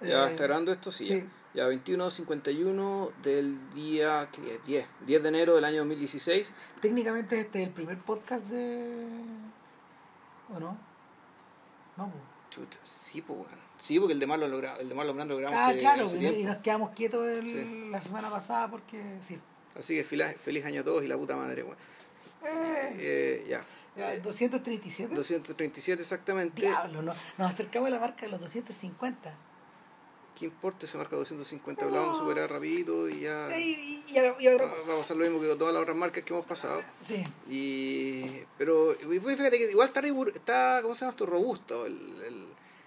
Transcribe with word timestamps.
Ya 0.00 0.26
Eh, 0.26 0.30
está 0.30 0.44
grabando 0.44 0.72
esto, 0.72 0.90
sí. 0.92 1.06
sí. 1.06 1.24
Ya, 1.54 1.68
ya 1.68 1.68
21.51 1.68 3.10
del 3.22 3.58
día 3.74 4.28
¿qué 4.32 4.54
es? 4.54 4.64
10, 4.64 4.86
10 5.06 5.22
de 5.22 5.28
enero 5.28 5.54
del 5.56 5.64
año 5.64 5.78
2016. 5.78 6.52
Técnicamente 6.80 7.38
este 7.40 7.62
es 7.62 7.68
el 7.68 7.74
primer 7.74 7.98
podcast 7.98 8.46
de... 8.46 9.06
¿O 10.54 10.58
no? 10.60 10.76
No, 11.96 12.10
pues. 12.10 12.22
Chuta, 12.50 12.78
sí, 12.82 13.20
pues 13.22 13.38
bueno. 13.38 13.56
Sí, 13.78 13.98
porque 13.98 14.12
el 14.12 14.20
de 14.20 14.26
Marlon 14.26 14.52
el 14.80 14.88
de 14.88 14.94
Marlon 14.94 15.16
Brando 15.16 15.34
lo 15.34 15.40
grabamos 15.40 15.62
Ah, 15.62 15.70
hace, 15.70 15.78
claro, 15.78 16.02
hace 16.04 16.18
y, 16.18 16.40
y 16.40 16.44
nos 16.44 16.56
quedamos 16.58 16.90
quietos 16.90 17.26
el- 17.26 17.44
Sí. 17.44 17.88
la 17.90 18.02
semana 18.02 18.28
pasada 18.30 18.70
porque 18.70 19.18
sí. 19.22 19.38
Así 19.76 19.96
que 19.96 20.04
feliz, 20.04 20.36
feliz 20.36 20.64
año 20.64 20.80
a 20.80 20.84
todos 20.84 21.02
y 21.04 21.08
la 21.08 21.16
puta 21.16 21.36
madre, 21.36 21.62
bueno. 21.62 21.78
Eh, 22.44 22.96
Eh, 22.98 23.46
ya. 23.48 23.64
ya, 23.96 24.16
237. 24.18 25.14
237 25.14 26.02
exactamente. 26.02 26.62
Diablo, 26.62 27.02
no, 27.02 27.14
nos 27.38 27.50
acercamos 27.50 27.86
a 27.88 27.90
la 27.90 28.00
marca 28.00 28.26
de 28.26 28.32
los 28.32 28.40
250. 28.40 29.32
¿Qué 30.40 30.46
importa? 30.46 30.86
Se 30.86 30.96
marca 30.96 31.16
250. 31.16 31.84
Hablamos 31.84 32.16
No. 32.18 32.24
superar 32.24 32.50
rapidito 32.50 33.06
y 33.10 33.20
ya. 33.20 33.54
Y, 33.58 33.62
y, 34.08 34.14
y 34.14 34.18
ahora- 34.18 34.36
y 34.40 34.48
otra 34.48 34.66
Va 34.66 34.94
a 34.94 34.96
pasar 34.96 35.18
lo 35.18 35.24
mismo 35.24 35.38
que 35.40 35.48
con 35.48 35.58
todas 35.58 35.74
las 35.74 35.82
otras 35.82 35.96
marcas 35.98 36.24
que 36.24 36.32
hemos 36.32 36.46
pasado. 36.46 36.82
Sí. 37.04 37.22
Y, 37.48 38.42
pero 38.56 38.92
y 38.92 39.20
fíjate 39.20 39.58
que 39.58 39.70
igual 39.70 39.88
está, 39.88 40.00
está 40.34 40.78
¿cómo 40.82 40.94
se 40.94 41.00
llama 41.00 41.10
esto? 41.10 41.26
Robusto. 41.26 41.84
El, 41.86 41.92
el- 42.26 42.46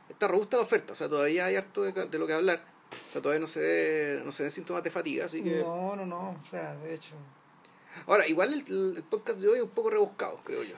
está 0.09 0.27
robusta 0.27 0.57
la 0.57 0.63
oferta. 0.63 0.93
O 0.93 0.95
sea, 0.95 1.07
todavía 1.07 1.45
hay 1.45 1.55
harto 1.55 1.83
de, 1.83 1.91
de 1.93 2.17
lo 2.19 2.25
que 2.25 2.33
hablar. 2.33 2.65
O 2.91 3.11
sea, 3.13 3.21
todavía 3.21 3.39
no 3.39 3.47
se, 3.47 3.59
ve, 3.59 4.21
no 4.25 4.31
se 4.31 4.43
ven 4.43 4.51
síntomas 4.51 4.83
de 4.83 4.89
fatiga. 4.89 5.25
Así 5.25 5.43
que... 5.43 5.59
No, 5.59 5.95
no, 5.95 6.05
no. 6.07 6.39
O 6.43 6.47
sea, 6.49 6.75
de 6.75 6.95
hecho. 6.95 7.13
Ahora, 8.07 8.27
igual 8.27 8.51
el, 8.53 8.95
el 8.97 9.03
podcast 9.03 9.39
de 9.39 9.47
hoy 9.47 9.57
es 9.57 9.63
un 9.63 9.69
poco 9.69 9.91
rebuscado, 9.91 10.39
creo 10.43 10.63
yo. 10.63 10.75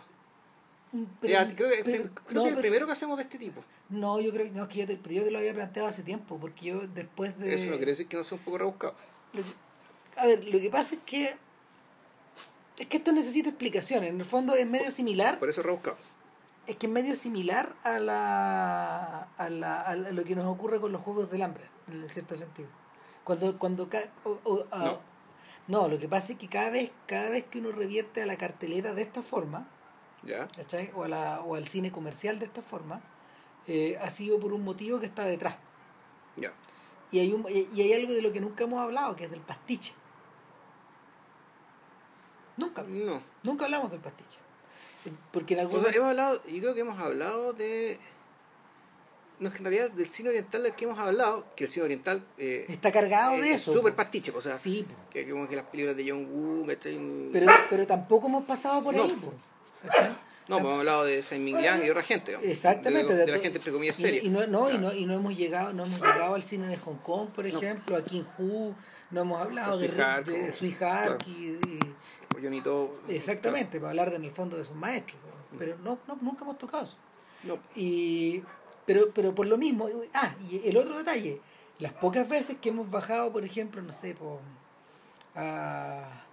Pero- 1.20 1.32
Ya, 1.34 1.56
creo 1.56 1.70
que, 1.70 1.84
pero- 1.84 2.04
creo 2.14 2.14
no, 2.32 2.44
que 2.44 2.50
el 2.50 2.56
pero- 2.56 2.62
primero 2.62 2.86
que 2.86 2.92
hacemos 2.94 3.18
de 3.18 3.24
este 3.24 3.38
tipo. 3.38 3.62
No, 3.90 4.20
yo 4.20 4.32
creo 4.32 4.50
no, 4.54 4.64
es 4.64 4.70
que 4.70 4.80
yo 4.80 4.88
te, 4.88 4.96
pero 4.98 5.16
yo 5.16 5.24
te 5.24 5.32
lo 5.32 5.38
había 5.40 5.54
planteado 5.54 5.88
hace 5.90 6.04
tiempo, 6.04 6.38
porque 6.40 6.66
yo 6.68 6.82
después 6.88 7.38
de... 7.38 7.54
Eso 7.54 7.66
no 7.70 7.78
quiere 7.78 7.92
decir 7.92 8.08
que 8.08 8.18
no 8.18 8.24
sea 8.24 8.38
un 8.38 8.44
poco 8.44 8.58
rebuscado. 8.58 8.96
Que- 9.34 9.44
a 10.20 10.26
ver, 10.26 10.44
lo 10.46 10.60
que 10.60 10.70
pasa 10.70 10.96
es 10.96 11.02
que 11.02 11.36
es 12.80 12.88
que 12.88 12.98
esto 12.98 13.12
necesita 13.14 13.50
explicaciones. 13.50 14.10
En 14.10 14.20
el 14.20 14.26
fondo 14.26 14.54
es 14.56 14.68
medio 14.68 14.92
similar, 14.92 15.40
Por 15.40 15.50
eso 15.50 15.62
es 15.62 15.66
rebuscado. 15.66 15.98
es 16.68 16.76
que 16.78 16.88
es 16.88 16.92
medio 16.92 17.16
similar 17.16 17.74
a 17.84 18.00
la, 18.00 19.24
a 19.38 19.50
la 19.50 19.82
a 19.82 19.96
lo 19.96 20.24
que 20.24 20.36
nos 20.36 20.46
ocurre 20.46 20.80
con 20.80 20.92
los 20.92 21.02
juegos 21.02 21.30
del 21.32 21.42
hambre, 21.42 21.64
en 21.92 22.08
cierto 22.10 22.36
sentido. 22.36 22.70
Cuando 23.24 23.58
cuando 23.60 23.90
o- 24.24 24.40
o- 24.44 24.66
No. 24.78 25.00
no, 25.68 25.88
lo 25.88 26.00
que 26.00 26.08
pasa 26.08 26.34
es 26.34 26.38
que 26.40 26.48
cada 26.48 26.70
vez 26.70 26.92
cada 27.08 27.30
vez 27.30 27.46
que 27.46 27.60
uno 27.60 27.72
revierte 27.72 28.22
a 28.22 28.26
la 28.26 28.36
cartelera 28.38 28.94
de 28.94 29.02
esta 29.04 29.22
forma, 29.22 29.68
¿cachai? 30.56 30.92
O, 30.96 31.04
a 31.04 31.08
la, 31.08 31.42
o 31.42 31.56
al 31.56 31.68
cine 31.68 31.92
comercial 31.92 32.40
de 32.40 32.46
esta 32.46 32.62
forma, 32.62 33.02
eh, 33.68 33.98
ha 34.02 34.10
sido 34.10 34.40
por 34.40 34.54
un 34.54 34.64
motivo 34.64 35.00
que 35.00 35.06
está 35.06 35.26
detrás. 35.26 35.56
Ya. 36.38 36.52
Y 37.12 37.20
hay, 37.20 37.32
un, 37.34 37.46
y 37.50 37.82
hay 37.82 37.94
algo 37.94 38.14
de 38.14 38.22
lo 38.22 38.32
que 38.34 38.42
nunca 38.42 38.64
hemos 38.64 38.80
hablado, 38.82 39.16
que 39.16 39.26
es 39.26 39.32
del 39.32 39.42
pastiche. 39.42 39.94
Nunca, 42.58 42.84
No. 42.84 43.22
nunca 43.44 43.66
hablamos 43.66 43.92
del 43.92 44.00
pastiche. 44.00 44.38
Porque 45.32 45.54
en 45.54 45.60
algún 45.62 45.78
O 45.78 45.82
sea, 45.82 45.92
hemos 45.92 46.10
hablado, 46.10 46.42
yo 46.48 46.62
creo 46.62 46.74
que 46.74 46.80
hemos 46.82 47.00
hablado 47.00 47.54
de. 47.54 48.00
No 49.40 49.50
es 49.50 49.54
que 49.54 49.60
en 49.60 49.66
realidad 49.66 49.92
del 49.92 50.10
cine 50.10 50.30
oriental 50.30 50.64
del 50.64 50.74
que 50.74 50.86
hemos 50.86 50.98
hablado, 50.98 51.46
que 51.56 51.66
el 51.66 51.70
cine 51.70 51.84
oriental 51.86 52.26
eh, 52.38 52.66
está 52.70 52.92
cargado 52.92 53.34
de 53.34 53.50
es 53.52 53.62
eso. 53.62 53.74
súper 53.74 53.94
pastiche, 53.94 54.32
o 54.34 54.40
sea, 54.42 54.56
Sí, 54.58 54.88
que, 55.12 55.30
como 55.30 55.48
que 55.48 55.58
las 55.58 55.66
películas 55.66 55.98
de 55.98 56.10
John 56.10 56.26
Woo, 56.32 56.66
¿cachai? 56.66 56.98
pero, 57.34 57.52
pero 57.70 57.86
tampoco 57.86 58.28
hemos 58.28 58.46
pasado 58.46 58.82
por 58.82 58.96
No. 58.96 59.04
ahí. 59.04 59.12
po. 59.12 59.34
¿Cachai? 59.86 60.12
No, 60.48 60.60
hemos 60.60 60.78
hablado 60.78 61.06
de 61.06 61.24
Saint 61.24 61.44
Ming 61.44 61.60
Yang 61.60 61.80
y 61.82 61.86
de 61.86 61.90
otra 61.92 62.04
gente. 62.04 62.38
Exactamente. 62.44 63.14
De, 63.16 63.26
de 63.26 63.32
la 63.32 63.38
to- 63.38 63.42
gente, 63.42 63.58
entre 63.58 63.72
comillas, 63.74 63.98
seria. 63.98 64.22
Y, 64.24 64.30
no, 64.30 64.46
no, 64.46 64.70
y, 64.70 64.78
no, 64.78 64.94
y 64.94 65.08
no 65.08 65.16
hemos 65.16 65.36
llegado 65.36 65.74
no 65.74 65.86
hemos 65.86 66.00
llegado 66.00 66.36
al 66.36 66.44
cine 66.44 66.68
de 66.68 66.78
Hong 66.78 66.98
Kong, 67.02 67.30
por 67.30 67.48
ejemplo, 67.48 67.96
a 67.98 68.04
King 68.04 68.22
Hu, 68.38 68.76
no 69.10 69.22
hemos 69.22 69.42
hablado 69.42 69.76
De 69.80 69.88
de, 69.88 69.94
Sui 69.96 70.04
Hark, 70.04 70.26
de 70.28 70.52
Sui 70.52 70.76
Hark 70.80 71.18
y- 71.28 71.58
y, 71.68 71.80
Exactamente, 73.10 73.80
para 73.80 73.90
hablar 73.90 74.12
de, 74.12 74.18
en 74.18 74.26
el 74.26 74.32
fondo 74.32 74.56
de 74.56 74.64
sus 74.66 74.76
maestros. 74.76 75.20
¿no? 75.52 75.58
Pero 75.58 75.78
no, 75.84 75.98
no, 76.08 76.16
nunca 76.22 76.44
hemos 76.44 76.60
tocado 76.60 76.84
eso. 76.84 76.98
No, 77.44 77.58
Y, 77.76 78.44
pero, 78.86 79.10
pero 79.16 79.34
por 79.34 79.48
lo 79.48 79.58
mismo, 79.58 79.90
ah, 80.14 80.36
y 80.48 80.62
el 80.70 80.78
otro 80.78 80.96
detalle, 81.00 81.42
las 81.80 81.94
pocas 81.94 82.30
veces 82.30 82.58
que 82.62 82.70
hemos 82.70 82.92
bajado, 82.92 83.32
por 83.32 83.44
ejemplo, 83.44 83.82
no 83.82 83.92
sé, 83.92 84.14
por, 84.14 84.42
a, 85.36 86.24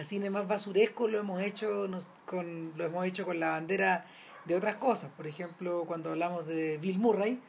a 0.00 0.04
cine 0.04 0.30
más 0.30 0.48
basuresco 0.48 1.08
lo 1.08 1.18
hemos 1.18 1.40
hecho 1.42 1.86
nos- 1.88 2.06
con 2.26 2.72
lo 2.76 2.84
hemos 2.84 3.04
hecho 3.06 3.24
con 3.24 3.38
la 3.40 3.50
bandera 3.50 4.06
de 4.44 4.54
otras 4.54 4.76
cosas. 4.76 5.10
Por 5.16 5.26
ejemplo, 5.26 5.84
cuando 5.86 6.10
hablamos 6.10 6.46
de 6.46 6.78
Bill 6.78 6.98
Murray, 6.98 7.40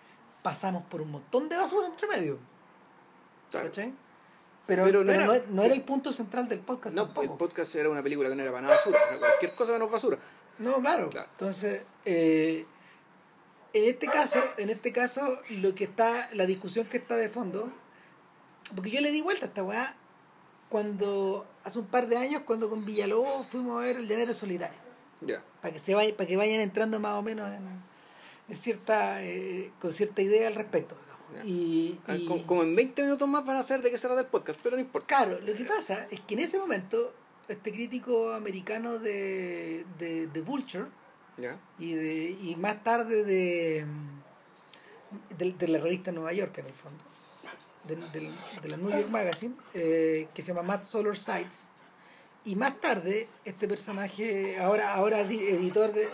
pasamos 0.43 0.83
por 0.85 1.01
un 1.01 1.11
montón 1.11 1.47
de 1.49 1.55
basura 1.57 1.87
entre 1.87 2.07
medio. 2.07 2.37
claro. 3.49 3.67
¿cachai? 3.69 3.93
Pero, 4.67 4.85
Pero 4.85 4.99
pero, 5.03 5.19
no 5.19 5.25
no, 5.25 5.33
era- 5.33 5.45
no 5.49 5.63
era 5.63 5.73
el 5.73 5.81
punto 5.83 6.13
central 6.13 6.47
del 6.47 6.59
podcast 6.59 6.95
No, 6.95 7.05
tampoco. 7.05 7.33
el 7.33 7.37
podcast 7.37 7.75
era 7.75 7.89
una 7.89 8.01
película 8.03 8.29
que 8.29 8.35
no 8.35 8.41
era 8.43 8.51
para 8.51 8.61
nada 8.61 8.75
basura. 8.75 8.97
era 9.09 9.19
Cualquier 9.19 9.55
cosa 9.55 9.71
menos 9.73 9.91
basura. 9.91 10.17
No, 10.59 10.79
claro. 10.79 11.09
Claro. 11.09 11.27
Entonces, 11.31 11.81
eh, 12.05 12.65
en 13.73 13.83
este 13.85 14.07
caso, 14.07 14.39
en 14.57 14.69
este 14.69 14.91
caso, 14.93 15.39
lo 15.49 15.73
que 15.75 15.83
está, 15.85 16.29
la 16.33 16.45
discusión 16.45 16.85
que 16.87 16.97
está 16.97 17.15
de 17.17 17.29
fondo, 17.29 17.71
porque 18.75 18.91
yo 18.91 19.01
le 19.01 19.11
di 19.11 19.21
vuelta 19.21 19.45
a 19.45 19.49
esta 19.49 19.63
weá 19.63 19.95
cuando, 20.71 21.45
hace 21.63 21.77
un 21.79 21.85
par 21.85 22.07
de 22.07 22.17
años, 22.17 22.41
cuando 22.45 22.69
con 22.69 22.85
Villalobos 22.85 23.47
fuimos 23.47 23.79
a 23.81 23.85
ver 23.85 23.97
el 23.97 24.07
llanero 24.07 24.33
solitario, 24.33 24.79
Ya. 25.21 25.43
para 25.61 25.73
que 25.73 25.79
se 25.79 25.93
vaya, 25.93 26.15
para 26.15 26.27
que 26.27 26.37
vayan 26.37 26.61
entrando 26.61 26.99
más 26.99 27.19
o 27.19 27.21
menos 27.21 27.47
en, 27.51 27.61
en 28.49 28.55
cierta, 28.55 29.21
eh, 29.23 29.71
con 29.79 29.91
cierta 29.91 30.21
idea 30.21 30.47
al 30.47 30.55
respecto. 30.55 30.95
Ya. 31.35 31.45
Y, 31.45 31.99
Ah, 32.07 32.15
y- 32.15 32.25
Como, 32.25 32.45
como 32.47 32.63
en 32.63 32.75
20 32.75 33.03
minutos 33.03 33.27
más 33.27 33.45
van 33.45 33.57
a 33.57 33.63
saber 33.63 33.83
de 33.83 33.91
qué 33.91 33.97
se 33.97 34.07
trata 34.07 34.21
el 34.21 34.27
podcast, 34.27 34.59
pero 34.63 34.75
no 34.77 34.81
importa. 34.81 35.07
Claro, 35.07 35.39
lo 35.41 35.53
que 35.53 35.63
pasa 35.65 36.07
es 36.09 36.19
que 36.21 36.33
en 36.35 36.39
ese 36.41 36.57
momento, 36.57 37.13
este 37.47 37.71
crítico 37.71 38.31
americano 38.33 38.97
de, 38.97 39.85
de, 39.99 40.27
de 40.27 40.41
Vulture, 40.41 40.85
y 41.79 41.93
de 41.93 42.29
y 42.41 42.55
más 42.55 42.83
tarde 42.83 43.23
de 43.23 43.85
de, 45.37 45.51
de 45.53 45.67
la 45.67 45.79
revista 45.79 46.11
Nueva 46.11 46.33
York 46.33 46.55
en 46.59 46.67
el 46.67 46.73
fondo 46.73 47.03
de, 47.85 47.95
de- 47.95 48.31
de 48.61 48.69
la 48.69 48.77
New 48.77 48.89
York 48.89 49.09
Magazine 49.09 49.55
eh, 49.73 50.27
que 50.33 50.41
se 50.41 50.49
llama 50.49 50.61
Matt 50.63 50.85
Solar 50.85 51.17
Sites 51.17 51.67
y 52.45 52.55
más 52.55 52.79
tarde 52.81 53.27
este 53.45 53.67
personaje 53.67 54.57
ahora 54.59 54.93
ahora 54.93 55.23
di- 55.23 55.39
editor 55.47 55.91
de 55.93 56.07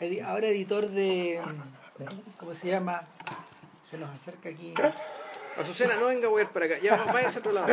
edi- 0.00 0.20
ahora 0.22 0.46
editor 0.48 0.88
de 0.88 1.40
cómo 2.38 2.54
se 2.54 2.68
llama 2.68 3.02
se 3.90 3.98
nos 3.98 4.10
acerca 4.10 4.48
aquí 4.48 4.74
Azucena, 5.58 5.94
no 5.96 6.06
venga 6.08 6.28
a 6.28 6.32
ver 6.32 6.48
para 6.48 6.66
acá. 6.66 6.78
Ya, 6.82 6.96
váyase 7.10 7.38
a 7.38 7.40
otro 7.40 7.52
lado. 7.52 7.66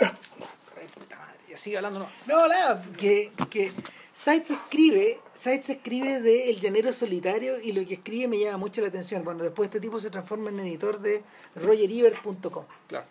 Ay, 0.00 0.86
puta 0.94 1.16
madre, 1.16 1.56
sigue 1.56 1.76
hablando, 1.76 1.98
no. 2.00 2.08
No, 2.26 2.48
nada, 2.48 2.82
que, 2.96 3.32
que 3.50 3.72
Sites 4.18 4.50
escribe, 4.50 5.20
Sites 5.32 5.70
escribe 5.70 6.20
de 6.20 6.50
El 6.50 6.58
Llanero 6.58 6.92
Solitario 6.92 7.60
y 7.60 7.70
lo 7.70 7.86
que 7.86 7.94
escribe 7.94 8.26
me 8.26 8.40
llama 8.40 8.58
mucho 8.58 8.80
la 8.80 8.88
atención. 8.88 9.22
Bueno, 9.22 9.44
después 9.44 9.68
este 9.68 9.78
tipo 9.78 10.00
se 10.00 10.10
transforma 10.10 10.50
en 10.50 10.58
editor 10.58 11.00
de 11.00 11.22
RogerEbert.com. 11.54 12.64
Claro. 12.88 13.06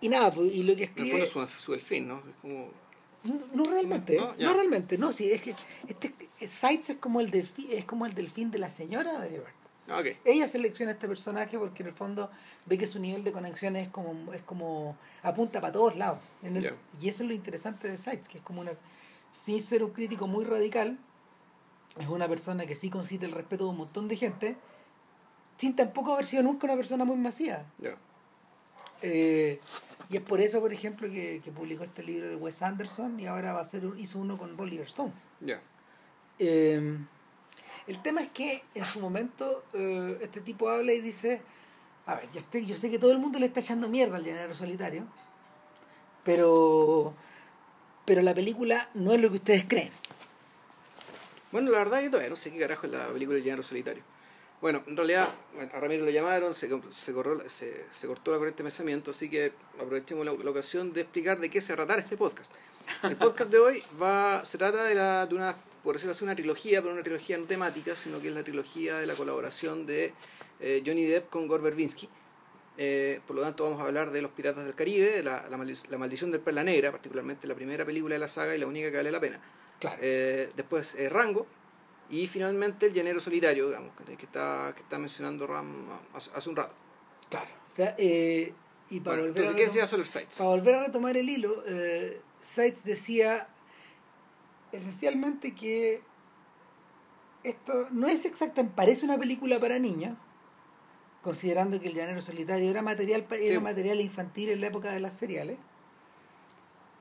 Y 0.00 0.08
nada, 0.08 0.30
pues, 0.30 0.54
y 0.54 0.62
lo 0.62 0.76
que 0.76 0.84
En 0.84 0.90
el 0.90 1.06
escribe... 1.06 1.26
fondo 1.26 1.44
es 1.44 1.50
su, 1.50 1.60
su 1.60 1.72
delfín, 1.72 2.06
¿no? 2.06 2.18
Es 2.20 2.36
como. 2.40 2.68
No, 3.24 3.40
no 3.52 3.64
realmente, 3.64 4.16
No, 4.16 4.34
no, 4.38 4.54
realmente, 4.54 4.96
no, 4.96 5.10
sí, 5.10 5.28
es 5.28 5.42
que 5.42 5.54
este, 5.88 6.14
Sites 6.46 6.90
es 6.90 6.96
como 6.98 7.20
el 7.20 7.32
delfín, 7.32 7.66
es 7.72 7.84
como 7.84 8.06
el 8.06 8.14
delfín 8.14 8.52
de 8.52 8.58
la 8.58 8.70
señora 8.70 9.18
de 9.18 9.34
Ebert. 9.34 9.56
Ah, 9.88 9.98
ok. 9.98 10.06
Ella 10.24 10.46
selecciona 10.46 10.92
este 10.92 11.08
personaje 11.08 11.58
porque 11.58 11.82
en 11.82 11.88
el 11.88 11.94
fondo 11.94 12.30
ve 12.64 12.78
que 12.78 12.86
su 12.86 13.00
nivel 13.00 13.24
de 13.24 13.32
conexión 13.32 13.74
es 13.74 13.88
como, 13.88 14.32
es 14.32 14.42
como 14.42 14.96
apunta 15.24 15.60
para 15.60 15.72
todos 15.72 15.96
lados. 15.96 16.20
En 16.44 16.56
el-. 16.58 16.74
Y 17.02 17.08
eso 17.08 17.24
es 17.24 17.28
lo 17.28 17.34
interesante 17.34 17.88
de 17.88 17.98
Sites, 17.98 18.28
que 18.28 18.38
es 18.38 18.44
como 18.44 18.60
una, 18.60 18.70
sin 19.32 19.62
ser 19.62 19.82
un 19.84 19.90
crítico 19.90 20.26
muy 20.26 20.44
radical, 20.44 20.98
es 21.98 22.08
una 22.08 22.28
persona 22.28 22.66
que 22.66 22.74
sí 22.74 22.90
concite 22.90 23.26
el 23.26 23.32
respeto 23.32 23.64
de 23.64 23.70
un 23.70 23.76
montón 23.78 24.08
de 24.08 24.16
gente, 24.16 24.56
sin 25.56 25.74
tampoco 25.76 26.14
haber 26.14 26.26
sido 26.26 26.42
nunca 26.42 26.66
una 26.66 26.76
persona 26.76 27.04
muy 27.04 27.16
masiva. 27.16 27.64
Ya. 27.78 27.96
Eh, 29.02 29.60
y 30.08 30.16
es 30.16 30.22
por 30.22 30.40
eso, 30.40 30.60
por 30.60 30.72
ejemplo, 30.72 31.08
que, 31.08 31.40
que 31.44 31.50
publicó 31.50 31.84
este 31.84 32.02
libro 32.02 32.28
de 32.28 32.36
Wes 32.36 32.62
Anderson 32.62 33.18
y 33.20 33.26
ahora 33.26 33.52
va 33.52 33.60
a 33.60 33.62
hacer, 33.62 33.82
hizo 33.98 34.18
uno 34.18 34.36
con 34.36 34.58
Oliver 34.58 34.86
Stone. 34.86 35.12
Ya. 35.40 35.60
Eh, 36.38 36.98
el 37.86 38.02
tema 38.02 38.22
es 38.22 38.30
que 38.30 38.62
en 38.74 38.84
su 38.84 39.00
momento 39.00 39.64
eh, 39.72 40.18
este 40.22 40.40
tipo 40.40 40.68
habla 40.70 40.92
y 40.92 41.00
dice, 41.00 41.42
a 42.06 42.14
ver, 42.14 42.30
yo, 42.30 42.38
estoy, 42.38 42.66
yo 42.66 42.74
sé 42.74 42.90
que 42.90 42.98
todo 42.98 43.12
el 43.12 43.18
mundo 43.18 43.38
le 43.38 43.46
está 43.46 43.60
echando 43.60 43.88
mierda 43.88 44.16
al 44.16 44.24
llanero 44.24 44.54
solitario, 44.54 45.04
pero, 46.24 47.14
pero 48.10 48.22
la 48.22 48.34
película 48.34 48.90
no 48.94 49.12
es 49.12 49.20
lo 49.20 49.28
que 49.28 49.36
ustedes 49.36 49.66
creen. 49.68 49.92
Bueno, 51.52 51.70
la 51.70 51.78
verdad 51.78 52.02
yo 52.02 52.10
todavía 52.10 52.28
no 52.28 52.34
sé 52.34 52.50
qué 52.50 52.58
carajo 52.58 52.86
es 52.86 52.92
la 52.92 53.06
película 53.06 53.38
El 53.38 53.44
Llanero 53.44 53.62
Solitario. 53.62 54.02
Bueno, 54.60 54.82
en 54.88 54.96
realidad 54.96 55.28
a 55.72 55.78
Ramiro 55.78 56.04
lo 56.04 56.10
llamaron, 56.10 56.52
se, 56.52 56.68
se, 56.90 57.14
corró- 57.14 57.48
se, 57.48 57.84
se 57.88 58.06
cortó 58.08 58.32
la 58.32 58.38
corriente 58.38 58.64
de 58.64 58.66
pensamiento, 58.66 59.12
así 59.12 59.30
que 59.30 59.52
aprovechemos 59.76 60.26
la, 60.26 60.32
ocasión 60.32 60.92
de 60.92 61.02
explicar 61.02 61.38
de 61.38 61.50
qué 61.50 61.60
se 61.60 61.72
tratará 61.72 62.02
este 62.02 62.16
podcast. 62.16 62.50
El 63.04 63.14
podcast 63.14 63.48
de 63.48 63.58
hoy 63.60 63.84
va 64.02 64.44
se 64.44 64.58
trata 64.58 64.82
de, 64.82 64.96
la, 64.96 65.26
de 65.26 65.34
una 65.36 65.54
por 65.84 65.94
decirlo 65.94 66.10
así, 66.10 66.24
una 66.24 66.34
trilogía, 66.34 66.82
pero 66.82 66.92
una 66.92 67.04
trilogía 67.04 67.38
no 67.38 67.44
temática, 67.44 67.94
sino 67.94 68.20
que 68.20 68.26
es 68.26 68.34
la 68.34 68.42
trilogía 68.42 68.98
de 68.98 69.06
la 69.06 69.14
colaboración 69.14 69.86
de 69.86 70.14
eh, 70.58 70.82
Johnny 70.84 71.04
Depp 71.04 71.30
con 71.30 71.46
Gore 71.46 71.62
Verbinski. 71.62 72.08
Eh, 72.78 73.20
por 73.26 73.36
lo 73.36 73.42
tanto, 73.42 73.64
vamos 73.64 73.80
a 73.80 73.84
hablar 73.84 74.10
de 74.10 74.22
Los 74.22 74.30
Piratas 74.30 74.64
del 74.64 74.74
Caribe, 74.74 75.22
la, 75.22 75.48
la, 75.48 75.58
la, 75.88 75.98
Maldición 75.98 76.30
del 76.30 76.40
Perla 76.40 76.64
Negra, 76.64 76.90
particularmente 76.90 77.46
la 77.46 77.54
primera 77.54 77.84
película 77.84 78.14
de 78.14 78.18
la 78.18 78.28
saga 78.28 78.54
y 78.54 78.58
la 78.58 78.66
única 78.66 78.90
que 78.90 78.96
vale 78.96 79.10
la 79.10 79.20
pena. 79.20 79.40
Claro. 79.78 79.98
Eh, 80.00 80.50
después 80.56 80.96
Rango, 81.10 81.46
y 82.08 82.26
finalmente 82.26 82.86
El 82.86 82.94
Llanero 82.94 83.20
Solitario, 83.20 83.68
digamos, 83.68 83.92
que 83.96 84.12
está, 84.24 84.72
que 84.74 84.82
está 84.82 84.98
mencionando 84.98 85.46
Ram 85.46 85.86
hace, 86.14 86.30
hace 86.34 86.48
un 86.50 86.56
rato. 86.56 86.74
Claro. 87.28 87.48
O 87.72 87.76
sea, 87.76 87.94
y 88.90 88.98
para, 89.00 89.18
bueno, 89.18 89.32
volver 89.32 89.44
entonces, 89.44 89.50
a 89.52 89.56
¿qué 89.56 89.62
retom- 89.62 89.66
decía 89.66 89.86
sobre 89.86 90.04
Sites? 90.04 90.38
para 90.38 90.50
volver 90.50 90.74
a 90.74 90.84
retomar 90.84 91.16
el 91.16 91.28
hilo, 91.28 91.62
eh, 91.66 92.20
Seitz 92.40 92.82
decía 92.82 93.48
esencialmente 94.72 95.54
que 95.54 96.02
esto 97.44 97.88
no 97.90 98.08
es 98.08 98.24
exactamente, 98.24 98.74
parece 98.76 99.04
una 99.04 99.16
película 99.16 99.60
para 99.60 99.78
niños, 99.78 100.16
considerando 101.22 101.80
que 101.80 101.88
el 101.88 101.94
llanero 101.94 102.20
solitario 102.20 102.70
era 102.70 102.82
material 102.82 103.26
era 103.30 103.60
material 103.60 104.00
infantil 104.00 104.48
en 104.50 104.60
la 104.60 104.66
época 104.68 104.90
de 104.92 105.00
las 105.00 105.14
seriales, 105.14 105.58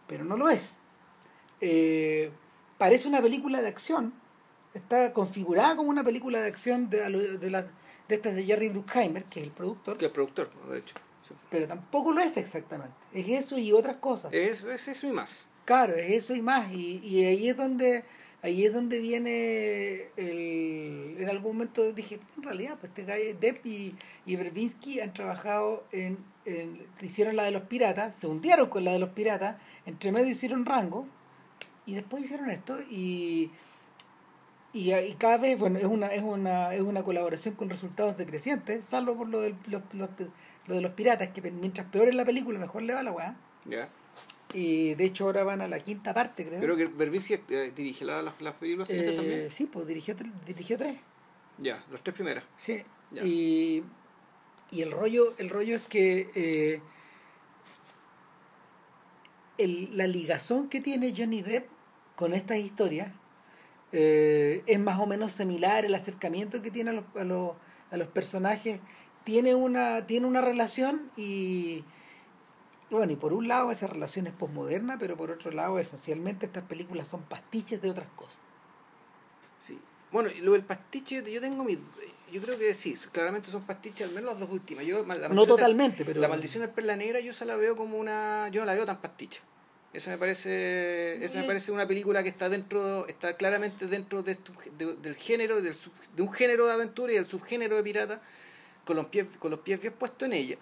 pero 0.08 0.24
no 0.26 0.38
lo 0.38 0.50
es. 0.50 0.76
Eh, 1.62 2.32
parece 2.78 3.08
una 3.08 3.22
película 3.22 3.62
de 3.62 3.68
acción, 3.68 4.14
está 4.74 5.14
configurada 5.14 5.76
como 5.76 5.90
una 5.90 6.04
película 6.04 6.42
de 6.42 6.48
acción 6.48 6.90
de, 6.90 7.38
de, 7.38 7.50
la- 7.50 7.64
de 8.08 8.16
estas 8.16 8.36
de 8.36 8.44
Jerry 8.46 8.70
Bruckheimer, 8.70 9.24
que 9.26 9.40
es 9.42 9.46
el 9.46 9.52
productor, 9.52 9.98
Que 9.98 10.06
el 10.06 10.12
productor, 10.12 10.50
de 10.70 10.80
hecho. 10.80 10.96
Sí. 11.22 11.34
pero 11.50 11.68
tampoco 11.68 12.14
lo 12.14 12.22
es 12.22 12.38
exactamente. 12.38 12.94
Es 13.14 13.28
eso 13.28 13.58
y 13.58 13.72
otras 13.74 13.98
cosas. 13.98 14.32
Es, 14.34 14.64
es 14.64 14.88
eso 14.88 15.08
y 15.08 15.12
más. 15.12 15.50
Claro, 15.66 15.96
es 15.96 16.10
eso 16.12 16.34
y 16.34 16.42
más. 16.42 16.72
Y, 16.72 17.00
y 17.04 17.26
ahí 17.26 17.50
es 17.50 17.58
donde 17.58 18.04
ahí 18.42 18.66
es 18.66 18.74
donde 18.74 19.00
viene 19.00 20.08
el... 20.18 21.16
En 21.20 21.30
algún 21.30 21.54
momento 21.54 21.92
dije, 21.92 22.20
en 22.38 22.44
realidad, 22.44 22.78
pues 22.80 22.90
este 22.90 23.04
gallo, 23.06 23.38
Depp 23.40 23.66
y, 23.66 23.96
y 24.26 24.36
Berbinsky 24.36 25.02
han 25.02 25.14
trabajado 25.14 25.84
en. 25.92 26.18
Hicieron 27.02 27.36
la 27.36 27.44
de 27.44 27.52
los 27.52 27.64
piratas, 27.64 28.16
se 28.16 28.26
hundieron 28.26 28.70
con 28.70 28.84
la 28.84 28.92
de 28.92 29.00
los 29.00 29.10
piratas, 29.10 29.58
entre 29.86 30.12
medio 30.12 30.30
hicieron 30.30 30.66
rango, 30.66 31.06
y 31.86 31.94
después 31.94 32.24
hicieron 32.24 32.50
esto, 32.50 32.80
y... 32.90 33.52
Y, 34.72 34.94
y 34.94 35.16
cada 35.16 35.38
vez, 35.38 35.58
bueno, 35.58 35.80
es 35.80 35.86
una, 35.86 36.08
es 36.14 36.22
una, 36.22 36.76
es 36.76 36.82
una 36.82 37.02
colaboración 37.02 37.56
con 37.56 37.72
resultados 37.72 38.18
decrecientes, 38.18 38.86
salvo 38.86 39.18
por 39.18 39.28
lo, 39.28 39.42
del, 39.42 39.56
los, 39.66 39.82
lo 39.94 40.76
de 40.76 40.82
los 40.82 40.92
piratas, 40.94 41.30
que 41.30 41.42
mientras 41.52 41.88
peor 41.88 42.08
es 42.08 42.14
la 42.14 42.24
película, 42.24 42.60
mejor 42.60 42.84
le 42.84 42.94
va 42.94 43.02
la 43.02 43.12
weá. 43.12 43.36
¿ya? 43.66 43.90
Y 44.54 44.96
de 44.96 45.06
hecho 45.06 45.26
ahora 45.26 45.44
van 45.44 45.62
a 45.62 45.68
la 45.68 45.80
quinta 45.80 46.14
parte, 46.14 46.46
creo. 46.46 46.60
Pero 46.60 46.76
que 46.76 46.88
Verbinski 46.88 47.36
eh, 47.50 47.72
dirige 47.76 48.04
la- 48.06 48.22
las, 48.24 48.42
las 48.42 48.54
películas 48.56 48.90
Eh, 48.90 49.14
también. 49.16 49.52
Sí, 49.52 49.66
pues 49.68 49.86
dirigió, 49.86 50.16
dirigió 50.46 50.78
tres. 50.78 50.96
Ya, 51.60 51.84
las 51.92 52.02
tres 52.02 52.16
primeras. 52.16 52.44
Sí. 52.58 52.82
Ya. 53.12 53.24
Y, 53.24 53.84
y 54.72 54.82
el 54.82 54.92
rollo, 54.92 55.34
el 55.38 55.50
rollo 55.50 55.76
es 55.76 55.84
que 55.84 56.32
eh, 56.34 56.82
el- 59.58 59.96
la 59.98 60.08
ligazón 60.08 60.70
que 60.70 60.82
tiene 60.82 61.14
Johnny 61.16 61.42
Depp 61.42 61.68
con 62.16 62.34
estas 62.34 62.58
historias 62.58 63.10
eh, 63.92 64.64
es 64.68 64.80
más 64.80 65.00
o 65.00 65.06
menos 65.08 65.32
similar, 65.32 65.86
el 65.86 65.96
acercamiento 65.96 66.62
que 66.62 66.70
tiene 66.72 66.92
a 66.92 66.94
los, 66.94 67.04
a 67.16 67.24
los, 67.24 67.52
a 67.92 67.98
los 67.98 68.08
personajes 68.08 68.80
tiene 69.24 69.56
una, 69.56 70.06
tiene 70.06 70.28
una 70.28 70.42
relación 70.42 71.10
y 71.18 71.84
bueno, 72.90 73.12
y 73.12 73.16
por 73.16 73.34
un 73.34 73.48
lado 73.48 73.72
esa 73.72 73.88
relación 73.88 74.28
es 74.28 74.34
posmoderna, 74.34 74.98
pero 75.00 75.16
por 75.16 75.32
otro 75.32 75.52
lado 75.52 75.78
esencialmente 75.80 76.46
estas 76.48 76.64
películas 76.64 77.08
son 77.08 77.22
pastiches 77.24 77.82
de 77.82 77.90
otras 77.92 78.08
cosas. 78.16 78.40
Sí. 79.58 79.80
Bueno, 80.12 80.30
y 80.30 80.40
lo 80.42 80.54
del 80.54 80.64
pastiche, 80.64 81.24
yo 81.32 81.40
tengo 81.42 81.64
mi. 81.64 81.78
Yo 82.32 82.42
creo 82.42 82.58
que 82.58 82.74
sí, 82.76 82.94
claramente 83.12 83.50
son 83.52 83.64
pastiches, 83.64 84.08
al 84.08 84.14
menos 84.14 84.32
las 84.32 84.40
dos 84.40 84.50
últimas. 84.52 84.86
Yo, 84.86 85.04
la 85.06 85.30
No 85.30 85.46
totalmente, 85.46 86.06
pero... 86.06 86.22
La 86.22 86.28
maldición 86.28 86.62
del 86.62 86.72
Perla 86.72 86.96
Negra, 86.96 87.20
yo 87.20 87.34
se 87.34 87.46
la 87.46 87.56
veo 87.56 87.76
como 87.76 87.98
una. 87.98 88.48
Yo 88.50 88.62
no 88.62 88.66
la 88.66 88.74
veo 88.74 88.86
tan 88.86 89.02
pastiche. 89.02 89.42
Esa 89.94 90.12
me 90.12 90.18
parece. 90.20 91.24
Esa 91.24 91.42
me 91.42 91.46
parece 91.48 91.72
una 91.72 91.88
película 91.88 92.22
que 92.24 92.30
está 92.30 92.48
dentro. 92.50 93.08
Está 93.08 93.36
claramente 93.36 93.88
dentro 93.88 94.22
de 94.24 94.38
de- 94.78 94.96
del 94.98 95.16
género, 95.16 95.62
del 95.62 95.76
sub- 95.76 95.94
de 96.16 96.22
un 96.22 96.32
género 96.32 96.68
de 96.68 96.74
aventura 96.74 97.12
y 97.12 97.16
del 97.16 97.28
subgénero 97.28 97.76
de 97.76 97.84
pirata, 97.84 98.22
con 98.86 98.96
los 98.96 99.08
pies, 99.08 99.28
con 99.40 99.50
los 99.52 99.62
pies 99.62 99.82
bien 99.82 99.94
puestos 99.94 100.28
en 100.28 100.34
ella. 100.34 100.58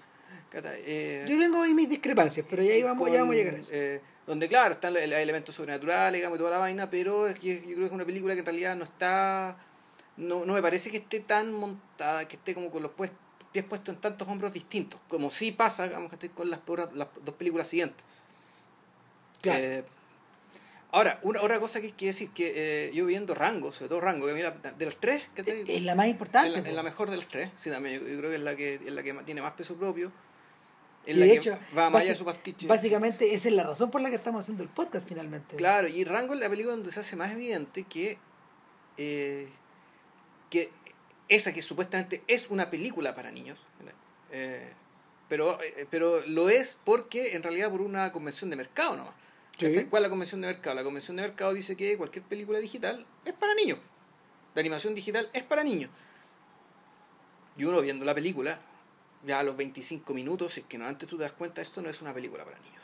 Eh, 0.53 1.25
Yo 1.27 1.37
tengo 1.39 1.61
ahí 1.61 1.73
mis 1.73 1.89
discrepancias, 1.89 2.45
pero 2.49 2.63
ya 2.63 2.73
ahí 2.73 2.83
vamos, 2.83 3.03
con, 3.03 3.11
ya 3.13 3.19
vamos 3.19 3.33
a 3.33 3.37
llegar 3.37 3.55
a 3.55 3.59
eso. 3.59 3.69
eh, 3.71 4.01
donde, 4.25 4.47
claro, 4.49 4.73
están 4.73 4.93
los, 4.93 5.01
elementos 5.03 5.55
sobrenaturales, 5.55 6.19
digamos, 6.19 6.37
y 6.37 6.39
toda 6.39 6.51
la 6.51 6.57
vaina, 6.57 6.89
pero 6.89 7.27
es 7.27 7.37
que 7.39 7.55
yo 7.61 7.61
creo 7.61 7.77
que 7.79 7.85
es 7.85 7.91
una 7.91 8.05
película 8.05 8.33
que 8.33 8.39
en 8.41 8.45
realidad 8.45 8.75
no 8.75 8.83
está. 8.83 9.57
No, 10.17 10.45
no 10.45 10.53
me 10.53 10.61
parece 10.61 10.89
que 10.91 10.97
esté 10.97 11.19
tan 11.19 11.53
montada, 11.53 12.27
que 12.27 12.35
esté 12.37 12.53
como 12.53 12.71
con 12.71 12.81
los 12.83 12.91
pues- 12.91 13.11
pies 13.51 13.63
puestos 13.65 13.95
en 13.95 14.01
tantos 14.01 14.27
hombros 14.27 14.53
distintos, 14.53 14.99
como 15.07 15.29
sí 15.29 15.51
pasa, 15.51 15.87
digamos, 15.87 16.11
con 16.35 16.49
las, 16.49 16.59
las 16.93 17.07
dos 17.23 17.35
películas 17.35 17.67
siguientes. 17.67 18.03
Claro. 19.41 19.59
Eh, 19.63 19.83
ahora, 20.91 21.19
una 21.23 21.41
otra 21.41 21.59
cosa 21.59 21.79
que 21.79 21.91
que 21.91 22.07
decir, 22.07 22.31
que 22.31 22.53
eh, 22.87 22.91
yo 22.93 23.05
viendo 23.05 23.33
Rango, 23.35 23.71
sobre 23.71 23.89
todo 23.89 24.01
Rango, 24.01 24.27
que 24.27 24.33
mira, 24.33 24.51
de 24.51 24.85
las 24.85 24.95
tres, 24.99 25.23
que 25.35 25.43
te- 25.43 25.75
es 25.77 25.81
la 25.83 25.95
más 25.95 26.07
importante. 26.07 26.49
es 26.49 26.55
la, 26.55 26.61
po. 26.63 26.67
es 26.69 26.75
la 26.75 26.83
mejor 26.83 27.09
de 27.09 27.17
las 27.17 27.27
tres, 27.27 27.49
sí, 27.55 27.69
también, 27.69 28.01
yo, 28.01 28.07
yo 28.07 28.17
creo 28.17 28.29
que 28.31 28.35
es 28.35 28.41
la 28.43 28.55
que, 28.55 28.75
es 28.75 28.91
la 28.93 29.03
que 29.03 29.13
tiene 29.25 29.41
más 29.41 29.53
peso 29.53 29.75
propio, 29.75 30.11
es 31.07 31.15
Y 31.15 31.19
la 31.19 31.25
de 31.25 31.31
que 31.31 31.37
hecho, 31.37 31.59
va 31.75 32.15
su 32.15 32.25
pastiche. 32.25 32.67
Básicamente 32.67 33.33
esa 33.33 33.47
es 33.47 33.53
la 33.53 33.63
razón 33.63 33.89
por 33.89 34.01
la 34.01 34.09
que 34.09 34.17
estamos 34.17 34.41
haciendo 34.41 34.61
el 34.61 34.69
podcast 34.69 35.07
finalmente. 35.07 35.55
Claro, 35.55 35.87
y 35.87 36.03
Rango 36.03 36.33
es 36.33 36.39
la 36.41 36.49
película 36.49 36.75
donde 36.75 36.91
se 36.91 36.99
hace 36.99 37.15
más 37.15 37.31
evidente 37.31 37.83
que, 37.83 38.17
eh, 38.97 39.47
que 40.49 40.69
esa 41.29 41.53
que 41.53 41.61
supuestamente 41.61 42.23
es 42.27 42.49
una 42.49 42.69
película 42.69 43.15
para 43.15 43.31
niños. 43.31 43.57
Eh, 44.31 44.69
pero, 45.29 45.61
eh, 45.61 45.87
pero 45.89 46.25
lo 46.27 46.49
es 46.49 46.77
porque 46.83 47.35
en 47.35 47.43
realidad 47.43 47.71
por 47.71 47.81
una 47.81 48.11
convención 48.11 48.49
de 48.49 48.57
mercado 48.57 48.97
nomás. 48.97 49.13
¿Cuál 49.57 49.71
es 49.73 49.91
la 49.91 50.09
convención 50.09 50.41
de 50.41 50.47
mercado? 50.47 50.75
La 50.75 50.83
convención 50.83 51.15
de 51.15 51.23
mercado 51.23 51.53
dice 51.53 51.77
que 51.77 51.97
cualquier 51.97 52.25
película 52.25 52.59
digital 52.59 53.05
es 53.23 53.33
para 53.33 53.55
niños. 53.55 53.79
La 54.55 54.59
animación 54.59 54.93
digital 54.93 55.29
es 55.31 55.43
para 55.43 55.63
niños. 55.63 55.89
Y 57.55 57.63
uno 57.63 57.81
viendo 57.81 58.03
la 58.03 58.13
película, 58.13 58.59
ya 59.27 59.39
a 59.39 59.43
los 59.43 59.55
25 59.57 60.13
minutos, 60.13 60.53
si 60.53 60.61
es 60.61 60.65
que 60.67 60.77
no 60.77 60.87
antes 60.87 61.07
tú 61.07 61.17
te 61.17 61.23
das 61.23 61.33
cuenta, 61.33 61.61
esto 61.61 61.81
no 61.81 61.89
es 61.89 62.01
una 62.01 62.13
película 62.13 62.43
para 62.45 62.57
niños. 62.59 62.81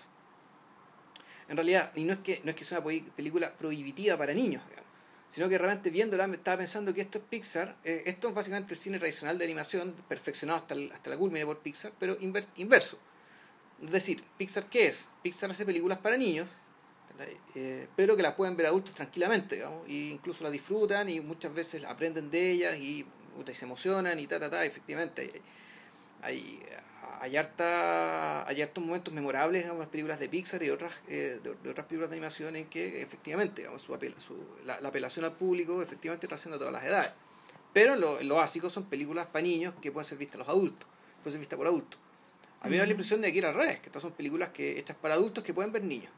En 1.48 1.58
realidad, 1.58 1.92
y 1.96 2.04
no 2.04 2.14
es 2.14 2.20
que, 2.20 2.42
no 2.44 2.52
es 2.52 2.56
que 2.56 2.64
sea 2.64 2.80
una 2.80 2.88
película 3.16 3.54
prohibitiva 3.58 4.18
para 4.18 4.34
niños, 4.34 4.64
digamos, 4.70 4.90
sino 5.30 5.50
que 5.50 5.58
realmente 5.58 5.90
viéndola 5.90 6.28
me 6.28 6.36
estaba 6.36 6.58
pensando 6.58 6.94
que 6.94 7.02
esto 7.02 7.18
es 7.18 7.24
Pixar, 7.28 7.76
eh, 7.84 8.04
esto 8.06 8.30
es 8.30 8.36
básicamente 8.36 8.74
el 8.76 8.80
cine 8.80 9.00
tradicional 9.00 9.38
de 9.38 9.46
animación, 9.46 9.96
perfeccionado 10.08 10.60
hasta, 10.60 10.76
el- 10.76 10.92
hasta 10.92 11.10
la 11.10 11.18
culmine 11.18 11.46
por 11.46 11.60
Pixar, 11.60 11.92
pero 12.00 12.18
inver- 12.20 12.46
inverso. 12.58 12.98
Es 13.82 13.92
decir, 13.92 14.24
¿Pixar 14.38 14.66
qué 14.68 14.88
es? 14.88 15.10
Pixar 15.24 15.50
hace 15.52 15.66
películas 15.66 15.98
para 15.98 16.18
niños. 16.18 16.50
Eh, 17.56 17.88
pero 17.96 18.16
que 18.16 18.24
las 18.24 18.34
pueden 18.34 18.58
ver 18.58 18.66
adultos 18.68 18.96
tranquilamente, 18.96 19.56
digamos, 19.56 19.88
e 19.88 19.94
incluso 20.12 20.44
las 20.44 20.52
disfrutan 20.52 21.10
y 21.10 21.20
muchas 21.20 21.54
veces 21.54 21.84
aprenden 21.86 22.32
de 22.32 22.52
ellas 22.52 22.76
y, 22.78 23.06
y 23.48 23.54
se 23.54 23.66
emocionan 23.66 24.18
y 24.20 24.26
ta, 24.28 24.40
ta, 24.40 24.50
ta, 24.50 24.66
efectivamente. 24.66 25.42
Hay, 26.24 26.64
hay, 27.22 27.36
harta, 27.38 28.48
hay 28.48 28.62
hartos 28.62 28.84
momentos 28.84 29.14
memorables 29.14 29.62
digamos, 29.64 29.76
en 29.78 29.80
las 29.82 29.90
películas 29.90 30.20
de 30.20 30.30
Pixar 30.30 30.64
y 30.64 30.70
otras, 30.70 30.94
eh, 31.08 31.40
de, 31.44 31.56
de 31.56 31.70
otras 31.70 31.86
películas 31.88 32.10
de 32.10 32.16
animación 32.16 32.56
en 32.56 32.68
que 32.70 33.02
efectivamente 33.02 33.62
digamos, 33.62 33.82
su 33.82 33.94
apel- 33.94 34.18
su- 34.20 34.46
la, 34.66 34.80
la 34.82 34.90
apelación 34.90 35.26
al 35.26 35.34
público 35.34 35.82
efectivamente 35.82 36.28
trasciende 36.28 36.56
a 36.56 36.60
todas 36.60 36.74
las 36.74 36.84
edades. 36.84 37.12
Pero 37.74 37.96
lo, 37.96 38.22
lo 38.22 38.36
básico 38.36 38.70
son 38.70 38.86
películas 38.86 39.26
para 39.28 39.44
niños 39.44 39.74
que 39.82 39.92
pueden 39.92 40.06
ser 40.08 40.18
vistas 40.18 40.38
los 40.40 40.48
adultos, 40.48 40.88
pueden 41.24 41.32
ser 41.34 41.40
vistas 41.40 41.58
por 41.58 41.68
adultos. 41.68 42.00
A 42.62 42.66
mí 42.66 42.72
me 42.72 42.78
da 42.78 42.86
la 42.86 42.92
impresión 42.92 43.20
de 43.20 43.34
que 43.34 43.40
era 43.40 43.50
al 43.50 43.56
revés, 43.56 43.80
que 43.80 43.88
estas 43.88 44.02
son 44.02 44.12
películas 44.14 44.50
que 44.50 44.78
hechas 44.80 44.96
para 44.96 45.16
adultos 45.16 45.44
que 45.44 45.54
pueden 45.54 45.72
ver 45.74 45.84
niños. 45.84 46.12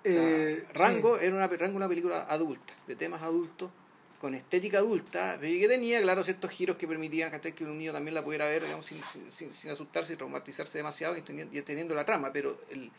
O 0.00 0.12
sea, 0.12 0.22
Eh, 0.22 0.66
Rango 0.74 1.18
sí. 1.18 1.24
era 1.24 1.34
una, 1.36 1.46
Rango 1.48 1.76
una 1.76 1.88
película 1.88 2.26
adulta, 2.28 2.74
de 2.86 2.94
temas 2.96 3.22
adultos, 3.22 3.70
con 4.18 4.34
estética 4.34 4.78
adulta, 4.78 5.38
pero 5.40 5.58
que 5.60 5.68
tenía, 5.68 6.02
claro, 6.02 6.22
ciertos 6.22 6.50
giros 6.50 6.76
que 6.76 6.88
permitían 6.88 7.30
que 7.40 7.64
un 7.64 7.78
niño 7.78 7.92
también 7.92 8.14
la 8.14 8.24
pudiera 8.24 8.46
ver 8.46 8.64
digamos, 8.64 8.84
sin, 8.84 9.00
sin, 9.02 9.52
sin 9.52 9.70
asustarse 9.70 10.14
y 10.14 10.16
traumatizarse 10.16 10.78
demasiado 10.78 11.14
y 11.14 11.18
entendiendo, 11.18 11.54
y 11.54 11.58
entendiendo 11.58 11.94
la 11.94 12.04
trama, 12.04 12.32
pero 12.32 12.60
el, 12.70 12.90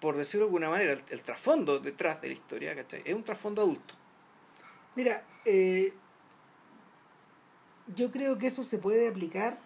por 0.00 0.16
decirlo 0.16 0.46
de 0.46 0.48
alguna 0.48 0.70
manera, 0.70 0.92
el, 0.94 1.02
el 1.10 1.22
trasfondo 1.22 1.78
detrás 1.78 2.20
de 2.22 2.28
la 2.28 2.34
historia 2.34 2.74
¿cachai? 2.74 3.02
es 3.04 3.14
un 3.14 3.24
trasfondo 3.24 3.60
adulto. 3.60 3.94
Mira, 4.96 5.22
eh, 5.44 5.92
yo 7.94 8.10
creo 8.10 8.38
que 8.38 8.46
eso 8.46 8.64
se 8.64 8.78
puede 8.78 9.08
aplicar 9.08 9.58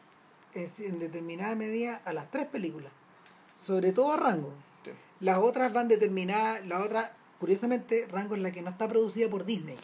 en 0.55 0.99
determinada 0.99 1.55
medida 1.55 2.01
a 2.05 2.13
las 2.13 2.31
tres 2.31 2.47
películas, 2.47 2.93
sobre 3.57 3.93
todo 3.93 4.13
a 4.13 4.17
Rango. 4.17 4.53
Sí. 4.85 4.91
Las 5.21 5.39
otras 5.39 5.73
van 5.73 5.89
determinadas, 5.89 6.65
la 6.67 6.81
otra, 6.81 7.13
curiosamente, 7.41 8.07
Rango 8.11 8.35
es 8.35 8.43
la 8.43 8.53
que 8.53 8.63
no 8.63 8.71
está 8.71 8.87
producida 8.87 9.29
por 9.29 9.45
Disney, 9.45 9.77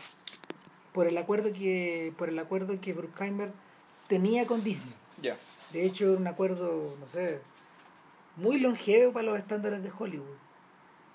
por 0.93 1.07
el 1.07 1.17
acuerdo 1.19 1.53
que, 1.53 2.13
por 2.19 2.29
el 2.29 2.39
acuerdo 2.39 2.81
que 2.81 2.93
Bruckheimer 2.93 3.53
tenía 4.09 4.47
con 4.47 4.63
Disney. 4.65 4.95
De 5.73 5.85
hecho, 5.85 6.05
era 6.11 6.19
un 6.19 6.27
acuerdo, 6.27 6.97
no 6.99 7.07
sé, 7.09 7.41
muy 8.37 8.59
longevo 8.59 9.13
para 9.13 9.27
los 9.27 9.39
estándares 9.39 9.83
de 9.83 9.93
Hollywood. 9.97 10.37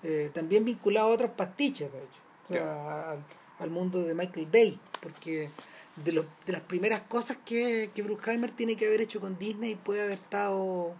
Eh, 0.02 0.30
también 0.32 0.64
vinculado 0.64 1.08
a 1.08 1.10
otros 1.10 1.30
pastiches, 1.32 1.90
de 1.92 1.98
hecho. 1.98 2.20
al, 2.64 3.18
al 3.58 3.70
mundo 3.70 4.02
de 4.02 4.14
Michael 4.14 4.46
Bay, 4.46 4.78
porque 5.02 5.50
de, 5.96 6.12
los, 6.12 6.26
de 6.46 6.52
las 6.52 6.60
primeras 6.62 7.00
cosas 7.02 7.38
que, 7.44 7.90
que 7.94 8.02
Bruckheimer 8.02 8.50
tiene 8.52 8.76
que 8.76 8.86
haber 8.86 9.00
hecho 9.00 9.20
con 9.20 9.36
Disney 9.38 9.74
puede 9.74 10.02
haber 10.02 10.14
estado 10.18 10.92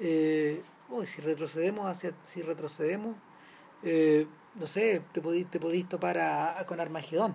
eh, 0.00 0.62
uy, 0.88 1.06
si 1.06 1.20
retrocedemos 1.20 1.86
hacia 1.90 2.12
si 2.24 2.40
retrocedemos 2.42 3.14
eh, 3.82 4.26
no 4.54 4.66
sé 4.66 5.02
te 5.12 5.20
podéis 5.20 5.46
te 5.50 5.60
podéis 5.60 5.86
topar 5.88 6.16
a- 6.18 6.58
a- 6.58 6.66
con 6.66 6.80
Armagedón 6.80 7.34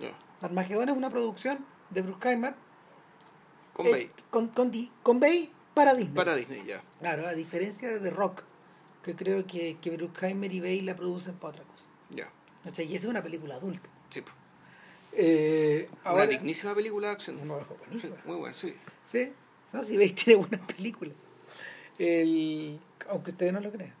Ya. 0.00 0.12
Armagedón 0.42 0.88
es 0.88 0.96
una 0.96 1.10
producción 1.10 1.64
de 1.90 2.02
Bruckheimer 2.02 2.54
Con 3.72 3.86
eh, 3.86 3.90
Bay. 3.90 4.10
con, 4.30 4.48
con, 4.48 4.70
Di- 4.70 4.90
con 5.02 5.20
Bay 5.20 5.52
para 5.74 5.94
Disney 5.94 6.14
Para 6.14 6.34
Disney, 6.34 6.64
ya. 6.66 6.82
claro 7.00 7.26
a 7.26 7.32
diferencia 7.32 7.88
de 7.88 7.98
The 8.00 8.10
Rock 8.10 8.42
que 9.02 9.14
creo 9.14 9.46
que, 9.46 9.78
que 9.80 9.90
Bruckheimer 9.90 10.52
y 10.52 10.60
Bay 10.60 10.80
la 10.82 10.96
producen 10.96 11.34
para 11.36 11.52
otra 11.54 11.64
cosa 11.64 11.84
Ya. 12.10 12.28
¿cachai? 12.64 12.86
y 12.86 12.94
esa 12.96 13.06
es 13.06 13.10
una 13.10 13.22
película 13.22 13.54
adulta 13.56 13.88
Sí. 14.10 14.22
eh, 15.12 15.88
ahora, 16.04 16.24
Una 16.24 16.30
dignísima 16.32 16.74
película 16.74 17.08
de 17.08 17.12
acción. 17.14 17.46
No, 17.48 17.58
buenísima. 17.78 18.16
Muy 18.24 18.36
buena, 18.36 18.54
sí. 18.54 18.74
Sí, 19.06 19.32
no, 19.72 19.82
si 19.82 19.96
veis 19.96 20.14
tiene 20.14 20.38
buenas 20.46 20.60
películas. 20.72 21.14
El, 21.98 22.78
aunque 23.08 23.30
ustedes 23.30 23.52
no 23.52 23.60
lo 23.60 23.70
crean. 23.72 23.94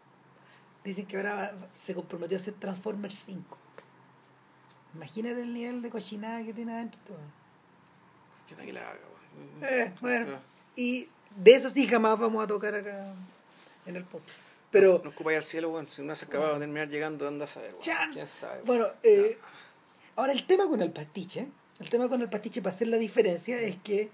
Dicen 0.84 1.06
que 1.06 1.16
ahora 1.16 1.56
se 1.74 1.94
comprometió 1.94 2.36
a 2.36 2.40
hacer 2.40 2.54
Transformers 2.54 3.22
5. 3.26 3.58
Imagínate 4.96 5.42
el 5.42 5.52
nivel 5.52 5.82
de 5.82 5.90
cochinada 5.90 6.42
que 6.42 6.54
tiene 6.54 6.72
adentro. 6.72 6.98
este 7.00 8.54
weón. 8.54 8.66
Que 8.66 8.72
la 8.72 8.90
haga. 8.90 9.00
Eh, 9.62 9.92
bueno, 10.00 10.38
y 10.74 11.08
de 11.36 11.54
eso 11.54 11.68
sí 11.68 11.86
jamás 11.86 12.18
vamos 12.18 12.42
a 12.42 12.46
tocar 12.46 12.74
acá 12.74 13.12
en 13.84 13.96
el 13.96 14.04
podcast. 14.04 14.38
Pero, 14.70 15.02
No 15.04 15.10
escupáis 15.10 15.38
al 15.38 15.44
cielo, 15.44 15.70
weón. 15.70 15.86
Si 15.86 16.00
uno 16.00 16.14
se 16.14 16.24
acababa 16.24 16.54
de 16.54 16.60
terminar 16.60 16.88
llegando, 16.88 17.28
anda 17.28 17.44
a 17.44 17.48
saber, 17.48 17.72
weón? 17.72 18.64
bueno, 18.64 18.86
eh, 19.02 19.38
ahora 20.16 20.32
el 20.32 20.46
tema 20.46 20.66
con 20.66 20.80
el 20.80 20.90
pastiche, 20.90 21.46
el 21.78 21.90
tema 21.90 22.08
con 22.08 22.22
el 22.22 22.30
pastiche 22.30 22.62
para 22.62 22.74
hacer 22.74 22.88
la 22.88 22.96
diferencia 22.96 23.60
es 23.60 23.76
que 23.76 24.10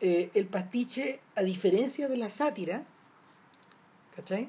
eh, 0.00 0.30
el 0.34 0.46
pastiche, 0.46 1.20
a 1.34 1.42
diferencia 1.42 2.08
de 2.08 2.16
la 2.16 2.30
sátira, 2.30 2.84
¿cachai? 4.16 4.48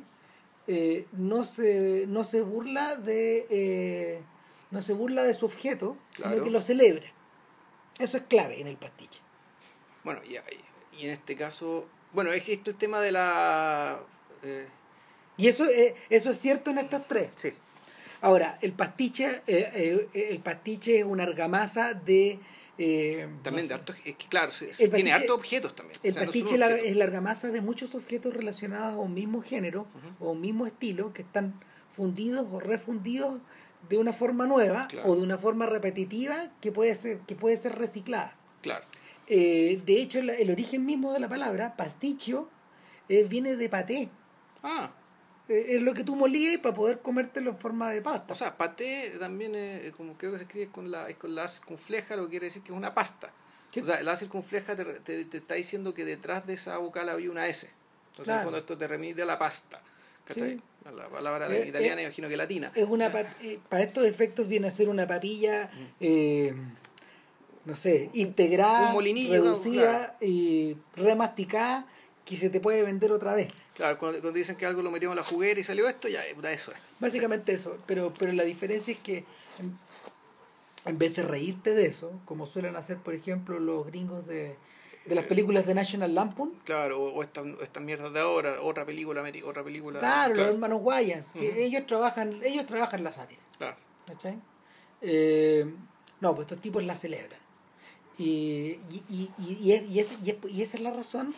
Eh, 0.67 1.05
no, 1.11 1.43
se, 1.43 2.05
no 2.07 2.23
se 2.23 2.41
burla 2.41 2.95
de 2.95 3.45
eh, 3.49 4.21
no 4.75 4.81
se 4.81 4.93
burla 4.93 5.23
de 5.23 5.33
su 5.33 5.45
objeto, 5.45 5.97
Claro. 6.13 6.31
sino 6.33 6.43
que 6.43 6.51
lo 6.51 6.61
celebra. 6.61 7.05
Eso 7.97 8.17
es 8.17 8.23
clave 8.23 8.59
en 8.61 8.67
el 8.67 8.77
pastiche. 8.77 9.21
Bueno, 10.03 10.19
y, 10.23 10.35
y 10.99 11.05
en 11.05 11.11
este 11.11 11.35
caso, 11.35 11.87
bueno, 12.13 12.31
es 12.31 12.43
que 12.43 12.53
este 12.53 12.71
el 12.71 12.77
tema 12.77 12.99
de 13.01 13.11
la... 13.11 13.99
eh, 14.43 14.67
Y 15.37 15.47
eso, 15.47 15.65
eh, 15.65 15.95
eso 16.09 16.29
es 16.31 16.39
cierto 16.39 16.69
en 16.71 16.77
estas 16.79 17.07
tres. 17.07 17.29
sí, 17.35 17.53
Ahora, 18.21 18.57
el 18.61 18.71
pastiche, 18.73 19.41
eh, 19.45 20.07
el 20.13 20.39
pastiche 20.39 20.99
es 20.99 21.05
una 21.05 21.23
argamasa 21.23 21.93
de 21.93 22.39
eh, 22.77 23.27
también 23.43 23.55
no 23.55 23.61
de 23.61 23.67
sé, 23.67 23.73
hartos, 23.73 23.95
es 24.03 24.15
que 24.17 24.27
claro, 24.27 24.51
tiene 24.93 25.13
hartos 25.13 25.31
objetos 25.37 25.75
también. 25.75 25.97
El 26.03 26.11
O 26.11 26.13
sea, 26.13 26.23
no 26.23 26.27
pastiche 26.27 26.55
es 26.89 26.95
la 26.97 27.03
argamasa 27.05 27.49
de 27.51 27.61
muchos 27.61 27.93
objetos 27.95 28.33
relacionados 28.33 28.95
a 28.95 28.97
un 28.97 29.13
mismo 29.13 29.41
género 29.41 29.87
o 30.19 30.31
un 30.31 30.41
mismo 30.41 30.65
estilo 30.65 31.13
que 31.13 31.21
están 31.21 31.53
fundidos 31.95 32.47
o 32.51 32.59
refundidos 32.59 33.41
de 33.89 33.97
una 33.97 34.13
forma 34.13 34.45
nueva 34.47 34.87
Claro. 34.87 35.09
o 35.09 35.15
de 35.15 35.21
una 35.21 35.37
forma 35.37 35.65
repetitiva 35.65 36.49
que 36.61 36.71
puede 36.71 36.95
ser, 36.95 37.19
que 37.27 37.35
puede 37.35 37.57
ser 37.57 37.75
reciclada. 37.77 38.35
Claro, 38.61 38.85
Eh, 39.27 39.81
de 39.85 40.01
hecho, 40.01 40.19
el 40.19 40.51
origen 40.51 40.85
mismo 40.85 41.11
de 41.13 41.19
la 41.19 41.27
palabra, 41.27 41.75
pasticcio, 41.75 42.47
eh, 43.09 43.23
viene 43.27 43.55
de 43.55 43.69
paté. 43.69 44.09
ah, 44.63 44.91
Eh, 45.47 45.75
es 45.75 45.81
lo 45.83 45.93
que 45.93 46.03
tú 46.03 46.15
molías 46.15 46.57
para 46.59 46.73
poder 46.73 46.99
comértelo 47.01 47.51
en 47.51 47.57
forma 47.59 47.91
de 47.91 48.01
pasta. 48.01 48.33
o 48.33 48.35
sea, 48.35 48.57
paté 48.57 49.11
también, 49.19 49.53
es, 49.53 49.91
como 49.93 50.13
creo 50.17 50.31
que 50.31 50.37
se 50.39 50.45
escribe 50.45 50.69
con 50.69 50.89
la, 50.89 51.07
es 51.07 51.17
con 51.17 51.35
la 51.35 51.47
circunfleja, 51.47 52.15
lo 52.15 52.23
que 52.25 52.29
quiere 52.31 52.45
decir 52.47 52.63
que 52.63 52.71
es 52.71 52.77
una 52.77 52.93
pasta. 52.95 53.31
Sí. 53.71 53.79
O 53.81 53.83
sea, 53.83 54.01
la 54.01 54.15
circunfleja 54.15 54.75
te, 54.75 54.85
te, 54.85 55.25
te 55.25 55.37
está 55.37 55.53
diciendo 55.55 55.93
que 55.93 56.03
detrás 56.05 56.47
de 56.47 56.53
esa 56.55 56.77
vocal 56.79 57.09
había 57.09 57.29
una 57.29 57.45
S. 57.47 57.69
Entonces, 58.11 58.31
en 58.33 58.37
el 58.39 58.43
fondo, 58.43 58.57
esto 58.57 58.75
te 58.77 58.87
remite 58.87 59.21
a 59.21 59.25
la 59.25 59.37
pasta. 59.37 59.81
¿Cachai? 60.25 60.55
Sí. 60.55 60.61
La 60.93 61.09
palabra 61.09 61.47
Eh, 61.51 61.67
italiana, 61.67 62.01
eh, 62.01 62.05
imagino 62.05 62.27
que 62.29 62.37
latina. 62.37 62.71
es 62.75 62.85
una 62.85 63.11
pa- 63.11 63.21
eh, 63.41 63.59
para 63.69 63.81
estos 63.83 64.05
efectos 64.05 64.47
viene 64.47 64.67
a 64.67 64.71
ser 64.71 64.87
una 64.87 65.07
papilla 65.07 65.71
eh, 65.99 66.53
no 67.65 67.75
sé 67.75 68.11
integrada 68.13 68.93
reducida 68.95 70.15
y 70.21 70.77
remasticada 70.95 71.87
que 72.23 72.37
se 72.37 72.51
te 72.51 72.59
puede 72.59 72.83
vender 72.83 73.11
otra 73.11 73.33
vez 73.33 73.47
Claro, 73.73 73.97
cuando, 73.97 74.19
cuando 74.21 74.37
dicen 74.37 74.55
que 74.57 74.65
algo 74.67 74.83
lo 74.83 74.91
metimos 74.91 75.13
en 75.13 75.17
la 75.17 75.23
juguera 75.23 75.59
y 75.59 75.63
salió 75.63 75.89
esto, 75.89 76.07
ya, 76.07 76.23
eso 76.23 76.71
es. 76.71 76.77
básicamente 76.99 77.53
eso 77.53 77.79
pero 77.87 78.13
pero 78.17 78.31
la 78.33 78.43
diferencia 78.43 78.91
es 78.93 78.99
que 78.99 79.25
en, 79.59 79.77
en 80.85 80.97
vez 80.99 81.15
de 81.15 81.23
reírte 81.23 81.73
de 81.73 81.87
eso 81.87 82.11
como 82.25 82.45
suelen 82.45 82.75
hacer 82.75 82.97
por 82.97 83.15
ejemplo 83.15 83.59
los 83.59 83.87
gringos 83.87 84.27
de, 84.27 84.55
de 85.05 85.15
las 85.15 85.25
películas 85.25 85.65
de 85.67 85.73
National 85.75 86.13
Lampoon 86.15 86.53
Claro, 86.63 87.01
o, 87.01 87.13
o 87.19 87.23
estas 87.23 87.83
mierdas 87.83 88.11
de 88.13 88.19
ahora, 88.19 88.61
otra 88.61 88.85
película, 88.85 89.23
otra 89.45 89.63
película. 89.63 89.99
claro, 89.99 90.35
los 90.35 90.47
hermanos 90.47 90.79
Wayans 90.83 91.27
que 91.33 91.63
ellos 91.65 91.85
trabajan 91.85 92.39
ellos 92.43 92.65
trabajan 92.65 93.03
la 93.03 93.11
sátira 93.11 93.41
Claro. 93.57 93.77
¿Cachai? 94.07 94.37
Eh, 95.01 95.65
no, 96.21 96.33
pues 96.35 96.45
estos 96.47 96.61
tipos 96.61 96.83
la 96.83 96.95
celebran. 96.95 97.39
Y, 98.17 98.77
y, 98.89 99.03
y, 99.09 99.29
y, 99.39 99.53
y, 99.61 99.71
es- 99.73 99.89
y 99.89 99.99
es- 99.99 100.13
y 100.23 100.29
es- 100.31 100.37
y 100.51 100.61
esa 100.61 100.77
es 100.77 100.83
la 100.83 100.91
razón 100.91 101.33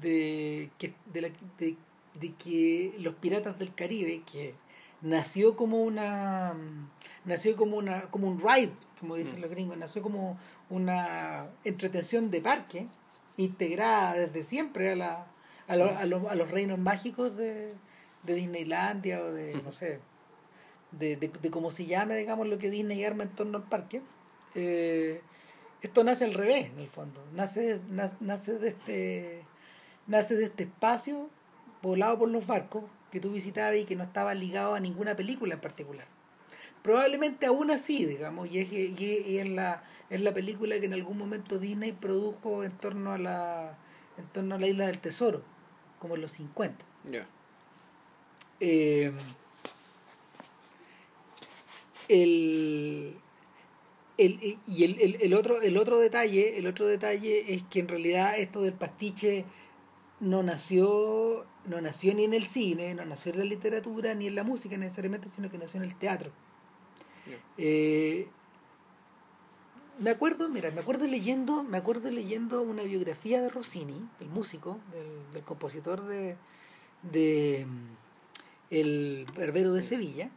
de 0.00 0.70
que, 0.78 0.94
de, 1.12 1.20
la- 1.20 1.30
de- 1.58 1.76
de 2.14 2.32
que 2.34 2.94
los 2.98 3.14
piratas 3.16 3.58
del 3.58 3.74
Caribe, 3.74 4.22
que 4.30 4.54
nació 5.02 5.54
como 5.56 5.82
una 5.82 6.54
nació 7.26 7.56
como 7.56 7.76
una 7.76 8.02
como 8.10 8.28
un 8.28 8.40
ride, 8.40 8.70
como 9.00 9.16
dicen 9.16 9.38
Mm. 9.38 9.42
los 9.42 9.50
gringos, 9.50 9.76
nació 9.76 10.00
como 10.02 10.38
una 10.70 11.46
entretención 11.64 12.30
de 12.30 12.40
parque, 12.40 12.86
integrada 13.36 14.14
desde 14.14 14.42
siempre 14.44 14.92
a 14.92 14.96
la 14.96 15.26
a, 15.66 15.76
lo- 15.76 15.96
a, 15.96 16.04
los- 16.04 16.26
a 16.30 16.34
los 16.34 16.50
reinos 16.50 16.78
mágicos 16.78 17.36
de, 17.36 17.72
de 18.24 18.34
Disneylandia 18.34 19.22
o 19.22 19.32
de, 19.32 19.54
no 19.64 19.72
sé, 19.72 19.98
de, 20.92 21.16
de, 21.16 21.28
de 21.28 21.50
cómo 21.50 21.70
se 21.70 21.86
llame, 21.86 22.16
digamos, 22.16 22.46
lo 22.48 22.58
que 22.58 22.70
Disney 22.70 23.02
arma 23.04 23.22
en 23.24 23.30
torno 23.30 23.58
al 23.58 23.64
parque. 23.64 24.02
eh, 24.54 25.20
esto 25.82 26.02
nace 26.04 26.24
al 26.24 26.32
revés, 26.34 26.66
en 26.66 26.78
el 26.78 26.86
fondo. 26.88 27.22
Nace, 27.34 27.78
nace, 27.90 28.16
nace 28.20 28.58
de 28.58 28.68
este 28.68 29.42
nace 30.06 30.34
de 30.36 30.44
este 30.44 30.64
espacio 30.64 31.28
poblado 31.82 32.18
por 32.18 32.28
los 32.30 32.46
barcos 32.46 32.84
que 33.10 33.20
tú 33.20 33.32
visitabas 33.32 33.76
y 33.76 33.84
que 33.84 33.96
no 33.96 34.04
estaba 34.04 34.34
ligado 34.34 34.74
a 34.74 34.80
ninguna 34.80 35.14
película 35.16 35.54
en 35.54 35.60
particular. 35.60 36.06
Probablemente 36.84 37.46
aún 37.46 37.70
así, 37.70 38.04
digamos, 38.04 38.50
y 38.52 38.58
es, 38.58 38.70
y 38.70 38.94
y 38.98 39.38
es 39.38 39.48
la, 39.48 39.82
es 40.10 40.20
la 40.20 40.34
película 40.34 40.78
que 40.78 40.84
en 40.86 40.92
algún 40.92 41.16
momento 41.16 41.58
Disney 41.58 41.92
produjo 41.92 42.62
en 42.62 42.72
torno 42.72 43.12
a 43.12 43.18
la, 43.18 43.78
en 44.18 44.26
torno 44.26 44.54
a 44.54 44.58
la 44.58 44.66
isla 44.66 44.86
del 44.88 44.98
tesoro, 44.98 45.40
como 45.98 46.14
en 46.16 46.20
los 46.20 46.32
50. 46.32 46.84
Ya. 47.10 47.26
Eh, 48.60 49.12
el, 52.08 53.16
el- 54.18 54.58
y 54.68 54.84
el, 54.84 55.00
el- 55.00 55.16
el 55.22 55.34
otro 55.34 55.62
el 55.62 55.76
otro 55.78 55.98
detalle 55.98 56.58
el 56.58 56.66
otro 56.66 56.86
detalle 56.86 57.54
es 57.54 57.62
que 57.64 57.80
en 57.80 57.88
realidad 57.88 58.38
esto 58.38 58.60
del 58.62 58.74
pastiche 58.74 59.44
no 60.20 60.42
nació 60.42 61.46
no 61.66 61.80
nació 61.80 62.14
ni 62.14 62.24
en 62.24 62.34
el 62.34 62.44
cine 62.44 62.94
no 62.94 63.04
nació 63.06 63.32
en 63.32 63.38
la 63.38 63.44
literatura 63.44 64.14
ni 64.14 64.26
en 64.26 64.34
la 64.34 64.44
música 64.44 64.76
necesariamente 64.76 65.28
sino 65.30 65.50
que 65.50 65.58
nació 65.58 65.80
en 65.82 65.88
el 65.88 65.96
teatro. 65.96 66.30
Eh, 67.56 68.28
me 69.98 70.10
acuerdo 70.10 70.48
mira 70.48 70.70
me 70.72 70.80
acuerdo 70.80 71.06
leyendo 71.06 71.62
me 71.62 71.78
acuerdo 71.78 72.10
leyendo 72.10 72.62
una 72.62 72.82
biografía 72.82 73.40
de 73.40 73.48
Rossini 73.48 74.08
el 74.20 74.28
músico 74.28 74.78
del, 74.92 75.32
del 75.32 75.42
compositor 75.44 76.04
de 76.04 76.36
de 77.12 77.66
mm, 77.68 77.96
el 78.70 79.26
Herbero 79.36 79.72
de 79.72 79.82
Sevilla, 79.82 80.30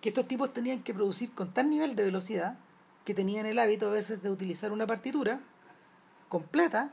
que 0.00 0.08
estos 0.10 0.26
tipos 0.26 0.52
tenían 0.52 0.82
que 0.82 0.94
producir 0.94 1.32
con 1.32 1.52
tal 1.52 1.70
nivel 1.70 1.96
de 1.96 2.04
velocidad 2.04 2.58
que 3.04 3.14
tenían 3.14 3.46
el 3.46 3.58
hábito 3.58 3.88
a 3.88 3.92
veces 3.92 4.22
de 4.22 4.30
utilizar 4.30 4.72
una 4.72 4.86
partitura 4.86 5.40
completa 6.28 6.92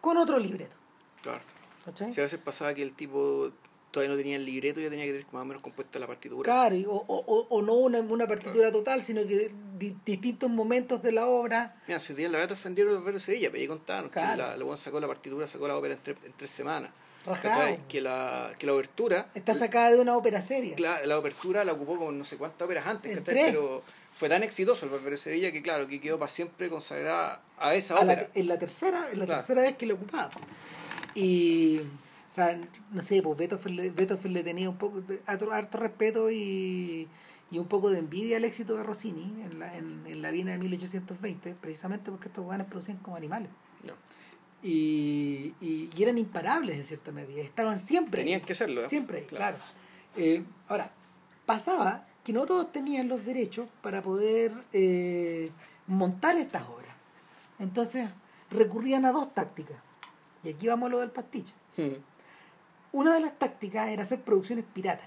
con 0.00 0.16
otro 0.16 0.38
libreto. 0.38 0.76
Claro. 1.22 1.40
¿cachai? 1.84 2.14
Si 2.14 2.20
a 2.20 2.24
veces 2.24 2.38
pasaba 2.38 2.74
que 2.74 2.82
el 2.82 2.92
tipo 2.92 3.50
todavía 3.92 4.10
no 4.14 4.18
tenía 4.20 4.34
el 4.36 4.44
libreto 4.44 4.80
y 4.80 4.82
ya 4.84 4.90
tenía 4.90 5.04
que 5.04 5.12
tener 5.12 5.26
más 5.32 5.42
o 5.42 5.44
menos 5.44 5.62
compuesta 5.62 5.98
la 6.00 6.08
partitura. 6.08 6.42
Claro, 6.44 6.74
y- 6.74 6.84
o, 6.86 6.90
o, 7.06 7.46
o- 7.48 7.62
no 7.62 7.74
una, 7.74 8.00
una 8.00 8.26
partitura 8.26 8.72
total, 8.72 9.00
sino 9.02 9.24
que 9.24 9.52
di- 9.78 9.94
distintos 10.04 10.50
momentos 10.50 11.00
de 11.02 11.12
la 11.12 11.26
obra. 11.28 11.76
Mira, 11.86 12.00
si 12.00 12.12
en 12.24 12.32
la 12.32 12.38
gata 12.38 12.54
ofendieron 12.54 12.94
los 12.94 13.04
verdes 13.04 13.22
de 13.22 13.26
Sevilla, 13.32 13.50
pero 13.50 13.60
ahí 13.60 13.68
contaban 13.68 14.08
Claro. 14.08 14.30
que 14.32 14.58
la, 14.58 14.70
la 14.70 14.76
sacó 14.76 14.98
la 14.98 15.06
partitura, 15.06 15.46
sacó 15.46 15.68
la 15.68 15.76
ópera 15.76 15.94
en, 15.94 16.00
tres- 16.02 16.16
en 16.24 16.32
tres 16.36 16.50
semanas. 16.50 16.90
Que 17.88 18.00
la, 18.00 18.52
que 18.58 18.66
la 18.66 18.72
obertura, 18.74 19.28
Está 19.32 19.54
sacada 19.54 19.92
de 19.92 20.00
una 20.00 20.16
ópera 20.16 20.42
seria. 20.42 20.74
la, 20.78 21.06
la 21.06 21.16
obertura 21.20 21.62
la 21.64 21.72
ocupó 21.72 21.96
como 21.96 22.10
no 22.10 22.24
sé 22.24 22.36
cuántas 22.36 22.64
óperas 22.64 22.84
antes. 22.84 23.16
Pero 23.24 23.80
fue 24.12 24.28
tan 24.28 24.42
exitoso 24.42 24.86
el 24.86 24.90
Barber 24.90 25.10
de 25.12 25.16
Sevilla 25.18 25.52
que 25.52 25.62
claro, 25.62 25.86
que 25.86 26.00
quedó 26.00 26.18
para 26.18 26.28
siempre 26.28 26.68
consagrada 26.68 27.40
a 27.58 27.74
esa 27.76 27.94
A 27.96 28.04
la- 28.04 28.12
ópera. 28.14 28.28
en 28.34 28.48
la 28.48 28.58
tercera, 28.58 29.06
en 29.12 29.20
la 29.20 29.26
Claro. 29.26 29.40
tercera 29.40 29.62
vez 29.62 29.76
que 29.76 29.86
lo 29.86 29.94
ocupaba. 29.94 30.30
Y, 31.14 31.82
o 32.32 32.34
sea, 32.34 32.58
no 32.90 33.02
sé, 33.02 33.20
pues 33.22 33.36
Beethoven, 33.38 33.76
le- 33.76 33.90
Beethoven 33.90 34.32
le 34.32 34.42
tenía 34.42 34.68
un 34.70 34.78
poco, 34.78 35.02
harto, 35.26 35.52
harto 35.52 35.76
respeto 35.78 36.30
y, 36.30 37.06
y 37.50 37.58
un 37.58 37.66
poco 37.66 37.90
de 37.90 37.98
envidia 37.98 38.38
al 38.38 38.44
éxito 38.44 38.74
de 38.76 38.82
Rossini 38.82 39.42
en 39.44 39.58
la, 39.58 39.76
en, 39.76 40.02
en 40.06 40.22
la 40.22 40.30
Viena 40.30 40.52
de 40.52 40.58
1820, 40.58 41.54
precisamente 41.60 42.10
porque 42.10 42.28
estos 42.28 42.42
guanes 42.44 42.66
producían 42.68 42.96
como 42.98 43.16
animales. 43.16 43.50
No. 43.84 43.92
Y, 44.62 45.54
y, 45.60 45.90
y 45.94 46.02
eran 46.02 46.16
imparables 46.18 46.76
en 46.78 46.84
cierta 46.84 47.12
medida, 47.12 47.42
estaban 47.42 47.78
siempre. 47.78 48.22
Tenían 48.22 48.40
que 48.40 48.54
serlo. 48.54 48.82
¿eh? 48.82 48.88
Siempre, 48.88 49.26
claro. 49.26 49.56
Eh, 50.16 50.44
ahora, 50.68 50.90
pasaba 51.46 52.06
que 52.24 52.32
no 52.32 52.46
todos 52.46 52.70
tenían 52.72 53.08
los 53.08 53.24
derechos 53.26 53.68
para 53.82 54.00
poder 54.02 54.52
eh, 54.72 55.50
montar 55.88 56.36
estas 56.36 56.62
obras. 56.68 56.94
Entonces 57.58 58.08
recurrían 58.50 59.04
a 59.04 59.12
dos 59.12 59.34
tácticas. 59.34 59.76
Y 60.44 60.50
aquí 60.50 60.68
vamos 60.68 60.86
a 60.86 60.90
lo 60.90 61.00
del 61.00 61.10
pastiche. 61.10 61.52
Mm. 61.76 61.96
Una 62.92 63.14
de 63.14 63.20
las 63.20 63.38
tácticas 63.38 63.88
era 63.88 64.02
hacer 64.02 64.20
producciones 64.20 64.64
piratas. 64.72 65.06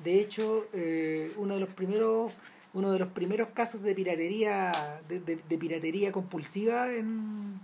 De 0.00 0.20
hecho, 0.20 0.66
eh, 0.72 1.32
uno 1.36 1.54
de 1.54 1.60
los 1.60 1.68
primeros 1.70 2.32
uno 2.72 2.90
de 2.90 2.98
los 2.98 3.08
primeros 3.12 3.50
casos 3.50 3.82
de 3.82 3.94
piratería 3.94 5.00
de, 5.08 5.20
de- 5.20 5.36
de 5.48 5.58
piratería 5.58 6.10
compulsiva 6.10 6.92
en 6.92 7.60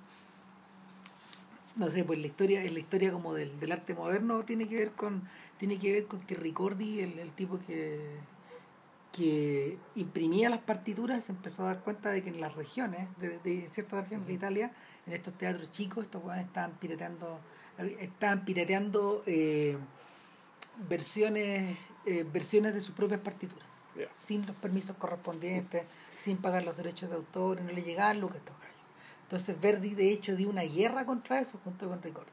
no 1.76 1.88
sé, 1.90 2.04
pues 2.04 2.18
la 2.20 2.26
historia 2.28 2.62
en 2.64 2.74
la 2.74 2.80
historia 2.80 3.10
como 3.12 3.34
del, 3.34 3.58
del 3.58 3.72
arte 3.72 3.94
moderno 3.94 4.44
tiene 4.44 4.68
que 4.68 4.76
ver 4.76 4.92
con 4.92 5.22
tiene 5.58 5.78
que 5.78 5.92
ver 5.92 6.06
con 6.06 6.20
que 6.20 6.34
Ricordi, 6.36 7.00
el, 7.00 7.18
el 7.18 7.32
tipo 7.32 7.58
que 7.66 7.98
que 9.12 9.76
imprimía 9.96 10.48
las 10.48 10.60
partituras, 10.60 11.24
se 11.24 11.32
empezó 11.32 11.64
a 11.64 11.66
dar 11.74 11.80
cuenta 11.80 12.10
de 12.10 12.22
que 12.22 12.28
en 12.28 12.40
las 12.40 12.54
regiones, 12.54 13.08
de, 13.18 13.40
de 13.40 13.68
ciertas 13.68 14.04
regiones 14.04 14.28
de 14.28 14.34
Italia, 14.34 14.70
en 15.04 15.12
estos 15.14 15.34
teatros 15.34 15.72
chicos, 15.72 16.04
estos 16.04 16.22
weones 16.22 16.46
estaban 16.46 16.70
pirateando, 16.78 17.40
estaban 18.00 18.44
pirateando 18.44 19.22
eh, 19.26 19.76
versiones, 20.88 21.76
eh, 22.06 22.25
versiones 22.30 22.75
de 22.75 22.80
sus 22.80 22.94
propias 22.94 23.20
partituras, 23.20 23.66
sin 24.18 24.46
los 24.46 24.56
permisos 24.56 24.96
correspondientes, 24.96 25.84
sin 26.16 26.37
pagar 26.38 26.64
los 26.64 26.76
derechos 26.76 27.10
de 27.10 27.16
autor, 27.16 27.58
y 27.60 27.64
no 27.64 27.72
le 27.72 27.82
llegaban 27.82 28.20
lucas 28.20 28.37
a 28.37 28.38
estos 28.38 28.58
gallos. 28.58 28.76
Entonces 29.25 29.60
Verdi 29.60 29.94
de 29.94 30.10
hecho 30.10 30.37
dio 30.37 30.49
una 30.49 30.62
guerra 30.62 31.04
contra 31.06 31.40
eso 31.40 31.58
junto 31.64 31.88
con 31.88 32.02
Ricordi. 32.02 32.30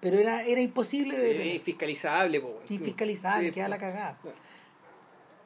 Pero 0.00 0.18
era, 0.18 0.42
era 0.42 0.60
imposible 0.60 1.16
de 1.16 1.42
Sí, 1.42 1.48
infiscalizable, 1.50 2.38
weón. 2.38 2.56
infiscalizable, 2.68 3.48
Sí, 3.48 3.54
queda 3.54 3.68
la 3.68 3.78
cagada. 3.78 4.18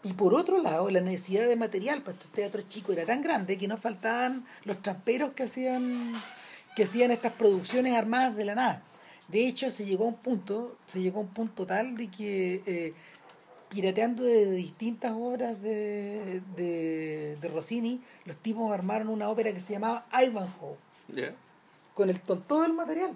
Y 0.02 0.12
por 0.14 0.34
otro 0.34 0.60
lado, 0.60 0.90
la 0.90 1.00
necesidad 1.00 1.46
de 1.46 1.56
material 1.56 2.02
para 2.02 2.14
estos 2.16 2.30
teatros 2.32 2.68
chicos 2.68 2.96
era 2.96 3.06
tan 3.06 3.22
grande 3.22 3.58
que 3.58 3.68
no 3.68 3.76
faltaban 3.76 4.46
los 4.64 4.80
tramperos 4.82 5.32
que 5.34 5.44
hacían, 5.44 6.14
que 6.74 6.84
hacían 6.84 7.10
estas 7.10 7.32
producciones 7.34 7.94
armadas 7.96 8.34
de 8.34 8.44
la 8.44 8.54
nada. 8.54 8.82
De 9.30 9.46
hecho, 9.46 9.70
se 9.70 9.84
llegó 9.84 10.04
a 10.04 10.08
un 10.08 10.16
punto, 10.16 10.76
se 10.86 11.00
llegó 11.00 11.18
a 11.18 11.22
un 11.22 11.28
punto 11.28 11.66
tal 11.66 11.94
de 11.96 12.08
que 12.08 12.62
eh, 12.66 12.92
pirateando 13.68 14.24
de 14.24 14.50
distintas 14.52 15.12
obras 15.12 15.60
de, 15.62 16.40
de, 16.56 17.36
de 17.40 17.48
Rossini, 17.48 18.00
los 18.24 18.36
tipos 18.36 18.72
armaron 18.72 19.08
una 19.08 19.28
ópera 19.28 19.52
que 19.52 19.60
se 19.60 19.72
llamaba 19.74 20.04
Ivanhoe 20.12 20.76
con, 21.94 22.10
el, 22.10 22.20
con 22.20 22.42
todo 22.42 22.64
el 22.64 22.72
material. 22.72 23.12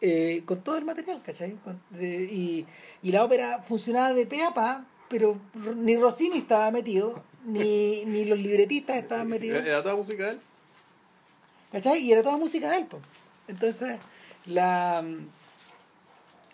Eh, 0.00 0.42
con 0.44 0.60
todo 0.60 0.76
el 0.76 0.84
material, 0.84 1.22
¿cachai? 1.22 1.52
Con- 1.64 1.80
de- 1.90 2.24
y, 2.30 2.66
y 3.02 3.12
la 3.12 3.24
ópera 3.24 3.62
funcionaba 3.62 4.12
de 4.12 4.26
pe 4.26 4.42
a 4.42 4.52
pa, 4.52 4.84
pero 5.08 5.38
ni 5.76 5.96
Rossini 5.96 6.38
estaba 6.38 6.70
metido, 6.70 7.22
ni, 7.44 8.04
ni 8.06 8.24
los 8.26 8.38
libretistas 8.38 8.96
estaban 8.96 9.28
metidos, 9.28 9.64
¿Era 9.64 9.82
toda 9.82 9.96
música 9.96 10.24
de 10.24 10.30
él? 10.32 10.40
¿cachai? 11.72 11.98
Y 12.02 12.12
era 12.12 12.22
toda 12.22 12.36
música 12.36 12.70
de 12.70 12.78
él, 12.78 12.86
po. 12.86 12.98
Entonces, 13.48 13.98
la, 14.46 15.04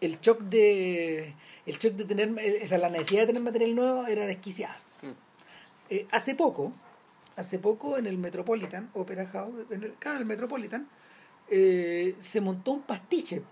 el 0.01 0.21
shock 0.21 0.41
de 0.41 1.35
el 1.65 1.79
shock 1.79 1.95
de 1.95 2.05
tener, 2.05 2.31
o 2.63 2.67
sea, 2.67 2.79
la 2.79 2.91
necesidad 2.91 3.23
de 3.23 3.27
tener 3.29 3.43
material 3.43 3.75
nuevo 3.75 4.07
era 4.07 4.27
desquiciada. 4.27 4.77
Mm. 5.03 5.11
Eh, 5.91 6.07
hace 6.11 6.35
poco, 6.35 6.73
hace 7.37 7.59
poco 7.59 7.99
en 7.99 8.07
el 8.07 8.19
Metropolitan 8.19 8.91
Opera 8.95 9.27
House, 9.27 9.67
en 9.71 9.85
el, 9.85 9.93
claro, 9.95 10.19
el 10.19 10.25
Metropolitan, 10.25 10.89
eh, 11.49 12.17
se 12.19 12.41
montó 12.41 12.73
un 12.73 12.83
pastiche 12.83 13.43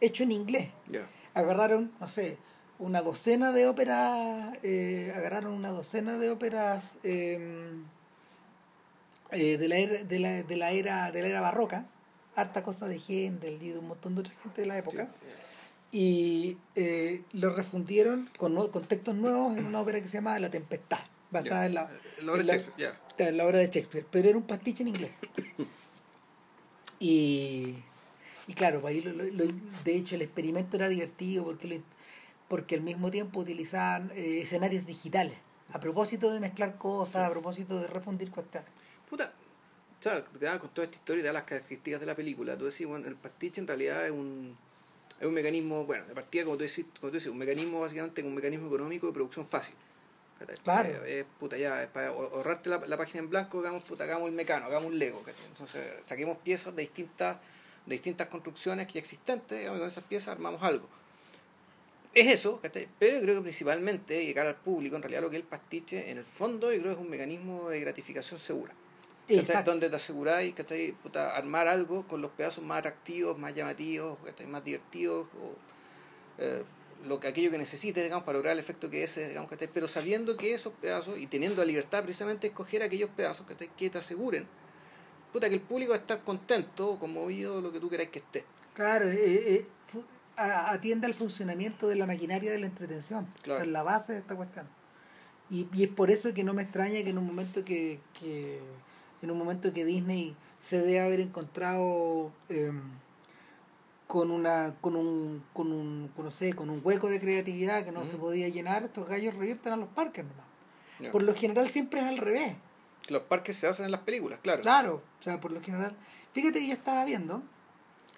hecho 0.00 0.22
en 0.22 0.32
inglés. 0.32 0.70
Ya. 0.88 1.08
Agarraron, 1.34 1.92
no 2.00 2.08
sé, 2.08 2.38
una 2.78 3.02
docena 3.02 3.52
de 3.52 3.66
óperas, 3.66 4.56
eh, 4.62 5.12
agarraron 5.14 5.52
una 5.52 5.70
docena 5.70 6.18
de 6.18 6.30
óperas 6.30 6.96
eh, 7.02 7.72
eh, 9.30 9.58
de, 9.58 9.68
la 9.68 9.76
era, 9.76 10.04
de, 10.04 10.18
la, 10.18 10.42
de, 10.42 10.56
la 10.56 10.70
era, 10.70 11.10
de 11.10 11.22
la 11.22 11.28
era 11.28 11.40
barroca, 11.40 11.86
harta 12.36 12.62
cosa 12.62 12.86
de 12.86 12.98
Händel 12.98 13.60
y 13.62 13.70
de 13.70 13.78
un 13.78 13.88
montón 13.88 14.14
de 14.14 14.20
otra 14.20 14.32
gente 14.42 14.60
de 14.60 14.66
la 14.68 14.78
época 14.78 15.08
y 15.92 16.56
eh, 16.74 17.22
lo 17.32 17.50
refundieron 17.54 18.28
con, 18.38 18.54
con 18.68 18.84
textos 18.84 19.14
nuevos 19.14 19.56
en 19.56 19.66
una 19.66 19.80
ópera 19.80 20.00
que 20.00 20.08
se 20.08 20.14
llama 20.18 20.38
La 20.38 20.50
Tempestad, 20.50 20.98
basada 21.30 21.66
en, 21.66 21.74
la, 21.74 21.90
La 22.20 22.32
obra 22.32 22.40
en 22.42 22.46
de 22.46 22.52
la- 22.52 22.58
Shakespeare, 22.58 22.92
ya. 23.18 23.28
en 23.28 23.36
la 23.38 23.46
obra 23.46 23.58
de 23.58 23.66
Shakespeare, 23.66 24.06
pero 24.10 24.28
era 24.28 24.36
un 24.38 24.44
pastiche 24.44 24.82
en 24.82 24.88
inglés. 24.88 25.10
Y, 26.98 27.74
y 28.46 28.54
claro, 28.54 28.80
pues 28.80 28.94
ahí 28.94 29.02
lo- 29.02 29.12
lo- 29.12 29.24
lo- 29.24 29.52
de 29.84 29.96
hecho 29.96 30.14
el 30.14 30.22
experimento 30.22 30.76
era 30.76 30.88
divertido 30.88 31.44
porque, 31.44 31.82
porque 32.48 32.74
al 32.74 32.80
mismo 32.82 33.10
tiempo 33.10 33.40
utilizaban 33.40 34.10
eh, 34.14 34.40
escenarios 34.42 34.86
digitales, 34.86 35.34
a 35.72 35.80
propósito 35.80 36.32
de 36.32 36.40
mezclar 36.40 36.76
cosas, 36.76 37.26
a 37.26 37.30
propósito 37.30 37.80
de 37.80 37.86
refundir 37.86 38.30
cuestiones. 38.30 38.68
Puta, 39.08 39.32
con 40.60 40.68
toda 40.70 40.84
esta 40.84 40.96
historia 40.96 41.20
y 41.20 41.24
de 41.24 41.32
las 41.32 41.44
características 41.44 42.00
de 42.00 42.06
la 42.06 42.14
película. 42.14 42.56
Tú 42.56 42.64
decís, 42.66 42.86
bueno, 42.86 43.08
el 43.08 43.16
pastiche 43.16 43.60
en 43.60 43.66
realidad 43.66 44.04
es 44.06 44.12
un, 44.12 44.56
es 45.20 45.26
un 45.26 45.34
mecanismo, 45.34 45.84
bueno, 45.84 46.04
de 46.06 46.14
partida, 46.14 46.44
como 46.44 46.56
tú 46.56 46.62
decís, 46.62 46.84
como 47.00 47.10
tú 47.10 47.18
decís 47.18 47.26
un 47.28 47.38
mecanismo 47.38 47.80
básicamente, 47.80 48.22
un 48.22 48.34
mecanismo 48.34 48.68
económico 48.68 49.06
de 49.08 49.12
producción 49.12 49.46
fácil. 49.46 49.74
Claro. 50.62 51.04
Eh, 51.06 51.20
es, 51.20 51.26
puta, 51.40 51.56
ya, 51.56 51.82
es 51.82 51.88
para 51.88 52.10
ahor- 52.12 52.30
ahorrarte 52.30 52.68
la, 52.68 52.78
la 52.86 52.96
página 52.96 53.20
en 53.20 53.30
blanco, 53.30 53.58
hagamos, 53.58 53.82
puta, 53.84 54.04
hagamos 54.04 54.28
el 54.28 54.34
mecano, 54.34 54.66
hagamos 54.66 54.86
un 54.88 54.98
Lego. 54.98 55.22
¿cachai? 55.22 55.46
Entonces, 55.48 55.82
saquemos 56.04 56.36
piezas 56.38 56.76
de 56.76 56.82
distintas, 56.82 57.38
de 57.86 57.94
distintas 57.94 58.28
construcciones 58.28 58.86
que 58.86 58.94
ya 58.94 59.00
existentes, 59.00 59.58
digamos, 59.58 59.78
y 59.78 59.80
con 59.80 59.88
esas 59.88 60.04
piezas 60.04 60.28
armamos 60.28 60.62
algo. 60.62 60.86
Es 62.12 62.26
eso, 62.28 62.60
¿cachai? 62.60 62.88
pero 62.98 63.16
yo 63.16 63.22
creo 63.22 63.34
que 63.36 63.40
principalmente, 63.42 64.32
cara 64.34 64.50
al 64.50 64.56
público, 64.56 64.96
en 64.96 65.02
realidad 65.02 65.22
lo 65.22 65.30
que 65.30 65.36
es 65.36 65.42
el 65.42 65.48
pastiche, 65.48 66.10
en 66.10 66.18
el 66.18 66.24
fondo, 66.24 66.72
yo 66.72 66.80
creo 66.80 66.94
que 66.94 67.00
es 67.00 67.04
un 67.04 67.10
mecanismo 67.10 67.68
de 67.70 67.80
gratificación 67.80 68.38
segura. 68.38 68.72
Donde 69.64 69.90
te 69.90 69.96
aseguráis, 69.96 70.54
¿cachai? 70.54 70.92
Puta, 70.92 71.36
armar 71.36 71.66
algo 71.68 72.06
con 72.06 72.22
los 72.22 72.30
pedazos 72.30 72.62
más 72.64 72.78
atractivos, 72.78 73.36
más 73.38 73.54
llamativos, 73.54 74.18
¿cachai? 74.24 74.46
más 74.46 74.62
divertidos, 74.64 75.26
o, 75.42 75.54
eh, 76.38 76.62
lo 77.04 77.18
que, 77.20 77.28
aquello 77.28 77.50
que 77.50 77.58
necesites, 77.58 78.02
digamos, 78.04 78.24
para 78.24 78.38
lograr 78.38 78.52
el 78.52 78.58
efecto 78.58 78.88
que 78.88 79.02
ese, 79.04 79.28
digamos, 79.28 79.50
¿cachai? 79.50 79.68
Pero 79.72 79.88
sabiendo 79.88 80.36
que 80.36 80.54
esos 80.54 80.72
pedazos, 80.74 81.18
y 81.18 81.26
teniendo 81.26 81.56
la 81.58 81.64
libertad 81.66 82.02
precisamente 82.02 82.46
de 82.46 82.52
escoger 82.52 82.82
aquellos 82.82 83.10
pedazos, 83.10 83.46
¿cachai? 83.46 83.68
Que 83.76 83.90
te 83.90 83.98
aseguren, 83.98 84.46
puta, 85.32 85.48
que 85.48 85.56
el 85.56 85.60
público 85.60 85.90
va 85.90 85.96
a 85.96 86.00
estar 86.00 86.22
contento, 86.22 86.98
conmovido, 86.98 87.60
lo 87.60 87.72
que 87.72 87.80
tú 87.80 87.88
queráis 87.90 88.10
que 88.10 88.20
esté. 88.20 88.44
Claro, 88.74 89.10
eh, 89.10 89.16
eh, 89.24 89.66
a- 90.36 90.70
atiende 90.72 91.06
al 91.06 91.14
funcionamiento 91.14 91.88
de 91.88 91.96
la 91.96 92.06
maquinaria 92.06 92.50
de 92.52 92.58
la 92.58 92.66
entretención. 92.66 93.26
Claro. 93.42 93.62
Es 93.62 93.68
la 93.68 93.82
base 93.82 94.12
de 94.14 94.18
esta 94.20 94.36
cuestión. 94.36 94.68
Y, 95.50 95.66
y 95.72 95.84
es 95.84 95.88
por 95.90 96.10
eso 96.10 96.32
que 96.34 96.44
no 96.44 96.54
me 96.54 96.62
extraña 96.62 97.02
que 97.04 97.10
en 97.10 97.18
un 97.18 97.26
momento 97.26 97.64
que, 97.64 98.00
que 98.18 98.60
en 99.22 99.30
un 99.30 99.38
momento 99.38 99.72
que 99.72 99.84
Disney 99.84 100.36
se 100.60 100.78
debe 100.80 101.00
haber 101.00 101.20
encontrado 101.20 102.32
em, 102.48 102.80
con 104.06 104.30
una 104.30 104.74
con 104.80 104.94
un 104.96 105.42
con 105.52 105.72
un 105.72 106.10
con, 106.14 106.24
no 106.26 106.30
sé, 106.30 106.52
con 106.54 106.70
un 106.70 106.80
hueco 106.84 107.08
de 107.08 107.20
creatividad 107.20 107.84
que 107.84 107.92
no 107.92 108.04
se 108.04 108.16
podía 108.16 108.48
llenar, 108.48 108.84
estos 108.84 109.08
gallos 109.08 109.34
revierten 109.34 109.72
a 109.72 109.76
los 109.76 109.88
parques 109.88 110.24
nomás. 110.24 110.46
Ya. 111.00 111.10
Por 111.10 111.22
lo 111.22 111.34
general 111.34 111.68
siempre 111.68 112.00
es 112.00 112.06
al 112.06 112.18
revés. 112.18 112.54
Los 113.08 113.22
parques 113.22 113.56
se 113.56 113.66
hacen 113.68 113.84
en 113.84 113.92
las 113.92 114.00
películas, 114.00 114.40
claro. 114.42 114.62
Claro, 114.62 115.02
o 115.20 115.22
sea, 115.22 115.40
por 115.40 115.52
lo 115.52 115.60
general. 115.60 115.94
Fíjate 116.32 116.58
que 116.60 116.66
yo 116.68 116.72
estaba 116.74 117.04
viendo, 117.04 117.42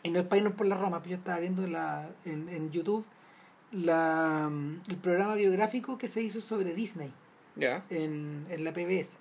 y 0.02 0.10
no 0.10 0.20
es 0.20 0.26
para 0.26 0.38
irnos 0.38 0.54
por 0.54 0.66
la 0.66 0.76
rama, 0.76 0.98
pero 1.00 1.10
yo 1.10 1.16
estaba 1.16 1.38
viendo 1.40 1.64
en, 1.64 1.72
la, 1.72 2.08
en, 2.24 2.48
en 2.48 2.70
YouTube 2.70 3.04
la, 3.72 4.50
el 4.88 4.96
programa 4.96 5.34
biográfico 5.34 5.98
que 5.98 6.08
se 6.08 6.22
hizo 6.22 6.40
sobre 6.40 6.72
Disney 6.74 7.12
Ya. 7.56 7.84
en, 7.90 8.46
en 8.48 8.64
la 8.64 8.72
PBS. 8.72 9.16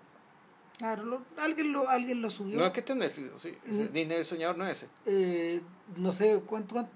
Claro, 0.77 1.03
lo- 1.05 1.21
alguien, 1.37 1.71
lo, 1.73 1.89
alguien 1.89 2.21
lo 2.21 2.29
subió. 2.29 2.59
No 2.59 2.65
es 2.67 2.71
que 2.71 2.81
esté 2.81 2.93
en 2.93 2.99
Netflix, 2.99 3.41
sí. 3.41 3.51
Ese 3.67 3.85
Mm. 3.85 3.93
Disney 3.93 4.17
el 4.17 4.25
soñador 4.25 4.57
no 4.57 4.65
es 4.67 4.77
ese. 4.83 4.87
Eh, 5.07 5.61
no 5.95 6.11
sé 6.11 6.39
cuánto, 6.45 6.75
cuánto- 6.75 6.91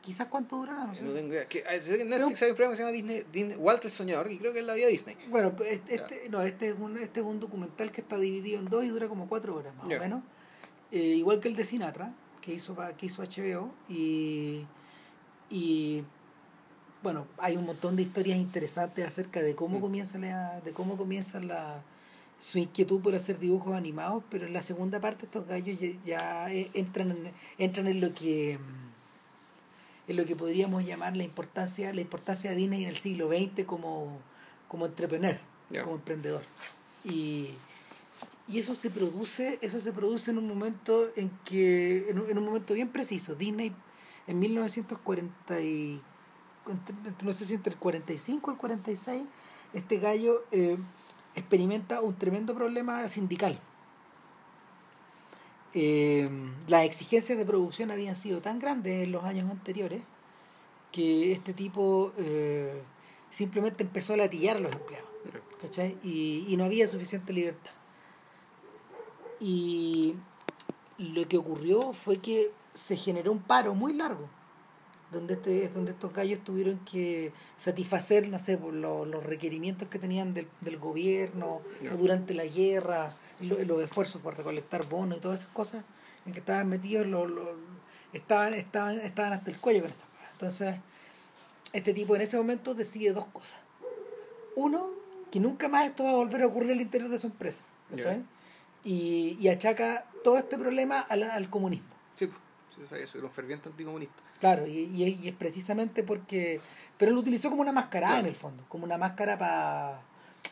quizás 0.00 0.28
cuánto 0.28 0.56
durará, 0.58 0.84
no 0.86 0.94
sé. 0.94 1.02
No 1.02 1.12
tengo 1.12 1.32
idea. 1.32 1.46
Que, 1.46 1.64
ah, 1.66 1.74
en 1.74 2.08
Netflix 2.08 2.42
hay 2.42 2.50
un 2.50 2.56
programa 2.56 2.72
que 2.72 2.76
se 2.76 2.82
llama 2.84 2.92
Disney, 2.92 3.24
Disney 3.32 3.56
Walter 3.56 3.86
el 3.86 3.90
Soñador, 3.92 4.30
y 4.30 4.38
creo 4.38 4.52
que 4.52 4.60
es 4.60 4.64
la 4.64 4.74
vida 4.74 4.86
Disney. 4.86 5.16
Bueno, 5.28 5.56
pues, 5.56 5.72
este, 5.72 5.94
este- 5.96 6.28
no, 6.28 6.40
este, 6.42 6.68
es 6.68 6.76
un, 6.78 6.98
este 6.98 7.18
es 7.20 7.26
un 7.26 7.40
documental 7.40 7.90
que 7.90 8.00
está 8.00 8.16
dividido 8.16 8.60
en 8.60 8.66
dos 8.66 8.84
y 8.84 8.88
dura 8.88 9.08
como 9.08 9.28
cuatro 9.28 9.56
horas 9.56 9.74
más 9.74 9.86
o 9.86 9.88
menos. 9.88 10.22
Eh, 10.92 10.98
igual 11.00 11.40
que 11.40 11.48
el 11.48 11.56
de 11.56 11.64
Sinatra, 11.64 12.12
que 12.40 12.54
hizo, 12.54 12.76
que 12.96 13.06
hizo 13.06 13.22
HBO. 13.24 13.72
Y, 13.88 14.64
y 15.50 16.04
bueno, 17.02 17.26
hay 17.38 17.56
un 17.56 17.66
montón 17.66 17.96
de 17.96 18.02
historias 18.02 18.38
interesantes 18.38 19.04
acerca 19.04 19.42
de 19.42 19.56
cómo 19.56 19.78
Mm. 19.78 19.80
comienza 19.80 20.18
la, 20.18 20.60
de 20.60 20.70
cómo 20.70 20.96
comienza 20.96 21.40
la 21.40 21.82
su 22.38 22.58
inquietud 22.58 23.00
por 23.00 23.14
hacer 23.14 23.38
dibujos 23.38 23.74
animados, 23.74 24.22
pero 24.30 24.46
en 24.46 24.52
la 24.52 24.62
segunda 24.62 25.00
parte 25.00 25.26
estos 25.26 25.46
gallos 25.46 25.78
ya, 25.80 25.88
ya, 26.04 26.52
eh, 26.52 26.70
entran 26.74 27.10
en, 27.10 27.32
entran 27.58 27.86
en 27.86 28.00
lo 28.00 28.12
que 28.12 28.58
en 30.08 30.16
lo 30.16 30.24
que 30.24 30.36
podríamos 30.36 30.84
llamar 30.84 31.16
la 31.16 31.24
importancia, 31.24 31.92
la 31.92 32.00
importancia 32.00 32.50
de 32.50 32.56
Disney 32.56 32.84
en 32.84 32.90
el 32.90 32.96
siglo 32.96 33.28
XX 33.28 33.64
como, 33.66 34.18
como 34.68 34.86
entrepreneur, 34.86 35.38
como 35.82 35.96
emprendedor. 35.96 36.42
Y, 37.04 37.50
y 38.46 38.60
eso 38.60 38.76
se 38.76 38.90
produce, 38.90 39.58
eso 39.62 39.80
se 39.80 39.92
produce 39.92 40.30
en 40.30 40.38
un 40.38 40.46
momento 40.46 41.10
en 41.16 41.30
que, 41.44 42.08
en 42.08 42.20
un, 42.20 42.30
en 42.30 42.38
un 42.38 42.44
momento 42.44 42.74
bien 42.74 42.88
preciso. 42.90 43.34
Disney 43.34 43.72
en 44.26 44.38
1940 44.38 45.60
y, 45.60 46.00
no 47.22 47.32
sé 47.32 47.44
si 47.44 47.54
entre 47.54 47.72
el 47.72 47.78
45 47.78 48.50
y 48.50 48.54
el 48.54 48.58
46, 48.58 49.22
este 49.72 49.98
gallo 49.98 50.44
eh, 50.52 50.76
experimenta 51.36 52.00
un 52.00 52.14
tremendo 52.16 52.54
problema 52.54 53.08
sindical. 53.08 53.58
Eh, 55.74 56.28
las 56.68 56.84
exigencias 56.84 57.36
de 57.36 57.44
producción 57.44 57.90
habían 57.90 58.16
sido 58.16 58.40
tan 58.40 58.58
grandes 58.58 59.04
en 59.04 59.12
los 59.12 59.24
años 59.24 59.50
anteriores 59.50 60.02
que 60.90 61.32
este 61.32 61.52
tipo 61.52 62.12
eh, 62.16 62.80
simplemente 63.30 63.82
empezó 63.82 64.14
a 64.14 64.16
latillar 64.16 64.56
a 64.56 64.60
los 64.60 64.72
empleados. 64.72 65.10
¿cachai? 65.60 65.96
Y, 66.02 66.46
y 66.48 66.56
no 66.56 66.64
había 66.64 66.88
suficiente 66.88 67.32
libertad. 67.32 67.72
Y 69.38 70.14
lo 70.98 71.28
que 71.28 71.36
ocurrió 71.36 71.92
fue 71.92 72.18
que 72.18 72.50
se 72.74 72.96
generó 72.96 73.32
un 73.32 73.40
paro 73.40 73.74
muy 73.74 73.92
largo, 73.92 74.28
donde, 75.12 75.34
este, 75.34 75.68
donde 75.68 75.92
estos 75.92 76.12
gallos 76.12 76.40
tuvieron 76.40 76.78
que 76.80 77.32
satisfacer, 77.56 78.28
no 78.28 78.38
sé, 78.38 78.58
por 78.58 78.72
lo- 78.74 79.04
los 79.04 79.22
requerimientos 79.24 79.88
que 79.88 79.98
tenían 79.98 80.34
del, 80.34 80.48
del 80.60 80.78
gobierno, 80.78 81.60
o 81.92 81.96
durante 81.96 82.34
la 82.34 82.44
guerra, 82.44 83.14
lo- 83.40 83.58
los 83.64 83.82
esfuerzos 83.82 84.20
por 84.20 84.36
recolectar 84.36 84.86
bonos 84.88 85.18
y 85.18 85.20
todas 85.20 85.40
esas 85.42 85.52
cosas, 85.52 85.84
en 86.26 86.32
que 86.32 86.40
estaban 86.40 86.68
metidos, 86.68 87.06
lo- 87.06 87.54
estaban, 88.12 88.54
estaban, 88.54 88.98
estaban 89.00 89.32
hasta 89.32 89.50
el 89.50 89.58
cuello 89.58 89.82
con 89.82 89.90
estas 89.90 90.06
cosas. 90.08 90.32
Entonces, 90.32 90.74
este 91.72 91.94
tipo 91.94 92.16
en 92.16 92.22
ese 92.22 92.36
momento 92.36 92.74
decide 92.74 93.12
dos 93.12 93.26
cosas. 93.26 93.58
Uno, 94.56 94.90
que 95.30 95.38
nunca 95.40 95.68
más 95.68 95.86
esto 95.86 96.04
va 96.04 96.10
a 96.10 96.14
volver 96.14 96.42
a 96.42 96.46
ocurrir 96.46 96.72
al 96.72 96.80
interior 96.80 97.10
de 97.10 97.18
su 97.18 97.26
empresa. 97.26 97.62
Y, 98.84 99.36
y 99.40 99.48
achaca 99.48 100.06
todo 100.22 100.38
este 100.38 100.56
problema 100.56 101.00
al, 101.00 101.24
al 101.24 101.50
comunismo. 101.50 101.88
Sí, 102.14 102.26
pues, 102.26 102.38
yo 102.78 102.86
sabía 102.88 103.04
eso, 103.04 103.18
era 103.18 103.26
un 103.26 103.32
ferviente 103.32 103.68
anticomunista. 103.68 104.14
Claro, 104.40 104.66
y, 104.66 104.72
y, 104.94 105.04
es- 105.04 105.20
y 105.24 105.28
es 105.28 105.34
precisamente 105.34 106.02
porque... 106.02 106.60
Pero 106.98 107.10
él 107.10 107.14
lo 107.14 107.20
utilizó 107.20 107.50
como 107.50 107.62
una 107.62 107.72
máscara 107.72 108.08
Claro. 108.08 108.20
en 108.20 108.26
el 108.26 108.34
fondo, 108.36 108.64
como 108.68 108.84
una 108.84 108.96
máscara 108.98 109.38
para... 109.38 110.00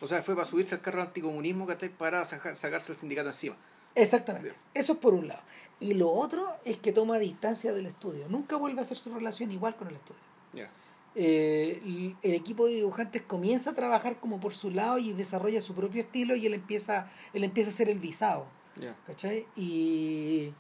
O 0.01 0.07
sea, 0.07 0.23
fue 0.23 0.35
para 0.35 0.45
subirse 0.45 0.75
al 0.75 0.81
carro 0.81 0.99
del 0.99 1.09
anticomunismo, 1.09 1.67
¿cachai? 1.67 1.89
Para 1.91 2.25
saca- 2.25 2.55
sacarse 2.55 2.93
el 2.93 2.99
sindicato 2.99 3.29
encima. 3.29 3.57
Exactamente. 3.95 4.49
Bien. 4.49 4.61
Eso 4.75 4.95
es 4.95 4.99
por 4.99 5.15
un 5.15 5.29
lado. 5.29 5.41
Y 5.81 5.95
lo 5.95 6.11
otro 6.11 6.49
es 6.65 6.79
que 6.79 6.93
toma 6.93 7.19
distancia 7.19 7.73
del 7.73 7.87
estudio. 7.87 8.27
Nunca 8.29 8.57
vuelve 8.57 8.81
a 8.81 8.83
hacer 8.83 8.97
su 8.97 9.13
relación 9.15 9.51
igual 9.53 9.77
con 9.77 9.89
el 9.89 9.95
estudio. 9.95 10.21
Ya. 10.53 10.71
Eh, 11.17 11.81
el, 12.23 12.35
equipo 12.35 12.67
de 12.67 12.75
dibujantes 12.75 13.23
comienza 13.23 13.71
a 13.71 13.75
trabajar 13.75 14.17
como 14.19 14.41
por 14.41 14.53
su 14.53 14.71
lado 14.71 14.99
y 14.99 15.13
desarrolla 15.13 15.61
su 15.61 15.75
propio 15.75 16.03
estilo 16.03 16.35
y 16.35 16.45
él 16.47 16.55
empieza, 16.55 17.09
él 17.33 17.45
empieza 17.45 17.71
a 17.71 17.73
ser 17.73 17.89
el 17.89 17.99
visado. 18.01 18.47
Ya. 18.81 18.97
¿cachai? 19.07 19.47
Y, 19.57 20.53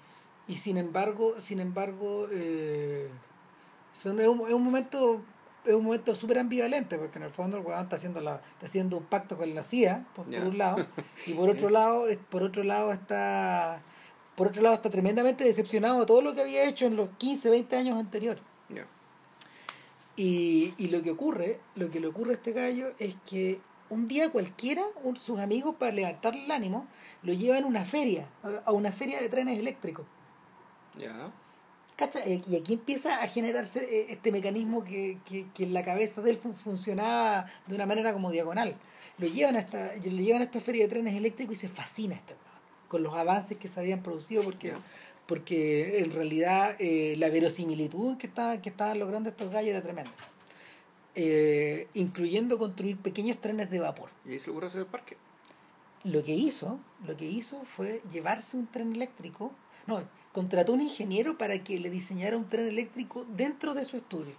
y 0.47 0.57
sin 0.57 0.77
embargo, 0.77 1.39
sin 1.39 1.61
embargo, 1.61 2.29
eh, 2.31 3.09
son- 3.93 4.21
es, 4.21 4.29
un, 4.29 4.47
es 4.47 4.53
un 4.53 4.63
momento 4.63 5.23
es 5.65 5.73
un 5.73 5.85
momento 5.85 6.15
súper 6.15 6.39
ambivalente 6.39 6.99
porque 6.99 7.17
en 7.19 7.25
el 7.25 7.31
fondo 7.31 7.57
el 7.57 7.65
weón 7.65 7.81
está 7.85 7.97
haciendo 7.97 8.21
la, 8.21 8.43
está 8.53 8.67
haciendo 8.67 8.99
un 8.99 9.05
pacto 9.05 9.39
con 9.39 9.55
la 9.55 9.63
CIA 9.63 10.05
por, 10.15 10.29
un 10.49 10.59
lado 10.59 10.87
y 11.27 11.33
por 11.33 11.49
otro 11.55 11.71
lado 11.71 12.05
por 12.29 12.43
otro 12.43 12.65
lado 12.65 12.93
está 12.93 13.81
por 14.37 14.49
otro 14.49 14.61
lado 14.61 14.75
está 14.75 14.91
tremendamente 14.91 15.43
decepcionado 15.45 16.01
de 16.01 16.07
todo 16.07 16.21
lo 16.21 16.35
que 16.35 16.43
había 16.43 16.69
hecho 16.69 16.85
en 16.85 16.97
los 16.97 17.09
15 17.17 17.49
20 17.49 17.77
años 17.77 17.99
anteriores. 17.99 18.43
Y, 20.17 20.75
y 20.79 20.89
lo 20.89 21.03
que 21.03 21.11
ocurre, 21.11 21.59
lo 21.75 21.91
que 21.91 21.99
le 21.99 22.07
ocurre 22.09 22.33
a 22.33 22.35
este 22.35 22.53
gallo 22.53 22.93
es 22.99 23.15
que 23.29 23.59
un 23.91 24.07
día 24.07 24.31
cualquiera, 24.31 24.83
sus 25.17 25.39
amigos 25.41 25.75
para 25.79 25.93
levantarle 25.93 26.45
el 26.45 26.51
ánimo, 26.51 26.87
lo 27.23 27.33
llevan 27.33 27.65
a 27.65 27.67
una 27.67 27.85
feria, 27.85 28.29
a 28.65 28.73
una 28.73 28.93
feria 28.93 29.21
de 29.21 29.29
trenes 29.29 29.59
eléctricos. 29.59 30.07
Ya. 30.99 31.31
¿Cacha? 31.97 32.21
Eh, 32.25 32.43
Y 32.47 32.57
aquí 32.57 32.75
empieza 32.75 33.23
a 33.23 33.29
generarse 33.29 33.85
eh, 33.85 34.07
este 34.11 34.33
mecanismo 34.33 34.83
que, 34.85 35.19
que, 35.25 35.47
que 35.55 35.65
en 35.65 35.73
la 35.75 35.85
cabeza 35.85 36.21
de 36.23 36.31
él 36.31 36.39
fun- 36.39 36.55
funcionaba 36.57 37.47
de 37.67 37.75
una 37.75 37.87
manera 37.87 38.13
como 38.13 38.31
diagonal. 38.31 38.75
Lo 39.19 39.27
llevan 39.29 39.57
a 39.57 39.61
esta, 39.61 39.95
lo 39.95 40.03
llevan 40.19 40.43
a 40.43 40.45
esta 40.47 40.61
feria 40.61 40.85
de 40.85 40.89
trenes 40.91 41.15
eléctricos 41.15 41.55
y 41.57 41.59
se 41.59 41.69
fascina 41.69 42.15
este 42.17 42.35
con 42.89 43.03
los 43.03 43.15
avances 43.15 43.59
que 43.59 43.67
se 43.67 43.81
habían 43.81 44.03
producido 44.03 44.43
porque, 44.45 44.73
porque 45.27 45.99
en 46.01 46.13
realidad 46.13 46.77
eh, 46.79 47.15
la 47.17 47.29
verosimilitud 47.29 48.17
que, 48.19 48.27
estaba, 48.29 48.61
que 48.61 48.69
estaban 48.69 48.99
logrando 49.01 49.31
estos 49.31 49.51
gallos 49.51 49.71
era 49.71 49.83
tremenda. 49.83 50.11
Eh, 51.17 51.87
incluyendo 51.95 52.59
construir 52.59 52.97
pequeños 52.97 53.39
trenes 53.41 53.71
de 53.71 53.79
vapor. 53.79 54.11
Y 54.25 54.33
ahí 54.33 54.39
se 54.39 54.47
le 54.47 54.51
ocurrió 54.53 54.67
hacer 54.69 54.81
el 54.81 54.87
parque. 54.87 55.17
Lo 56.05 56.25
que 56.25 56.35
hizo, 56.35 56.79
lo 57.07 57.17
que 57.17 57.25
hizo 57.25 57.65
fue 57.65 58.03
llevarse 58.13 58.57
un 58.57 58.67
tren 58.67 58.93
eléctrico, 58.95 59.53
no, 59.87 60.03
contrató 60.35 60.73
un 60.73 60.81
ingeniero 60.81 61.38
para 61.38 61.57
que 61.62 61.79
le 61.79 61.88
diseñara 61.88 62.37
un 62.37 62.49
tren 62.49 62.66
eléctrico 62.66 63.25
dentro 63.37 63.73
de 63.73 63.85
su 63.85 63.97
estudio. 63.97 64.35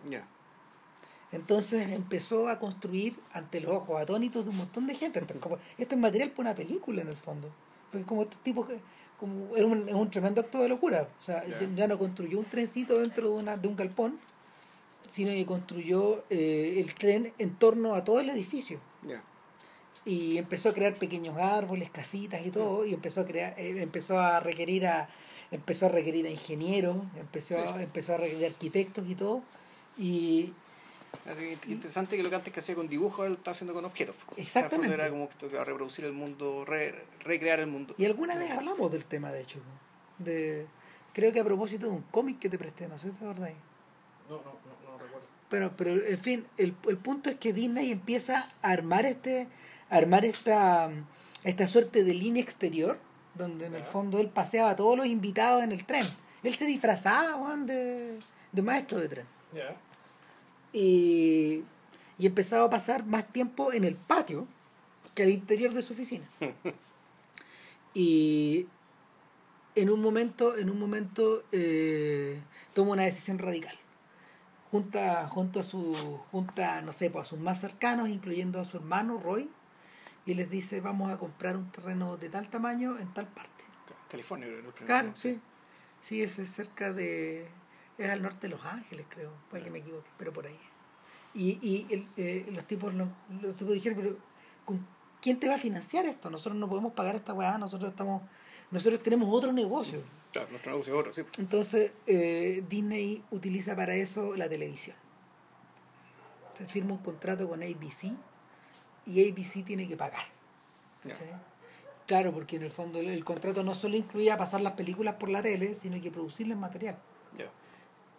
Entonces 1.32 1.90
empezó 1.92 2.50
a 2.50 2.60
construir 2.60 3.16
ante 3.32 3.62
los 3.62 3.72
ojos 3.72 4.02
atónitos 4.02 4.44
de 4.44 4.52
un 4.52 4.58
montón 4.58 4.88
de 4.88 4.96
gente. 4.96 5.20
Entonces, 5.20 5.42
como, 5.42 5.58
esto 5.78 5.96
es 5.96 6.02
material 6.02 6.32
para 6.32 6.50
una 6.50 6.56
película 6.56 7.02
en 7.02 7.08
el 7.08 7.16
fondo. 7.18 7.50
Porque 7.92 8.06
como 8.06 8.24
estos 8.24 8.40
tipos 8.42 8.68
que 8.68 8.78
como 9.18 9.56
era 9.56 9.66
un, 9.66 9.88
es 9.88 9.96
un 9.96 10.12
tremendo 10.12 10.42
acto 10.42 10.60
de 10.60 10.68
locura. 10.68 11.08
O 11.22 11.24
sea, 11.24 11.46
Ya. 11.48 11.88
no 11.88 11.98
construyó 11.98 12.40
un 12.40 12.46
trencito 12.46 13.00
dentro 13.00 13.30
de 13.30 13.34
una, 13.34 13.56
de 13.56 13.68
un 13.70 13.78
galpón, 13.78 14.20
sino 15.10 15.32
que 15.32 15.46
construyó 15.46 16.26
eh, 16.30 16.76
el 16.78 16.94
tren 16.94 17.32
en 17.38 17.56
torno 17.56 17.96
a 17.96 18.04
todo 18.04 18.20
el 18.20 18.30
edificio. 18.30 18.80
Ya. 19.02 19.24
y 20.08 20.38
empezó 20.38 20.70
a 20.70 20.74
crear 20.74 20.94
pequeños 20.96 21.36
árboles, 21.38 21.90
casitas 21.90 22.46
y 22.46 22.52
todo, 22.52 22.86
y 22.86 22.94
empezó 22.94 23.22
a 23.22 23.26
crear, 23.26 23.58
eh, 23.58 23.82
empezó 23.82 24.20
a 24.20 24.40
requerir 24.40 24.86
a, 24.86 25.10
empezó 25.52 25.86
a 25.88 25.90
requerir 25.90 26.26
a 26.26 26.30
ingenieros, 26.30 26.98
empezó 27.18 27.58
a, 27.58 27.82
empezó 27.82 28.14
a 28.16 28.18
requerir 28.18 28.46
arquitectos 28.46 29.08
y 29.08 29.16
todo, 29.16 29.42
y 29.98 30.54
Así 31.26 31.56
que 31.62 31.72
interesante 31.72 32.18
que 32.18 32.24
lo 32.24 32.30
que 32.30 32.36
antes 32.36 32.52
que 32.54 32.60
hacía 32.60 32.76
con 32.76 32.90
dibujos 32.90 33.20
ahora 33.20 33.30
lo 33.30 33.36
está 33.38 33.52
haciendo 33.52 33.74
con 33.74 33.86
objetos. 33.86 34.16
Exactamente. 34.36 34.94
O 34.94 34.96
sea, 34.98 35.06
era 35.06 35.10
como 35.10 35.30
que 35.30 35.36
tocaba 35.36 35.64
reproducir 35.64 36.04
el 36.06 36.12
mundo, 36.12 36.66
re- 36.66 37.06
recrear 37.22 37.60
el 37.62 37.68
mundo. 37.68 37.96
y 37.98 38.04
alguna 38.06 38.36
vez 38.36 38.52
hablamos 38.52 38.92
del 38.92 39.06
tema 39.06 39.32
de 39.32 39.42
hecho, 39.42 39.60
de 40.20 40.66
creo 41.14 41.32
que 41.32 41.40
a 41.40 41.44
propósito 41.46 41.86
de 41.88 41.94
un 41.94 42.02
cómic 42.12 42.40
que 42.40 42.50
te 42.50 42.58
presté, 42.58 42.88
no 42.90 42.98
sé 42.98 43.12
si 43.12 43.14
te 43.16 43.24
acordás. 43.26 43.52
No, 44.30 44.36
no, 44.38 44.44
no, 44.44 44.92
no 44.92 44.98
recuerdo. 44.98 45.26
Pero, 45.50 45.72
pero 45.78 46.06
en 46.06 46.18
fin, 46.20 46.46
el, 46.58 46.76
el 46.90 46.98
punto 46.98 47.30
es 47.30 47.40
que 47.40 47.54
Disney 47.54 47.92
empieza 47.92 48.52
a 48.62 48.72
armar 48.72 49.06
este, 49.06 49.48
a 49.90 49.96
armar 49.96 50.26
esta, 50.26 50.90
esta 51.46 51.68
suerte 51.70 52.04
de 52.04 52.14
línea 52.14 52.44
exterior, 52.44 53.00
donde 53.38 53.68
en 53.68 53.76
el 53.76 53.84
fondo 53.84 54.20
él 54.20 54.30
paseaba 54.30 54.72
a 54.72 54.76
todos 54.76 54.98
los 54.98 55.06
invitados 55.06 55.64
en 55.64 55.72
el 55.72 55.86
tren. 55.86 56.06
Él 56.44 56.56
se 56.56 56.66
disfrazaba, 56.66 57.36
weón, 57.36 57.66
de, 57.66 58.18
de 58.52 58.62
maestro 58.62 59.00
de 59.00 59.08
tren. 59.08 59.26
Y, 60.74 61.64
y 62.18 62.26
empezaba 62.26 62.66
a 62.66 62.70
pasar 62.70 63.06
más 63.06 63.28
tiempo 63.28 63.74
en 63.74 63.84
el 63.84 63.96
patio 63.96 64.48
que 65.14 65.24
al 65.24 65.30
interior 65.30 65.74
de 65.74 65.82
su 65.82 65.94
oficina. 65.94 66.26
y 67.94 68.68
en 69.76 69.90
un 69.90 70.02
momento, 70.02 70.58
en 70.58 70.70
un 70.70 70.80
momento 70.80 71.44
eh, 71.52 72.40
toma 72.74 72.94
una 72.94 73.04
decisión 73.04 73.38
radical. 73.38 73.76
Junta, 74.72 75.28
junto 75.28 75.60
a 75.60 75.64
su, 75.64 75.96
junta, 76.32 76.82
no 76.82 76.92
sé, 76.92 77.10
pues 77.10 77.24
a 77.24 77.26
sus 77.26 77.40
más 77.40 77.62
cercanos, 77.62 78.10
incluyendo 78.10 78.60
a 78.60 78.66
su 78.66 78.78
hermano 78.78 79.20
Roy, 79.20 79.50
y 80.26 80.34
les 80.34 80.50
dice 80.50 80.82
vamos 80.82 81.12
a 81.12 81.18
comprar 81.18 81.56
un 81.58 81.72
terreno 81.72 82.18
de 82.18 82.30
tal 82.30 82.50
tamaño 82.50 82.98
en 82.98 83.14
tal 83.14 83.28
parte. 83.28 83.64
California, 84.10 84.48
creo, 84.48 84.86
Claro, 84.86 85.12
sí. 85.16 85.40
Sí, 86.02 86.22
ese 86.22 86.44
es 86.44 86.50
cerca 86.52 86.94
de. 86.94 87.48
Es 87.98 88.10
al 88.10 88.22
norte 88.22 88.48
de 88.48 88.50
Los 88.50 88.64
Ángeles, 88.66 89.06
creo. 89.10 89.32
Puede 89.50 89.64
que 89.64 89.72
me 89.72 89.80
equivoque, 89.80 90.10
pero 90.18 90.32
por 90.34 90.46
ahí. 90.46 90.60
Y, 91.34 91.60
y 91.62 91.88
el, 91.94 92.08
eh, 92.18 92.46
los, 92.52 92.66
tipos, 92.66 92.94
lo- 92.94 93.08
los 93.42 93.56
tipos 93.56 93.74
dijeron, 93.74 93.98
pero 94.00 94.18
¿con 94.66 94.86
quién 95.22 95.40
te 95.40 95.48
va 95.50 95.56
a 95.56 95.58
financiar 95.58 96.06
esto? 96.06 96.30
Nosotros 96.30 96.56
no 96.60 96.70
podemos 96.70 96.94
pagar 96.94 97.16
esta 97.16 97.34
weá, 97.34 97.58
nosotros 97.58 97.92
estamos. 97.92 98.22
Nosotros 98.72 99.02
tenemos 99.02 99.28
otro 99.32 99.52
negocio. 99.52 100.02
Claro, 100.32 100.50
nuestro 100.50 100.72
negocio 100.74 100.94
es 100.94 101.00
otro, 101.00 101.14
sí. 101.14 101.24
Entonces, 101.40 101.92
eh, 102.08 102.64
Disney 102.70 103.24
utiliza 103.32 103.76
para 103.76 103.96
eso 103.96 104.36
la 104.36 104.48
televisión. 104.50 104.96
Se 106.58 106.66
firma 106.68 106.92
un 106.94 107.00
contrato 107.00 107.48
con 107.50 107.62
ABC 107.64 108.12
y 109.06 109.30
ABC 109.30 109.64
tiene 109.66 109.88
que 109.88 109.96
pagar. 109.98 110.24
Claro, 112.08 112.32
porque 112.32 112.58
en 112.58 112.64
el 112.64 112.72
fondo 112.72 113.00
el, 113.00 113.10
el 113.10 113.24
contrato 113.24 113.64
no 113.64 113.74
solo 113.74 113.96
incluía 113.96 114.38
pasar 114.38 114.62
las 114.62 114.74
películas 114.74 115.16
por 115.16 115.30
la 115.30 115.42
tele, 115.42 115.74
sino 115.74 116.00
que 116.02 116.12
producirles 116.12 116.58
material. 116.58 116.98
Ya. 117.38 117.46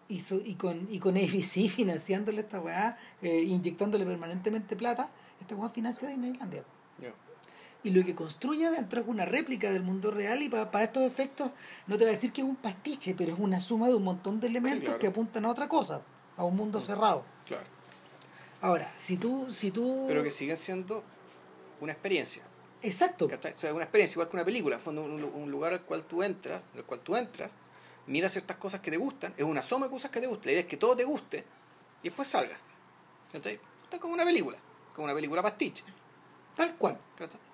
Y, 0.08 0.20
so- 0.20 0.40
y, 0.44 0.54
con, 0.54 0.88
y 0.90 0.98
con 0.98 1.16
ABC 1.16 1.68
financiándole 1.68 2.40
esta 2.40 2.60
weá, 2.60 2.98
eh, 3.22 3.42
inyectándole 3.42 4.04
permanentemente 4.04 4.74
plata, 4.76 5.08
esta 5.40 5.54
weá 5.54 5.68
financia 5.70 6.08
Disneylandia. 6.08 6.64
Y 7.84 7.90
lo 7.90 8.04
que 8.04 8.16
construye 8.16 8.66
adentro 8.66 9.00
es 9.00 9.06
una 9.06 9.24
réplica 9.26 9.70
del 9.70 9.84
mundo 9.84 10.10
real 10.10 10.42
y 10.42 10.48
para 10.48 10.82
estos 10.82 11.04
efectos 11.04 11.52
no 11.86 11.96
te 11.96 12.02
voy 12.02 12.08
a 12.08 12.14
decir 12.14 12.32
que 12.32 12.40
es 12.40 12.46
un 12.46 12.56
pastiche, 12.56 13.14
pero 13.16 13.32
es 13.34 13.38
una 13.38 13.60
suma 13.60 13.86
de 13.86 13.94
un 13.94 14.02
montón 14.02 14.40
de 14.40 14.48
elementos 14.48 14.82
claro. 14.84 14.98
que 14.98 15.06
apuntan 15.06 15.44
a 15.44 15.50
otra 15.50 15.68
cosa. 15.68 16.02
a 16.36 16.44
un 16.44 16.56
mundo 16.56 16.80
cerrado. 16.80 17.24
Claro. 17.46 17.62
Ahora, 18.66 18.92
si 18.96 19.16
tú, 19.16 19.46
si 19.50 19.70
tú... 19.70 20.04
Pero 20.08 20.22
que 20.22 20.30
siguen 20.30 20.56
siendo 20.56 21.02
una 21.80 21.92
experiencia. 21.92 22.42
Exacto. 22.82 23.28
¿cachai? 23.28 23.52
O 23.52 23.56
sea, 23.56 23.72
una 23.74 23.84
experiencia 23.84 24.14
igual 24.14 24.28
que 24.28 24.36
una 24.36 24.44
película. 24.44 24.76
En 24.76 24.80
fondo, 24.82 25.02
un, 25.04 25.22
un 25.22 25.50
lugar 25.50 25.72
al 25.72 25.82
cual 25.82 26.02
tú 26.04 26.22
entras, 26.22 26.62
al 26.74 26.84
cual 26.84 27.00
tú 27.00 27.16
entras, 27.16 27.54
miras 28.06 28.32
ciertas 28.32 28.56
cosas 28.56 28.80
que 28.80 28.90
te 28.90 28.96
gustan, 28.96 29.34
es 29.36 29.44
una 29.44 29.62
soma 29.62 29.86
de 29.86 29.90
cosas 29.92 30.10
que 30.10 30.20
te 30.20 30.26
gustan. 30.26 30.46
La 30.46 30.52
idea 30.52 30.60
es 30.62 30.66
que 30.68 30.76
todo 30.76 30.96
te 30.96 31.04
guste 31.04 31.44
y 32.02 32.08
después 32.08 32.26
salgas. 32.28 32.60
¿Cachai? 33.32 33.60
Está 33.84 33.98
como 34.00 34.14
una 34.14 34.24
película, 34.24 34.56
como 34.94 35.04
una 35.04 35.14
película 35.14 35.42
pastiche. 35.42 35.84
Tal 36.56 36.74
cual. 36.76 36.96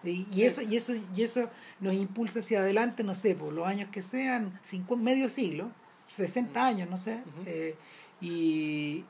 Y, 0.04 0.10
y 0.10 0.24
Sí. 0.34 0.44
eso, 0.44 0.62
y 0.62 0.76
eso, 0.76 0.92
y 1.14 1.22
eso 1.22 1.50
nos 1.80 1.92
impulsa 1.94 2.38
hacia 2.38 2.60
adelante, 2.60 3.02
no 3.02 3.14
sé, 3.16 3.34
por 3.34 3.52
los 3.52 3.66
años 3.66 3.90
que 3.90 4.00
sean, 4.02 4.58
cincu- 4.68 4.96
medio 4.96 5.28
siglo, 5.28 5.70
60 6.06 6.64
años, 6.64 6.88
no 6.88 6.96
sé. 6.98 7.20
Eh, 7.46 7.74
y, 8.20 9.04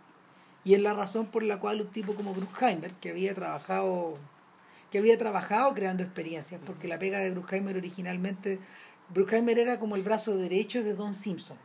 y 0.65 0.75
es 0.75 0.81
la 0.81 0.95
razón 0.95 1.27
por 1.27 1.43
la 1.43 1.59
cual 1.59 1.81
un 1.81 1.89
tipo 1.89 2.15
como 2.15 2.35
Bruckheimer, 2.35 2.93
que 2.93 3.11
había 3.11 3.35
trabajado, 3.35 4.15
que 4.91 4.99
había 4.99 5.19
trabajado 5.19 5.75
creando 5.75 6.03
experiencias, 6.03 6.61
porque 6.65 6.89
la 6.89 6.99
pega 6.99 7.19
de 7.19 7.31
Bruckheimer 7.31 7.77
originalmente, 7.77 8.59
Bruckheimer 9.09 9.59
era 9.59 9.79
como 9.79 9.97
el 9.97 10.03
brazo 10.03 10.37
derecho 10.37 10.83
de 10.83 10.95
Don 10.95 11.15
Simpson. 11.15 11.57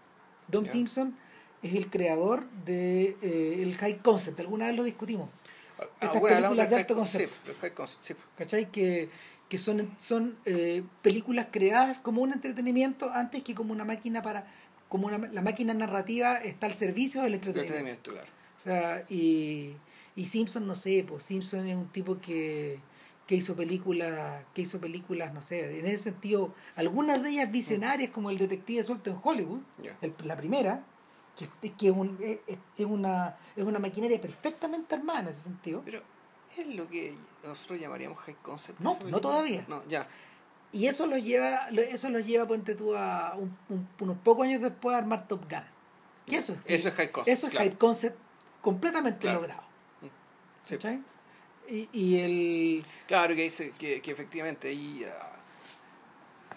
Don. 0.47 0.65
Simpson 0.65 1.15
es 1.61 1.75
el 1.75 1.89
creador 1.89 2.49
de 2.65 3.17
eh, 3.21 3.59
el 3.61 3.75
high 3.75 4.01
concept, 4.01 4.39
alguna 4.39 4.67
vez 4.67 4.75
lo 4.75 4.83
discutimos. 4.83 5.29
Estas 6.01 6.15
Ah, 6.15 6.19
bueno, 6.19 6.35
hablamos 6.37 6.57
películas 6.57 6.87
de 6.87 6.93
alto. 6.93 7.05
Sí, 7.05 7.17
del 7.45 7.55
high 7.55 7.73
concept, 7.73 8.03
sí. 8.03 8.15
¿cachai? 8.37 8.71
Que, 8.71 9.09
que 9.47 9.57
son, 9.57 9.95
son 9.99 10.37
eh, 10.45 10.83
películas 11.01 11.47
creadas 11.51 11.99
como 11.99 12.21
un 12.21 12.33
entretenimiento 12.33 13.11
antes 13.11 13.43
que 13.43 13.53
como 13.53 13.73
una 13.73 13.85
máquina 13.85 14.21
para 14.21 14.47
como 14.89 15.07
una, 15.07 15.17
la 15.17 15.41
máquina 15.41 15.73
narrativa 15.73 16.37
está 16.37 16.65
al 16.65 16.73
servicio 16.73 17.21
del 17.21 17.35
entretenimiento. 17.35 17.73
entretenimiento, 17.73 18.11
claro. 18.11 18.36
Sea, 18.67 19.05
y, 19.09 19.73
y 20.15 20.25
Simpson, 20.25 20.67
no 20.67 20.75
sé, 20.75 21.05
pues 21.07 21.23
Simpson 21.23 21.65
es 21.67 21.75
un 21.75 21.87
tipo 21.87 22.19
que, 22.19 22.79
que 23.25 23.35
hizo 23.35 23.55
películas, 23.55 24.43
que 24.53 24.63
hizo 24.63 24.77
películas, 24.79 25.33
no 25.33 25.41
sé, 25.41 25.79
en 25.79 25.85
ese 25.87 26.03
sentido, 26.05 26.53
algunas 26.75 27.23
de 27.23 27.29
ellas 27.29 27.49
visionarias 27.51 28.11
como 28.11 28.29
El 28.29 28.37
Detective 28.37 28.83
Suelto 28.83 29.09
en 29.09 29.17
Hollywood, 29.23 29.61
el- 30.01 30.13
la 30.25 30.35
primera, 30.35 30.83
que, 31.37 31.71
que 31.71 31.87
es, 31.87 31.93
un- 31.95 32.17
es, 32.21 32.39
es 32.77 32.85
una, 32.85 33.37
es 33.55 33.63
una 33.63 33.79
maquinaria 33.79 34.19
perfectamente 34.19 34.95
armada 34.95 35.21
en 35.21 35.27
ese 35.29 35.41
sentido. 35.41 35.81
Pero 35.85 36.01
es 36.57 36.75
lo 36.75 36.89
que 36.89 37.15
nosotros 37.45 37.79
llamaríamos 37.79 38.17
high 38.19 38.35
concept. 38.41 38.79
No, 38.81 38.97
no 39.05 39.21
todavía. 39.21 39.63
No, 39.69 39.81
ya. 39.87 40.07
Y 40.73 40.87
eso 40.87 41.07
lo 41.07 41.17
lleva, 41.17 41.69
eso 41.69 42.09
lo 42.09 42.19
lleva, 42.19 42.45
ponte 42.45 42.75
tú, 42.75 42.93
a 42.97 43.33
un- 43.37 43.57
un- 43.69 43.87
unos 44.01 44.17
pocos 44.17 44.45
años 44.45 44.61
después 44.61 44.93
a 44.93 44.97
armar 44.97 45.25
Top 45.25 45.49
Gun. 45.49 45.63
Eso 46.35 46.51
es, 46.51 46.59
Eso 46.69 46.89
es 46.89 46.95
high 46.95 47.11
concept. 47.13 47.37
eso 47.37 47.47
es 47.47 47.51
claro. 47.51 47.69
high 47.69 47.77
concept 47.77 48.17
completamente 48.71 49.19
Claro. 49.19 49.39
logrado. 49.41 49.63
Sí. 50.65 50.77
Y, 51.69 51.89
y 51.93 52.19
el... 52.19 52.85
Claro 53.07 53.33
que 53.35 53.43
dice 53.43 53.71
que, 53.79 54.01
que 54.01 54.11
efectivamente 54.11 54.67
ahí, 54.67 55.05
ah, 55.05 55.35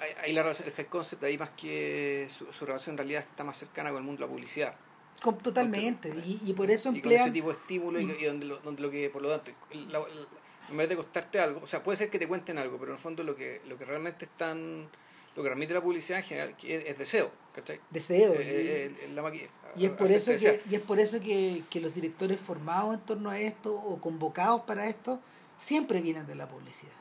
ahí, 0.01 0.11
ahí 0.25 0.33
la 0.33 0.43
relación, 0.43 0.67
el 0.69 0.75
high 0.75 0.87
concept 0.87 1.23
ahí 1.25 1.39
más 1.39 1.51
que 1.51 2.27
su, 2.29 2.53
su 2.53 2.67
relación 2.67 2.95
en 2.95 2.99
realidad 2.99 3.23
está 3.23 3.45
más 3.45 3.57
cercana 3.57 3.91
con 3.91 3.99
el 3.99 4.05
mundo 4.05 4.21
de 4.23 4.27
la 4.27 4.33
publicidad. 4.33 4.75
Totalmente. 5.43 6.09
Y, 6.09 6.41
y 6.47 6.53
por 6.55 6.71
eso 6.71 6.89
y 6.93 7.01
con 7.03 7.13
ese 7.13 7.25
emplean... 7.27 7.33
tipo 7.33 7.49
de 7.49 7.55
estímulo 7.55 8.01
y, 8.01 8.11
y 8.11 8.25
donde, 8.25 8.47
lo, 8.47 8.57
donde 8.59 8.83
lo 8.83 8.91
que 8.91 9.09
por 9.11 9.23
lo 9.23 9.29
tanto 9.29 9.53
la- 9.73 9.99
la- 10.01 10.07
en 10.71 10.77
vez 10.77 10.89
de 10.89 10.97
costarte 10.97 11.39
algo 11.41 11.61
o 11.63 11.67
sea 11.67 11.83
puede 11.83 11.97
ser 11.99 12.09
que 12.11 12.19
te 12.19 12.27
cuenten 12.27 12.57
algo 12.57 12.79
pero 12.79 12.93
en 12.93 12.97
el 12.97 13.03
fondo 13.03 13.23
lo 13.25 13.35
que 13.37 13.61
lo 13.69 13.77
que 13.77 13.85
realmente 13.85 14.25
están 14.25 14.89
lo 15.37 15.43
que 15.43 15.49
transmite 15.49 15.75
la 15.75 15.81
publicidad 15.83 16.21
en 16.21 16.25
general 16.25 16.57
es 16.63 16.97
deseo 16.97 17.31
¿cachai? 17.61 17.81
Deseo. 17.91 18.33
Eh, 18.35 18.93
eh, 19.01 19.11
la 19.15 19.23
y, 19.77 19.85
es 19.87 19.93
por 19.93 20.11
eso 20.11 20.27
que, 20.27 20.33
desear. 20.33 20.61
y 20.69 20.75
es 20.75 20.81
por 20.83 20.99
eso 20.99 21.21
que, 21.21 21.63
que 21.71 21.81
los 21.81 21.95
directores 21.95 22.41
formados 22.41 22.95
en 22.95 23.01
torno 23.01 23.31
a 23.31 23.39
esto 23.39 23.75
o 23.75 24.01
convocados 24.01 24.63
para 24.63 24.89
esto 24.89 25.21
siempre 25.57 26.01
vienen 26.01 26.27
de 26.27 26.35
la 26.35 26.49
publicidad. 26.49 26.93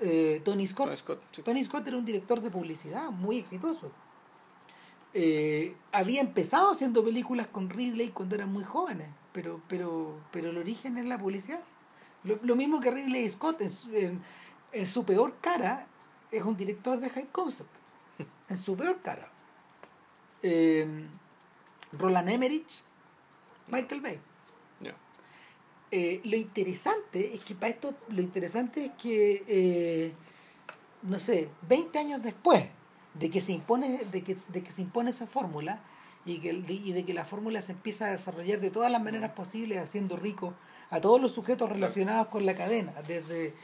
Eh, 0.00 0.40
Tony 0.44 0.66
Scott 0.66 0.86
Tony 0.86 0.96
Scott, 0.96 1.22
sí. 1.32 1.42
Tony 1.42 1.64
Scott 1.64 1.86
era 1.88 1.96
un 1.96 2.04
director 2.04 2.40
de 2.40 2.50
publicidad 2.50 3.10
muy 3.10 3.38
exitoso. 3.38 3.90
Eh, 5.14 5.74
había 5.90 6.20
empezado 6.20 6.70
haciendo 6.70 7.02
películas 7.02 7.46
con 7.46 7.70
Ridley 7.70 8.10
cuando 8.10 8.34
eran 8.34 8.52
muy 8.52 8.62
jóvenes, 8.64 9.08
pero, 9.32 9.60
pero, 9.68 10.18
pero 10.30 10.50
el 10.50 10.58
origen 10.58 10.98
es 10.98 11.06
la 11.06 11.18
publicidad. 11.18 11.60
Lo, 12.24 12.38
lo 12.42 12.56
mismo 12.56 12.78
que 12.80 12.90
Ridley 12.90 13.28
Scott, 13.30 13.60
en 13.62 13.70
su, 13.70 13.94
en- 13.94 14.22
en 14.72 14.86
su 14.86 15.04
peor 15.04 15.34
cara, 15.40 15.86
es 16.30 16.42
un 16.42 16.56
director 16.56 17.00
de 17.00 17.08
high 17.08 17.28
concept. 17.32 17.70
En 18.48 18.56
su 18.56 18.76
peor 18.76 19.00
cara. 19.02 19.30
Eh, 20.42 20.86
Roland 21.92 22.28
Emmerich, 22.28 22.82
Michael 23.68 24.00
Bay. 24.00 24.20
Eh, 25.90 26.20
lo 26.24 26.36
interesante 26.36 27.34
es 27.34 27.42
que 27.44 27.54
para 27.54 27.70
esto, 27.70 27.94
lo 28.08 28.20
interesante 28.20 28.86
es 28.86 28.92
que, 29.00 29.42
eh, 29.48 30.12
no 31.02 31.18
sé, 31.18 31.48
20 31.66 31.98
años 31.98 32.22
después 32.22 32.62
de 33.14 33.30
que 33.30 33.40
se 33.40 33.52
impone, 33.52 34.04
de 34.04 34.22
que, 34.22 34.36
de 34.48 34.62
que 34.62 34.70
se 34.70 34.82
impone 34.82 35.10
esa 35.10 35.26
fórmula 35.26 35.80
y, 36.26 36.40
que, 36.40 36.52
y 36.52 36.92
de 36.92 37.04
que 37.06 37.14
la 37.14 37.24
fórmula 37.24 37.62
se 37.62 37.72
empieza 37.72 38.06
a 38.06 38.10
desarrollar 38.10 38.60
de 38.60 38.70
todas 38.70 38.92
las 38.92 39.02
maneras 39.02 39.30
posibles, 39.30 39.78
haciendo 39.78 40.16
rico 40.16 40.52
a 40.90 41.00
todos 41.00 41.20
los 41.20 41.32
sujetos 41.32 41.70
relacionados 41.70 42.28
con 42.28 42.44
la 42.44 42.54
cadena, 42.54 42.92
desde, 43.06 43.54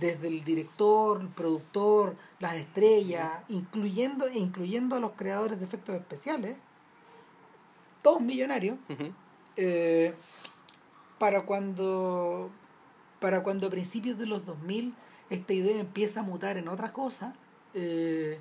desde 0.00 0.28
el 0.28 0.44
director, 0.44 1.20
el 1.20 1.28
productor, 1.28 2.16
las 2.40 2.54
estrellas, 2.56 3.42
incluyendo, 3.48 4.26
e 4.26 4.38
incluyendo 4.38 4.96
a 4.96 5.00
los 5.00 5.12
creadores 5.12 5.58
de 5.58 5.64
efectos 5.64 5.94
especiales, 5.96 6.56
todos 8.02 8.20
millonarios 8.20 8.78
eh, 9.56 10.14
para 11.18 11.42
cuando 11.42 12.50
para 13.20 13.44
cuando 13.44 13.68
a 13.68 13.70
principios 13.70 14.18
de 14.18 14.26
los 14.26 14.44
2000 14.44 14.94
esta 15.30 15.52
idea 15.52 15.78
empieza 15.78 16.20
a 16.20 16.22
mutar 16.24 16.56
en 16.56 16.66
otra 16.66 16.92
cosa 16.92 17.34
eh, 17.74 18.40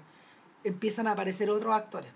empiezan 0.63 1.07
a 1.07 1.11
aparecer 1.11 1.49
otros 1.49 1.73
actores. 1.73 2.11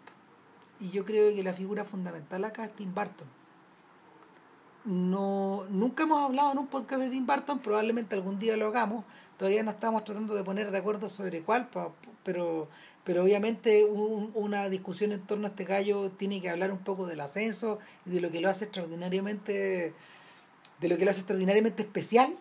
Y 0.79 0.89
yo 0.89 1.05
creo 1.05 1.33
que 1.33 1.43
la 1.43 1.53
figura 1.53 1.85
fundamental 1.85 2.43
acá 2.43 2.65
es 2.65 2.75
Tim 2.75 2.93
Burton. 2.93 3.27
No 4.83 5.65
nunca 5.69 6.03
hemos 6.03 6.23
hablado 6.23 6.51
en 6.51 6.57
un 6.59 6.67
podcast 6.67 7.01
de 7.01 7.09
Tim 7.09 7.25
Burton 7.25 7.59
probablemente 7.59 8.15
algún 8.15 8.37
día 8.37 8.55
lo 8.55 8.67
hagamos 8.67 9.03
todavía 9.37 9.63
no 9.63 9.71
estamos 9.71 10.03
tratando 10.03 10.33
de 10.35 10.43
poner 10.43 10.71
de 10.71 10.77
acuerdo 10.77 11.09
sobre 11.09 11.41
cuál 11.41 11.67
pero 12.23 12.67
pero 13.03 13.21
obviamente 13.23 13.83
un- 13.85 14.31
una 14.33 14.67
discusión 14.69 15.11
en 15.11 15.21
torno 15.21 15.45
a 15.45 15.49
este 15.51 15.63
gallo 15.65 16.09
tiene 16.17 16.41
que 16.41 16.49
hablar 16.49 16.71
un 16.71 16.79
poco 16.79 17.05
del 17.05 17.19
ascenso 17.21 17.77
y 18.05 18.09
de 18.11 18.21
lo 18.21 18.31
que 18.31 18.39
lo 18.41 18.49
hace 18.49 18.65
extraordinariamente 18.65 19.93
de 20.79 20.87
lo 20.89 20.97
que 20.97 21.05
lo 21.05 21.11
hace 21.11 21.19
extraordinariamente 21.21 21.83
especial 21.83 22.35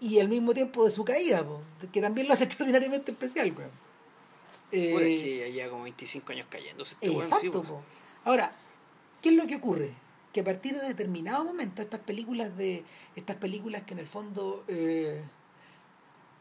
y 0.00 0.18
al 0.18 0.28
mismo 0.28 0.52
tiempo 0.54 0.84
de 0.84 0.90
su 0.90 1.04
caída 1.04 1.44
po, 1.44 1.60
que 1.92 2.00
también 2.00 2.26
lo 2.26 2.34
hace 2.34 2.44
extraordinariamente 2.50 3.12
especial 3.12 3.52
weón. 3.56 3.70
Eh, 4.72 4.92
Bueno, 4.92 5.08
es 5.08 5.20
que 5.20 5.38
ya 5.38 5.48
lleva 5.48 5.70
como 5.70 5.82
25 5.84 6.32
años 6.32 6.46
cayéndose 6.48 6.94
este 7.00 7.16
Exacto. 7.16 7.50
pues. 7.52 7.66
po. 7.68 7.82
Ahora, 8.24 8.52
¿qué 9.22 9.30
es 9.30 9.34
lo 9.34 9.46
que 9.46 9.56
ocurre? 9.56 9.90
Que 10.32 10.40
a 10.40 10.44
partir 10.44 10.80
de 10.80 10.86
determinado 10.86 11.44
momento 11.44 11.82
estas 11.82 12.00
películas 12.00 12.56
de 12.56 12.84
estas 13.16 13.36
películas 13.36 13.82
que 13.82 13.94
en 13.94 13.98
el 14.00 14.06
fondo 14.06 14.62
eh, 14.68 15.20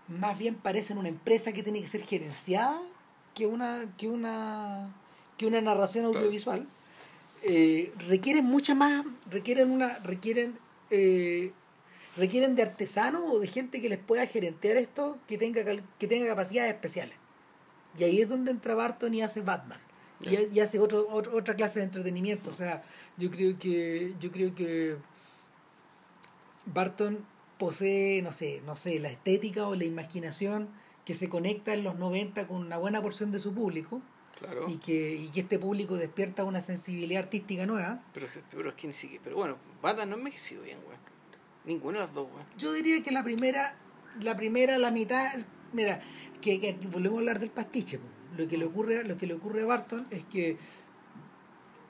más 0.10 0.38
bien 0.38 0.56
parecen 0.56 0.98
una 0.98 1.10
empresa 1.10 1.52
que 1.54 1.63
tiene 1.63 1.82
que 1.82 1.88
ser 1.88 2.02
gerenciada 2.04 2.80
que 3.36 3.45
una 3.45 3.86
que 3.98 4.08
una 4.10 4.89
que 5.38 5.45
una 5.45 5.62
narración 5.62 6.06
audiovisual. 6.06 6.67
Eh, 7.43 7.93
requieren 8.08 8.43
mucha 8.43 8.76
más 8.76 9.06
requieren 9.32 9.72
una 9.72 9.98
requieren 10.00 10.58
eh, 10.89 11.54
requieren 12.17 12.56
de 12.56 12.63
artesanos 12.63 13.22
o 13.32 13.39
de 13.39 13.48
gente 13.48 13.80
que 13.80 13.88
les 13.88 14.00
pueda 14.00 14.26
gerentear 14.28 14.76
esto 14.76 15.17
que 15.28 15.38
tenga 15.38 15.63
que 15.98 16.08
tenga 16.08 16.28
capacidades 16.28 16.74
especiales. 16.74 17.15
Y 17.98 18.04
ahí 18.04 18.22
es 18.22 18.28
donde 18.28 18.52
entra 18.52 18.76
Barton 18.76 19.13
y 19.13 19.22
hace 19.22 19.41
Batman. 19.41 19.80
Y, 20.22 20.58
y 20.58 20.60
hace 20.60 20.80
otro, 20.80 21.08
otro- 21.10 21.38
otra 21.38 21.56
clase 21.56 21.80
de 21.80 21.86
entretenimiento. 21.86 22.50
O 22.50 22.54
sea 22.54 22.84
yo 23.17 23.32
creo 23.32 23.58
que 23.58 24.13
yo 24.19 24.32
creo 24.32 24.54
que 24.54 24.98
Barton 26.65 27.19
posee 27.60 28.22
no 28.24 28.32
sé 28.34 28.62
no 28.65 28.76
sé 28.76 28.98
la 29.00 29.10
estética 29.10 29.67
o 29.67 29.76
la 29.76 29.84
imaginación 29.84 30.69
que 31.06 31.13
se 31.13 31.30
conecta 31.30 31.74
en 31.74 31.84
los 31.84 31.95
90 31.95 32.48
con 32.48 32.58
una 32.58 32.78
buena 32.78 33.02
porción 33.02 33.32
de 33.32 33.38
su 33.39 33.54
público 33.54 34.02
claro. 34.39 34.67
y 34.69 34.78
que, 34.78 35.13
y 35.15 35.28
que 35.30 35.41
este 35.41 35.60
público 35.60 35.95
despierta 35.98 36.43
una 36.43 36.62
sensibilidad 36.62 37.24
artística 37.24 37.65
nueva. 37.65 38.00
Pero, 38.13 38.28
pero 38.52 38.69
es 38.69 38.76
que 38.76 38.88
ni 38.88 38.93
siquiera 38.93 39.22
pero 39.24 39.36
bueno 39.36 39.58
Batman 39.82 40.10
no 40.10 40.15
ha 40.15 40.19
envejecido 40.19 40.63
bien 40.63 40.80
weón. 40.88 41.00
Ninguna 41.65 42.00
de 42.00 42.06
las 42.06 42.13
dos 42.15 42.28
weón. 42.34 42.45
Yo 42.58 42.72
diría 42.74 43.04
que 43.04 43.12
la 43.12 43.24
primera 43.24 43.76
la 44.22 44.36
primera 44.36 44.78
la 44.78 44.91
mitad 44.91 45.32
mira 45.74 46.02
que, 46.41 46.60
que- 46.62 46.74
volvemos 46.88 47.17
a 47.17 47.19
hablar 47.19 47.39
del 47.39 47.52
pastiche 47.52 48.00
lo 48.38 48.48
que 48.48 48.58
le 48.58 48.65
ocurre 48.65 49.04
lo 49.04 49.17
que 49.17 49.28
le 49.28 49.34
ocurre 49.34 49.63
a 49.63 49.65
Barton 49.65 50.08
es 50.12 50.24
que 50.26 50.58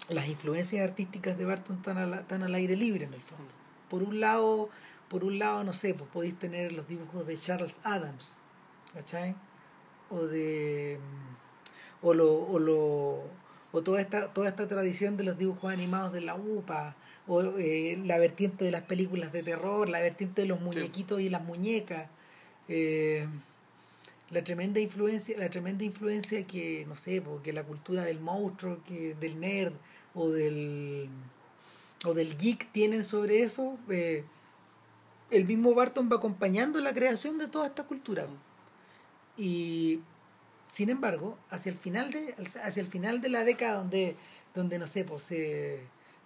las 0.10 0.28
influencias 0.28 0.84
artísticas 0.90 1.38
de 1.38 1.46
Barton 1.46 1.78
están, 1.78 1.98
al- 1.98 2.14
están 2.20 2.42
al 2.44 2.56
aire 2.56 2.76
libre 2.76 3.06
en 3.06 3.14
el 3.14 3.22
fondo. 3.22 3.54
Por 3.90 4.02
un 4.04 4.20
lado 4.20 4.70
por 5.10 5.24
un 5.24 5.40
lado 5.40 5.64
no 5.64 5.74
sé 5.74 5.94
pues 5.94 6.10
podéis 6.12 6.38
tener 6.38 6.72
los 6.72 6.88
dibujos 6.88 7.26
de 7.28 7.38
Charles 7.38 7.80
Adams 7.84 8.38
¿cachai? 8.94 9.36
o 10.10 10.26
de 10.26 11.00
mm, 11.00 12.06
o 12.06 12.14
lo, 12.14 12.34
o 12.34 12.60
lo 12.60 13.24
o 13.72 13.84
toda 13.84 14.02
esta, 14.02 14.34
toda 14.34 14.50
esta 14.50 14.68
tradición 14.68 15.18
de 15.18 15.24
los 15.24 15.38
dibujos 15.38 15.72
animados 15.72 16.12
de 16.12 16.22
la 16.22 16.36
UPA, 16.36 16.96
o 17.28 17.42
eh, 17.60 18.00
la 18.04 18.18
vertiente 18.18 18.66
de 18.66 18.72
las 18.72 18.84
películas 18.84 19.32
de 19.32 19.44
terror, 19.44 19.88
la 19.90 20.00
vertiente 20.00 20.42
de 20.42 20.48
los 20.48 20.60
muñequitos 20.60 21.22
y 21.22 21.30
las 21.30 21.44
muñecas, 21.44 22.10
eh, 22.68 23.28
la 24.32 24.44
tremenda 24.44 24.80
influencia, 24.80 25.38
la 25.38 25.50
tremenda 25.50 25.84
influencia 25.84 26.46
que, 26.46 26.86
no 26.88 26.96
sé, 26.96 27.22
porque 27.22 27.54
la 27.54 27.64
cultura 27.64 28.04
del 28.04 28.20
monstruo, 28.20 28.80
que, 28.88 29.16
del 29.20 29.40
nerd 29.40 29.74
o 30.16 30.30
del 30.30 31.10
o 32.06 32.14
del 32.14 32.38
geek 32.38 32.72
tienen 32.72 33.04
sobre 33.04 33.44
eso, 33.44 33.78
eh, 33.90 34.24
el 35.32 35.46
mismo 35.46 35.74
Barton 35.74 36.10
va 36.12 36.18
acompañando 36.18 36.80
la 36.82 36.94
creación 36.94 37.38
de 37.38 37.48
toda 37.48 37.68
esta 37.68 37.84
cultura. 37.84 38.28
Y 39.38 40.02
sin 40.68 40.90
embargo, 40.90 41.38
hacia 41.50 41.72
el 41.72 41.78
final 41.78 42.12
de, 42.12 42.36
hacia 42.64 42.82
el 42.82 42.88
final 42.88 43.22
de 43.22 43.30
la 43.30 43.44
década 43.44 43.78
donde, 43.78 44.16
donde 44.54 44.80
no 44.80 44.88
sé, 44.88 45.04
pues, 45.04 45.34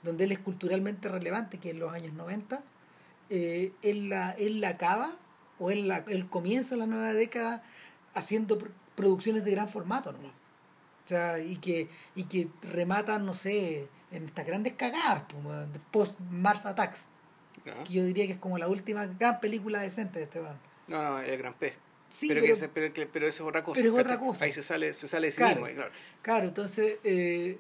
donde 0.04 0.24
él 0.24 0.32
es 0.32 0.40
culturalmente 0.40 1.10
relevante, 1.10 1.60
que 1.60 1.72
en 1.72 1.80
los 1.80 1.94
años 1.94 2.14
90, 2.14 2.62
eh, 3.30 3.72
él, 3.82 4.10
la, 4.10 4.32
él 4.32 4.62
la 4.62 4.70
acaba, 4.70 5.16
o 5.60 5.72
él, 5.72 5.92
él 6.08 6.28
comienza 6.30 6.76
la 6.76 6.88
nueva 6.88 7.14
década 7.14 7.64
haciendo 8.14 8.58
producciones 8.96 9.46
de 9.46 9.52
gran 9.52 9.70
formato, 9.70 10.12
¿no? 10.12 10.28
O 10.28 11.08
sea, 11.08 11.40
y 11.40 11.58
que, 11.58 11.90
y 12.16 12.26
que 12.26 12.48
rematan, 12.62 13.26
no 13.26 13.34
sé, 13.34 13.88
en 14.12 14.26
estas 14.26 14.46
grandes 14.46 14.74
cagadas, 14.74 15.24
pues, 15.92 16.16
post 16.16 16.20
Attacks. 17.72 17.90
Que 17.90 17.94
yo 17.94 18.04
diría 18.06 18.26
que 18.28 18.34
es 18.34 18.40
como 18.40 18.58
la 18.58 18.68
última 18.68 19.06
gran 19.06 19.40
película 19.40 19.82
decente 19.82 20.20
de 20.20 20.26
este 20.26 20.40
No, 20.40 20.58
no, 21.02 21.20
el 21.20 21.38
Gran 21.38 21.54
Pez. 21.54 21.76
Sí, 22.10 22.28
pero, 22.28 22.42
pero, 22.74 22.94
pero, 22.94 23.10
pero, 23.12 23.28
eso 23.28 23.44
es 23.44 23.50
otra 23.50 23.64
cosa. 23.64 23.82
Pero 23.82 23.98
es 23.98 24.06
otra 24.06 24.20
cosa. 24.20 24.46
Ahí 24.46 24.52
se 24.52 24.62
sale, 24.62 24.94
se 24.94 25.08
sale 25.08 25.28
de 25.28 25.32
sí 25.32 25.38
claro, 25.38 25.62
mismo. 25.62 25.76
Claro. 25.76 25.92
claro, 26.22 26.48
entonces, 26.50 26.98
eh, 27.04 27.58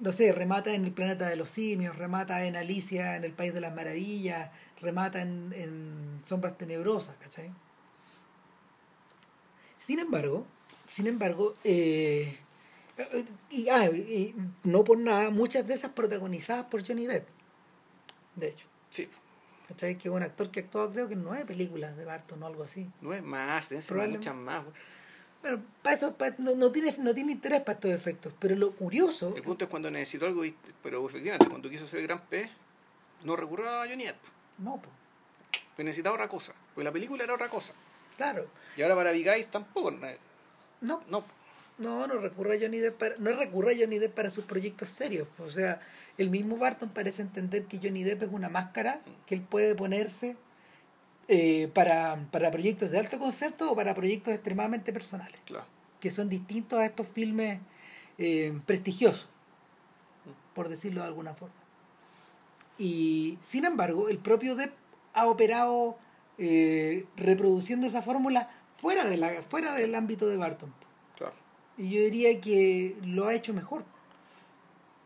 no 0.00 0.10
sé, 0.10 0.32
remata 0.32 0.74
en 0.74 0.84
el 0.84 0.92
planeta 0.92 1.28
de 1.28 1.36
los 1.36 1.50
simios, 1.50 1.96
remata 1.96 2.44
en 2.44 2.56
Alicia, 2.56 3.14
en 3.14 3.22
el 3.22 3.32
País 3.32 3.54
de 3.54 3.60
las 3.60 3.72
Maravillas, 3.72 4.50
remata 4.80 5.22
en, 5.22 5.52
en 5.54 6.20
Sombras 6.24 6.58
Tenebrosas, 6.58 7.14
¿cachai? 7.20 7.52
Sin 9.78 10.00
embargo, 10.00 10.46
sin 10.86 11.06
embargo, 11.06 11.54
eh, 11.62 12.38
y, 13.50 13.68
ah, 13.68 13.86
y, 13.86 14.34
no 14.62 14.84
por 14.84 14.98
nada, 14.98 15.30
muchas 15.30 15.66
de 15.66 15.74
esas 15.74 15.92
protagonizadas 15.92 16.66
por 16.66 16.86
Johnny 16.86 17.06
Depp, 17.06 17.26
de 18.36 18.48
hecho. 18.48 18.66
Sí. 18.94 19.08
¿Cachai? 19.66 19.98
Que 19.98 20.06
es 20.06 20.14
un 20.14 20.22
actor 20.22 20.52
que 20.52 20.60
ha 20.60 20.62
actuado 20.62 20.92
creo 20.92 21.08
que 21.08 21.14
en 21.14 21.24
nueve 21.24 21.44
películas 21.46 21.96
de 21.96 22.04
Barton 22.04 22.40
o 22.40 22.46
algo 22.46 22.62
así. 22.62 22.88
Nueve 23.00 23.22
más, 23.22 23.72
muchas 23.72 24.36
más. 24.36 24.62
Pero 25.42 25.60
para 25.82 25.96
eso 25.96 26.16
no, 26.38 26.54
no, 26.54 26.70
tiene, 26.70 26.94
no 26.98 27.12
tiene 27.12 27.32
interés 27.32 27.60
para 27.62 27.72
estos 27.74 27.90
efectos. 27.90 28.32
Pero 28.38 28.54
lo 28.54 28.70
curioso. 28.70 29.34
El 29.34 29.42
punto 29.42 29.64
es 29.64 29.70
cuando 29.70 29.90
necesitó 29.90 30.26
algo, 30.26 30.42
pero 30.80 31.04
efectivamente, 31.08 31.48
cuando 31.48 31.68
quiso 31.68 31.88
ser 31.88 32.00
el 32.00 32.06
gran 32.06 32.20
pez, 32.26 32.48
no 33.24 33.34
recurrió 33.34 33.68
a 33.68 33.88
Johnny 33.88 34.04
Depp. 34.04 34.16
No, 34.58 34.76
pues. 34.76 34.94
Pues 35.74 35.84
necesitaba 35.84 36.14
otra 36.14 36.28
cosa. 36.28 36.54
Porque 36.72 36.84
la 36.84 36.92
película 36.92 37.24
era 37.24 37.34
otra 37.34 37.48
cosa. 37.48 37.74
Claro. 38.16 38.46
Y 38.76 38.82
ahora 38.82 38.94
para 38.94 39.10
Big 39.10 39.26
Eyes 39.26 39.48
tampoco. 39.48 39.90
No. 39.90 41.02
No. 41.08 41.24
No, 41.78 42.06
no 42.06 42.18
recurre 42.18 42.58
a 42.58 42.60
Johnny 42.60 42.78
Depp 42.78 42.96
para, 42.96 43.16
no 43.16 43.32
recurre 43.32 43.74
a 43.74 43.76
Johnny 43.76 43.98
Depp 43.98 44.14
para 44.14 44.30
sus 44.30 44.44
proyectos 44.44 44.88
serios. 44.88 45.26
O 45.40 45.50
sea, 45.50 45.80
el 46.18 46.30
mismo 46.30 46.56
Barton 46.56 46.90
parece 46.90 47.22
entender 47.22 47.66
que 47.66 47.78
Johnny 47.82 48.04
Depp 48.04 48.22
es 48.22 48.28
una 48.32 48.48
máscara 48.48 49.00
que 49.26 49.34
él 49.34 49.40
puede 49.40 49.74
ponerse 49.74 50.36
eh, 51.28 51.68
para, 51.72 52.26
para 52.30 52.50
proyectos 52.50 52.90
de 52.90 52.98
alto 52.98 53.18
concepto 53.18 53.72
o 53.72 53.76
para 53.76 53.94
proyectos 53.94 54.34
extremadamente 54.34 54.92
personales. 54.92 55.40
Claro. 55.46 55.66
Que 56.00 56.10
son 56.10 56.28
distintos 56.28 56.78
a 56.78 56.84
estos 56.84 57.08
filmes 57.08 57.60
eh, 58.18 58.58
prestigiosos, 58.66 59.28
por 60.54 60.68
decirlo 60.68 61.00
de 61.00 61.08
alguna 61.08 61.34
forma. 61.34 61.54
Y 62.78 63.38
sin 63.42 63.64
embargo, 63.64 64.08
el 64.08 64.18
propio 64.18 64.54
Depp 64.54 64.72
ha 65.14 65.26
operado 65.26 65.96
eh, 66.38 67.06
reproduciendo 67.16 67.86
esa 67.86 68.02
fórmula 68.02 68.50
fuera, 68.76 69.04
de 69.04 69.16
la, 69.16 69.42
fuera 69.42 69.74
del 69.74 69.94
ámbito 69.94 70.28
de 70.28 70.36
Barton. 70.36 70.72
Claro. 71.16 71.34
Y 71.78 71.90
yo 71.90 72.02
diría 72.02 72.40
que 72.40 72.96
lo 73.02 73.26
ha 73.26 73.34
hecho 73.34 73.54
mejor. 73.54 73.84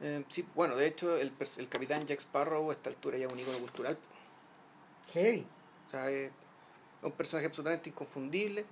Eh, 0.00 0.24
sí, 0.28 0.46
bueno, 0.54 0.76
de 0.76 0.86
hecho, 0.86 1.16
el, 1.16 1.32
el 1.56 1.68
capitán 1.68 2.06
Jack 2.06 2.20
Sparrow 2.20 2.70
a 2.70 2.72
esta 2.72 2.90
altura 2.90 3.18
ya 3.18 3.26
es 3.26 3.32
un 3.32 3.40
ícono 3.40 3.58
cultural. 3.58 3.98
Heavy. 5.12 5.46
O 5.86 5.90
sea, 5.90 6.10
es 6.10 6.30
un 7.02 7.12
personaje 7.12 7.46
absolutamente 7.46 7.88
inconfundible. 7.88 8.64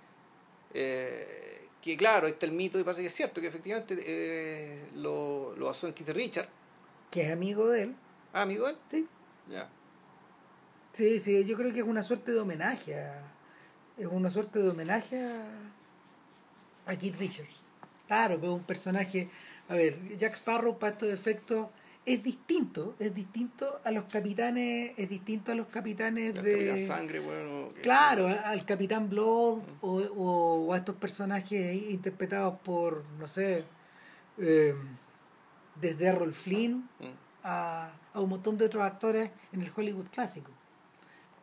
Eh, 0.75 1.69
que 1.81 1.97
claro, 1.97 2.27
está 2.27 2.47
el 2.47 2.53
mito 2.53 2.79
y 2.79 2.85
parece 2.85 3.01
que 3.03 3.07
es 3.09 3.15
cierto, 3.15 3.41
que 3.41 3.47
efectivamente 3.47 3.97
eh, 3.99 4.91
lo, 4.95 5.55
lo 5.57 5.67
basó 5.67 5.87
en 5.87 5.95
Keith 5.95 6.11
Richard. 6.11 6.49
Que 7.11 7.23
es 7.23 7.33
amigo 7.33 7.69
de 7.69 7.83
él. 7.83 7.97
Ah, 8.33 8.43
amigo 8.43 8.67
de 8.67 8.73
él. 8.73 8.79
Sí. 8.91 9.09
Ya. 9.49 9.69
Sí, 10.93 11.19
sí, 11.19 11.45
yo 11.45 11.57
creo 11.57 11.73
que 11.73 11.81
es 11.81 11.87
una 11.87 12.03
suerte 12.03 12.33
de 12.33 12.41
homenaje 12.41 12.99
a, 12.99 13.23
es 13.99 14.07
una 14.07 14.31
suerte 14.31 14.59
de 14.59 14.69
homenaje 14.71 15.23
a, 15.23 15.47
a 16.87 16.97
Keith 16.97 17.17
Richards. 17.19 17.55
Claro, 18.07 18.41
que 18.41 18.47
es 18.47 18.53
un 18.53 18.65
personaje 18.65 19.29
a 19.68 19.74
ver, 19.74 20.16
Jack 20.16 20.35
Sparrow 20.35 20.79
para 20.79 20.92
estos 20.92 21.09
efectos 21.09 21.68
es 22.07 22.22
distinto, 22.22 22.94
es 23.00 23.12
distinto 23.12 23.81
a 23.85 23.90
los 23.90 24.05
capitanes, 24.05 24.92
es 24.96 25.09
distinto 25.09 25.50
a 25.50 25.57
los 25.57 25.66
capitanes 25.66 26.40
de 26.40 26.76
sangre, 26.76 27.18
bueno, 27.18 27.70
claro, 27.83 28.29
al 28.29 28.64
capitán 28.64 29.09
Blood 29.09 29.59
o, 29.81 29.96
o, 30.16 30.72
a 30.72 30.76
estos 30.76 30.94
personajes 30.94 31.90
interpretados 31.90 32.61
por, 32.61 33.05
no 33.18 33.26
sé, 33.26 33.64
eh, 34.38 34.74
desde 35.81 36.07
Errol 36.07 36.33
Flynn 36.33 36.88
a, 37.42 37.90
a, 38.14 38.20
un 38.20 38.31
montón 38.31 38.57
de 38.57 38.66
otros 38.66 38.85
actores 38.85 39.31
en 39.52 39.62
el 39.62 39.72
Hollywood 39.74 40.07
clásico. 40.07 40.52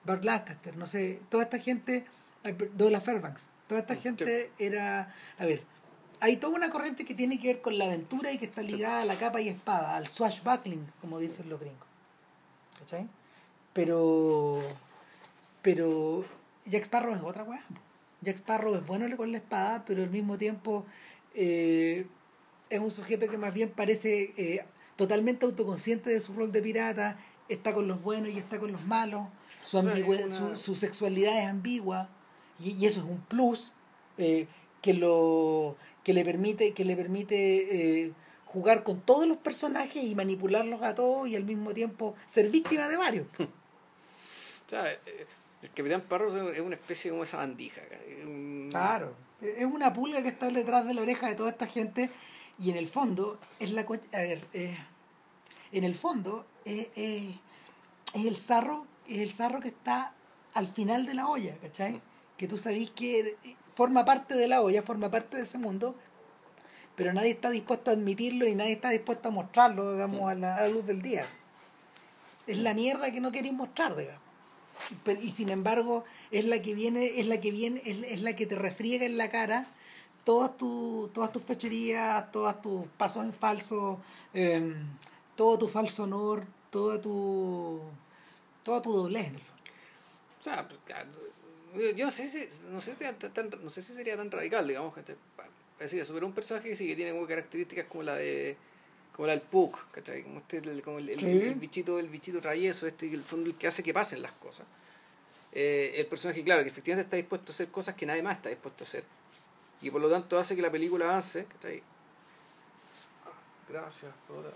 Bart 0.05 0.23
Lancaster, 0.23 0.77
no 0.77 0.87
sé, 0.87 1.19
toda 1.27 1.43
esta 1.43 1.59
gente, 1.59 2.05
Douglas 2.73 3.03
Fairbanks, 3.03 3.47
toda 3.67 3.81
esta 3.81 3.95
gente 3.97 4.51
era, 4.57 5.13
a 5.37 5.45
ver, 5.45 5.63
hay 6.23 6.37
toda 6.37 6.55
una 6.55 6.69
corriente 6.69 7.03
que 7.03 7.13
tiene 7.13 7.37
que 7.37 7.49
ver 7.49 7.61
con 7.61 7.77
la 7.77 7.83
aventura 7.83 8.31
y 8.31 8.37
que 8.37 8.45
está 8.45 8.61
ligada 8.61 9.01
a 9.01 9.05
la 9.05 9.17
capa 9.17 9.41
y 9.41 9.49
espada, 9.49 9.97
al 9.97 10.07
swashbuckling, 10.07 10.87
como 11.01 11.19
dicen 11.19 11.49
los 11.49 11.59
gringos. 11.59 11.85
¿Cachai? 12.79 13.09
Pero. 13.73 14.61
Pero. 15.61 16.23
Jack 16.65 16.83
Sparrow 16.83 17.13
es 17.13 17.21
otra 17.21 17.43
weá. 17.43 17.59
Jack 18.21 18.37
Sparrow 18.37 18.73
es 18.73 18.87
bueno 18.87 19.17
con 19.17 19.33
la 19.33 19.39
espada, 19.39 19.83
pero 19.85 20.01
al 20.01 20.11
mismo 20.11 20.37
tiempo 20.37 20.85
eh, 21.35 22.07
es 22.69 22.79
un 22.79 22.91
sujeto 22.91 23.27
que 23.27 23.37
más 23.37 23.53
bien 23.53 23.69
parece 23.71 24.33
eh, 24.37 24.63
totalmente 24.95 25.45
autoconsciente 25.45 26.09
de 26.09 26.21
su 26.21 26.33
rol 26.33 26.53
de 26.53 26.61
pirata, 26.61 27.17
está 27.49 27.73
con 27.73 27.85
los 27.85 28.01
buenos 28.01 28.29
y 28.29 28.37
está 28.37 28.59
con 28.59 28.71
los 28.71 28.85
malos, 28.85 29.27
su, 29.61 30.55
su, 30.55 30.75
sexualidad 30.75 31.37
es 31.37 31.49
ambigua 31.49 32.07
y, 32.63 32.85
eso 32.85 33.01
es 33.01 33.05
un 33.05 33.19
plus 33.19 33.73
eh, 34.17 34.47
que 34.81 34.93
lo 34.93 35.75
que 36.03 36.13
le 36.13 36.25
permite, 36.25 36.73
que 36.73 36.85
le 36.85 36.95
permite 36.95 38.05
eh, 38.05 38.13
jugar 38.45 38.83
con 38.83 39.01
todos 39.01 39.27
los 39.27 39.37
personajes 39.37 40.03
y 40.03 40.13
manipularlos 40.15 40.81
a 40.83 40.93
todos 40.93 41.27
y 41.27 41.35
al 41.35 41.43
mismo 41.43 41.73
tiempo 41.73 42.15
ser 42.27 42.49
víctima 42.49 42.87
de 42.87 42.97
varios. 42.97 43.27
o 43.39 44.69
sea, 44.69 44.91
eh, 44.91 45.25
el 45.61 45.71
Capitán 45.71 46.01
Parro 46.01 46.27
es 46.51 46.59
una 46.59 46.75
especie 46.75 47.09
como 47.09 47.23
esa 47.23 47.37
bandija. 47.37 47.81
Claro, 48.69 49.15
es 49.41 49.65
una 49.65 49.93
pulga 49.93 50.21
que 50.21 50.29
está 50.29 50.49
detrás 50.49 50.85
de 50.85 50.93
la 50.93 51.01
oreja 51.01 51.29
de 51.29 51.35
toda 51.35 51.49
esta 51.49 51.67
gente 51.67 52.09
y 52.59 52.69
en 52.69 52.77
el 52.77 52.87
fondo 52.87 53.39
es 53.59 53.71
la... 53.71 53.81
A 53.81 54.17
ver, 54.17 54.45
eh, 54.53 54.77
en 55.71 55.83
el 55.83 55.95
fondo 55.95 56.45
es, 56.65 56.87
es, 56.95 57.35
el 58.13 58.35
zarro, 58.35 58.85
es 59.07 59.19
el 59.19 59.31
zarro 59.31 59.59
que 59.61 59.69
está 59.69 60.13
al 60.53 60.67
final 60.67 61.05
de 61.05 61.13
la 61.15 61.27
olla, 61.27 61.55
¿cachai? 61.61 62.01
Que 62.37 62.47
tú 62.47 62.57
sabés 62.57 62.91
que 62.91 63.37
forma 63.75 64.05
parte 64.05 64.35
de 64.35 64.47
la 64.47 64.61
olla, 64.61 64.83
forma 64.83 65.09
parte 65.09 65.37
de 65.37 65.43
ese 65.43 65.57
mundo, 65.57 65.95
pero 66.95 67.13
nadie 67.13 67.31
está 67.31 67.49
dispuesto 67.49 67.89
a 67.89 67.93
admitirlo 67.93 68.47
y 68.47 68.55
nadie 68.55 68.73
está 68.73 68.89
dispuesto 68.89 69.29
a 69.29 69.31
mostrarlo, 69.31 69.93
digamos, 69.93 70.29
a 70.29 70.35
la, 70.35 70.67
luz 70.67 70.85
del 70.85 71.01
día. 71.01 71.25
Es 72.45 72.57
la 72.57 72.73
mierda 72.73 73.11
que 73.11 73.21
no 73.21 73.31
queréis 73.31 73.53
mostrar, 73.53 73.95
digamos. 73.95 74.21
y 75.21 75.31
sin 75.31 75.49
embargo, 75.49 76.03
es 76.29 76.45
la 76.45 76.61
que 76.61 76.73
viene, 76.73 77.19
es 77.19 77.27
la 77.27 77.39
que 77.39 77.51
viene, 77.51 77.81
es, 77.85 78.21
la 78.21 78.35
que 78.35 78.45
te 78.45 78.55
refriega 78.55 79.05
en 79.05 79.17
la 79.17 79.29
cara 79.29 79.67
todas, 80.23 80.55
tu, 80.57 81.09
todas 81.13 81.31
tus 81.31 81.43
fechorías, 81.43 82.31
todos 82.31 82.61
tus 82.61 82.87
pasos 82.97 83.23
en 83.23 83.33
falso, 83.33 83.99
em, 84.33 84.75
todo 85.35 85.57
tu 85.57 85.67
falso 85.67 86.03
honor, 86.03 86.45
toda 86.69 87.01
tu, 87.01 87.81
toda 88.63 88.81
tu 88.81 88.91
doblez 88.91 89.27
en 89.27 89.35
el 89.35 89.41
fondo. 89.41 89.63
O 90.39 90.43
sea, 90.43 90.67
pues, 90.67 90.79
yo 91.75 92.05
no 92.05 92.11
sé 92.11 92.27
si, 92.27 92.47
no 92.67 92.81
sé 92.81 92.95
si, 92.95 93.29
tan, 93.29 93.49
no 93.61 93.69
sé 93.69 93.81
si 93.81 93.93
sería 93.93 94.15
tan 94.15 94.29
radical, 94.29 94.67
digamos, 94.67 94.93
que 94.93 95.01
es 95.01 95.07
decir 95.79 95.99
eso, 96.01 96.13
pero 96.13 96.25
un 96.27 96.33
personaje 96.33 96.69
que 96.69 96.75
sí 96.75 96.87
que 96.87 96.95
tiene 96.95 97.25
características 97.25 97.87
como 97.87 98.03
la 98.03 98.15
de 98.15 98.55
como 99.13 99.27
la 99.27 99.33
del 99.33 99.41
Puck, 99.41 99.79
Como, 100.23 100.39
este, 100.39 100.81
como 100.81 100.97
el, 100.97 101.09
el, 101.09 101.55
bichito, 101.55 101.99
el 101.99 102.09
bichito 102.09 102.41
travieso, 102.41 102.87
este, 102.87 103.11
el 103.13 103.23
fondo 103.23 103.49
el 103.49 103.55
que 103.55 103.67
hace 103.67 103.83
que 103.83 103.93
pasen 103.93 104.21
las 104.23 104.31
cosas. 104.31 104.65
Eh, 105.51 105.93
el 105.97 106.07
personaje, 106.07 106.43
claro, 106.43 106.63
que 106.63 106.69
efectivamente 106.69 107.05
está 107.05 107.17
dispuesto 107.17 107.51
a 107.51 107.53
hacer 107.53 107.67
cosas 107.67 107.93
que 107.93 108.07
nadie 108.07 108.23
más 108.23 108.37
está 108.37 108.49
dispuesto 108.49 108.83
a 108.83 108.87
hacer. 108.87 109.03
Y 109.81 109.91
por 109.91 110.01
lo 110.01 110.09
tanto 110.09 110.39
hace 110.39 110.55
que 110.55 110.61
la 110.63 110.71
película 110.71 111.05
avance, 111.05 111.45
Gracias, 113.69 114.11
Prota. 114.27 114.49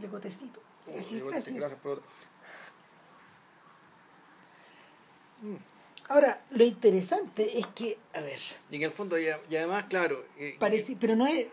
Llegó 0.00 0.18
tecito. 0.18 0.60
Oh, 0.86 0.98
Así, 0.98 1.14
llegó- 1.16 1.30
así 1.30 1.50
es. 1.50 1.56
Gracias, 1.56 1.80
Prota. 1.80 2.02
Ahora, 6.08 6.40
lo 6.50 6.64
interesante 6.64 7.58
es 7.58 7.66
que, 7.68 7.98
a 8.14 8.20
ver, 8.20 8.40
Y 8.70 8.76
en 8.76 8.82
el 8.82 8.92
fondo, 8.92 9.18
y, 9.18 9.26
y 9.26 9.56
además, 9.56 9.84
claro. 9.88 10.24
eh, 10.38 10.56
parece, 10.58 10.96
pero 10.98 11.16
no 11.16 11.26
es, 11.26 11.46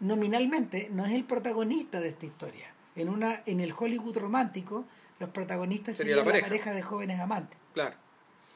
nominalmente, 0.00 0.88
no 0.90 1.04
es 1.06 1.12
el 1.12 1.24
protagonista 1.24 2.00
de 2.00 2.08
esta 2.08 2.26
historia. 2.26 2.72
En 2.96 3.08
una, 3.08 3.42
en 3.46 3.60
el 3.60 3.72
Hollywood 3.78 4.16
romántico, 4.18 4.84
los 5.18 5.30
protagonistas 5.30 5.96
Sería 5.96 6.16
serían 6.16 6.28
la 6.28 6.34
la 6.40 6.46
pareja. 6.48 6.72
de 6.72 6.82
jóvenes 6.82 7.20
amantes. 7.20 7.58
Claro. 7.74 7.94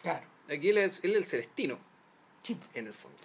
Claro. 0.03 0.24
Aquí 0.49 0.70
él 0.70 0.78
es, 0.78 1.03
él 1.05 1.11
es 1.12 1.16
el 1.18 1.24
celestino, 1.26 1.78
Sí. 2.42 2.57
en 2.74 2.86
el 2.86 2.92
fondo. 2.95 3.16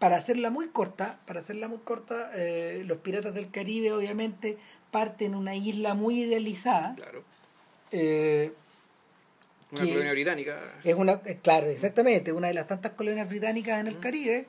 Para 0.00 0.16
hacerla 0.16 0.50
muy 0.50 0.68
corta, 0.68 1.20
para 1.26 1.38
hacerla 1.40 1.68
muy 1.68 1.78
corta, 1.78 2.32
eh, 2.34 2.82
los 2.84 2.98
piratas 2.98 3.34
del 3.34 3.50
Caribe 3.50 3.92
obviamente 3.92 4.58
parten 4.90 5.28
en 5.32 5.34
una 5.38 5.54
isla 5.54 5.94
muy 5.94 6.22
idealizada. 6.22 6.94
Claro. 6.96 7.22
eh, 7.92 8.52
Una 9.70 9.82
Que- 9.82 9.90
colonia 9.90 10.12
británica. 10.12 10.58
Es 10.82 10.94
una, 10.94 11.20
eh, 11.26 11.38
claro, 11.42 11.66
exactamente, 11.66 12.32
una 12.32 12.48
de 12.48 12.54
las 12.54 12.66
tantas 12.66 12.92
colonias 12.92 13.28
británicas 13.28 13.80
en 13.80 13.86
el 13.86 13.98
Caribe, 14.00 14.46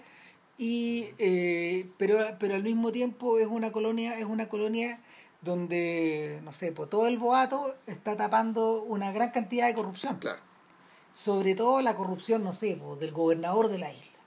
y 0.57 1.09
eh, 1.17 1.89
pero, 1.97 2.37
pero 2.39 2.55
al 2.55 2.63
mismo 2.63 2.91
tiempo 2.91 3.37
es 3.39 3.47
una 3.47 3.71
colonia, 3.71 4.17
es 4.17 4.25
una 4.25 4.47
colonia 4.47 4.99
donde, 5.41 6.39
no 6.43 6.51
sé, 6.51 6.71
pues 6.71 6.89
todo 6.89 7.07
el 7.07 7.17
boato 7.17 7.75
está 7.85 8.15
tapando 8.17 8.83
una 8.83 9.11
gran 9.11 9.31
cantidad 9.31 9.67
de 9.67 9.73
corrupción. 9.73 10.17
Claro. 10.19 10.41
Sobre 11.13 11.55
todo 11.55 11.81
la 11.81 11.95
corrupción, 11.95 12.43
no 12.43 12.53
sé, 12.53 12.77
pues, 12.81 12.99
del 12.99 13.11
gobernador 13.11 13.67
de 13.67 13.77
la 13.77 13.91
isla. 13.91 14.19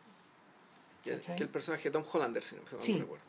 Que, 1.04 1.12
¿Cachai? 1.16 1.36
que 1.36 1.42
el 1.44 1.48
personaje 1.48 1.90
Tom 1.90 2.04
Hollander, 2.10 2.42
si 2.42 2.56
no 2.56 2.62
no 2.70 2.82
Sí. 2.82 2.98
recuerdo. 3.00 3.24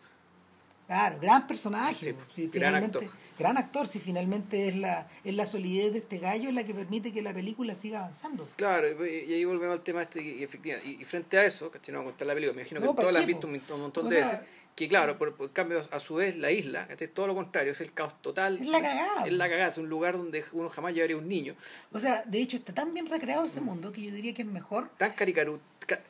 Claro, 0.88 1.18
gran 1.20 1.48
personaje. 1.48 1.96
Sí, 2.06 2.14
pues, 2.14 2.26
si 2.34 2.42
gran 2.48 2.52
finalmente- 2.52 2.98
actor. 3.00 3.12
Gran 3.40 3.58
actor, 3.58 3.88
si 3.88 4.00
finalmente 4.00 4.68
es 4.68 4.76
la, 4.76 5.08
es 5.24 5.34
la 5.34 5.46
solidez 5.48 5.92
de 5.94 6.00
este 6.00 6.20
gallo 6.20 6.52
la 6.52 6.64
que 6.64 6.74
permite 6.76 7.12
que 7.12 7.22
la 7.24 7.34
película 7.34 7.74
siga 7.74 8.00
avanzando. 8.00 8.48
Claro, 8.56 8.88
y, 9.06 9.24
y 9.28 9.34
ahí 9.34 9.44
volvemos 9.46 9.76
al 9.78 9.84
tema 9.84 10.04
este, 10.04 10.22
y, 10.22 10.44
efectivamente, 10.44 10.88
y, 10.90 11.02
y 11.02 11.06
frente 11.06 11.38
a 11.40 11.46
eso, 11.46 11.72
que 11.72 11.80
no 11.92 11.98
vamos 12.00 12.10
a 12.10 12.12
contar 12.14 12.28
la 12.28 12.34
película, 12.36 12.54
me 12.56 12.62
imagino 12.62 12.80
No, 12.82 12.88
que 12.92 12.96
¿para 12.98 13.02
todas 13.04 13.14
la 13.16 13.20
han 13.22 13.26
visto 13.26 13.48
un, 13.48 13.54
montón- 13.54 13.76
un 13.76 13.82
montón 13.82 14.06
O 14.06 14.10
de 14.10 14.18
sea- 14.24 14.32
veces, 14.40 14.48
que 14.76 14.88
claro, 14.88 15.18
por, 15.18 15.36
por 15.36 15.52
cambio, 15.52 15.82
a 15.92 16.00
su 16.00 16.16
vez, 16.16 16.36
la 16.38 16.52
isla, 16.52 16.88
¿cachai? 16.88 17.08
todo 17.08 17.26
lo 17.28 17.34
contrario, 17.36 17.72
es 17.72 17.82
el 17.82 17.92
caos 17.94 18.20
total. 18.22 18.58
Es 18.60 18.68
la 18.68 18.82
cagada, 18.82 19.26
Es 19.26 19.34
la 19.34 19.50
cagada, 19.50 19.70
es 19.70 19.78
un 19.80 19.88
lugar 19.90 20.16
donde 20.18 20.44
uno 20.52 20.70
jamás 20.70 20.94
llevaría 20.94 21.18
un 21.18 21.28
niño, 21.28 21.56
O 21.92 22.00
sea, 22.00 22.24
de 22.26 22.40
hecho 22.40 22.58
está 22.58 22.74
tan 22.74 22.94
bien 22.94 23.08
recreado 23.08 23.46
ese 23.46 23.62
mundo 23.62 23.92
que 23.92 24.02
yo 24.04 24.12
diría 24.14 24.34
que 24.34 24.42
es 24.44 24.48
mejor 24.48 24.90
tan 24.98 25.14
caricatura, 25.14 25.60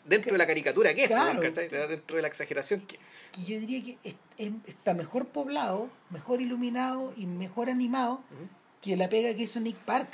dentro 0.05 0.31
de 0.33 0.37
la 0.37 0.47
caricatura 0.47 0.93
que 0.93 1.05
es, 1.05 1.09
dentro 1.89 2.15
de 2.17 2.21
la 2.21 2.27
exageración 2.27 2.81
que... 2.81 2.99
que 3.33 3.43
yo 3.43 3.59
diría 3.59 3.83
que 3.83 3.97
es- 4.09 4.15
es- 4.37 4.51
está 4.67 4.93
mejor 4.93 5.25
poblado, 5.27 5.89
mejor 6.09 6.41
iluminado 6.41 7.13
y 7.17 7.25
mejor 7.25 7.69
animado 7.69 8.21
que 8.81 8.95
la 8.95 9.09
pega 9.09 9.35
que 9.35 9.43
hizo 9.43 9.59
Nick 9.59 9.75
Park. 9.77 10.09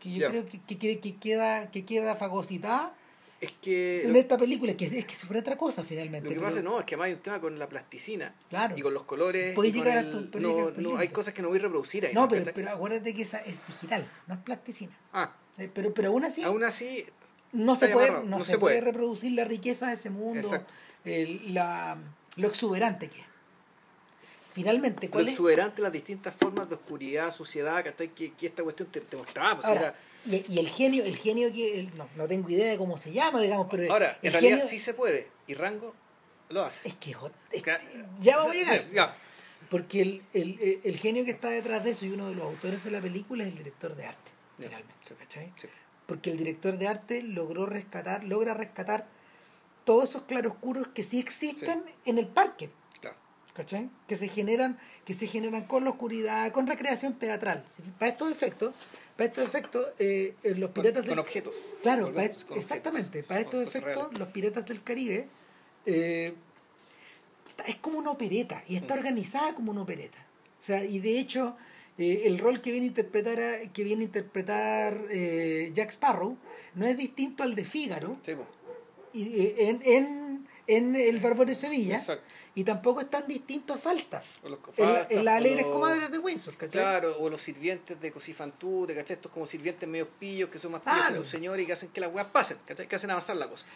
Que 0.00 0.12
yo 0.12 0.28
creo 0.28 0.46
que, 0.46 0.60
que, 0.60 0.78
que- 0.78 1.00
que 1.00 1.16
queda, 1.16 1.70
que 1.70 1.84
queda 1.84 2.14
fagocitada 2.16 2.94
Es 3.40 3.50
que... 3.60 4.02
en 4.06 4.14
esta 4.16 4.38
película, 4.38 4.74
que 4.76 4.86
es 4.86 5.04
que 5.06 5.14
sufre 5.14 5.40
otra 5.40 5.56
cosa 5.56 5.82
finalmente. 5.84 6.28
Lo 6.28 6.34
que 6.34 6.40
pero- 6.40 6.48
pasa 6.48 6.62
no, 6.62 6.78
es 6.80 6.86
que 6.86 6.94
además 6.94 7.06
hay 7.06 7.12
un 7.14 7.20
tema 7.20 7.40
con 7.40 7.58
la 7.58 7.68
plasticina 7.68 8.32
Claro. 8.48 8.76
y 8.78 8.80
con 8.82 8.94
los 8.94 9.02
colores. 9.04 9.54
Puede 9.54 9.70
y 9.70 9.72
con 9.72 9.80
llegar 9.84 9.98
a 10.06 10.10
tu- 10.10 10.40
no, 10.80 10.96
hay 10.98 11.08
cosas 11.08 11.34
que 11.34 11.42
no 11.42 11.48
voy 11.48 11.58
a 11.58 11.62
reproducir 11.62 12.06
ahí. 12.06 12.14
No, 12.14 12.28
pero, 12.28 12.42
¿cachai? 12.42 12.54
pero 12.54 12.74
acuérdate 12.76 13.12
que 13.14 13.22
esa 13.22 13.38
es 13.38 13.56
digital, 13.66 14.08
no 14.28 14.34
es 14.34 14.40
plasticina. 14.40 14.96
Ah, 15.12 15.32
Eh, 15.58 15.68
Pero, 15.74 15.92
pero 15.92 16.10
aún 16.10 16.24
así, 16.24 16.44
aún 16.44 16.62
así, 16.62 17.04
no 17.52 17.74
se 17.74 17.88
puede, 17.88 18.12
no 18.12 18.22
no 18.22 18.38
se 18.40 18.52
se 18.52 18.58
puede 18.58 18.76
puede. 18.78 18.92
reproducir 18.92 19.32
la 19.32 19.44
riqueza 19.44 19.88
de 19.88 19.94
ese 19.94 20.08
mundo, 20.10 20.38
Exacto. 20.38 20.72
El- 21.04 21.54
la, 21.54 21.96
lo 22.36 22.48
exuberante 22.48 23.08
que 23.08 23.20
es. 23.20 23.26
Finalmente, 24.54 25.06
lo 25.06 25.12
¿cuál 25.12 25.24
es? 25.26 25.30
exuberante, 25.32 25.82
las 25.82 25.92
distintas 25.92 26.34
formas 26.34 26.68
de 26.68 26.74
oscuridad, 26.74 27.30
suciedad, 27.30 27.84
¿cachai? 27.84 28.08
Que, 28.08 28.32
que 28.32 28.46
esta 28.46 28.62
cuestión 28.62 28.88
te, 28.90 29.00
te 29.00 29.16
mostraba. 29.16 29.54
Pues, 29.56 29.66
Ahora, 29.66 29.80
era- 29.80 29.94
y, 30.26 30.44
y 30.54 30.58
el 30.58 30.68
genio, 30.68 31.04
el 31.04 31.16
genio 31.16 31.52
que 31.52 31.78
el- 31.80 31.96
no, 31.96 32.08
no 32.16 32.26
tengo 32.26 32.48
idea 32.50 32.70
de 32.70 32.76
cómo 32.76 32.98
se 32.98 33.12
llama, 33.12 33.40
digamos, 33.40 33.68
pero 33.70 33.90
ahora, 33.92 34.18
el 34.20 34.26
en 34.28 34.32
realidad 34.32 34.56
genio- 34.58 34.68
sí 34.68 34.78
se 34.78 34.94
puede. 34.94 35.28
Y 35.46 35.54
Rango 35.54 35.94
lo 36.48 36.64
hace. 36.64 36.88
es 36.88 36.94
que 36.94 37.12
es- 37.52 37.62
ya 38.20 38.36
vamos 38.38 38.52
a 38.52 38.54
llegar. 38.54 38.78
sí, 38.78 38.84
ya. 38.92 39.14
Porque 39.70 40.00
el, 40.02 40.22
el, 40.32 40.80
el- 40.82 40.96
genio 40.98 41.24
que 41.24 41.30
está 41.30 41.50
detrás 41.50 41.84
de 41.84 41.90
eso 41.90 42.06
y 42.06 42.10
uno 42.10 42.28
de 42.30 42.34
los 42.34 42.46
autores 42.46 42.82
de 42.82 42.90
la 42.90 43.00
película 43.00 43.44
es 43.44 43.52
el 43.52 43.58
director 43.58 43.94
de 43.94 44.06
arte, 44.06 44.30
Ya, 44.58 44.66
finalmente. 44.66 44.94
sí. 45.56 45.68
Porque 46.06 46.30
el 46.30 46.38
director 46.38 46.78
de 46.78 46.88
arte 46.88 47.22
logró 47.22 47.66
rescatar, 47.66 48.24
logra 48.24 48.54
rescatar 48.54 49.06
todos 49.88 50.10
esos 50.10 50.22
claroscuros 50.24 50.88
que 50.88 51.02
sí 51.02 51.18
existen 51.18 51.82
en 52.04 52.18
el 52.18 52.26
parque. 52.26 52.68
Claro. 53.00 53.16
¿cachai? 53.54 53.88
Que 54.06 54.16
se 54.18 54.28
generan, 54.28 54.78
que 55.06 55.14
se 55.14 55.26
generan 55.26 55.64
con 55.64 55.82
la 55.84 55.90
oscuridad, 55.90 56.52
con 56.52 56.66
recreación 56.66 57.14
teatral. 57.14 57.64
Para 57.98 58.10
estos 58.12 58.30
efectos, 58.30 58.74
para 59.16 59.28
estos 59.28 59.44
efectos, 59.46 59.86
eh, 59.98 60.34
eh, 60.42 60.54
los 60.54 60.70
piratas 60.72 61.02
con 61.04 61.08
del 61.10 61.18
objetos. 61.20 61.54
Claro, 61.82 62.04
Con 62.04 62.14
para 62.14 62.26
objetos, 62.26 62.44
con 62.44 62.58
exactamente. 62.58 63.08
objetos, 63.20 63.28
Para 63.28 63.40
estos 63.40 63.62
efectos, 63.74 63.94
reales. 64.02 64.18
los 64.18 64.28
piratas 64.28 64.66
del 64.66 64.82
Caribe 64.82 65.28
eh, 65.86 66.34
es 67.66 67.76
como 67.76 67.98
una 67.98 68.10
opereta 68.10 68.62
y 68.68 68.76
está 68.76 68.94
Mm. 68.94 68.98
organizada 68.98 69.54
como 69.54 69.72
una 69.72 69.82
opereta. 69.82 70.18
O 70.60 70.64
sea, 70.64 70.84
y 70.84 70.98
de 71.00 71.18
hecho, 71.18 71.56
eh, 71.96 72.22
el 72.26 72.38
rol 72.38 72.60
que 72.60 72.70
viene 72.72 72.86
a 72.86 72.88
interpretar, 72.88 73.40
a- 73.40 73.72
que 73.72 73.82
viene 73.84 74.02
a 74.02 74.04
interpretar 74.06 75.00
eh, 75.10 75.70
Jack 75.74 75.90
Sparrow 75.90 76.36
no 76.74 76.86
es 76.86 76.96
distinto 76.96 77.42
al 77.42 77.54
de 77.54 77.64
Fígaro 77.64 78.14
Sí, 78.22 78.34
pues, 78.36 78.46
y, 79.22 79.54
en, 79.58 79.80
en, 79.84 80.48
en 80.66 80.96
El 80.96 81.18
Bárbaro 81.20 81.46
de 81.46 81.54
Sevilla 81.54 81.96
Exacto. 81.96 82.24
y 82.54 82.64
tampoco 82.64 83.00
es 83.00 83.08
tan 83.10 83.26
distinto 83.26 83.72
a 83.74 83.78
Falstaff. 83.78 84.24
O 84.44 84.48
los 84.48 84.58
Falstaff, 84.72 85.10
en 85.10 85.24
las 85.24 85.34
alegres 85.36 85.64
los- 85.64 85.72
comadres 85.74 86.10
de 86.10 86.18
Windsor, 86.18 86.54
¿cachai? 86.56 86.70
Claro, 86.82 87.16
o 87.18 87.30
los 87.30 87.40
sirvientes 87.40 88.00
de 88.00 88.12
Cosifantú, 88.12 88.86
de 88.86 88.94
¿cachai? 88.94 89.14
Estos 89.16 89.32
como 89.32 89.46
sirvientes 89.46 89.88
medio 89.88 90.08
pillos 90.08 90.50
que 90.50 90.58
son 90.58 90.72
más 90.72 90.82
pillos 90.82 91.06
que 91.08 91.14
sus 91.16 91.28
señores 91.28 91.62
y 91.64 91.66
que 91.66 91.72
hacen 91.72 91.88
que 91.90 92.00
las 92.00 92.12
weas 92.12 92.28
pasen, 92.28 92.58
¿cachai? 92.66 92.86
Que 92.88 92.96
hacen 92.96 93.10
avanzar 93.10 93.36
la 93.36 93.48
cosa. 93.48 93.66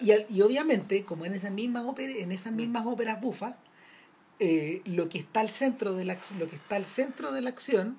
Y, 0.00 0.12
y 0.28 0.40
obviamente, 0.42 1.04
como 1.04 1.24
en 1.24 1.34
esas 1.34 1.50
mismas 1.52 1.84
óperas, 1.86 2.16
en 2.16 2.32
esas 2.32 2.52
mismas 2.52 2.84
óperas 2.86 3.20
bufas, 3.20 3.54
eh, 4.38 4.80
lo 4.86 5.08
que 5.08 5.18
está 5.18 5.40
al 5.40 5.50
centro 5.50 5.94
de 5.94 6.04
la 6.06 6.16
lo 6.38 6.48
que 6.48 6.56
está 6.56 6.76
al 6.76 6.84
centro 6.84 7.30
de 7.32 7.42
la 7.42 7.50
acción, 7.50 7.98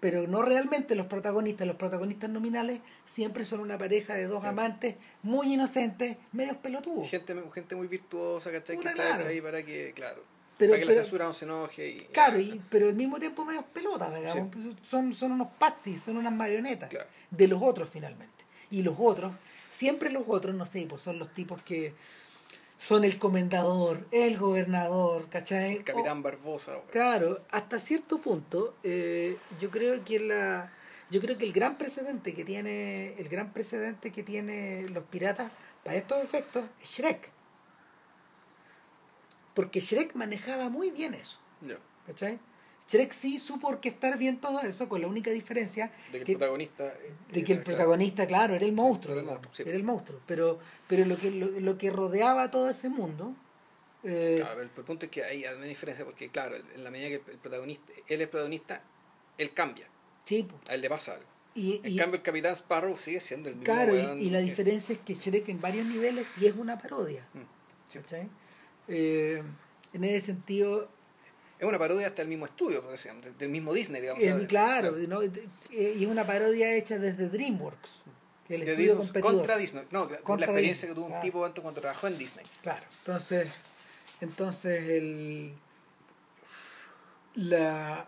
pero 0.00 0.26
no 0.28 0.42
realmente 0.42 0.94
los 0.94 1.06
protagonistas, 1.06 1.66
los 1.66 1.76
protagonistas 1.76 2.30
nominales 2.30 2.80
siempre 3.06 3.44
son 3.44 3.60
una 3.60 3.76
pareja 3.78 4.14
de 4.14 4.24
dos 4.26 4.40
Claro. 4.40 4.52
amantes 4.52 4.96
muy 5.22 5.54
inocentes, 5.54 6.16
medios 6.32 6.56
pelotudos. 6.58 7.08
Gente, 7.08 7.34
gente 7.52 7.74
muy 7.76 7.88
virtuosa, 7.88 8.52
¿cachai? 8.52 8.76
Que 8.78 8.88
está 8.88 8.94
claro. 8.94 9.20
hecha 9.20 9.28
ahí 9.28 9.40
para 9.40 9.62
que, 9.64 9.92
claro, 9.94 10.22
Pero- 10.56 10.72
para 10.72 10.80
que 10.80 10.86
pero- 10.86 10.98
la 10.98 11.02
censura 11.04 11.24
no 11.24 11.32
se 11.32 11.44
enoje. 11.44 11.88
Y, 11.90 12.00
Claro, 12.12 12.38
y, 12.38 12.60
pero 12.70 12.86
al 12.86 12.94
mismo 12.94 13.18
tiempo 13.18 13.44
medios 13.44 13.64
pelotas, 13.72 14.14
digamos. 14.14 14.54
Sí. 14.54 14.60
Pues 14.72 14.76
Son, 14.88 15.12
son 15.14 15.32
unos 15.32 15.48
patsy, 15.58 15.96
son 15.96 16.16
unas 16.16 16.32
marionetas 16.32 16.88
Claro. 16.90 17.08
de 17.30 17.48
los 17.48 17.60
otros 17.62 17.88
finalmente. 17.92 18.44
Y 18.70 18.82
los 18.82 18.94
otros, 18.98 19.32
siempre 19.72 20.10
los 20.10 20.24
otros, 20.28 20.54
no 20.54 20.64
sé, 20.66 20.86
pues 20.88 21.02
son 21.02 21.18
los 21.18 21.30
tipos 21.34 21.60
que 21.62 21.92
son 22.78 23.04
el 23.04 23.18
comendador, 23.18 24.06
el 24.12 24.38
gobernador, 24.38 25.28
¿cachai? 25.28 25.76
El 25.76 25.84
Capitán 25.84 26.22
Barbosa. 26.22 26.80
Claro, 26.92 27.42
hasta 27.50 27.80
cierto 27.80 28.18
punto, 28.18 28.74
eh, 28.84 29.36
yo 29.60 29.70
creo 29.70 30.02
que 30.04 30.20
la 30.20 30.72
yo 31.10 31.20
creo 31.20 31.36
que 31.36 31.44
el 31.44 31.52
gran 31.52 31.76
precedente 31.76 32.34
que 32.34 32.44
tiene 32.44 33.14
el 33.18 33.28
gran 33.28 33.52
precedente 33.52 34.12
que 34.12 34.22
tiene 34.22 34.88
los 34.90 35.04
piratas 35.04 35.50
para 35.84 35.96
estos 35.96 36.22
efectos 36.22 36.64
es 36.80 36.88
Shrek. 36.88 37.30
Porque 39.54 39.80
Shrek 39.80 40.14
manejaba 40.14 40.68
muy 40.68 40.90
bien 40.92 41.14
eso. 41.14 41.38
Ya, 41.60 41.78
¿Cachai? 42.06 42.38
Shrek 42.88 43.12
sí 43.12 43.38
supo 43.38 43.68
orquestar 43.68 44.16
bien 44.18 44.38
todo 44.40 44.60
eso, 44.62 44.88
con 44.88 45.02
la 45.02 45.08
única 45.08 45.30
diferencia 45.30 45.92
De 46.10 46.20
que 46.20 46.24
que- 46.24 46.32
el 46.32 46.38
protagonista. 46.38 46.86
eh, 46.86 47.12
de 47.32 47.44
que 47.44 47.52
el 47.52 47.58
claro, 47.58 47.64
protagonista, 47.64 48.26
claro, 48.26 48.54
era 48.54 48.64
el 48.64 48.72
monstruo. 48.72 49.12
Era 49.12 49.20
el 49.20 49.26
monstruo, 49.26 49.54
sí. 49.54 49.62
Era 49.66 49.76
el 49.76 49.84
monstruo. 49.84 50.20
Pero, 50.26 50.58
pero 50.86 51.04
lo, 51.04 51.18
que, 51.18 51.30
lo, 51.30 51.48
lo 51.60 51.76
que 51.76 51.90
rodeaba 51.90 52.50
todo 52.50 52.70
ese 52.70 52.88
mundo. 52.88 53.34
eh, 54.04 54.38
Claro, 54.40 54.62
el, 54.62 54.70
el 54.74 54.84
punto 54.84 55.04
es 55.06 55.10
que 55.12 55.22
hay 55.24 55.44
una 55.44 55.64
diferencia 55.66 56.04
porque, 56.04 56.30
claro, 56.30 56.56
en 56.56 56.82
la 56.84 56.90
medida 56.90 57.08
que 57.08 57.30
el 57.32 57.38
protagonista, 57.38 57.92
él 58.06 58.20
es 58.22 58.28
protagonista, 58.28 58.80
él 59.36 59.52
cambia, 59.52 59.86
sí, 60.24 60.48
a 60.68 60.74
él 60.74 60.80
le 60.80 60.88
pasa 60.88 61.14
algo. 61.14 61.26
y, 61.54 61.80
En 61.84 61.92
y- 61.92 61.96
cambio, 61.96 62.16
el 62.18 62.22
Capitán 62.22 62.52
Sparrow 62.54 62.96
sigue 62.96 63.18
siendo 63.20 63.48
el 63.48 63.56
mismo. 63.56 63.64
claro, 63.74 63.96
y- 63.96 64.30
la 64.30 64.38
que- 64.38 64.44
diferencia 64.44 64.92
es 64.94 65.00
que 65.00 65.14
Shrek 65.14 65.48
en 65.48 65.60
varios 65.60 65.84
niveles 65.86 66.28
sí 66.28 66.46
es 66.46 66.54
una 66.56 66.78
parodia. 66.78 67.26
Mm. 67.34 67.98
Eh, 68.88 69.42
en 69.92 70.04
ese 70.04 70.20
sentido, 70.26 70.88
Es 71.58 71.66
una 71.66 71.78
parodia 71.78 72.06
hasta 72.06 72.22
el 72.22 72.28
mismo 72.28 72.46
estudio, 72.46 72.84
del, 73.38 73.48
mismo 73.48 73.72
Disney, 73.72 74.00
digamos. 74.00 74.22
eh, 74.22 74.46
claro, 74.46 74.92
¿no? 74.92 75.22
Eh, 75.22 75.30
y 75.70 76.04
es 76.04 76.08
una 76.08 76.24
parodia 76.24 76.72
hecha 76.74 76.98
desde 76.98 77.28
DreamWorks, 77.28 78.04
el 78.48 78.64
De 78.64 78.70
estudio 78.70 78.96
Disney 78.96 79.22
contra 79.22 79.56
Disney. 79.56 79.84
No, 79.90 80.08
la 80.08 80.16
experiencia 80.16 80.54
Disney, 80.54 80.88
que 80.88 80.94
tuvo 80.94 81.06
un 81.06 81.10
claro. 81.10 81.24
tipo 81.24 81.44
antes 81.44 81.62
cuando 81.62 81.80
trabajó 81.80 82.06
en 82.06 82.16
Disney. 82.16 82.46
Claro, 82.62 82.84
entonces, 83.00 83.60
entonces 84.20 84.88
el, 84.88 85.52
la, 87.34 88.06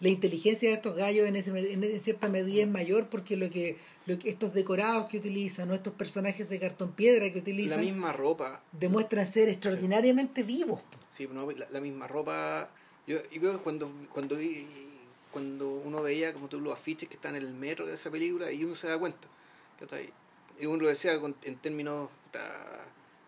la 0.00 0.08
inteligencia 0.08 0.68
de 0.68 0.76
estos 0.76 0.96
gallos 0.96 1.26
en, 1.28 1.36
ese, 1.36 1.50
en 1.50 2.00
cierta 2.00 2.28
medida 2.28 2.62
es 2.62 2.68
mayor 2.68 3.08
porque 3.08 3.36
lo 3.36 3.50
que, 3.50 3.76
lo 4.06 4.18
que 4.18 4.28
estos 4.28 4.54
decorados 4.54 5.08
que 5.08 5.18
utilizan 5.18 5.70
o 5.70 5.74
estos 5.74 5.92
personajes 5.94 6.48
de 6.48 6.60
cartón 6.60 6.92
piedra 6.92 7.32
que 7.32 7.40
utilizan 7.40 7.78
la 7.78 7.84
misma 7.84 8.12
ropa. 8.12 8.62
demuestran 8.72 9.26
ser 9.26 9.48
extraordinariamente 9.48 10.42
vivos 10.42 10.80
sí 11.18 11.28
no, 11.32 11.50
la, 11.50 11.80
misma 11.80 12.06
ropa. 12.06 12.70
Yo, 13.06 13.18
yo 13.30 13.40
creo 13.40 13.52
que 13.58 13.62
cuando 13.62 13.92
cuando 14.12 14.36
cuando 15.32 15.70
uno 15.74 16.02
veía 16.02 16.32
como 16.32 16.48
tú 16.48 16.60
los 16.60 16.72
afiches 16.72 17.08
que 17.08 17.16
están 17.16 17.36
en 17.36 17.44
el 17.44 17.54
metro 17.54 17.86
de 17.86 17.94
esa 17.94 18.10
película 18.10 18.50
y 18.50 18.64
uno 18.64 18.74
se 18.74 18.88
da 18.88 18.98
cuenta. 18.98 19.28
Y 20.60 20.66
uno 20.66 20.82
lo 20.82 20.88
decía 20.88 21.12
en 21.42 21.56
términos 21.56 22.08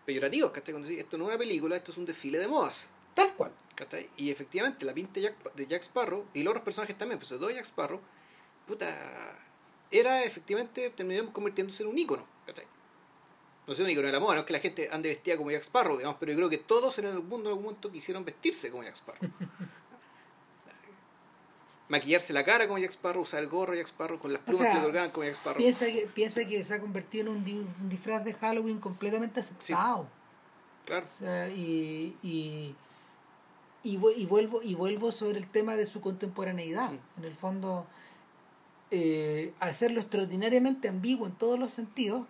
peyorativos 0.05 0.51
¿cachai? 0.51 0.73
Cuando 0.73 0.89
esto 0.89 1.17
no 1.17 1.25
es 1.25 1.29
una 1.29 1.37
película 1.37 1.75
esto 1.75 1.91
es 1.91 1.97
un 1.97 2.05
desfile 2.05 2.39
de 2.39 2.47
modas 2.47 2.89
tal 3.13 3.33
cual 3.35 3.51
y 4.17 4.29
efectivamente, 4.29 4.85
la 4.85 4.93
pinta 4.93 5.19
de 5.19 5.67
Jack 5.67 5.81
Sparrow, 5.83 6.25
y 6.33 6.43
los 6.43 6.51
otros 6.51 6.63
personajes 6.63 6.97
también, 6.97 7.19
pero 7.19 7.27
sobre 7.27 7.39
todo 7.39 7.49
Jack 7.51 7.65
Sparrow, 7.65 7.99
puta, 8.67 8.95
era 9.89 10.23
efectivamente, 10.23 10.89
terminamos 10.91 11.31
convirtiéndose 11.31 11.83
en 11.83 11.89
un 11.89 11.97
ícono. 11.97 12.25
No 13.67 13.75
sé, 13.75 13.83
un 13.83 13.89
ícono 13.89 14.07
de 14.07 14.13
la 14.13 14.19
moda, 14.19 14.33
no 14.33 14.39
es 14.41 14.45
que 14.45 14.53
la 14.53 14.59
gente 14.59 14.89
ande 14.91 15.09
vestida 15.09 15.37
como 15.37 15.51
Jack 15.51 15.61
Sparrow, 15.63 15.95
digamos, 15.95 16.17
pero 16.19 16.31
yo 16.31 16.37
creo 16.37 16.49
que 16.49 16.57
todos 16.57 16.97
en 16.99 17.05
el 17.05 17.19
mundo 17.21 17.49
en 17.49 17.53
algún 17.53 17.63
momento 17.65 17.91
quisieron 17.91 18.25
vestirse 18.25 18.71
como 18.71 18.83
Jack 18.83 18.95
Sparrow. 18.95 19.29
Maquillarse 21.89 22.33
la 22.33 22.43
cara 22.43 22.67
como 22.67 22.79
Jack 22.79 22.91
Sparrow, 22.91 23.21
usar 23.21 23.43
el 23.43 23.49
gorro 23.49 23.75
Jack 23.75 23.87
Sparrow, 23.87 24.17
con 24.17 24.33
las 24.33 24.41
plumas 24.41 24.67
que 24.67 24.73
le 24.73 24.79
otorgaban 24.79 25.11
como 25.11 25.25
Jack 25.25 25.35
Sparrow. 25.35 25.57
Piensa 25.57 25.85
que, 25.85 26.09
piensa 26.13 26.45
que 26.45 26.63
se 26.63 26.73
ha 26.73 26.79
convertido 26.79 27.31
en 27.31 27.37
un, 27.37 27.89
disfraz 27.89 28.23
de 28.23 28.33
Halloween 28.33 28.79
completamente 28.79 29.41
aceptado. 29.41 30.07
Claro. 30.85 31.05
O 31.05 31.19
sea, 31.19 31.49
y, 31.49 32.17
y 32.23 32.75
y, 33.83 33.99
y, 34.15 34.25
vuelvo 34.25 34.61
y 34.61 34.75
vuelvo 34.75 35.11
sobre 35.11 35.37
el 35.37 35.47
tema 35.47 35.75
de 35.75 35.85
su 35.85 36.01
contemporaneidad. 36.01 36.91
En 37.17 37.25
el 37.25 37.35
fondo 37.35 37.85
eh, 38.91 39.53
hacerlo 39.59 40.01
extraordinariamente 40.01 40.87
ambiguo 40.87 41.25
en 41.25 41.33
todos 41.33 41.57
los 41.57 41.71
sentidos 41.71 42.25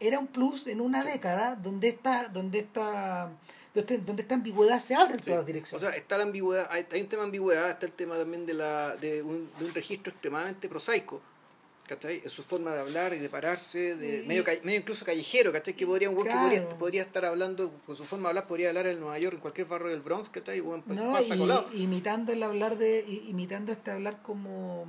era 0.00 0.18
un 0.18 0.28
plus 0.28 0.66
en 0.66 0.80
una 0.80 1.04
década 1.04 1.56
donde 1.56 1.88
esta 1.88 2.28
donde 2.28 2.60
esta 2.60 3.30
donde 3.74 4.22
esta 4.22 4.34
ambigüedad 4.36 4.80
se 4.80 4.94
abre 4.94 5.14
en 5.14 5.20
todas 5.20 5.44
direcciones. 5.44 5.82
O 5.82 5.86
sea 5.86 5.96
está 5.96 6.16
la 6.16 6.24
ambigüedad 6.24 6.68
hay, 6.70 6.86
hay, 6.92 7.00
un 7.02 7.08
tema 7.08 7.22
de 7.22 7.28
ambigüedad 7.28 7.70
está 7.70 7.86
el 7.86 7.92
tema 7.92 8.16
también 8.16 8.46
de 8.46 8.54
la 8.54 8.94
de 8.96 9.22
un, 9.22 9.50
de 9.58 9.64
un 9.64 9.74
registro 9.74 10.12
extremadamente 10.12 10.68
prosaico 10.68 11.20
¿cachai? 11.86 12.22
Su 12.28 12.42
forma 12.42 12.72
de 12.72 12.80
hablar 12.80 13.12
y 13.14 13.18
de 13.18 13.28
pararse, 13.28 13.96
de 13.96 14.22
medio, 14.24 14.44
medio 14.62 14.80
incluso 14.80 15.04
callejero, 15.04 15.52
¿cachai? 15.52 15.74
Que 15.74 15.86
podría, 15.86 16.10
un 16.10 16.16
que 16.16 16.30
podría, 16.30 16.68
podría, 16.68 17.02
estar 17.02 17.24
hablando, 17.24 17.72
con 17.84 17.96
su 17.96 18.04
forma 18.04 18.24
de 18.24 18.30
hablar, 18.30 18.46
podría 18.46 18.68
hablar 18.68 18.86
en 18.86 19.00
Nueva 19.00 19.18
York, 19.18 19.34
en 19.34 19.40
cualquier 19.40 19.66
barrio 19.66 19.88
del 19.88 20.00
Bronx, 20.00 20.28
¿cachai? 20.30 20.62
no, 20.62 21.66
y, 21.72 21.82
imitando 21.82 22.32
el 22.32 22.42
hablar 22.42 22.78
de, 22.78 23.04
imitando 23.28 23.72
este 23.72 23.90
hablar 23.90 24.22
como 24.22 24.86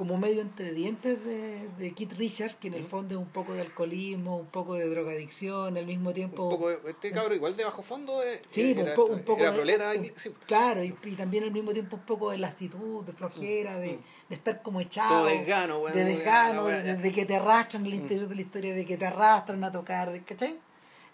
como 0.00 0.16
medio 0.16 0.40
entre 0.40 0.72
dientes 0.72 1.22
de, 1.26 1.68
de 1.76 1.92
Keith 1.92 2.14
Richards, 2.14 2.54
que 2.54 2.68
en 2.68 2.72
el 2.72 2.86
fondo 2.86 3.16
es 3.16 3.20
un 3.20 3.28
poco 3.28 3.52
de 3.52 3.60
alcoholismo, 3.60 4.38
un 4.38 4.46
poco 4.46 4.72
de 4.72 4.88
drogadicción, 4.88 5.76
al 5.76 5.84
mismo 5.84 6.14
tiempo... 6.14 6.44
Un 6.44 6.50
poco, 6.52 6.70
este 6.70 7.12
cabrón 7.12 7.34
igual 7.34 7.54
de 7.54 7.64
bajo 7.64 7.82
fondo 7.82 8.22
eh, 8.22 8.40
sí, 8.48 8.70
era, 8.70 8.80
un, 8.80 8.94
poco... 8.94 9.42
de, 9.42 10.14
Claro, 10.46 10.82
y, 10.82 10.92
también 11.18 11.44
al 11.44 11.50
mismo 11.50 11.74
tiempo 11.74 11.96
un 11.96 12.02
poco 12.04 12.30
de 12.30 12.38
lasitud, 12.38 13.04
de 13.04 13.12
flojera, 13.12 13.76
de, 13.76 13.98
de 14.26 14.34
estar 14.34 14.62
como 14.62 14.80
echado. 14.80 15.26
de 15.26 15.36
desgano, 15.36 15.84
De 15.84 16.04
desgano, 16.04 16.64
de, 16.64 17.12
que 17.12 17.26
te 17.26 17.36
arrastran 17.36 17.82
mm. 17.82 17.86
interior 17.88 18.26
de 18.26 18.34
la 18.36 18.40
historia, 18.40 18.74
de 18.74 18.86
que 18.86 18.96
te 18.96 19.04
arrastran 19.04 19.62
a 19.64 19.70
tocar, 19.70 20.18
¿cachai? 20.24 20.58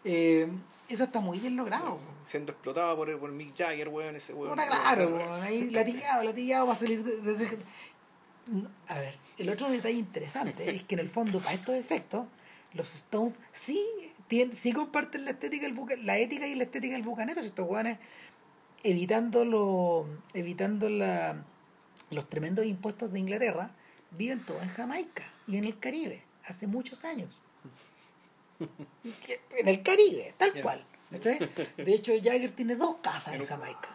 Eh, 0.05 0.49
eso 0.89 1.03
está 1.03 1.19
muy 1.19 1.41
bien 1.41 1.57
logrado. 1.57 1.99
Siendo 2.25 2.53
explotado 2.53 2.97
por, 2.97 3.19
por 3.19 3.33
Mick 3.33 3.53
Jagger, 3.57 3.89
weón, 3.89 4.15
ese 4.15 4.33
weón. 4.33 4.55
claro, 4.55 5.09
weón, 5.09 5.43
ahí 5.43 5.71
latigado, 5.71 6.23
latigado 6.23 6.69
va 6.69 6.75
a 6.75 6.77
salir 6.77 7.03
de, 7.03 7.59
a 8.89 8.99
ver, 8.99 9.17
el 9.39 9.49
otro 9.49 9.69
detalle 9.69 9.99
interesante 9.99 10.71
es 10.71 10.85
que 10.85 10.95
en 10.95 11.01
el 11.01 11.09
fondo, 11.09 11.41
para 11.41 11.55
estos 11.55 11.75
efectos, 11.75 12.27
los 12.75 12.95
Stones 12.95 13.39
sí, 13.53 13.85
tienen, 14.29 14.55
sí 14.55 14.73
comparten 14.73 15.25
la 15.25 15.33
estética 15.33 15.67
del 15.67 16.05
la 16.05 16.19
ética 16.19 16.47
y 16.47 16.55
la 16.55 16.65
estética 16.65 16.95
del 16.95 17.03
bucanero, 17.03 17.41
estos 17.41 17.67
guanes 17.67 17.99
evitando 18.83 19.45
lo, 19.45 20.07
evitando 20.35 20.89
la, 20.89 21.43
los 22.11 22.29
tremendos 22.29 22.67
impuestos 22.67 23.13
de 23.13 23.19
Inglaterra, 23.19 23.71
viven 24.13 24.45
todos 24.45 24.63
en 24.63 24.69
Jamaica 24.69 25.25
y 25.49 25.57
en 25.57 25.65
el 25.65 25.79
Caribe, 25.79 26.23
hace 26.45 26.67
muchos 26.67 27.05
años. 27.05 27.43
En 29.59 29.69
el 29.69 29.83
Caribe, 29.83 30.35
tal 30.39 30.61
cual. 30.63 30.85
De 31.11 31.95
hecho, 31.95 32.13
Jagger 32.23 32.51
tiene 32.51 32.75
dos 32.75 32.97
casas 32.97 33.35
en, 33.35 33.47
Jamaica. 33.47 33.89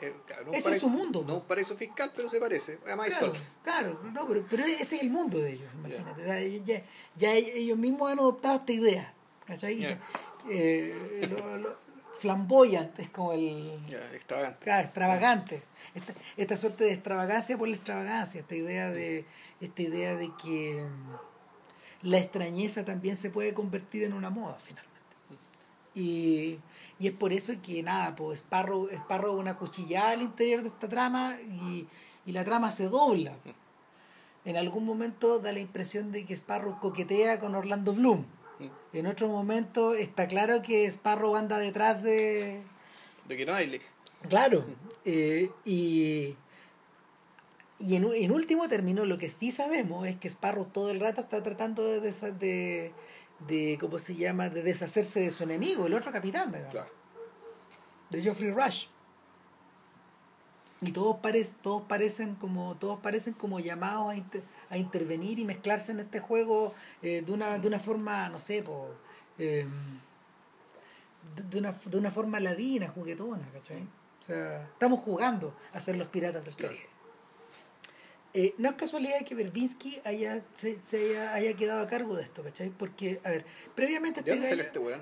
Eh, 0.00 0.14
ese 0.52 0.70
es 0.72 0.78
su 0.80 0.88
mundo. 0.88 1.24
No 1.26 1.36
un 1.36 1.44
paraíso 1.44 1.76
fiscal, 1.76 2.12
pero 2.14 2.28
se 2.28 2.40
parece. 2.40 2.78
Además 2.84 3.08
claro, 3.08 3.26
sol. 3.26 3.42
claro 3.62 4.00
no, 4.12 4.26
pero, 4.26 4.44
pero, 4.50 4.64
ese 4.64 4.96
es 4.96 5.02
el 5.02 5.10
mundo 5.10 5.38
de 5.38 5.52
ellos, 5.52 5.70
imagínate. 5.74 6.62
Ya, 6.64 6.82
ya, 7.14 7.32
ellos 7.34 7.78
mismos 7.78 8.10
han 8.10 8.18
adoptado 8.18 8.56
esta 8.56 8.72
idea. 8.72 9.14
Eh, 10.48 11.28
lo, 11.30 11.76
flamboyante 12.18 13.02
es 13.02 13.10
como 13.10 13.32
el. 13.32 13.78
extravagante. 14.12 14.80
extravagante. 14.80 15.62
Esta, 15.94 16.14
esta 16.36 16.56
suerte 16.56 16.84
de 16.84 16.92
extravagancia 16.92 17.56
por 17.56 17.68
la 17.68 17.76
extravagancia, 17.76 18.40
esta 18.40 18.54
idea 18.54 18.90
de, 18.90 19.24
esta 19.60 19.82
idea 19.82 20.16
de 20.16 20.30
que 20.42 20.84
mm, 20.84 22.08
la 22.08 22.18
extrañeza 22.18 22.84
también 22.84 23.16
se 23.16 23.30
puede 23.30 23.54
convertir 23.54 24.02
en 24.04 24.12
una 24.12 24.30
moda 24.30 24.56
finalmente. 24.60 24.95
Y, 25.96 26.58
y 27.00 27.08
es 27.08 27.12
por 27.12 27.32
eso 27.32 27.52
que 27.60 27.82
nada, 27.82 28.14
pues 28.14 28.40
Sparrow, 28.40 28.88
es 28.88 29.00
una 29.30 29.56
cuchillada 29.56 30.10
al 30.10 30.22
interior 30.22 30.62
de 30.62 30.68
esta 30.68 30.88
trama 30.88 31.36
y, 31.40 31.88
y 32.24 32.32
la 32.32 32.44
trama 32.44 32.70
se 32.70 32.88
dobla. 32.88 33.34
En 34.44 34.56
algún 34.56 34.84
momento 34.84 35.40
da 35.40 35.50
la 35.50 35.58
impresión 35.58 36.12
de 36.12 36.24
que 36.24 36.34
Sparrow 36.34 36.78
coquetea 36.78 37.40
con 37.40 37.54
Orlando 37.56 37.92
Bloom. 37.92 38.24
En 38.92 39.06
otro 39.06 39.28
momento 39.28 39.94
está 39.94 40.28
claro 40.28 40.62
que 40.62 40.86
Sparrow 40.86 41.34
anda 41.34 41.58
detrás 41.58 42.02
de... 42.02 42.62
De 43.26 43.44
Knightley. 43.44 43.80
Claro. 44.28 44.64
Eh, 45.04 45.50
y 45.64 46.36
y 47.78 47.96
en, 47.96 48.04
en, 48.14 48.32
último 48.32 48.68
término, 48.68 49.04
lo 49.04 49.18
que 49.18 49.28
sí 49.28 49.52
sabemos 49.52 50.06
es 50.06 50.16
que 50.16 50.28
Sparrow 50.28 50.64
todo 50.64 50.90
el 50.90 51.00
rato 51.00 51.20
está 51.20 51.42
tratando 51.42 51.82
de, 51.84 52.12
de, 52.38 52.92
de 53.40 53.78
¿cómo 53.80 53.98
se 53.98 54.14
llama? 54.14 54.48
de 54.48 54.62
deshacerse 54.62 55.20
de 55.20 55.30
su 55.30 55.44
enemigo, 55.44 55.86
el 55.86 55.94
otro 55.94 56.12
capitán, 56.12 56.52
de 58.10 58.22
Geoffrey 58.22 58.50
Rush. 58.50 58.86
Y 60.82 60.92
todos, 60.92 61.16
todos 61.62 61.82
parecen 61.88 62.34
como 62.34 62.76
todos 62.76 63.00
parecen 63.00 63.32
como 63.32 63.60
llamados 63.60 64.14
a, 64.14 64.74
a 64.74 64.78
intervenir 64.78 65.38
y 65.38 65.44
mezclarse 65.44 65.92
en 65.92 66.00
este 66.00 66.20
juego 66.20 66.74
eh, 67.02 67.22
de, 67.24 67.32
una, 67.32 67.58
de 67.58 67.66
una 67.66 67.78
forma, 67.78 68.28
no 68.28 68.38
sé, 68.38 68.62
em, 69.38 69.70
de, 71.50 71.58
una, 71.58 71.72
de 71.72 71.96
una 71.96 72.10
forma 72.10 72.40
ladina, 72.40 72.88
juguetona, 72.88 73.48
¿cachai? 73.52 73.86
O 74.22 74.24
sea, 74.26 74.64
estamos 74.64 75.00
jugando 75.00 75.54
a 75.72 75.80
ser 75.80 75.96
los 75.96 76.08
piratas 76.08 76.44
del 76.44 76.56
Caribe. 76.56 76.95
Eh, 78.38 78.54
no 78.58 78.68
es 78.68 78.74
casualidad 78.74 79.24
que 79.24 79.34
Berbinsky 79.34 79.98
haya, 80.04 80.42
se, 80.58 81.18
haya, 81.18 81.54
quedado 81.54 81.80
a 81.80 81.86
cargo 81.86 82.14
de 82.16 82.24
esto, 82.24 82.42
¿cachai? 82.42 82.68
Porque, 82.68 83.18
a 83.24 83.30
ver, 83.30 83.46
previamente... 83.74 84.20
¿De 84.20 84.30
dónde 84.30 84.46
sale 84.46 84.60
este 84.60 84.78
weón? 84.78 85.00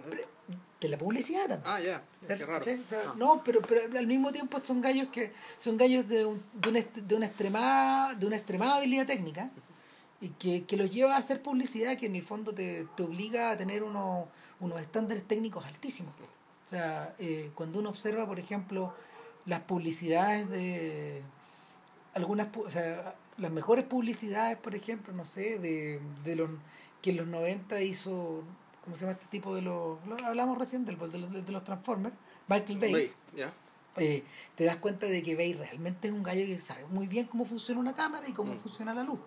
De 0.80 0.88
la 0.88 0.96
publicidad 0.96 1.48
también. 1.48 1.62
Ah, 1.66 1.80
ya, 1.80 2.02
qué 2.28 2.46
raro. 2.46 2.64
Ah. 2.92 3.14
No, 3.16 3.42
pero, 3.42 3.60
pero 3.62 3.98
al 3.98 4.06
mismo 4.06 4.30
tiempo 4.30 4.60
son 4.62 4.80
gallos 4.80 5.08
que 5.08 5.32
son 5.58 5.76
gallos 5.76 6.06
de, 6.06 6.24
un, 6.24 6.44
de, 6.52 6.68
una, 6.68 6.80
de, 6.94 7.14
una 7.16 7.26
extremada, 7.26 8.14
de 8.14 8.24
una 8.24 8.36
extremada 8.36 8.76
habilidad 8.76 9.06
técnica 9.06 9.50
y 10.20 10.28
que, 10.28 10.64
que 10.64 10.76
los 10.76 10.92
lleva 10.92 11.16
a 11.16 11.18
hacer 11.18 11.42
publicidad 11.42 11.98
que 11.98 12.06
en 12.06 12.14
el 12.14 12.22
fondo 12.22 12.54
te, 12.54 12.86
te 12.96 13.02
obliga 13.02 13.50
a 13.50 13.56
tener 13.56 13.82
unos, 13.82 14.28
unos 14.60 14.80
estándares 14.80 15.26
técnicos 15.26 15.66
altísimos. 15.66 16.14
O 16.66 16.68
sea, 16.68 17.16
eh, 17.18 17.50
cuando 17.56 17.80
uno 17.80 17.88
observa, 17.88 18.28
por 18.28 18.38
ejemplo, 18.38 18.94
las 19.44 19.60
publicidades 19.62 20.48
de 20.50 21.22
algunas, 22.14 22.48
o 22.56 22.70
sea, 22.70 23.16
las 23.38 23.50
mejores 23.50 23.84
publicidades, 23.84 24.58
por 24.58 24.74
ejemplo, 24.74 25.12
no 25.12 25.24
sé, 25.24 25.58
de, 25.58 26.00
de 26.24 26.36
los 26.36 26.50
que 27.02 27.10
en 27.10 27.18
los 27.18 27.26
90 27.26 27.82
hizo, 27.82 28.42
¿cómo 28.82 28.96
se 28.96 29.02
llama 29.02 29.12
este 29.12 29.26
tipo 29.26 29.54
de 29.54 29.62
los, 29.62 29.98
hablamos 30.24 30.56
recién 30.56 30.84
del, 30.84 30.98
de, 30.98 31.18
los, 31.18 31.46
de 31.46 31.52
los 31.52 31.64
Transformers, 31.64 32.14
Michael 32.48 32.78
Bay. 32.78 33.12
Eh, 33.96 34.24
te 34.56 34.64
das 34.64 34.78
cuenta 34.78 35.06
de 35.06 35.22
que 35.22 35.36
Bay 35.36 35.52
realmente 35.52 36.08
es 36.08 36.14
un 36.14 36.22
gallo 36.22 36.44
que 36.46 36.58
sabe 36.58 36.84
muy 36.86 37.06
bien 37.06 37.26
cómo 37.26 37.44
funciona 37.44 37.80
una 37.80 37.94
cámara 37.94 38.28
y 38.28 38.32
cómo 38.32 38.54
mm. 38.54 38.58
funciona 38.58 38.94
la 38.94 39.04
luz. 39.04 39.20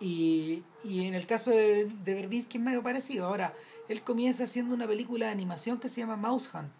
Y, 0.00 0.62
y 0.84 1.06
en 1.06 1.14
el 1.14 1.26
caso 1.26 1.52
de, 1.52 1.86
de 1.86 2.14
Verbinski 2.14 2.58
es 2.58 2.64
medio 2.64 2.82
parecido. 2.82 3.26
Ahora, 3.26 3.54
él 3.88 4.02
comienza 4.02 4.44
haciendo 4.44 4.74
una 4.74 4.86
película 4.86 5.26
de 5.26 5.32
animación 5.32 5.78
que 5.78 5.88
se 5.88 6.00
llama 6.00 6.16
Mouse 6.16 6.50
Hunt. 6.52 6.72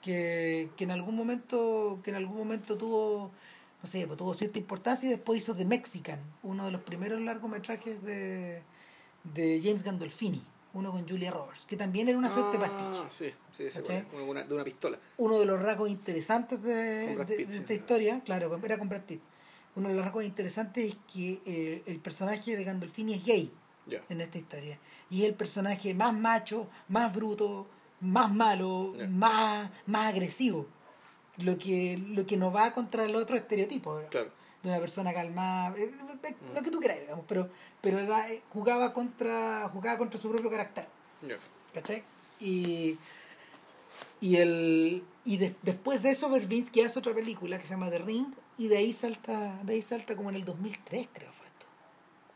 Que, 0.00 0.70
que 0.76 0.84
en 0.84 0.90
algún 0.90 1.14
momento 1.14 2.00
que 2.02 2.10
en 2.10 2.16
algún 2.16 2.36
momento 2.36 2.76
tuvo 2.76 3.30
no 3.82 3.88
sé, 3.88 4.06
pues 4.06 4.16
tuvo 4.18 4.32
cierta 4.34 4.58
importancia 4.58 5.06
y 5.08 5.10
después 5.10 5.38
hizo 5.42 5.56
The 5.56 5.64
Mexican, 5.64 6.20
uno 6.42 6.66
de 6.66 6.72
los 6.72 6.82
primeros 6.82 7.20
largometrajes 7.20 8.02
de, 8.02 8.62
de 9.24 9.60
James 9.62 9.82
Gandolfini, 9.82 10.42
uno 10.74 10.92
con 10.92 11.08
Julia 11.08 11.32
Roberts, 11.32 11.66
que 11.66 11.76
también 11.76 12.08
era 12.08 12.16
una 12.16 12.30
suerte 12.30 12.58
de 12.58 12.64
Ah, 12.64 12.68
pastiche. 12.68 13.10
sí, 13.10 13.34
sí, 13.52 13.82
de 13.82 14.54
una 14.54 14.64
pistola. 14.64 14.98
Uno 15.16 15.40
de 15.40 15.46
los 15.46 15.60
rasgos 15.60 15.90
interesantes 15.90 16.62
de, 16.62 17.16
de- 17.16 17.24
Pitt, 17.36 17.46
de 17.48 17.52
sí. 17.52 17.58
esta 17.58 17.74
historia, 17.74 18.20
claro, 18.24 18.56
era 18.64 18.78
con 18.78 18.88
Brad 18.88 19.02
Pitt. 19.02 19.20
Uno 19.74 19.88
de 19.88 19.94
los 19.96 20.04
rasgos 20.04 20.24
interesantes 20.24 20.90
es 20.92 20.96
que 21.12 21.40
eh, 21.46 21.82
el 21.86 21.98
personaje 21.98 22.56
de 22.56 22.62
Gandolfini 22.64 23.14
es 23.14 23.24
gay 23.24 23.52
en 24.08 24.20
esta 24.20 24.38
historia. 24.38 24.78
Y 25.10 25.22
es 25.22 25.28
el 25.28 25.34
personaje 25.34 25.92
más 25.94 26.14
macho, 26.14 26.68
más 26.88 27.12
bruto, 27.12 27.66
más 28.00 28.32
malo, 28.32 28.94
más, 29.08 29.70
más 29.86 30.06
agresivo. 30.12 30.66
Lo 31.38 31.56
que, 31.58 31.98
lo 32.08 32.26
que 32.26 32.36
no 32.36 32.52
va 32.52 32.72
contra 32.74 33.04
el 33.04 33.16
otro 33.16 33.36
estereotipo 33.36 33.96
de 34.62 34.68
una 34.68 34.78
persona 34.78 35.12
calmada, 35.14 35.74
eh, 35.78 35.84
eh, 35.84 36.34
Mm. 36.40 36.54
lo 36.54 36.62
que 36.62 36.70
tú 36.70 36.78
quieras, 36.78 37.00
digamos, 37.00 37.24
pero, 37.26 37.48
pero 37.80 37.98
era, 37.98 38.30
eh, 38.30 38.42
jugaba 38.50 38.92
contra 38.92 39.68
jugaba 39.72 39.96
contra 39.98 40.20
su 40.20 40.30
propio 40.30 40.50
carácter. 40.50 40.86
¿Cachai? 41.72 42.02
Y, 42.38 42.98
y, 44.20 44.36
el, 44.36 45.02
y 45.24 45.36
de- 45.38 45.54
después 45.62 46.02
de 46.02 46.10
eso 46.10 46.28
Verbinski 46.28 46.82
hace 46.82 46.98
otra 46.98 47.14
película 47.14 47.56
que 47.58 47.64
se 47.64 47.70
llama 47.70 47.88
The 47.90 47.98
Ring 47.98 48.26
y 48.58 48.68
de 48.68 48.76
ahí 48.76 48.92
salta 48.92 49.58
de 49.62 49.72
ahí 49.72 49.82
salta 49.82 50.14
como 50.16 50.30
en 50.30 50.36
el 50.36 50.44
2003 50.44 51.08
creo 51.12 51.32
fue 51.32 51.46
esto. 51.46 51.66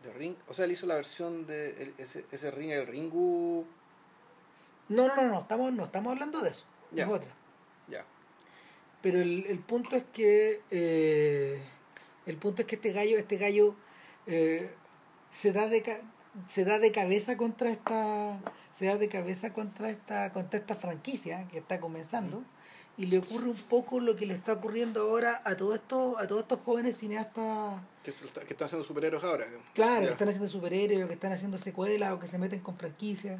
De 0.05 0.13
Ring, 0.19 0.35
o 0.49 0.55
sea, 0.55 0.65
él 0.65 0.73
hizo 0.73 0.87
la 0.87 0.95
versión 0.95 1.47
de 1.47 1.83
el- 1.83 1.95
ese, 1.99 2.25
ese 2.33 2.51
Ring, 2.51 2.71
el 2.71 2.87
Ringu. 2.87 3.65
No, 4.89 5.09
no, 5.09 5.17
no, 5.17 5.23
no, 5.29 5.39
estamos, 5.41 5.73
no 5.73 5.85
estamos 5.85 6.13
hablando 6.13 6.41
de 6.41 6.51
eso, 6.51 6.65
es 6.95 7.07
otra. 7.07 7.31
Ya. 7.89 8.05
Pero 9.07 9.21
el, 9.21 9.47
el 9.47 9.61
punto 9.61 9.95
es 9.95 10.03
que 10.13 10.63
eh, 10.73 11.61
el 12.27 12.37
punto 12.39 12.63
es 12.63 12.67
que 12.67 12.75
este 12.75 12.91
gallo, 12.91 13.17
este 13.19 13.37
gallo 13.37 13.77
eh, 14.27 14.69
se 15.31 15.53
da 15.53 15.69
de 15.69 16.01
se 16.49 16.65
da 16.65 16.81
de 16.81 16.91
cabeza 16.91 17.37
contra 17.37 17.71
esta 17.71 18.41
se 18.77 18.87
da 18.87 18.97
de 18.97 19.09
cabeza 19.09 19.53
contra 19.53 19.91
esta 19.91 20.33
contra 20.33 20.59
esta 20.59 20.75
franquicia 20.75 21.47
que 21.53 21.59
está 21.59 21.79
comenzando 21.79 22.43
y 22.99 23.07
le 23.07 23.19
ocurre 23.19 23.49
un 23.49 23.57
poco 23.57 24.01
lo 24.01 24.17
que 24.17 24.27
le 24.27 24.35
está 24.35 24.55
ocurriendo 24.55 25.03
ahora 25.03 25.41
a 25.45 25.57
todos 25.57 25.77
estos 25.77 26.19
a 26.19 26.27
todos 26.27 26.43
estos 26.43 26.59
jóvenes 26.65 26.97
cineastas 26.99 27.81
Que, 28.03 28.11
está- 28.11 28.41
que 28.41 28.55
están 28.55 28.65
haciendo 28.67 28.83
superhéroes 28.85 29.23
ahora. 29.23 29.47
claro 29.73 30.01
Ya. 30.01 30.07
que 30.09 30.13
están 30.15 30.29
haciendo 30.31 30.49
superhéroes 30.49 31.05
o 31.05 31.07
que 31.07 31.15
están 31.15 31.31
haciendo 31.33 31.59
secuelas 31.59 32.13
o 32.13 32.19
que 32.19 32.27
se 32.27 32.39
meten 32.39 32.59
con 32.59 32.77
franquicias 32.77 33.39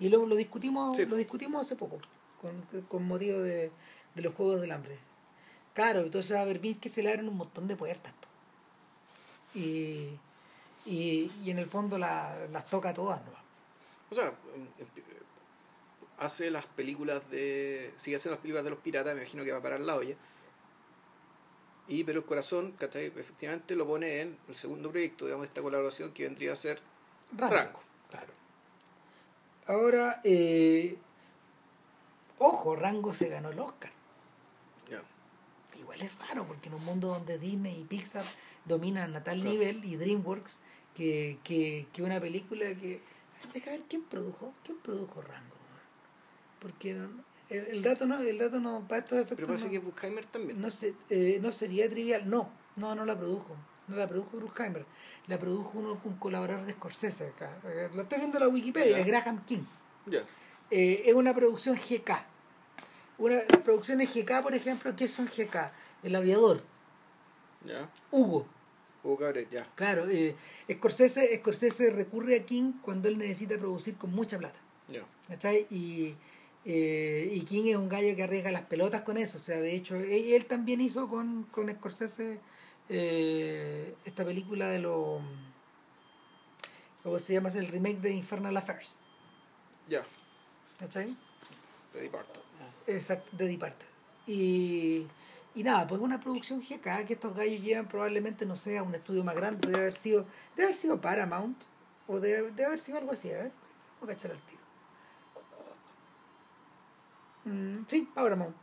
y 0.00 0.08
luego 0.08 0.26
lo 0.26 0.34
discutimos 0.34 0.96
Sí. 0.96 1.06
lo 1.06 1.14
discutimos 1.14 1.64
hace 1.64 1.76
poco 1.76 1.98
con, 2.42 2.82
con 2.88 3.06
motivo 3.06 3.38
de, 3.38 3.70
de 4.14 4.22
los 4.22 4.34
juegos 4.34 4.60
del 4.60 4.72
hambre 4.72 4.98
claro 5.74 6.00
entonces 6.00 6.32
a 6.36 6.44
Verbinski 6.44 6.88
se 6.88 7.02
le 7.02 7.10
abren 7.10 7.28
un 7.28 7.36
montón 7.36 7.66
de 7.68 7.76
puertas 7.76 8.12
po. 8.12 9.58
y, 9.58 10.18
y, 10.86 11.30
y 11.44 11.50
en 11.50 11.58
el 11.58 11.68
fondo 11.68 11.98
la- 11.98 12.46
las 12.52 12.66
toca 12.66 12.92
todas 12.94 13.20
¿no? 13.24 13.32
O 14.10 14.14
sea, 14.14 14.32
hace 16.18 16.50
las 16.50 16.66
películas 16.66 17.28
de. 17.30 17.92
Sigue 17.96 18.16
haciendo 18.16 18.36
las 18.36 18.42
películas 18.42 18.62
de 18.62 18.70
los 18.70 18.78
piratas, 18.78 19.14
me 19.14 19.22
imagino 19.22 19.42
que 19.42 19.50
va 19.50 19.58
a 19.58 19.62
parar 19.62 19.80
la 19.80 19.96
olla. 19.96 20.14
Y, 21.88 22.04
pero 22.04 22.20
el 22.20 22.24
corazón, 22.24 22.72
¿cachai? 22.72 23.06
Efectivamente 23.06 23.74
lo 23.74 23.86
pone 23.86 24.20
en 24.20 24.38
el 24.46 24.54
segundo 24.54 24.90
proyecto, 24.90 25.24
digamos, 25.24 25.46
esta 25.46 25.62
colaboración 25.62 26.12
que 26.12 26.24
vendría 26.24 26.52
a 26.52 26.56
ser 26.56 26.80
Rango. 27.36 27.54
Rango. 27.56 27.80
Claro. 28.10 28.32
Ahora, 29.66 30.20
eh, 30.22 30.96
ojo, 32.38 32.76
Rango 32.76 33.12
se 33.12 33.28
ganó 33.30 33.50
el 33.50 33.58
Oscar. 33.58 33.90
Igual 35.94 36.10
es 36.10 36.28
raro, 36.28 36.44
porque 36.46 36.68
en 36.68 36.74
un 36.74 36.84
mundo 36.84 37.08
donde 37.08 37.38
Disney 37.38 37.80
y 37.80 37.84
Pixar 37.84 38.24
dominan 38.64 39.14
a 39.16 39.22
tal 39.22 39.36
Claro. 39.40 39.50
nivel 39.50 39.84
y 39.84 39.96
DreamWorks, 39.96 40.58
que, 40.94 41.38
que, 41.44 41.86
que 41.92 42.02
una 42.02 42.20
película 42.20 42.66
que... 42.74 43.00
Deja 43.52 43.70
ver 43.72 43.82
quién 43.88 44.02
produjo, 44.04 44.54
quién 44.64 44.78
produjo 44.78 45.20
Rango. 45.20 45.54
Porque 46.60 46.92
el, 46.92 47.10
el 47.50 47.82
dato 47.82 48.06
no, 48.06 48.18
el 48.18 48.38
dato 48.38 48.58
no, 48.58 48.80
para 48.88 49.00
estos 49.00 49.18
efectos 49.18 49.36
Pero 49.36 49.48
parece 49.48 49.66
no, 49.66 49.70
que 49.72 49.78
Buchheimer 49.80 50.24
también. 50.24 50.60
no, 50.60 50.70
se- 50.70 50.94
eh, 51.10 51.38
no 51.42 51.52
sería 51.52 51.88
trivial. 51.90 52.28
No, 52.28 52.48
no, 52.76 52.94
no 52.94 53.04
la 53.04 53.16
produjo. 53.18 53.54
No 53.86 53.96
la 53.96 54.08
produjo 54.08 54.38
Bruckheimer. 54.38 54.86
La 55.26 55.38
produjo 55.38 55.72
uno, 55.78 56.00
un 56.04 56.16
colaborador 56.16 56.64
de 56.64 56.72
Scorsese 56.72 57.26
acá. 57.28 57.50
Eh, 57.66 57.90
Lo 57.94 58.02
estoy 58.02 58.18
viendo 58.18 58.38
en 58.38 58.44
la 58.44 58.48
Wikipedia, 58.48 58.98
Ya. 58.98 59.04
Graham 59.04 59.44
King. 59.44 59.62
Ya. 60.06 60.20
Eh, 60.70 61.02
es 61.04 61.12
una 61.14 61.34
producción 61.34 61.76
GK. 61.76 62.10
Una, 63.18 63.36
las 63.46 63.60
producciones 63.62 64.08
GK, 64.14 64.42
por 64.42 64.54
ejemplo, 64.54 64.96
¿qué 64.96 65.06
son 65.06 65.26
GK? 65.26 65.70
El 66.04 66.14
aviador. 66.14 66.62
Hugo. 68.12 68.46
Hugo 69.02 69.16
Cabret, 69.18 69.50
ya. 69.50 69.66
Claro, 69.74 70.08
eh, 70.08 70.36
Scorsese, 70.70 71.36
Scorsese 71.38 71.90
recurre 71.90 72.36
a 72.36 72.44
King 72.44 72.74
cuando 72.82 73.08
él 73.08 73.18
necesita 73.18 73.58
producir 73.58 73.96
con 73.96 74.14
mucha 74.14 74.38
plata. 74.38 74.58
Ya. 74.88 75.02
¿cachai? 75.28 75.66
Y, 75.70 76.14
eh, 76.64 77.28
y 77.32 77.40
King 77.40 77.66
es 77.66 77.76
un 77.76 77.88
gallo 77.88 78.14
que 78.14 78.22
arriesga 78.22 78.52
las 78.52 78.62
pelotas 78.62 79.02
con 79.02 79.16
eso. 79.16 79.38
O 79.38 79.40
sea, 79.40 79.60
de 79.60 79.74
hecho, 79.74 79.96
él, 79.96 80.32
él 80.32 80.46
también 80.46 80.80
hizo 80.80 81.08
con, 81.08 81.44
con 81.44 81.70
Scorsese 81.70 82.38
eh, 82.88 83.94
esta 84.04 84.24
película 84.24 84.68
de 84.68 84.78
lo. 84.78 85.20
¿Cómo 87.02 87.18
se 87.18 87.34
llama? 87.34 87.50
El 87.50 87.68
remake 87.68 88.00
de 88.00 88.12
Infernal 88.12 88.56
Affairs. 88.56 88.94
Ya. 89.88 90.04
¿cachai? 90.78 91.16
De 91.92 92.00
Departed. 92.02 92.40
Exacto, 92.86 93.36
de 93.36 93.48
Departed. 93.48 93.86
Y, 94.26 95.06
y 95.54 95.62
nada, 95.62 95.86
pues 95.86 96.00
una 96.00 96.20
producción 96.20 96.60
GK 96.60 97.06
que 97.06 97.14
estos 97.14 97.34
gallos 97.34 97.62
llevan 97.62 97.86
probablemente, 97.86 98.44
no 98.44 98.56
sé, 98.56 98.76
a 98.76 98.82
un 98.82 98.94
estudio 98.94 99.22
más 99.22 99.36
grande, 99.36 99.66
debe 99.66 99.78
haber 99.78 99.94
sido, 99.94 100.26
debe 100.56 100.64
haber 100.64 100.74
sido 100.74 101.00
Paramount, 101.00 101.56
o 102.08 102.18
debe, 102.18 102.50
debe 102.50 102.66
haber 102.66 102.78
sido 102.80 102.98
algo 102.98 103.12
así, 103.12 103.30
a 103.30 103.34
ver, 103.34 103.52
voy 104.00 104.10
a 104.10 104.14
cachar 104.14 104.32
al 104.32 104.38
tiro. 104.40 104.60
Mm, 107.44 107.84
sí, 107.88 108.08
Paramount. 108.14 108.56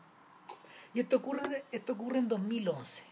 Y 0.94 1.00
esto 1.00 1.18
ocurre, 1.18 1.64
esto 1.72 1.94
ocurre 1.94 2.20
en 2.20 2.28
2011. 2.28 3.04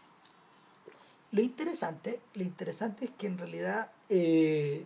Lo 1.31 1.41
interesante, 1.41 2.19
lo 2.33 2.43
interesante 2.43 3.05
es 3.05 3.11
que 3.11 3.27
en 3.27 3.37
realidad, 3.37 3.91
eh, 4.09 4.85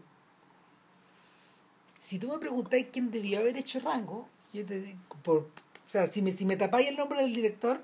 si 1.99 2.19
tú 2.19 2.27
me 2.27 2.37
preguntáis 2.37 2.87
quién 2.91 3.09
debió 3.09 3.39
haber 3.39 3.57
hecho 3.57 3.79
Rango, 3.79 4.27
yo 4.51 4.65
te 4.65 4.95
por, 5.23 5.37
o 5.37 5.89
sea, 5.89 6.05
si 6.05 6.21
me, 6.21 6.31
si 6.31 6.45
me 6.45 6.57
tapáis 6.57 6.89
el 6.89 6.97
nombre 6.97 7.21
del 7.21 7.33
director, 7.33 7.81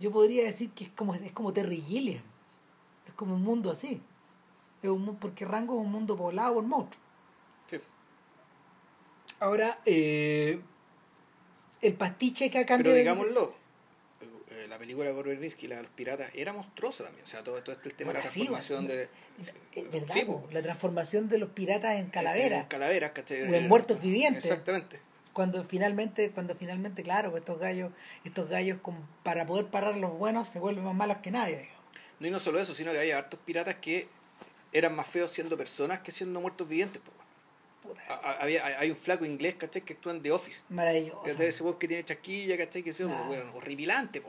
yo 0.00 0.10
podría 0.10 0.44
decir 0.44 0.70
que 0.70 0.84
es 0.84 0.90
como, 0.90 1.14
es 1.14 1.32
como 1.32 1.52
Terry 1.52 1.80
Gilliam. 1.80 2.22
Es 3.06 3.12
como 3.14 3.34
un 3.34 3.42
mundo 3.42 3.70
así. 3.70 4.00
Es 4.82 4.88
un, 4.88 5.16
porque 5.16 5.44
Rango 5.44 5.78
es 5.78 5.84
un 5.84 5.92
mundo 5.92 6.16
poblado 6.16 6.54
por 6.54 6.64
monstruos. 6.64 7.04
Sí. 7.66 7.78
Ahora, 9.38 9.78
eh, 9.84 10.60
el 11.82 11.94
pastiche 11.94 12.50
que 12.50 12.58
ha 12.58 12.66
Pero 12.66 12.94
digámoslo, 12.94 13.54
eh, 14.50 14.66
la 14.68 14.78
película 14.78 15.06
de 15.06 15.12
Gorbelinski, 15.12 15.66
la 15.68 15.76
de 15.76 15.82
los 15.82 15.92
piratas, 15.92 16.30
era 16.34 16.54
monstruosa 16.54 17.04
también. 17.04 17.24
O 17.24 17.26
sea, 17.26 17.44
todo, 17.44 17.62
todo 17.62 17.76
este 17.76 17.90
tema 17.90 18.12
de 18.14 18.20
la 18.20 18.24
sí, 18.24 18.30
transformación 18.46 18.86
bueno, 18.86 19.00
de. 19.00 19.08
Es 19.74 19.90
verdad, 19.92 20.14
Sí, 20.14 20.24
po. 20.24 20.48
la 20.50 20.62
transformación 20.62 21.28
de 21.28 21.38
los 21.38 21.50
piratas 21.50 21.96
en 21.96 22.08
calaveras. 22.08 22.62
En 22.62 22.68
calaveras, 22.68 23.10
¿cachai? 23.10 23.42
O 23.42 23.54
en 23.54 23.68
muertos 23.68 24.00
vivientes. 24.00 24.44
Exactamente. 24.46 24.98
Cuando 25.32 25.64
finalmente 25.64 26.30
cuando 26.30 26.54
finalmente 26.54 27.02
claro 27.02 27.30
pues 27.30 27.42
estos 27.42 27.58
gallos 27.58 27.92
estos 28.24 28.48
gallos 28.48 28.78
como 28.82 28.98
para 29.22 29.46
poder 29.46 29.66
parar 29.66 29.96
los 29.96 30.12
buenos 30.18 30.48
se 30.48 30.58
vuelven 30.58 30.84
más 30.84 30.94
malos 30.94 31.18
que 31.18 31.30
nadie 31.30 31.58
digamos. 31.60 31.80
No, 32.20 32.26
y 32.26 32.30
no 32.30 32.38
solo 32.38 32.60
eso, 32.60 32.74
sino 32.74 32.92
que 32.92 32.98
había 32.98 33.16
hartos 33.16 33.40
piratas 33.44 33.76
que 33.76 34.08
eran 34.72 34.94
más 34.94 35.06
feos 35.06 35.30
siendo 35.30 35.56
personas 35.56 36.00
que 36.00 36.12
siendo 36.12 36.40
muertos 36.40 36.68
vivientes. 36.68 37.00
po. 37.02 37.12
Había, 38.38 38.66
hay 38.78 38.90
un 38.90 38.96
flaco 38.96 39.24
inglés, 39.24 39.56
¿cachai? 39.56 39.82
Que 39.82 39.94
actúa 39.94 40.12
en 40.12 40.22
The 40.22 40.30
Office. 40.30 40.64
maravilloso 40.68 41.22
¿Cachai? 41.22 41.46
Ese 41.46 41.64
que 41.78 41.88
tiene 41.88 42.04
chasquilla, 42.04 42.58
¿cachai? 42.58 42.82
Que 42.82 42.90
es 42.90 42.96
Claro. 42.98 43.24
bueno, 43.24 43.52
horripilante, 43.54 44.20
po. 44.20 44.28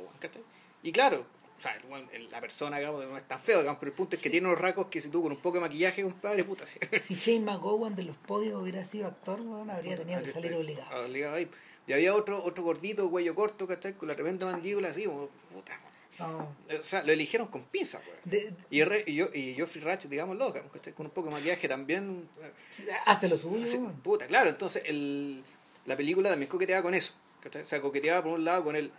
Y 0.84 0.92
claro, 0.92 1.26
o 1.62 1.64
sea, 1.64 1.76
bueno, 1.88 2.08
la 2.32 2.42
persona, 2.42 2.80
digamos, 2.80 3.06
no 3.06 3.16
es 3.16 3.28
tan 3.28 3.40
feo, 3.40 3.60
digamos, 3.60 3.78
pero 3.80 3.92
el 3.92 3.96
punto 3.96 4.16
es 4.16 4.22
que 4.24 4.32
tiene 4.32 4.48
unos 4.48 4.60
rasgos 4.60 4.88
que 4.88 5.00
si 5.00 5.10
tú 5.10 5.22
con 5.22 5.32
un 5.32 5.38
poco 5.38 5.58
de 5.58 5.62
maquillaje, 5.62 6.02
compadre, 6.02 6.44
puta, 6.44 6.66
sí. 6.66 6.80
si 7.08 7.14
Shane 7.14 7.42
McGowan 7.46 7.96
de 7.96 8.04
los 8.04 8.18
podios 8.18 8.60
hubiera 8.60 8.84
sido 8.84 9.06
actor 9.08 9.40
bueno, 9.42 9.72
habría 9.72 9.96
tenido 9.96 10.24
que 10.24 10.32
salir 10.32 10.56
obligado 10.56 11.06
Obligado 11.06 11.36
ahí. 11.36 11.48
Y 11.86 11.94
había 11.94 12.16
otro, 12.16 12.44
otro 12.44 12.64
gordito, 12.64 13.10
cuello 13.12 13.36
corto, 13.36 13.68
¿cachai? 13.68 13.94
Con 13.94 14.08
la 14.08 14.16
tremenda 14.16 14.46
mandíbula 14.48 14.90
así, 14.90 15.06
como, 15.06 15.28
puta. 15.52 15.80
no, 16.18 16.56
O 16.80 16.84
sea, 16.84 17.04
lo 17.04 17.12
eligieron 17.12 17.48
con 17.48 17.64
pinza, 17.66 18.02
de- 18.26 18.54
Y, 18.72 18.84
re- 18.84 19.04
y, 19.06 19.14
yo, 19.16 19.30
y 19.32 19.54
Geoffrey 19.54 19.84
Ratchet, 19.84 20.10
digamos, 20.10 20.38
loca, 20.38 20.64
¿cachai? 20.74 20.94
Con 20.94 21.06
un 21.06 21.12
poco 21.12 21.30
de 21.30 21.36
maquillaje 21.36 21.68
también. 21.68 22.28
hace 23.06 23.28
lo 23.30 23.38
suyo 23.38 23.92
puta, 24.04 24.26
claro, 24.26 24.50
entonces 24.50 24.82
el, 24.88 25.44
la 25.86 25.96
película 25.96 26.30
también 26.30 26.50
coqueteaba 26.50 26.82
con 26.82 26.96
eso. 26.96 27.14
¿cachai? 27.44 27.62
O 27.62 27.66
sea, 27.66 27.82
coqueteaba 27.82 28.24
por 28.24 28.34
un 28.34 28.46
lado 28.46 28.64
con 28.64 28.76
el 28.76 28.92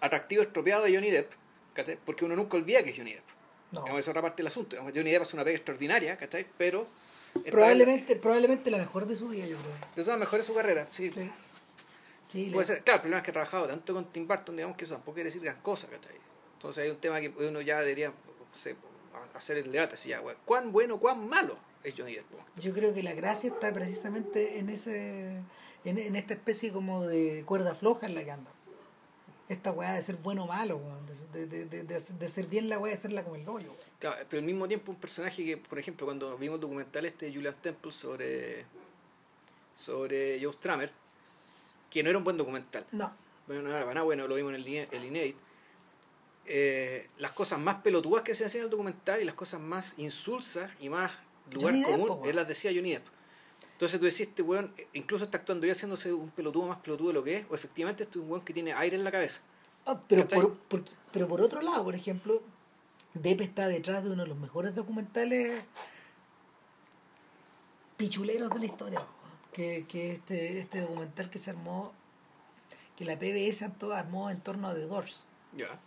atractivo 0.00 0.42
estropeado 0.42 0.84
de 0.84 0.94
Johnny 0.94 1.10
Depp, 1.10 1.32
¿cachai? 1.76 1.98
porque 2.04 2.24
uno 2.24 2.34
nunca 2.34 2.56
olvida 2.56 2.82
que 2.82 2.90
es 2.90 2.96
Johnny 2.96 3.14
Depp. 3.14 3.24
No. 3.72 3.80
Digamos, 3.80 4.00
esa 4.00 4.10
es 4.10 4.12
otra 4.12 4.22
parte 4.22 4.38
del 4.38 4.48
asunto. 4.48 4.70
Digamos, 4.70 4.92
Johnny 4.94 5.10
Depp 5.10 5.22
hace 5.22 5.36
una 5.36 5.44
pega 5.44 5.56
extraordinaria, 5.56 6.16
¿cachai? 6.16 6.46
pero 6.56 6.86
probablemente 7.50 8.16
probablemente 8.16 8.70
la 8.70 8.78
mejor 8.78 9.06
de 9.06 9.14
su 9.14 9.28
vida 9.28 9.46
yo 9.46 9.58
creo 9.58 9.72
de 9.94 10.04
todas 10.04 10.18
mejor 10.18 10.40
de 10.40 10.46
su 10.46 10.54
carrera. 10.54 10.88
Sí, 10.90 11.12
sí, 11.14 11.30
Sí, 12.28 12.50
puede 12.52 12.66
ser. 12.66 12.82
Claro, 12.82 12.96
el 12.96 13.00
problema 13.02 13.18
es 13.18 13.24
que 13.24 13.30
ha 13.30 13.34
trabajado 13.34 13.66
tanto 13.68 13.94
con 13.94 14.06
Tim 14.06 14.26
Burton, 14.26 14.56
digamos 14.56 14.76
que 14.76 14.84
eso 14.84 14.94
tampoco 14.94 15.14
quiere 15.14 15.28
decir 15.28 15.42
gran 15.42 15.60
cosa. 15.60 15.86
¿cachai? 15.86 16.16
Entonces 16.54 16.82
hay 16.82 16.90
un 16.90 16.96
tema 16.96 17.20
que 17.20 17.28
uno 17.28 17.60
ya 17.60 17.80
debería 17.80 18.08
no 18.08 18.56
sé, 18.56 18.74
hacer 19.34 19.58
el 19.58 19.70
debate. 19.70 19.94
Así 19.94 20.08
ya, 20.08 20.18
güey, 20.18 20.36
¿Cuán 20.44 20.72
bueno, 20.72 20.98
cuán 20.98 21.28
malo 21.28 21.56
es 21.84 21.94
Johnny 21.96 22.16
Depp. 22.16 22.26
Yo 22.56 22.72
creo 22.72 22.92
que 22.92 23.02
la 23.02 23.14
gracia 23.14 23.50
está 23.50 23.72
precisamente 23.72 24.58
en 24.58 24.70
ese 24.70 25.40
en, 25.84 25.98
en 25.98 26.16
esta 26.16 26.34
especie 26.34 26.72
como 26.72 27.06
de 27.06 27.44
cuerda 27.46 27.74
floja 27.74 28.06
en 28.06 28.14
la 28.16 28.24
que 28.24 28.30
anda. 28.32 28.50
Esta 29.48 29.70
weá 29.70 29.92
de 29.92 30.02
ser 30.02 30.16
bueno 30.16 30.44
o 30.44 30.46
malo. 30.46 30.80
De, 31.32 31.46
de, 31.46 31.66
de, 31.66 31.82
de, 31.84 32.00
de 32.00 32.28
ser 32.28 32.46
bien 32.46 32.68
la 32.68 32.78
weá 32.78 32.92
de 32.92 32.98
hacerla 32.98 33.22
como 33.22 33.36
el 33.36 33.48
hoyo. 33.48 33.76
Claro, 34.00 34.16
pero 34.28 34.40
al 34.40 34.46
mismo 34.46 34.66
tiempo 34.66 34.90
un 34.92 34.98
personaje 34.98 35.44
que, 35.44 35.56
por 35.56 35.78
ejemplo, 35.78 36.06
cuando 36.06 36.36
vimos 36.36 36.56
el 36.56 36.62
documental 36.62 37.04
este 37.04 37.26
de 37.26 37.34
Julian 37.34 37.54
Temple 37.62 37.92
sobre, 37.92 38.66
sobre 39.74 40.42
Joe 40.42 40.52
Stramer, 40.52 40.90
que 41.90 42.02
no 42.02 42.10
era 42.10 42.18
un 42.18 42.24
buen 42.24 42.36
documental. 42.36 42.86
No. 42.90 43.12
Bueno, 43.46 43.62
no 43.62 43.70
era 43.70 43.80
para 43.80 43.94
nada 43.94 44.04
bueno, 44.04 44.26
lo 44.26 44.34
vimos 44.34 44.52
en 44.54 44.60
el, 44.60 44.66
el. 44.66 45.36
Eh, 46.48 47.08
las 47.18 47.32
cosas 47.32 47.58
más 47.58 47.76
pelotudas 47.82 48.22
que 48.22 48.34
se 48.34 48.44
hacían 48.44 48.62
en 48.62 48.64
el 48.66 48.70
documental 48.70 49.20
y 49.20 49.24
las 49.24 49.34
cosas 49.34 49.60
más 49.60 49.94
insulsas 49.96 50.70
y 50.80 50.88
más 50.88 51.12
lugar 51.50 51.74
Johnny 51.74 51.82
común, 51.82 52.20
él 52.24 52.36
las 52.36 52.46
decía 52.46 52.72
Johnny 52.74 52.92
Depp. 52.92 53.06
Entonces 53.76 53.98
tú 54.00 54.06
decís, 54.06 54.20
este 54.22 54.40
weón, 54.42 54.72
eh, 54.78 54.88
incluso 54.94 55.24
está 55.24 55.36
actuando 55.36 55.66
y 55.66 55.70
haciéndose 55.70 56.10
un 56.12 56.30
pelotudo 56.30 56.66
más 56.68 56.78
pelotudo 56.78 57.08
de 57.08 57.14
lo 57.14 57.22
que 57.22 57.36
es, 57.38 57.46
o 57.50 57.54
efectivamente 57.54 58.04
este 58.04 58.18
es 58.18 58.24
un 58.24 58.30
weón 58.30 58.42
que 58.44 58.54
tiene 58.54 58.72
aire 58.72 58.96
en 58.96 59.04
la 59.04 59.12
cabeza. 59.12 59.42
Ah, 59.84 60.00
pero, 60.08 60.26
por, 60.26 60.54
por- 60.56 60.84
pero 61.12 61.28
por 61.28 61.40
otro 61.42 61.60
lado, 61.60 61.84
por 61.84 61.94
ejemplo, 61.94 62.42
Depp 63.14 63.42
está 63.42 63.68
detrás 63.68 64.02
de 64.02 64.10
uno 64.10 64.22
de 64.22 64.28
los 64.30 64.38
mejores 64.38 64.74
documentales 64.74 65.62
pichuleros 67.96 68.50
de 68.50 68.58
la 68.58 68.64
historia. 68.66 69.02
Que, 69.52 69.86
que 69.88 70.12
este, 70.12 70.58
este 70.60 70.80
documental 70.82 71.30
que 71.30 71.38
se 71.38 71.50
armó, 71.50 71.90
que 72.96 73.04
la 73.06 73.18
PBS 73.18 73.62
armó- 73.62 73.92
armó 73.92 74.30
en 74.30 74.40
torno 74.40 74.68
a 74.68 74.74
The 74.74 74.82
Doors. 74.82 75.24
Ya. 75.56 75.78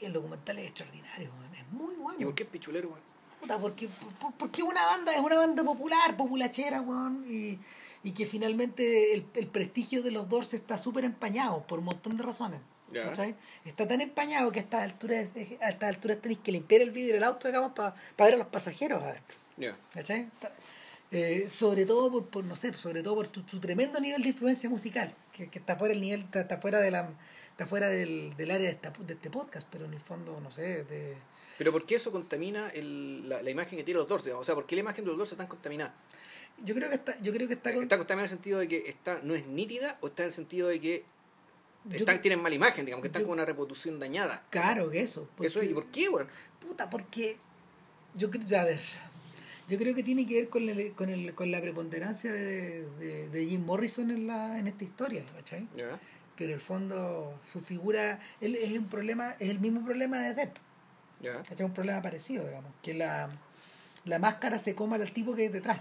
El 0.00 0.12
documental 0.12 0.58
es 0.58 0.66
extraordinario, 0.68 1.30
weón. 1.40 1.54
es 1.54 1.72
muy 1.72 1.94
bueno. 1.96 2.20
¿Y 2.20 2.24
por 2.24 2.34
qué 2.36 2.42
es 2.44 2.48
pichulero, 2.48 2.88
weón? 2.90 3.07
Puta, 3.40 3.58
porque, 3.58 3.88
por- 4.20 4.32
porque 4.34 4.62
una 4.62 4.84
banda 4.84 5.12
es 5.12 5.20
una 5.20 5.36
banda 5.36 5.62
popular, 5.64 6.16
populachera, 6.16 6.80
weón, 6.80 7.24
y, 7.28 7.58
y 8.02 8.12
que 8.12 8.26
finalmente 8.26 9.12
el, 9.14 9.24
el 9.34 9.46
prestigio 9.46 10.02
de 10.02 10.10
los 10.10 10.28
Doors 10.28 10.54
está 10.54 10.76
súper 10.78 11.04
empañado 11.04 11.62
por 11.66 11.78
un 11.78 11.86
montón 11.86 12.16
de 12.16 12.22
razones. 12.22 12.60
¿cachai? 13.10 13.34
Está 13.66 13.86
tan 13.86 14.00
empañado 14.00 14.50
que 14.50 14.60
a 14.60 14.62
estas 14.62 14.82
alturas, 14.82 15.30
a 15.60 15.68
estas 15.68 15.88
alturas 15.88 16.18
tenéis 16.22 16.40
que 16.42 16.52
limpiar 16.52 16.80
el 16.80 16.90
vidrio 16.90 17.14
del 17.14 17.24
auto, 17.24 17.46
digamos, 17.46 17.72
para 17.72 17.94
ver 18.18 18.34
a 18.34 18.38
los 18.38 18.46
pasajeros 18.46 19.02
adentro. 19.02 19.36
Está- 19.94 20.52
eh, 21.10 21.48
sobre 21.48 21.86
todo 21.86 22.10
por, 22.10 22.26
por, 22.26 22.44
no 22.44 22.54
sé, 22.56 22.72
sobre 22.74 23.02
todo 23.02 23.14
por 23.16 23.28
tu, 23.28 23.42
tu 23.42 23.58
tremendo 23.60 23.98
nivel 24.00 24.22
de 24.22 24.28
influencia 24.28 24.68
musical, 24.68 25.12
que, 25.32 25.48
que 25.48 25.58
está 25.58 25.76
fuera 25.76 25.94
el 25.94 26.00
nivel, 26.00 26.20
está, 26.20 26.40
está 26.40 26.58
fuera 26.58 26.80
de 26.80 26.90
la 26.90 27.08
está 27.52 27.66
fuera 27.66 27.88
del, 27.88 28.34
del 28.36 28.50
área 28.52 28.66
de, 28.68 28.72
esta, 28.72 28.90
de 28.90 29.14
este 29.14 29.30
podcast, 29.30 29.66
pero 29.70 29.84
en 29.86 29.92
el 29.94 30.00
fondo, 30.00 30.38
no 30.40 30.50
sé, 30.52 30.84
de, 30.84 31.16
Pero 31.58 31.72
¿por 31.72 31.84
qué 31.84 31.96
eso 31.96 32.10
contamina 32.12 32.70
el, 32.70 33.28
la, 33.28 33.42
la 33.42 33.50
imagen 33.50 33.76
que 33.78 33.84
tiene 33.84 33.98
los 33.98 34.08
Doors? 34.08 34.24
digamos? 34.24 34.42
O 34.42 34.46
sea, 34.46 34.54
¿por 34.54 34.64
qué 34.66 34.76
la 34.76 34.80
imagen 34.80 35.04
de 35.04 35.08
los 35.08 35.16
Doors 35.18 35.32
está 35.32 35.46
contaminada? 35.48 35.94
yo 36.64 36.74
creo 36.74 36.88
que 36.88 36.96
está, 36.96 37.16
yo 37.20 37.32
creo 37.32 37.46
que 37.46 37.54
está, 37.54 37.72
con- 37.72 37.84
Está 37.84 37.96
contaminada 37.98 38.26
en 38.26 38.32
el 38.32 38.36
sentido 38.38 38.58
de 38.58 38.66
que 38.68 38.88
está, 38.88 39.20
no 39.22 39.34
es 39.36 39.46
nítida 39.46 39.96
o 40.00 40.08
está 40.08 40.22
en 40.24 40.26
el 40.28 40.32
sentido 40.32 40.66
de 40.68 40.80
que 40.80 41.04
están, 41.92 42.20
tienen 42.20 42.42
mala 42.42 42.54
imagen, 42.54 42.84
digamos, 42.84 43.02
que 43.02 43.06
están 43.08 43.22
yo- 43.22 43.28
con 43.28 43.34
una 43.38 43.44
reproducción 43.44 43.98
dañada. 44.00 44.44
Claro 44.50 44.90
que 44.90 45.00
eso. 45.00 45.28
Eso 45.40 45.60
es, 45.60 45.70
¿y 45.70 45.74
por 45.74 45.86
qué, 45.86 46.08
weón? 46.08 46.26
Puta, 46.60 46.90
porque 46.90 47.36
yo 48.14 48.28
creo, 48.30 48.44
ya 48.44 48.62
a 48.62 48.64
ver, 48.64 48.80
yo 49.68 49.78
creo 49.78 49.94
que 49.94 50.02
tiene 50.02 50.26
que 50.26 50.34
ver 50.34 50.48
con, 50.48 50.68
el, 50.68 50.92
con, 50.94 51.08
el, 51.10 51.32
con 51.34 51.50
la 51.52 51.60
preponderancia 51.60 52.32
de, 52.32 52.82
de, 52.98 53.28
de 53.28 53.46
Jim 53.46 53.64
Morrison 53.64 54.10
en, 54.10 54.26
la, 54.26 54.58
en 54.58 54.66
esta 54.66 54.82
historia, 54.82 55.24
¿cachai? 55.36 55.68
Ya. 55.76 56.00
Que 56.34 56.44
en 56.46 56.50
el 56.50 56.60
fondo 56.60 57.38
su 57.52 57.60
figura 57.60 58.20
él 58.40 58.56
es 58.56 58.72
un 58.76 58.88
problema, 58.88 59.36
es 59.38 59.48
el 59.50 59.60
mismo 59.60 59.84
problema 59.84 60.18
de 60.20 60.34
Depp, 60.34 60.56
¿cachai? 61.22 61.64
Un 61.66 61.72
problema 61.74 62.00
parecido, 62.02 62.44
digamos, 62.46 62.72
que 62.82 62.94
la, 62.94 63.28
la 64.04 64.18
máscara 64.18 64.58
se 64.58 64.74
coma 64.74 64.96
al 64.96 65.10
tipo 65.12 65.34
que 65.34 65.42
hay 65.42 65.48
detrás 65.48 65.80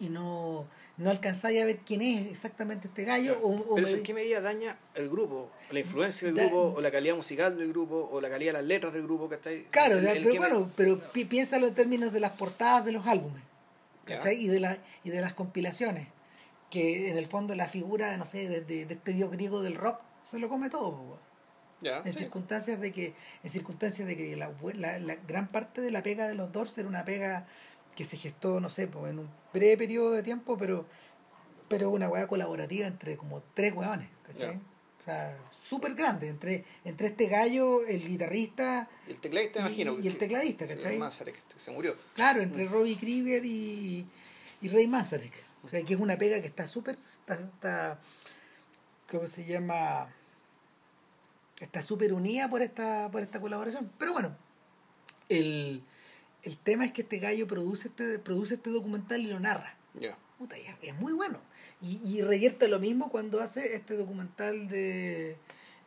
y 0.00 0.08
no, 0.08 0.66
no 0.96 1.10
alcanzáis 1.10 1.62
a 1.62 1.64
ver 1.64 1.78
quién 1.78 2.02
es 2.02 2.30
exactamente 2.32 2.88
este 2.88 3.04
gallo 3.04 3.38
o, 3.42 3.52
o 3.54 3.74
Pero 3.76 3.86
me- 3.86 3.92
¿en 3.94 4.02
qué 4.02 4.12
medida 4.14 4.40
daña 4.40 4.76
el 4.94 5.08
grupo? 5.08 5.50
La 5.70 5.78
influencia 5.80 6.26
del 6.26 6.36
Da- 6.36 6.42
grupo, 6.46 6.74
o 6.76 6.80
la 6.80 6.90
calidad 6.90 7.16
musical 7.16 7.56
del 7.56 7.68
grupo, 7.70 8.08
o 8.10 8.20
la 8.20 8.28
calidad 8.28 8.50
de 8.52 8.58
las 8.58 8.66
letras 8.66 8.92
del 8.92 9.04
grupo, 9.04 9.28
¿cachai? 9.28 9.64
Claro, 9.64 9.98
El- 9.98 10.04
pero 10.04 10.30
me- 10.32 10.38
bueno, 10.38 10.70
pero 10.76 10.98
pi- 11.12 11.24
piénsalo 11.24 11.66
en 11.68 11.74
términos 11.74 12.12
de 12.12 12.20
las 12.20 12.32
portadas 12.32 12.84
de 12.84 12.92
los 12.92 13.06
álbumes. 13.06 13.42
¿cachai? 14.04 14.34
y 14.44 14.48
de 14.48 14.60
la, 14.60 14.76
y 15.02 15.08
de 15.08 15.22
las 15.22 15.32
compilaciones 15.32 16.08
que 16.70 17.08
en 17.10 17.16
el 17.16 17.26
fondo 17.26 17.54
la 17.54 17.66
figura 17.68 18.10
de 18.10 18.18
no 18.18 18.26
sé 18.26 18.46
de, 18.48 18.60
de- 18.60 18.84
de 18.84 18.94
este 18.94 19.12
dios 19.12 19.30
griego 19.30 19.62
del 19.62 19.76
rock 19.76 19.98
se 20.22 20.38
lo 20.38 20.50
come 20.50 20.68
todo 20.68 20.90
weón. 20.90 21.18
Ya, 21.84 21.98
en 22.04 22.12
sí. 22.12 22.18
circunstancias 22.20 22.80
de 22.80 22.90
que 22.92 23.14
en 23.44 23.50
circunstancias 23.50 24.08
de 24.08 24.16
que 24.16 24.34
la, 24.36 24.50
la- 24.74 24.98
la 24.98 25.14
gran 25.16 25.46
parte 25.48 25.80
de 25.82 25.90
la 25.90 26.02
pega 26.02 26.26
de 26.26 26.34
los 26.34 26.50
Doors 26.50 26.76
era 26.78 26.88
una 26.88 27.04
pega 27.04 27.46
que 27.94 28.04
se 28.04 28.16
gestó 28.16 28.58
no 28.58 28.70
sé 28.70 28.88
po, 28.88 29.06
en 29.06 29.18
un 29.20 29.28
breve 29.52 29.76
periodo 29.76 30.12
de 30.12 30.22
tiempo 30.22 30.56
pero 30.58 30.86
pero 31.68 31.90
una 31.90 32.08
weá 32.08 32.26
colaborativa 32.26 32.86
entre 32.86 33.16
como 33.16 33.42
tres 33.54 33.72
weones 33.74 34.08
¿cachai? 34.26 34.54
Ya. 34.54 34.60
o 35.00 35.04
sea 35.04 35.38
súper 35.68 35.94
grande 35.94 36.28
entre 36.28 36.64
entre 36.84 37.08
este 37.08 37.26
gallo 37.26 37.86
el 37.86 38.06
guitarrista 38.08 38.88
Y 39.06 39.12
el 39.12 39.20
tecladista, 39.20 39.58
y- 39.58 39.62
imagino. 39.62 39.98
y 40.00 40.08
el 40.08 40.16
tecladista, 40.18 40.66
¿cachai? 40.66 40.98
Manzarek, 40.98 41.36
que 41.48 41.60
se 41.60 41.70
murió. 41.70 41.94
Claro, 42.14 42.40
entre 42.42 42.66
Robbie 42.66 42.96
Krieger 42.96 43.44
y, 43.44 44.06
y 44.62 44.68
Ray 44.68 44.86
Manzarek. 44.86 45.32
O 45.62 45.68
sea, 45.68 45.82
que 45.82 45.94
es 45.94 46.00
una 46.00 46.16
pega 46.18 46.40
que 46.42 46.46
está 46.48 46.66
súper, 46.66 46.96
está, 47.02 47.34
está, 47.34 47.98
¿cómo 49.10 49.26
se 49.26 49.44
llama? 49.46 50.08
Está 51.64 51.82
súper 51.82 52.12
unida 52.12 52.48
por 52.48 52.62
esta, 52.62 53.08
por 53.10 53.22
esta 53.22 53.40
colaboración. 53.40 53.90
Pero 53.98 54.12
bueno, 54.12 54.36
el, 55.28 55.82
el 56.42 56.56
tema 56.58 56.84
es 56.84 56.92
que 56.92 57.02
este 57.02 57.18
gallo 57.18 57.46
produce 57.46 57.88
este, 57.88 58.18
produce 58.18 58.54
este 58.54 58.70
documental 58.70 59.20
y 59.20 59.26
lo 59.26 59.40
narra. 59.40 59.76
Ya. 59.98 60.16
Puta, 60.38 60.56
es, 60.58 60.94
muy 60.96 61.12
bueno. 61.12 61.38
Y, 61.80 62.00
y 62.04 62.22
revierte 62.22 62.68
lo 62.68 62.78
mismo 62.78 63.10
cuando 63.10 63.40
hace 63.40 63.74
este 63.74 63.96
documental 63.96 64.68
de 64.68 65.36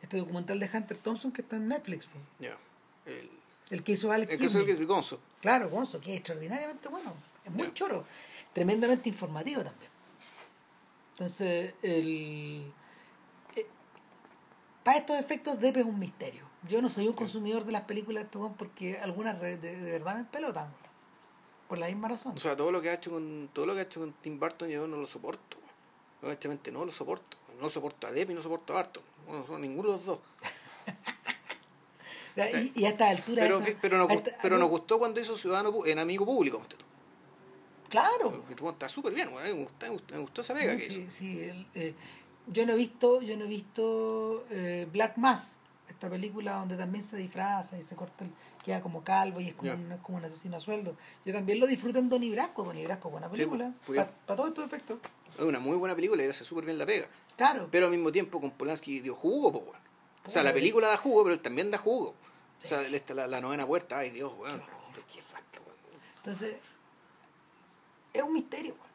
este 0.02 0.16
documental 0.16 0.58
de 0.60 0.70
Hunter 0.72 0.96
Thompson 0.96 1.32
que 1.32 1.42
está 1.42 1.56
en 1.56 1.68
Netflix. 1.68 2.08
Ya. 2.38 2.56
El, 3.06 3.30
El 3.70 3.82
que 3.82 3.92
hizo 3.92 4.10
Alex 4.12 4.32
el 4.32 4.38
que 4.38 4.72
es 4.72 4.86
Gonzo. 4.86 5.20
Claro, 5.40 5.68
Gonzo, 5.70 6.00
que 6.00 6.12
es 6.12 6.18
extraordinariamente 6.18 6.88
bueno. 6.88 7.14
Es 7.44 7.52
muy 7.52 7.68
Ya. 7.68 7.74
choro. 7.74 8.04
Tremendamente 8.52 9.08
informativo 9.08 9.62
también. 9.62 9.90
Entonces, 11.12 11.74
el. 11.82 12.72
Para 14.88 15.00
estos 15.00 15.18
efectos, 15.18 15.60
Depp 15.60 15.76
es 15.76 15.84
un 15.84 15.98
misterio. 15.98 16.44
Yo 16.66 16.80
no 16.80 16.88
soy 16.88 17.06
un 17.08 17.12
consumidor 17.12 17.66
de 17.66 17.72
las 17.72 17.82
películas 17.82 18.22
de 18.22 18.24
este 18.24 18.38
weón 18.38 18.54
porque 18.54 18.98
algunas 18.98 19.38
de, 19.38 19.58
de 19.58 19.76
verdad 19.92 20.16
me 20.16 20.24
pelotan. 20.24 20.72
Por 21.68 21.76
la 21.76 21.88
misma 21.88 22.08
razón. 22.08 22.32
O 22.34 22.38
sea, 22.38 22.56
todo 22.56 22.72
lo 22.72 22.80
que 22.80 22.88
ha 22.88 22.94
hecho 22.94 23.10
con 23.10 23.50
todo 23.52 23.66
lo 23.66 23.74
que 23.74 23.80
ha 23.80 23.82
hecho 23.82 24.00
con 24.00 24.14
Tim 24.14 24.40
Burton 24.40 24.66
yo 24.70 24.86
no 24.86 24.96
lo 24.96 25.04
soporto. 25.04 25.58
Honestamente 26.22 26.72
no 26.72 26.86
lo 26.86 26.90
soporto. 26.92 27.36
No 27.60 27.68
soporto 27.68 28.06
a 28.06 28.12
Depp 28.12 28.30
y 28.30 28.34
no 28.34 28.40
soporto 28.40 28.72
a 28.72 28.76
Barton. 28.76 29.02
No 29.50 29.58
ninguno 29.58 29.90
de 29.90 29.96
los 29.98 30.06
dos. 30.06 30.18
Y, 32.36 32.82
y 32.82 32.84
a 32.84 32.90
esta 32.90 33.08
altura. 33.08 33.42
Pero, 33.42 33.58
eso- 33.58 33.76
pero, 33.82 33.98
nos, 33.98 34.10
esta- 34.12 34.38
pero 34.40 34.58
nos 34.58 34.68
gustó 34.70 34.98
cuando 34.98 35.18
hizo 35.20 35.36
Ciudadano 35.36 35.84
en 35.84 35.98
Amigo 35.98 36.24
Público. 36.24 36.62
este. 36.62 36.76
Claro. 37.88 38.44
Tú 38.56 38.68
está 38.70 38.88
súper 38.88 39.12
bien, 39.12 39.34
me, 39.34 39.50
gustó, 39.52 39.86
me, 40.12 40.18
gustó, 40.20 40.40
esa 40.42 40.54
pega 40.54 40.72
No, 40.74 40.78
que 40.78 40.88
sí, 40.88 41.00
hizo. 41.00 41.10
sí, 41.10 41.40
el, 41.40 41.66
eh, 41.74 41.94
yo 42.48 42.66
no 42.66 42.72
he 42.72 42.76
visto, 42.76 43.22
yo 43.22 43.36
no 43.36 43.44
he 43.44 43.48
visto 43.48 44.44
eh, 44.50 44.86
Black 44.92 45.16
Mass, 45.16 45.58
esta 45.88 46.08
película 46.08 46.54
donde 46.56 46.76
también 46.76 47.04
se 47.04 47.16
disfraza 47.16 47.78
y 47.78 47.82
se 47.82 47.96
corta 47.96 48.24
el, 48.24 48.30
queda 48.68 48.82
como 48.82 49.02
calvo 49.02 49.40
y 49.40 49.48
es 49.48 49.54
como, 49.54 49.72
un, 49.72 49.92
es 49.92 50.00
como 50.00 50.18
un 50.18 50.24
asesino 50.24 50.56
a 50.56 50.60
sueldo. 50.60 50.96
Yo 51.24 51.32
también 51.32 51.58
lo 51.58 51.66
disfruto 51.66 51.98
en 51.98 52.08
Donnie 52.08 52.30
Brasco, 52.30 52.64
Donnie 52.64 52.84
Brasco, 52.84 53.10
buena 53.10 53.28
Sí, 53.28 53.36
película, 53.36 53.72
pues, 53.86 53.98
para 53.98 54.12
pues, 54.26 54.36
todos 54.36 54.48
estos 54.50 54.66
efectos. 54.66 54.98
Es 55.38 55.44
una 55.44 55.58
muy 55.58 55.76
buena 55.76 55.94
película 55.94 56.22
y 56.22 56.28
hace 56.28 56.44
súper 56.44 56.66
bien 56.66 56.78
la 56.78 56.84
pega. 56.86 57.08
Claro, 57.36 57.68
Pero 57.70 57.86
al 57.86 57.92
mismo 57.92 58.12
tiempo 58.12 58.40
con 58.40 58.50
Polanski 58.50 59.00
dio 59.00 59.14
jugo, 59.14 59.52
pues, 59.52 59.64
weón. 59.64 59.88
O 60.26 60.30
sea, 60.30 60.42
la 60.42 60.52
película 60.52 60.88
da 60.88 60.96
jugo, 60.96 61.22
pero 61.24 61.34
él 61.34 61.40
también 61.40 61.70
da 61.70 61.78
jugo. 61.78 62.14
O 62.62 62.66
sea, 62.66 62.82
esta, 62.82 63.14
la, 63.14 63.26
la 63.26 63.40
novena 63.40 63.66
puerta, 63.66 63.98
ay 63.98 64.10
Dios, 64.10 64.32
weón. 64.36 64.60
Qué 65.10 65.22
rato, 65.32 65.62
weón. 65.64 65.78
entonces 66.18 66.56
es 68.12 68.22
un 68.22 68.32
misterio, 68.32 68.74
weón. 68.74 68.90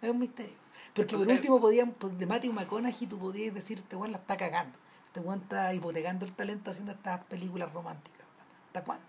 es 0.00 0.10
un 0.10 0.18
misterio. 0.18 0.56
Porque 0.98 1.16
por 1.16 1.28
último 1.28 1.60
podían, 1.60 1.92
pues, 1.92 2.18
de 2.18 2.26
Matthew 2.26 2.52
McConaughey 2.52 3.06
tú 3.06 3.18
podías 3.18 3.54
decir, 3.54 3.78
este 3.78 3.96
weón 3.96 4.12
la 4.12 4.18
está 4.18 4.36
cagando. 4.36 4.76
Este 5.06 5.20
weón 5.20 5.40
está 5.40 5.72
hipotecando 5.72 6.24
el 6.26 6.32
talento 6.32 6.70
haciendo 6.70 6.92
estas 6.92 7.24
películas 7.24 7.72
románticas. 7.72 8.26
¿Hasta 8.66 8.84
cuándo? 8.84 9.04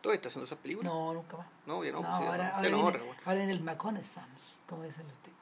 ¿Todavía 0.00 0.16
está 0.16 0.28
haciendo 0.28 0.46
esas 0.46 0.58
películas? 0.58 0.92
No, 0.92 1.14
nunca 1.14 1.36
más. 1.36 1.46
No, 1.66 1.84
ya 1.84 1.92
no. 1.92 2.00
No, 2.02 2.08
pues, 2.08 2.28
ahora, 2.28 2.56
ahora, 2.56 2.76
otra, 2.76 3.02
weón. 3.02 3.16
ahora 3.24 3.42
en 3.42 3.50
el 3.50 3.62
McConaissance, 3.62 4.58
como 4.68 4.82
dicen 4.82 5.04
los 5.06 5.16
tipos. 5.22 5.34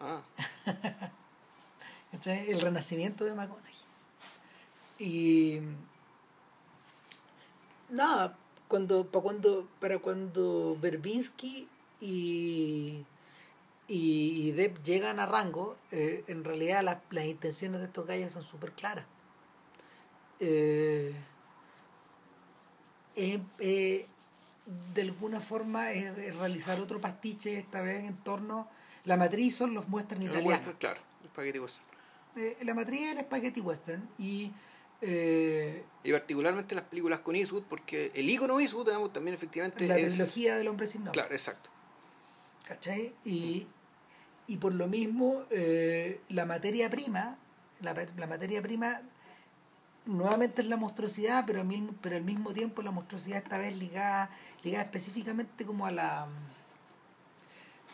Ah. 0.00 0.20
El 2.24 2.60
renacimiento 2.60 3.24
de 3.24 3.34
McConaughey. 3.34 3.74
Y. 4.98 5.60
Nada, 7.90 8.36
cuando, 8.68 9.06
para 9.06 9.22
cuando, 9.22 9.68
para 9.80 9.98
cuando 9.98 10.76
Verbinski 10.80 11.68
y, 12.00 13.04
y 13.88 14.50
Depp 14.52 14.82
llegan 14.84 15.18
a 15.18 15.26
rango, 15.26 15.76
eh, 15.90 16.22
en 16.28 16.44
realidad 16.44 16.82
las, 16.82 16.98
las 17.10 17.24
intenciones 17.24 17.80
de 17.80 17.86
estos 17.86 18.06
gallos 18.06 18.32
son 18.32 18.44
súper 18.44 18.72
claras. 18.72 19.06
Eh, 20.40 21.14
eh, 23.16 23.40
eh, 23.58 24.06
de 24.94 25.02
alguna 25.02 25.40
forma 25.40 25.92
es, 25.92 26.36
realizar 26.36 26.80
otro 26.80 27.00
pastiche, 27.00 27.58
esta 27.58 27.80
vez 27.80 28.04
en 28.04 28.16
torno. 28.18 28.68
La 29.04 29.16
matriz 29.16 29.56
son 29.56 29.74
los 29.74 29.86
western 29.88 30.20
El 30.22 30.28
italianos. 30.28 30.52
western, 30.58 30.76
claro, 30.76 31.00
el 31.24 31.30
paquete 31.30 31.58
western. 31.60 31.86
Eh, 32.36 32.58
la 32.62 32.74
matriz 32.74 33.00
es 33.08 33.16
el 33.18 33.24
spaghetti 33.24 33.60
western 33.60 34.08
y. 34.18 34.52
eh, 35.00 35.82
Y 36.04 36.12
particularmente 36.12 36.74
las 36.74 36.84
películas 36.84 37.20
con 37.20 37.34
Eastwood, 37.34 37.62
porque 37.64 38.12
el 38.14 38.28
ícono 38.28 38.60
Eastwood 38.60 38.86
digamos, 38.86 39.12
también 39.12 39.34
efectivamente 39.34 39.86
la 39.88 39.96
es... 39.96 40.14
trilogía 40.14 40.56
del 40.56 40.68
hombre 40.68 40.86
sin 40.86 41.04
nombre. 41.04 41.20
Claro, 41.20 41.34
exacto. 41.34 41.70
¿Cachai? 42.66 43.14
Y, 43.24 43.66
y 44.48 44.56
por 44.56 44.74
lo 44.74 44.88
mismo, 44.88 45.42
eh, 45.50 46.20
la 46.30 46.44
materia 46.46 46.90
prima, 46.90 47.36
la, 47.80 47.94
la 48.16 48.26
materia 48.26 48.60
prima 48.62 49.00
nuevamente 50.06 50.62
es 50.62 50.68
la 50.68 50.76
monstruosidad, 50.78 51.44
pero 51.46 51.60
al 51.60 51.66
mismo, 51.66 51.94
pero 52.00 52.16
al 52.16 52.24
mismo 52.24 52.52
tiempo 52.52 52.82
la 52.82 52.90
monstruosidad 52.90 53.38
esta 53.38 53.58
vez 53.58 53.76
ligada, 53.76 54.30
ligada 54.64 54.84
específicamente 54.84 55.64
como 55.66 55.86
a 55.86 55.90
la 55.92 56.26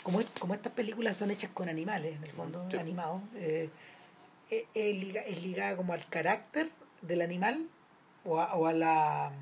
como, 0.04 0.20
como 0.38 0.54
estas 0.54 0.72
películas 0.72 1.16
son 1.16 1.30
hechas 1.30 1.50
con 1.52 1.68
animales, 1.68 2.16
en 2.16 2.24
el 2.24 2.30
fondo, 2.30 2.66
Sí. 2.70 2.76
animados, 2.76 3.22
eh, 3.36 3.68
es, 4.50 4.64
es 4.74 4.96
liga- 4.96 5.22
es 5.22 5.42
ligada 5.42 5.76
como 5.76 5.92
al 5.92 6.06
carácter 6.08 6.70
del 7.02 7.22
animal 7.22 7.66
o 8.24 8.38
a, 8.40 8.54
o 8.54 8.66
a 8.66 8.72
la 8.72 9.32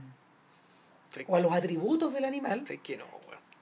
Sí, 1.10 1.24
o 1.28 1.36
a 1.36 1.40
los 1.40 1.52
atributos 1.52 2.14
del 2.14 2.24
animal 2.24 2.64
sí 2.66 2.78
que 2.78 2.96
no. 2.96 3.04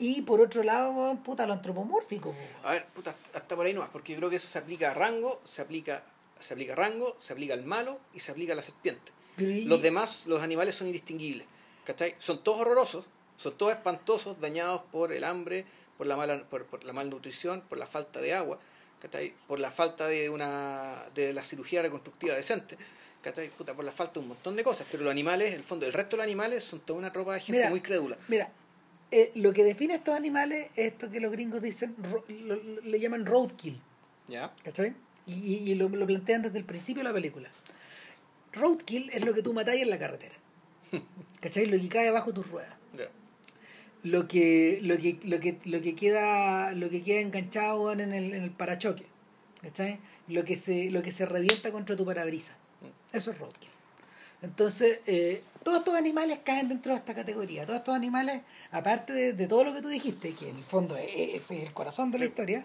Y 0.00 0.22
por 0.22 0.40
otro 0.40 0.62
lado, 0.64 1.16
puta, 1.22 1.46
lo 1.46 1.52
antropomórfico. 1.52 2.32
po. 2.32 2.68
A 2.68 2.72
ver, 2.72 2.86
puta, 2.86 3.14
hasta 3.34 3.54
por 3.54 3.64
ahí 3.66 3.72
nomás, 3.72 3.90
porque 3.90 4.12
yo 4.12 4.18
creo 4.18 4.30
que 4.30 4.36
eso 4.36 4.48
se 4.48 4.58
aplica 4.58 4.90
a 4.90 4.94
rango, 4.94 5.40
se 5.44 5.62
aplica, 5.62 6.02
se 6.40 6.54
aplica 6.54 6.72
a 6.72 6.76
rango, 6.76 7.14
se 7.18 7.32
aplica 7.32 7.54
al 7.54 7.62
malo 7.64 8.00
y 8.12 8.20
se 8.20 8.32
aplica 8.32 8.54
a 8.54 8.56
la 8.56 8.62
serpiente. 8.62 9.12
Y- 9.38 9.66
Los 9.66 9.80
demás, 9.82 10.26
los 10.26 10.42
animales 10.42 10.74
son 10.74 10.86
indistinguibles. 10.88 11.46
¿Cachai? 11.84 12.14
Son 12.18 12.42
todos 12.42 12.60
horrorosos, 12.60 13.04
son 13.36 13.56
todos 13.56 13.72
espantosos, 13.72 14.38
dañados 14.40 14.82
por 14.92 15.12
el 15.12 15.24
hambre, 15.24 15.64
por 15.96 16.06
la 16.06 16.16
mala, 16.16 16.42
por, 16.48 16.64
por 16.66 16.84
la 16.84 16.92
malnutrición, 16.92 17.62
por 17.68 17.78
la 17.78 17.86
falta 17.86 18.20
de 18.20 18.34
agua, 18.34 18.58
¿cachai? 19.00 19.34
Por 19.48 19.58
la 19.60 19.70
falta 19.70 20.06
de 20.06 20.30
una 20.30 21.04
de 21.14 21.32
la 21.32 21.42
cirugía 21.42 21.82
reconstructiva 21.82 22.34
decente, 22.34 22.76
¿cachai? 23.22 23.48
Puta, 23.48 23.74
por 23.74 23.84
la 23.84 23.92
falta 23.92 24.14
de 24.14 24.20
un 24.20 24.28
montón 24.28 24.56
de 24.56 24.62
cosas. 24.64 24.86
Pero 24.90 25.02
los 25.04 25.10
animales, 25.10 25.52
el 25.54 25.62
fondo, 25.62 25.84
el 25.86 25.92
resto 25.92 26.16
de 26.16 26.18
los 26.18 26.24
animales 26.24 26.62
son 26.64 26.80
toda 26.80 26.98
una 26.98 27.12
tropa 27.12 27.34
de 27.34 27.40
gente 27.40 27.58
Mira, 27.58 27.70
muy 27.70 27.80
crédula. 27.80 28.16
Mira, 28.28 28.50
eh, 29.10 29.32
lo 29.34 29.52
que 29.52 29.64
define 29.64 29.94
a 29.94 29.96
estos 29.96 30.14
animales 30.14 30.68
es 30.76 30.92
esto 30.92 31.10
que 31.10 31.20
los 31.20 31.32
gringos 31.32 31.60
dicen, 31.62 31.94
ro- 32.10 32.24
lo- 32.44 32.56
lo- 32.62 32.80
le 32.82 33.00
llaman 33.00 33.26
roadkill, 33.26 33.80
¿Ya? 34.28 34.52
¿cachai? 34.62 34.94
Y, 35.26 35.32
y, 35.34 35.70
y 35.70 35.74
lo, 35.74 35.88
lo 35.88 36.06
plantean 36.06 36.42
desde 36.42 36.58
el 36.58 36.64
principio 36.64 37.02
de 37.02 37.08
la 37.08 37.14
película. 37.14 37.50
Roadkill 38.52 39.10
es 39.12 39.24
lo 39.24 39.32
que 39.34 39.42
tú 39.42 39.52
matáis 39.52 39.82
en 39.82 39.90
la 39.90 39.98
carretera, 39.98 40.34
¿cachai? 41.40 41.66
Lo 41.66 41.78
que 41.78 41.88
cae 41.88 42.10
bajo 42.10 42.32
tus 42.32 42.48
ruedas. 42.50 42.74
Lo 44.02 44.26
que, 44.28 44.78
lo 44.82 44.96
que, 44.96 45.18
lo 45.24 45.40
que, 45.40 45.58
lo 45.66 45.82
que 45.82 45.94
queda, 45.94 46.72
lo 46.72 46.88
que 46.88 47.02
queda 47.02 47.20
enganchado 47.20 47.92
en 47.92 48.00
el, 48.00 48.32
en 48.32 48.42
el 48.44 48.50
parachoque, 48.50 49.04
¿cachai? 49.60 49.98
Lo 50.26 50.42
que 50.44 50.56
se, 50.56 50.90
lo 50.90 51.02
que 51.02 51.12
se 51.12 51.26
revienta 51.26 51.70
contra 51.70 51.96
tu 51.96 52.06
parabrisa. 52.06 52.56
Eso 53.12 53.30
es 53.30 53.38
roadkill. 53.38 53.68
Entonces, 54.42 55.00
eh, 55.06 55.42
todos 55.62 55.78
estos 55.80 55.94
animales 55.94 56.38
caen 56.44 56.68
dentro 56.68 56.92
de 56.92 56.98
esta 56.98 57.14
categoría. 57.14 57.66
Todos 57.66 57.80
estos 57.80 57.94
animales, 57.94 58.42
aparte 58.70 59.12
de, 59.12 59.32
de 59.34 59.46
todo 59.46 59.64
lo 59.64 59.74
que 59.74 59.82
tú 59.82 59.88
dijiste, 59.88 60.32
que 60.34 60.48
en 60.48 60.56
el 60.56 60.62
fondo 60.64 60.96
es, 60.96 61.50
es 61.50 61.50
el 61.50 61.72
corazón 61.74 62.10
de 62.10 62.18
la 62.18 62.24
historia, 62.24 62.64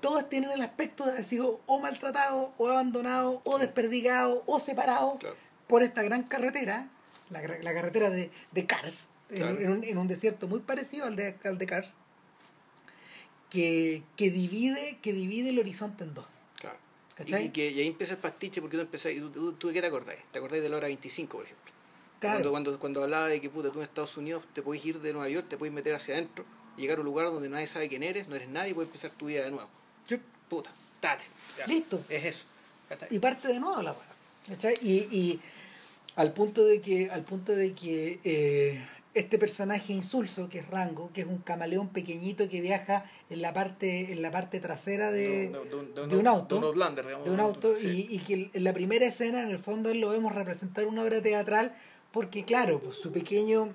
todos 0.00 0.28
tienen 0.28 0.50
el 0.50 0.62
aspecto 0.62 1.04
de 1.04 1.12
haber 1.12 1.24
sido 1.24 1.60
o 1.66 1.78
maltratados, 1.80 2.50
o 2.58 2.68
abandonados, 2.68 3.40
o 3.44 3.58
desperdigados, 3.58 4.42
o 4.46 4.58
separados 4.60 5.18
Claro. 5.20 5.36
por 5.66 5.82
esta 5.82 6.02
gran 6.02 6.24
carretera, 6.24 6.88
la, 7.30 7.40
la 7.42 7.74
carretera 7.74 8.10
de, 8.10 8.30
de 8.52 8.66
Cars, 8.66 9.08
en, 9.30 9.42
en 9.62 9.70
un, 9.70 9.84
en 9.84 9.98
un 9.98 10.08
desierto 10.08 10.46
muy 10.48 10.60
parecido 10.60 11.04
al 11.06 11.14
de, 11.16 11.36
al 11.44 11.58
de 11.58 11.66
Cars, 11.66 11.96
que, 13.50 14.02
que, 14.16 14.30
divide, 14.30 14.98
que 15.02 15.12
divide 15.12 15.50
el 15.50 15.58
horizonte 15.58 16.04
en 16.04 16.14
dos. 16.14 16.26
Y, 17.18 17.22
¿Cachai? 17.24 17.46
y 17.46 17.48
que, 17.50 17.70
y 17.70 17.80
ahí 17.80 17.86
empieza 17.86 18.14
el 18.14 18.20
pastiche 18.20 18.60
porque 18.60 18.76
tú 18.76 18.82
empezás, 18.82 19.12
y 19.12 19.20
tú, 19.20 19.30
tú, 19.30 19.52
tú 19.54 19.72
qué 19.72 19.80
te 19.80 19.86
acordáis? 19.86 20.20
¿Te 20.30 20.38
acordáis 20.38 20.62
de 20.62 20.68
la 20.68 20.76
hora 20.76 20.86
25, 20.86 21.36
por 21.36 21.44
ejemplo? 21.46 21.72
Claro. 22.20 22.34
Cuando, 22.36 22.50
cuando, 22.50 22.78
cuando 22.80 23.02
hablaba 23.02 23.28
de 23.28 23.40
que 23.40 23.50
puta, 23.50 23.70
tú 23.70 23.78
en 23.78 23.84
Estados 23.84 24.16
Unidos 24.16 24.44
te 24.52 24.62
puedes 24.62 24.84
ir 24.84 25.00
de 25.00 25.12
Nueva 25.12 25.28
York, 25.28 25.46
te 25.48 25.56
puedes 25.56 25.72
meter 25.72 25.94
hacia 25.94 26.14
adentro, 26.14 26.44
llegar 26.76 26.98
a 26.98 27.00
un 27.00 27.06
lugar 27.06 27.26
donde 27.26 27.48
nadie 27.48 27.66
sabe 27.66 27.88
quién 27.88 28.02
eres, 28.02 28.28
no 28.28 28.36
eres 28.36 28.48
nadie 28.48 28.70
y 28.70 28.74
puedes 28.74 28.88
empezar 28.88 29.10
tu 29.12 29.26
vida 29.26 29.44
de 29.44 29.50
nuevo. 29.50 29.68
Puta, 30.48 30.70
date. 31.02 31.24
ya. 31.58 31.66
Listo. 31.66 32.02
Es 32.08 32.24
eso. 32.24 32.44
¿cachai? 32.88 33.08
y 33.10 33.18
parte 33.18 33.48
de 33.48 33.60
nuevo 33.60 33.82
la. 33.82 33.94
¿cachai? 34.48 34.74
Y, 34.80 34.94
y 35.14 35.40
al 36.16 36.32
punto 36.32 36.64
de 36.64 36.80
que, 36.80 37.10
al 37.10 37.22
punto 37.22 37.54
de 37.54 37.74
que 37.74 38.18
eh, 38.24 38.84
este 39.18 39.38
personaje 39.38 39.92
insulso, 39.92 40.48
que 40.48 40.60
es 40.60 40.68
Rango, 40.68 41.10
que 41.12 41.22
es 41.22 41.26
un 41.26 41.38
camaleón 41.38 41.88
pequeñito 41.88 42.48
que 42.48 42.60
viaja 42.60 43.04
en 43.30 43.42
la 43.42 43.52
parte, 43.52 44.12
en 44.12 44.22
la 44.22 44.30
parte 44.30 44.60
trasera 44.60 45.10
de, 45.10 45.48
De- 45.48 45.50
de- 45.50 46.00
de- 46.02 46.06
de 46.08 46.16
un 46.16 46.26
auto, 46.26 46.54
De 46.54 46.60
un 46.60 46.64
Outlander, 46.66 47.04
digamos. 47.04 47.26
de 47.26 47.32
un 47.32 47.40
auto, 47.40 47.76
sí. 47.76 48.06
y, 48.10 48.16
y 48.16 48.18
que 48.20 48.50
en 48.52 48.64
la 48.64 48.72
primera 48.72 49.06
escena, 49.06 49.42
en 49.42 49.50
el 49.50 49.58
fondo, 49.58 49.90
él 49.90 50.00
lo 50.00 50.10
vemos 50.10 50.34
representar 50.34 50.86
una 50.86 51.02
obra 51.02 51.20
teatral, 51.20 51.74
porque 52.12 52.44
claro, 52.44 52.80
pues 52.80 52.96
su 52.98 53.12
pequeño 53.12 53.68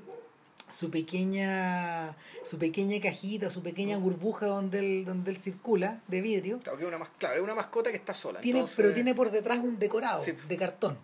su 0.69 0.89
pequeña 0.89 2.15
su 2.43 2.57
pequeña 2.57 2.99
cajita, 2.99 3.49
su 3.51 3.61
pequeña 3.61 3.97
burbuja 3.97 4.47
donde 4.47 4.79
él, 4.79 5.05
donde 5.05 5.29
él 5.31 5.37
circula 5.37 6.01
de 6.07 6.21
vidrio, 6.21 6.59
Claro, 6.59 6.77
que 6.79 6.87
es 6.87 6.93
una, 6.93 7.05
claro, 7.19 7.35
es 7.35 7.41
una 7.41 7.53
mascota 7.53 7.91
que 7.91 7.97
está 7.97 8.13
sola. 8.15 8.39
tiene, 8.39 8.59
entonces- 8.59 8.77
pero 8.77 8.93
tiene 8.93 9.13
por 9.13 9.29
detrás 9.29 9.59
un 9.59 9.77
decorado 9.77 10.19
Sí. 10.21 10.31
de 10.47 10.57
cartón. 10.57 10.97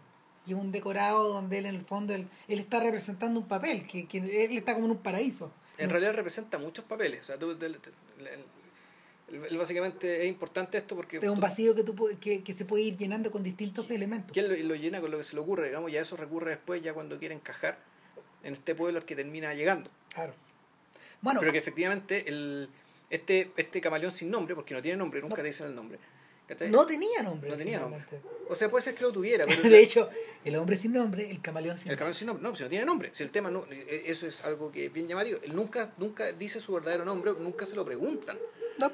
Y 0.50 0.54
un 0.54 0.72
decorado 0.72 1.28
donde 1.32 1.60
él 1.60 1.68
en 1.68 1.76
el 1.76 1.86
fondo 1.86 2.14
él, 2.16 2.28
él 2.47 2.60
está 2.60 2.80
representando 2.80 3.39
un 3.39 3.47
papel, 3.47 3.86
que, 3.88 4.08
que 4.08 4.18
él 4.18 4.58
está 4.58 4.74
como 4.74 4.86
en 4.86 4.91
un 4.91 4.97
paraíso. 4.97 5.52
En 5.78 5.89
realidad 5.89 6.14
representa 6.16 6.58
muchos 6.58 6.84
papeles. 6.86 7.22
O 7.22 7.24
sea, 7.24 7.38
tú- 7.38 7.52
el- 7.52 7.78
el- 9.50 9.58
básicamente 9.58 10.24
es 10.24 10.28
importante 10.28 10.78
esto 10.80 10.95
porque... 10.95 11.18
Es 11.18 11.24
un 11.30 11.39
vacío 11.39 11.76
que, 11.76 11.84
tú, 11.84 11.95
que, 12.20 12.41
que 12.43 12.54
se 12.54 12.66
puede 12.66 12.84
ir 12.84 12.97
llenando 12.97 13.32
con 13.32 13.43
distintos 13.43 13.89
elementos. 13.91 14.32
¿Quién 14.34 14.50
lo, 14.50 14.56
lo 14.68 14.76
llena 14.76 15.00
con 15.02 15.12
lo 15.12 15.18
que 15.18 15.24
se 15.24 15.36
le 15.36 15.41
ocurre? 15.41 15.68
Digamos, 15.68 15.91
ya 15.91 16.02
eso 16.02 16.18
recurre 16.18 16.50
después, 16.52 16.82
ya 16.82 16.93
cuando 16.95 17.20
quiere 17.20 17.36
encajar 17.36 17.78
en 18.43 18.54
este 18.54 18.74
pueblo 18.74 18.97
al 19.00 19.06
que 19.06 19.16
termina 19.16 19.54
llegando. 19.54 19.91
Claro. 20.14 20.34
Bueno, 21.22 21.41
Pero 21.41 21.52
que 21.52 21.60
efectivamente 21.60 22.28
el, 22.28 22.70
este, 23.12 23.52
este 23.56 23.80
camaleón 23.82 24.12
sin 24.12 24.32
nombre, 24.32 24.56
porque 24.56 24.74
no 24.74 24.82
tiene 24.82 24.97
nombre, 24.97 25.22
nunca 25.22 25.36
No. 25.38 25.41
te 25.43 25.47
dicen 25.47 25.68
el 25.68 25.76
nombre. 25.76 26.00
¿Cachai? 26.50 26.70
no 26.70 26.86
tenía 26.86 27.24
nombre. 27.24 27.50
No 27.50 27.56
tenía 27.58 27.80
nombre. 27.80 28.04
O 28.50 28.56
sea, 28.56 28.70
puede 28.70 28.82
ser 28.82 28.95
que 28.95 29.04
lo 29.04 29.14
tuviera, 29.14 29.45
pero 29.45 29.62
De 29.70 29.80
hecho, 29.80 30.10
el 30.43 30.56
hombre 30.58 30.76
sin 30.76 30.91
nombre, 30.91 31.30
el 31.32 31.41
camaleón 31.41 31.78
sin 31.78 31.91
el 31.91 31.97
camaleón 31.97 32.16
sin 32.16 32.28
nombre, 32.28 32.43
no, 32.43 32.56
si 32.56 32.64
no 32.64 32.70
tiene 32.70 32.86
nombre. 32.86 33.10
Si 33.14 33.24
el 33.24 33.32
tema 33.32 33.50
no, 33.50 33.66
eh, 33.72 34.04
eso 34.08 34.28
es 34.28 34.43
algo 34.43 34.72
que 34.72 34.88
es 34.88 34.93
bien 34.93 35.08
llamativo. 35.08 35.39
Él 35.41 35.56
nunca, 35.56 35.93
nunca 35.97 36.32
dice 36.34 36.60
su 36.60 36.74
verdadero 36.74 37.06
nombre, 37.06 37.32
nunca 37.39 37.66
se 37.66 37.76
lo 37.76 37.86
preguntan. 37.86 38.38
No, 38.80 38.91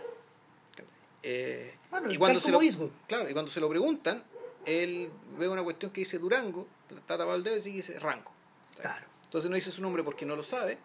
Eh, 1.23 1.73
Bueno, 1.89 2.11
y 2.11 2.17
cuando 2.17 2.39
se 2.39 2.51
lo, 2.51 2.61
Eastwood. 2.61 2.91
claro, 3.07 3.27
y 3.27 3.33
cuando 3.33 3.49
se 3.49 3.59
lo 3.59 3.67
preguntan, 3.69 4.23
él 4.65 5.09
ve 5.39 5.47
una 5.47 5.63
cuestión 5.63 5.91
que 5.91 6.01
dice 6.01 6.19
Durango, 6.19 6.67
está 6.89 7.17
tapado 7.17 7.35
el 7.35 7.43
dedo 7.43 7.57
y 7.57 7.71
dice 7.71 7.97
Rango. 7.99 8.31
Claro. 8.79 9.05
Entonces 9.23 9.49
no 9.49 9.55
dice 9.55 9.71
su 9.71 9.81
nombre 9.81 10.03
porque 10.03 10.25
no 10.25 10.35
lo 10.35 10.43
sabe, 10.43 10.77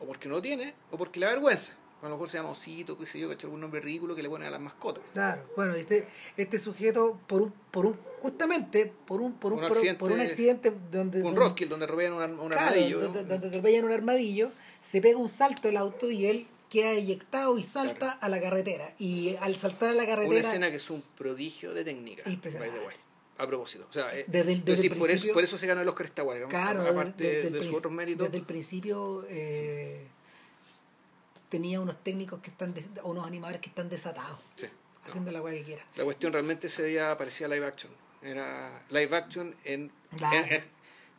o 0.00 0.04
porque 0.06 0.28
no 0.28 0.34
lo 0.36 0.42
tiene, 0.42 0.74
o 0.90 0.98
porque 0.98 1.18
le 1.20 1.26
da 1.26 1.32
vergüenza. 1.32 1.74
A 2.02 2.06
lo 2.08 2.10
mejor 2.16 2.28
se 2.28 2.36
llama 2.36 2.50
Osito, 2.50 2.96
qué 2.98 3.06
sé 3.06 3.18
yo, 3.18 3.28
que 3.28 3.36
algún 3.46 3.60
nombre 3.60 3.80
ridículo 3.80 4.14
que 4.14 4.22
le 4.22 4.28
ponen 4.28 4.48
a 4.48 4.50
las 4.50 4.60
mascotas. 4.60 5.02
Claro, 5.14 5.42
bueno, 5.56 5.74
este, 5.74 6.06
este 6.36 6.58
sujeto, 6.58 7.18
por 7.26 7.42
un, 7.42 7.52
por 7.70 7.86
un, 7.86 7.96
justamente 8.20 8.92
por 9.06 9.20
un, 9.22 9.32
por 9.34 9.52
un, 9.52 9.60
Un 9.60 9.68
por, 9.68 9.76
accidente- 9.76 9.98
por 9.98 10.12
un 10.12 10.20
accidente 10.20 10.72
donde, 10.92 11.22
Un 11.22 11.34
roadkill 11.34 11.68
donde 11.68 11.86
rodean 11.86 12.12
un, 12.12 12.22
un 12.38 12.48
claro, 12.50 12.66
armadillo. 12.68 13.00
donde, 13.00 13.22
¿no? 13.22 13.28
donde 13.28 13.48
atropellan 13.48 13.84
un 13.86 13.92
armadillo, 13.92 14.50
se 14.82 15.00
pega 15.00 15.16
un 15.18 15.28
salto 15.28 15.68
el 15.68 15.76
auto 15.78 16.10
y 16.10 16.26
él 16.26 16.46
queda 16.68 16.90
eyectado 16.92 17.56
y 17.58 17.62
salta 17.62 17.96
Claro. 17.98 18.18
a 18.20 18.28
la 18.28 18.40
carretera. 18.40 18.92
Y 18.98 19.36
al 19.40 19.56
saltar 19.56 19.90
a 19.90 19.92
la 19.94 20.02
Una 20.02 20.06
carretera, 20.14 20.40
escena 20.40 20.70
que 20.70 20.76
es 20.76 20.90
un 20.90 21.02
prodigio 21.16 21.72
de 21.72 21.82
técnica. 21.84 22.28
Impresionante. 22.28 22.78
A 23.38 23.46
propósito. 23.46 23.86
O 23.88 23.92
sea, 23.92 24.16
eh, 24.16 24.24
Desde 24.28 24.52
el- 24.52 24.58
es 24.60 24.64
desde 24.64 24.76
decir, 24.76 24.92
el 24.92 24.98
por, 24.98 25.10
eso, 25.10 25.32
por 25.32 25.44
eso 25.44 25.58
se 25.58 25.66
ganó 25.66 25.80
el 25.82 25.88
Oscar 25.88 26.06
esta 26.06 26.22
guay, 26.22 26.40
claro, 26.48 26.82
aparte 26.82 27.22
desde- 27.24 27.42
de, 27.42 27.50
desde 27.50 27.70
princi- 27.70 27.76
otros 27.76 27.92
méritos. 27.92 28.26
Desde 28.28 28.38
el 28.38 28.44
principio 28.44 29.26
eh, 29.28 30.06
tenía 31.48 31.80
unos 31.80 32.02
técnicos 32.02 32.40
que 32.40 32.50
están, 32.50 32.74
des- 32.74 32.86
unos 33.04 33.26
animadores 33.26 33.60
que 33.60 33.68
están 33.68 33.88
desatados, 33.88 34.38
Sí. 34.56 34.66
haciendo 35.04 35.30
la 35.32 35.40
weá 35.42 35.54
que 35.54 35.62
quiera. 35.62 35.84
La 35.96 36.04
cuestión 36.04 36.32
realmente 36.32 36.66
ese 36.66 36.84
día 36.84 37.16
parecía 37.16 37.48
live 37.48 37.66
action. 37.66 37.92
Era 38.22 38.82
live 38.90 39.16
action 39.16 39.54
en. 39.64 39.90
Claro. 40.16 40.36
en- 40.36 40.52
en- 40.52 40.64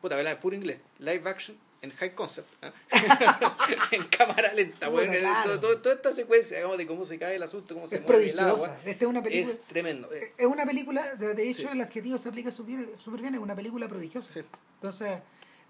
puta, 0.01 0.15
de 0.15 0.35
puro 0.37 0.55
inglés. 0.55 0.79
Live 0.99 1.29
action 1.29 1.57
en 1.81 1.91
high 1.91 2.13
concept. 2.15 2.47
¿ah? 2.63 2.71
en 3.91 4.05
cámara 4.07 4.51
lenta, 4.53 4.89
claro. 4.89 5.59
todo- 5.59 5.79
toda 5.79 5.95
esta 5.95 6.11
secuencia, 6.11 6.57
digamos, 6.57 6.77
de 6.77 6.87
cómo 6.87 7.05
se 7.05 7.17
cae 7.19 7.35
el 7.35 7.43
asunto, 7.43 7.75
cómo 7.75 7.87
se 7.87 7.97
Es 7.97 8.01
mueve 8.03 8.29
el 8.31 8.39
agua. 8.39 8.77
Esta 8.83 9.05
es 9.05 9.09
una 9.09 9.21
película. 9.23 9.51
Es 9.53 9.61
tremendo. 9.61 10.11
eh. 10.13 10.33
Es 10.37 10.45
una 10.47 10.65
película, 10.65 11.15
de 11.15 11.49
hecho 11.49 11.61
Sí. 11.61 11.67
el 11.71 11.81
adjetivo 11.81 12.17
se 12.17 12.29
aplica 12.29 12.51
súper 12.51 13.21
bien, 13.21 13.35
es 13.35 13.39
una 13.39 13.55
película 13.55 13.87
prodigiosa. 13.87 14.31
Sí. 14.33 14.41
Entonces, 14.75 15.19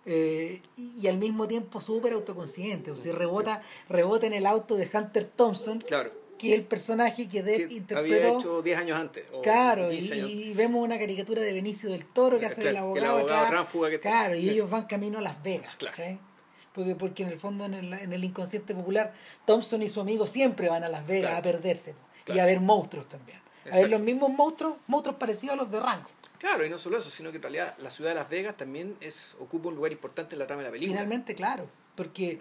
eh, 0.07 0.61
y, 0.77 0.93
y 1.01 1.07
al 1.07 1.17
mismo 1.17 1.47
tiempo 1.47 1.81
súper 1.81 2.13
autoconsciente. 2.13 2.91
O 2.91 2.95
sea, 2.97 3.13
rebota, 3.13 3.61
rebota 3.89 4.25
en 4.25 4.33
el 4.33 4.45
auto 4.45 4.75
de 4.75 4.89
Hunter 4.91 5.25
Thompson, 5.35 5.79
Claro. 5.81 6.11
que 6.37 6.49
es 6.53 6.55
el 6.55 6.63
personaje 6.65 7.27
que 7.27 7.43
Depp 7.43 7.71
interpretó. 7.71 7.99
había 7.99 8.29
hecho 8.33 8.61
10 8.61 8.77
años 8.79 8.97
antes. 8.99 9.25
O 9.33 9.41
Claro, 9.41 9.91
y, 9.91 9.97
15 9.97 10.13
años. 10.13 10.29
y 10.29 10.53
vemos 10.53 10.83
una 10.83 10.97
caricatura 10.97 11.41
de 11.41 11.51
Benicio 11.53 11.89
del 11.89 12.05
Toro 12.05 12.39
que 12.39 12.45
Eh, 12.45 12.47
hace 12.47 12.61
claro, 12.61 12.95
el 12.95 13.03
abogado. 13.05 13.25
acá. 13.25 13.89
que- 13.91 13.99
claro, 13.99 14.35
y 14.35 14.49
ellos 14.49 14.69
van 14.69 14.85
camino 14.85 15.19
a 15.19 15.21
Las 15.21 15.43
Vegas. 15.43 15.75
Claro. 15.77 16.19
Porque, 16.73 16.93
porque 16.95 17.23
en 17.23 17.29
el 17.29 17.39
fondo, 17.39 17.65
en 17.65 17.73
el, 17.73 17.91
en 17.93 18.13
el 18.13 18.23
inconsciente 18.23 18.75
popular, 18.75 19.11
Thompson 19.45 19.81
y 19.81 19.89
su 19.89 19.99
amigo 19.99 20.27
siempre 20.27 20.69
van 20.69 20.83
a 20.83 20.89
Las 20.89 21.05
Vegas 21.07 21.31
Claro. 21.31 21.37
a 21.39 21.41
perderse 21.51 21.95
y 22.27 22.37
a 22.39 22.45
ver 22.45 22.59
monstruos 22.59 23.07
también. 23.09 23.39
A 23.71 23.77
ver 23.79 23.89
los 23.89 23.99
mismos 23.99 24.29
monstruos, 24.31 24.75
monstruos 24.87 25.17
parecidos 25.17 25.53
a 25.55 25.57
los 25.57 25.69
de 25.71 25.79
Rango. 25.79 26.07
Claro, 26.39 26.65
y 26.65 26.69
no 26.69 26.77
solo 26.77 26.97
eso, 26.97 27.09
sino 27.09 27.31
que 27.31 27.37
en 27.37 27.43
realidad 27.43 27.75
la 27.79 27.89
ciudad 27.91 28.11
de 28.11 28.15
Las 28.15 28.29
Vegas 28.29 28.55
también 28.57 28.95
es 29.01 29.35
ocupa 29.39 29.69
un 29.69 29.75
lugar 29.75 29.91
importante 29.91 30.35
en 30.35 30.39
la 30.39 30.47
trama 30.47 30.61
de 30.61 30.67
la 30.67 30.71
película. 30.71 30.97
Finalmente, 30.99 31.33
claro, 31.35 31.67
porque 31.95 32.39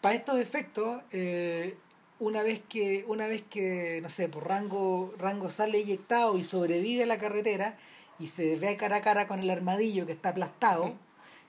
para 0.00 0.14
estos 0.14 0.38
efectos, 0.38 1.00
eh, 1.12 1.76
una 2.18 2.42
vez 2.42 2.60
que, 2.68 3.04
una 3.08 3.26
vez 3.26 3.42
que, 3.48 4.00
no 4.02 4.08
sé, 4.08 4.28
por 4.28 4.46
rango, 4.46 5.14
rango 5.18 5.50
sale 5.50 5.78
eyectado 5.78 6.36
y 6.38 6.44
sobrevive 6.44 7.04
a 7.04 7.06
la 7.06 7.18
carretera 7.18 7.78
y 8.18 8.26
se 8.28 8.56
ve 8.56 8.76
cara 8.76 8.96
a 8.96 9.02
cara 9.02 9.26
con 9.26 9.40
el 9.40 9.50
armadillo 9.50 10.06
que 10.06 10.12
está 10.12 10.28
aplastado, 10.30 10.94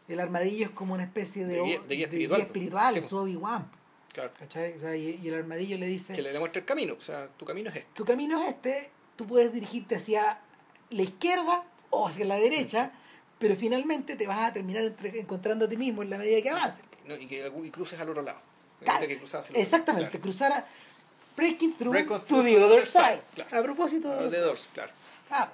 el 0.08 0.20
armadillo 0.20 0.66
es 0.66 0.72
como 0.72 0.94
una 0.94 1.04
especie 1.04 1.46
de, 1.46 1.56
De 1.58 1.64
guía- 1.64 1.82
de 1.88 1.96
guía 1.96 2.06
espiritual, 2.06 2.42
espiritual, 2.42 2.94
Sí, 2.94 3.00
es 3.00 3.06
su 3.08 3.18
Obi-Wan, 3.18 3.70
Claro. 4.14 4.32
O 4.48 4.52
sea, 4.52 4.96
y, 4.96 5.20
y 5.24 5.28
el 5.28 5.34
armadillo 5.34 5.78
le 5.78 5.88
dice, 5.88 6.14
Que 6.14 6.22
le 6.22 6.32
demuestra 6.32 6.60
el 6.60 6.66
camino, 6.66 6.96
o 7.00 7.04
sea, 7.04 7.28
tu 7.30 7.46
camino 7.46 7.70
es 7.72 7.78
este. 7.78 7.90
tu 7.94 8.06
camino 8.06 8.42
es 8.44 8.50
este, 8.50 8.90
tú 9.16 9.26
puedes 9.26 9.52
dirigirte 9.54 9.96
hacia 9.96 10.40
la 10.92 11.02
izquierda 11.02 11.64
o 11.94 12.08
hacia 12.08 12.26
la 12.26 12.36
derecha, 12.38 12.92
pero 13.40 13.56
finalmente 13.56 14.16
te 14.16 14.26
vas 14.28 14.50
a 14.50 14.54
terminar 14.54 14.84
entre- 14.84 15.20
encontrando 15.20 15.66
a 15.66 15.70
ti 15.70 15.78
mismo 15.78 16.02
en 16.02 16.10
la 16.10 16.18
medida 16.18 16.42
que 16.42 16.50
avances. 16.50 16.84
¿no? 17.06 17.16
Y 17.16 17.28
que 17.28 17.48
y 17.64 17.70
cruces 17.72 18.00
al 18.00 18.10
otro 18.10 18.24
lado. 18.24 18.40
Claro, 18.84 19.08
que 19.08 19.20
hacia. 19.24 19.56
Exactamente, 19.62 20.20
cruzar 20.20 20.52
a 20.52 20.66
breaking 21.38 21.74
through, 21.76 21.94
to 22.28 22.44
the 22.44 22.50
the 22.56 22.64
other 22.64 22.86
side, 22.86 23.02
side. 23.04 23.22
claro. 23.36 23.60
A 23.60 23.64
propósito 23.64 24.30
De 24.30 24.40
Doors, 24.40 24.70
claro. 24.74 24.92
Claro. 25.28 25.52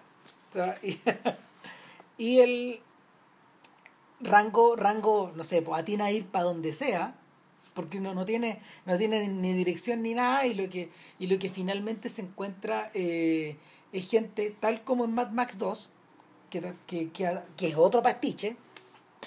O 0.49 0.53
sea, 0.53 0.77
y, 0.81 0.99
y 2.17 2.39
el 2.39 2.79
rango, 4.21 4.75
rango, 4.75 5.31
no 5.35 5.43
sé, 5.43 5.61
pues 5.61 5.79
atina 5.81 6.05
a 6.05 6.11
ir 6.11 6.25
para 6.25 6.45
donde 6.45 6.73
sea, 6.73 7.15
porque 7.73 7.99
no, 7.99 8.13
no 8.13 8.25
tiene, 8.25 8.61
no 8.85 8.97
tiene 8.97 9.27
ni 9.27 9.53
dirección 9.53 10.01
ni 10.01 10.13
nada, 10.13 10.45
y 10.45 10.53
lo 10.53 10.69
que, 10.69 10.89
y 11.19 11.27
lo 11.27 11.37
que 11.39 11.49
finalmente 11.49 12.09
se 12.09 12.21
encuentra 12.23 12.91
eh, 12.93 13.57
es 13.93 14.09
gente 14.09 14.55
tal 14.59 14.83
como 14.83 15.05
en 15.05 15.13
Mad 15.13 15.29
Max 15.31 15.57
2, 15.57 15.89
que, 16.49 16.61
que, 16.87 17.09
que, 17.11 17.37
que 17.57 17.67
es 17.69 17.75
otro 17.75 18.01
pastiche, 18.01 18.55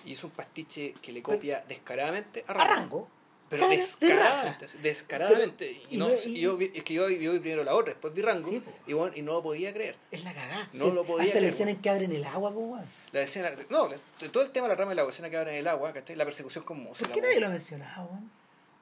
Y 0.04 0.12
es 0.12 0.24
un 0.24 0.30
pastiche 0.30 0.94
que 1.02 1.12
le 1.12 1.22
copia 1.22 1.62
descaradamente 1.68 2.44
a 2.48 2.52
a 2.52 2.66
Rango. 2.66 3.08
Pero 3.50 3.64
Cara 3.64 3.70
de 3.72 3.76
descaradamente, 3.82 4.66
descaradamente. 4.82 5.66
Pero- 5.66 5.86
y 5.90 5.94
y 5.94 5.98
no, 5.98 6.08
y 6.10 6.14
y- 6.38 6.40
yo, 6.40 6.56
vi- 6.56 6.72
es 6.74 6.82
que 6.82 6.94
yo, 6.94 7.10
yo 7.10 7.32
vi 7.32 7.38
primero 7.40 7.62
la 7.64 7.74
otra, 7.74 7.92
después 7.92 8.14
vi 8.14 8.22
Rango, 8.22 8.48
Sí, 8.48 8.60
po. 8.60 8.72
y, 8.86 8.94
bueno, 8.94 9.12
y 9.14 9.20
no 9.20 9.32
lo 9.32 9.42
podía 9.42 9.74
creer. 9.74 9.94
Es 10.10 10.24
la 10.24 10.32
cagada. 10.32 10.70
No 10.72 10.86
lo 10.88 11.04
podía 11.04 11.24
Hasta 11.24 11.34
la 11.34 11.40
creer, 11.40 11.52
escena 11.52 11.70
en 11.72 11.76
que 11.82 11.90
abren 11.90 12.12
el 12.12 12.24
agua, 12.24 12.48
weón. 12.48 12.86
La 13.12 13.20
escena, 13.20 13.52
no, 13.68 13.88
la- 13.90 13.98
todo 14.30 14.42
el 14.42 14.50
tema 14.52 14.68
de 14.68 14.74
la 14.74 14.76
rama 14.78 14.92
de 14.92 14.94
la 14.94 15.06
escena 15.06 15.28
que 15.28 15.36
ahora 15.36 15.52
en 15.52 15.58
el 15.58 15.68
agua, 15.68 15.92
¿cachai? 15.92 16.16
La 16.16 16.24
persecución 16.24 16.64
con 16.64 16.78
música. 16.82 17.08
¿Por 17.08 17.14
qué 17.14 17.20
nadie 17.20 17.40
lo 17.40 17.46
ha 17.46 17.50
mencionado, 17.50 18.08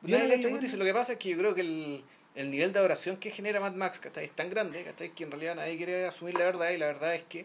Nadie 0.03 0.29
le 0.29 0.35
ha 0.35 0.37
hecho 0.37 0.51
justicia. 0.51 0.79
Lo 0.79 0.85
que 0.85 0.95
pasa 0.95 1.13
es 1.15 1.19
que 1.19 1.31
yo 1.31 1.37
creo 1.39 1.53
que 1.55 1.61
el, 1.63 2.05
el 2.37 2.51
nivel 2.53 2.73
de 2.73 2.79
adoración 2.79 3.17
que 3.17 3.33
genera 3.33 3.59
Mad 3.59 3.73
Max 3.73 3.99
¿cachai? 3.99 4.25
es 4.27 4.31
tan 4.31 4.49
grande 4.51 4.85
¿cachai? 4.85 5.13
que 5.13 5.25
en 5.25 5.33
realidad 5.33 5.57
nadie 5.57 5.77
quiere 5.77 6.07
asumir 6.07 6.35
la 6.37 6.45
verdad 6.45 6.71
y 6.71 6.79
la 6.79 6.87
verdad 6.87 7.13
es 7.17 7.25
que, 7.25 7.45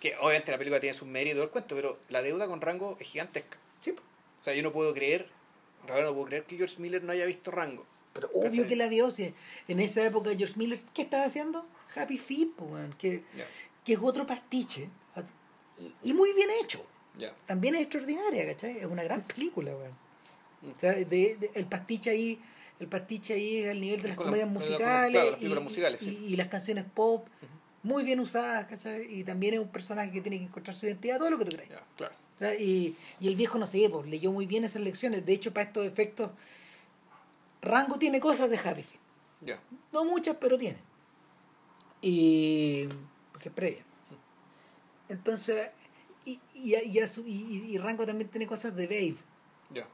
que 0.00 0.14
obviamente 0.20 0.50
la 0.52 0.58
película 0.58 0.80
tiene 0.80 0.94
sus 0.94 1.08
méritos 1.08 1.42
el 1.42 1.50
cuento, 1.50 1.74
pero 1.74 1.98
la 2.08 2.22
deuda 2.22 2.46
con 2.46 2.60
Rango 2.60 2.96
es 3.00 3.06
gigantesca. 3.06 3.56
Sí. 3.80 3.90
O 3.92 4.42
sea, 4.42 4.54
yo 4.54 4.62
no 4.62 4.72
puedo 4.72 4.92
creer, 4.94 5.28
verdad 5.86 6.04
no 6.04 6.12
puedo 6.14 6.26
creer 6.26 6.44
que 6.44 6.56
George 6.56 6.76
Miller 6.78 7.02
no 7.02 7.12
haya 7.12 7.24
visto 7.26 7.50
Rango. 7.50 7.84
Pero 8.12 8.28
obvio 8.34 8.50
¿Cachai? 8.50 8.68
que 8.68 8.76
la 8.76 8.86
vio, 8.88 9.10
si 9.10 9.34
en 9.68 9.80
esa 9.80 10.04
época 10.04 10.30
George 10.36 10.54
Miller, 10.56 10.80
¿qué 10.94 11.02
estaba 11.02 11.24
haciendo? 11.24 11.66
Happy 11.94 12.18
Feet, 12.18 12.48
weón, 12.58 12.94
que, 12.98 13.22
que 13.84 13.92
es 13.94 13.98
otro 14.02 14.26
pastiche, 14.26 14.88
y, 15.78 16.10
y 16.10 16.12
muy 16.14 16.32
bien 16.32 16.48
hecho. 16.62 16.84
También 17.46 17.74
es 17.74 17.82
extraordinaria, 17.82 18.46
¿cachai? 18.46 18.78
Es 18.78 18.86
una 18.86 19.02
gran 19.02 19.22
película, 19.22 19.74
weón. 19.74 19.92
Mm. 20.62 20.70
O 20.76 20.78
sea, 20.80 20.92
de, 20.92 21.04
de- 21.04 21.50
el 21.54 21.64
pastiche 21.66 22.10
ahí, 22.10 22.38
el 22.80 22.88
pastiche 22.88 23.34
ahí 23.34 23.58
es 23.58 23.70
al 23.70 23.80
nivel 23.80 24.00
de 24.02 24.08
las 24.08 24.16
comedias 24.16 24.48
musicales, 24.48 25.10
claro, 25.12 25.30
las 25.30 25.38
y, 25.38 25.42
películas 25.42 25.64
musicales, 25.64 26.02
y- 26.02 26.04
sí. 26.04 26.24
y 26.28 26.36
las 26.36 26.48
canciones 26.48 26.84
pop, 26.94 27.26
muy 27.86 28.02
bien 28.04 28.20
usadas, 28.20 28.66
¿cachai? 28.66 29.06
Y 29.20 29.24
también 29.24 29.54
es 29.54 29.60
un 29.60 29.68
personaje 29.68 30.10
que 30.12 30.20
tiene 30.20 30.38
que 30.38 30.44
encontrar 30.44 30.74
su 30.76 30.86
identidad, 30.86 31.18
todo 31.18 31.30
lo 31.30 31.38
que 31.38 31.44
tú 31.46 31.56
creas. 31.56 31.70
Ya, 31.70 31.82
claro. 31.96 32.14
O 32.34 32.38
sea, 32.38 32.54
y, 32.54 32.94
y 33.20 33.28
el 33.28 33.36
viejo, 33.36 33.58
no 33.58 33.66
sé, 33.66 33.88
pues, 33.90 34.06
leyó 34.06 34.30
muy 34.32 34.44
bien 34.46 34.64
esas 34.64 34.82
lecciones. 34.82 35.24
De 35.24 35.32
hecho, 35.32 35.52
para 35.54 35.64
estos 35.66 35.86
efectos, 35.86 36.30
Rango 37.62 37.98
tiene 37.98 38.20
cosas 38.20 38.50
de 38.50 38.58
Happy 38.58 38.82
Feet. 38.82 39.56
No 39.92 40.04
muchas, 40.04 40.36
pero 40.38 40.58
tiene. 40.58 40.78
Y. 42.02 42.88
porque 43.32 43.48
es 43.48 43.54
previa. 43.54 43.84
Entonces. 45.08 45.70
Y, 46.24 46.40
y, 46.54 46.74
y, 46.74 46.98
a 47.00 47.08
su- 47.08 47.24
y- 47.26 47.66
y 47.70 47.78
Rango 47.78 48.04
también 48.04 48.28
tiene 48.28 48.46
cosas 48.46 48.74
de 48.74 48.86
Babe. 48.86 49.14
Ya. 49.72 49.86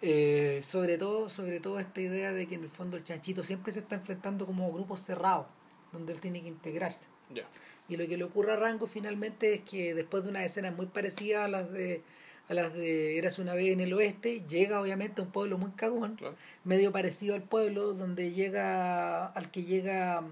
Eh, 0.00 0.60
sobre 0.62 0.96
todo 0.98 1.28
sobre 1.28 1.60
todo 1.60 1.80
esta 1.80 2.00
idea 2.00 2.32
de 2.32 2.46
que 2.46 2.54
en 2.56 2.62
el 2.64 2.68
fondo 2.70 2.96
el 2.96 3.04
chanchito 3.04 3.42
siempre 3.42 3.72
se 3.72 3.80
está 3.80 3.94
enfrentando 3.96 4.46
como 4.46 4.70
grupos 4.72 5.00
cerrados, 5.00 5.46
donde 5.94 6.12
él 6.12 6.20
tiene 6.20 6.42
que 6.42 6.48
integrarse. 6.48 7.06
Y 7.88 7.96
lo 7.96 8.06
que 8.06 8.16
le 8.16 8.24
ocurre 8.24 8.52
a 8.52 8.56
Rango 8.56 8.86
finalmente 8.86 9.54
es 9.54 9.62
que 9.62 9.94
después 9.94 10.22
de 10.24 10.30
unas 10.30 10.44
escenas 10.44 10.74
muy 10.76 10.86
parecidas 10.86 11.44
a 11.44 11.48
las 11.48 11.70
de 11.72 12.02
a 12.46 12.52
las 12.52 12.74
de 12.74 13.16
Eras 13.16 13.38
una 13.38 13.54
vez 13.54 13.72
en 13.72 13.80
el 13.80 13.94
oeste, 13.94 14.42
llega 14.46 14.78
obviamente 14.78 15.22
a 15.22 15.24
un 15.24 15.30
pueblo 15.30 15.56
muy 15.56 15.70
cagón, 15.70 16.16
Claro. 16.16 16.36
medio 16.64 16.92
parecido 16.92 17.34
al 17.34 17.42
pueblo 17.42 17.94
donde 17.94 18.32
llega 18.32 19.24
al 19.28 19.50
que 19.50 19.64
llega 19.64 20.22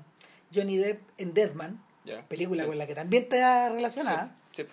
Johnny 0.55 0.77
Depp 0.77 1.01
en 1.17 1.33
Deadman, 1.33 1.83
Ya. 2.05 2.23
película 2.29 2.65
Sí. 2.65 2.69
con 2.69 2.77
la 2.77 2.87
que 2.87 2.95
también 2.95 3.23
está 3.23 3.71
relacionada. 3.71 4.37
Sí. 4.53 4.65
sí. 4.65 4.69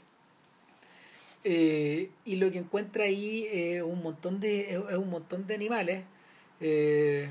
Eh, 1.45 2.09
y 2.25 2.35
lo 2.35 2.51
que 2.51 2.57
encuentra 2.57 3.05
ahí 3.05 3.47
es 3.49 3.81
un 3.81 4.01
montón 4.03 4.41
de 4.41 4.71
es 4.73 4.97
un 4.97 5.09
montón 5.09 5.47
de 5.47 5.55
animales 5.55 6.03
eh, 6.59 7.29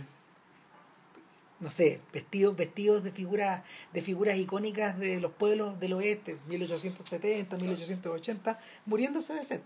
no 1.61 1.70
sé 1.70 2.00
vestidos 2.12 2.56
vestidos 2.56 3.02
de 3.02 3.11
figuras 3.11 3.62
de 3.92 4.02
figuras 4.02 4.36
icónicas 4.36 4.98
de 4.98 5.20
los 5.20 5.32
pueblos 5.32 5.78
del 5.80 5.92
oeste 5.94 6.36
1870 6.48 7.56
1880 7.56 8.61
muriéndose 8.86 9.34
de 9.34 9.44
sed. 9.44 9.61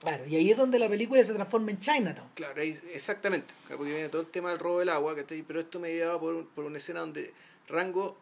Claro 0.00 0.26
y 0.26 0.36
ahí 0.36 0.50
es 0.50 0.56
donde 0.56 0.78
la 0.78 0.88
película 0.88 1.22
se 1.24 1.32
transforma 1.32 1.70
en 1.70 1.80
Chinatown. 1.80 2.28
Claro, 2.34 2.60
ahí- 2.60 2.78
exactamente. 2.92 3.54
Porque 3.68 3.84
viene 3.92 4.08
todo 4.08 4.20
el 4.22 4.28
tema 4.28 4.50
del 4.50 4.58
robo 4.58 4.78
del 4.80 4.90
agua, 4.90 5.16
¿cachai? 5.16 5.42
pero 5.42 5.58
esto 5.60 5.80
me 5.80 5.92
llevaba 5.92 6.20
por, 6.20 6.34
un- 6.34 6.46
por 6.46 6.64
una 6.64 6.76
escena 6.78 7.00
donde 7.00 7.32
Rango, 7.68 8.16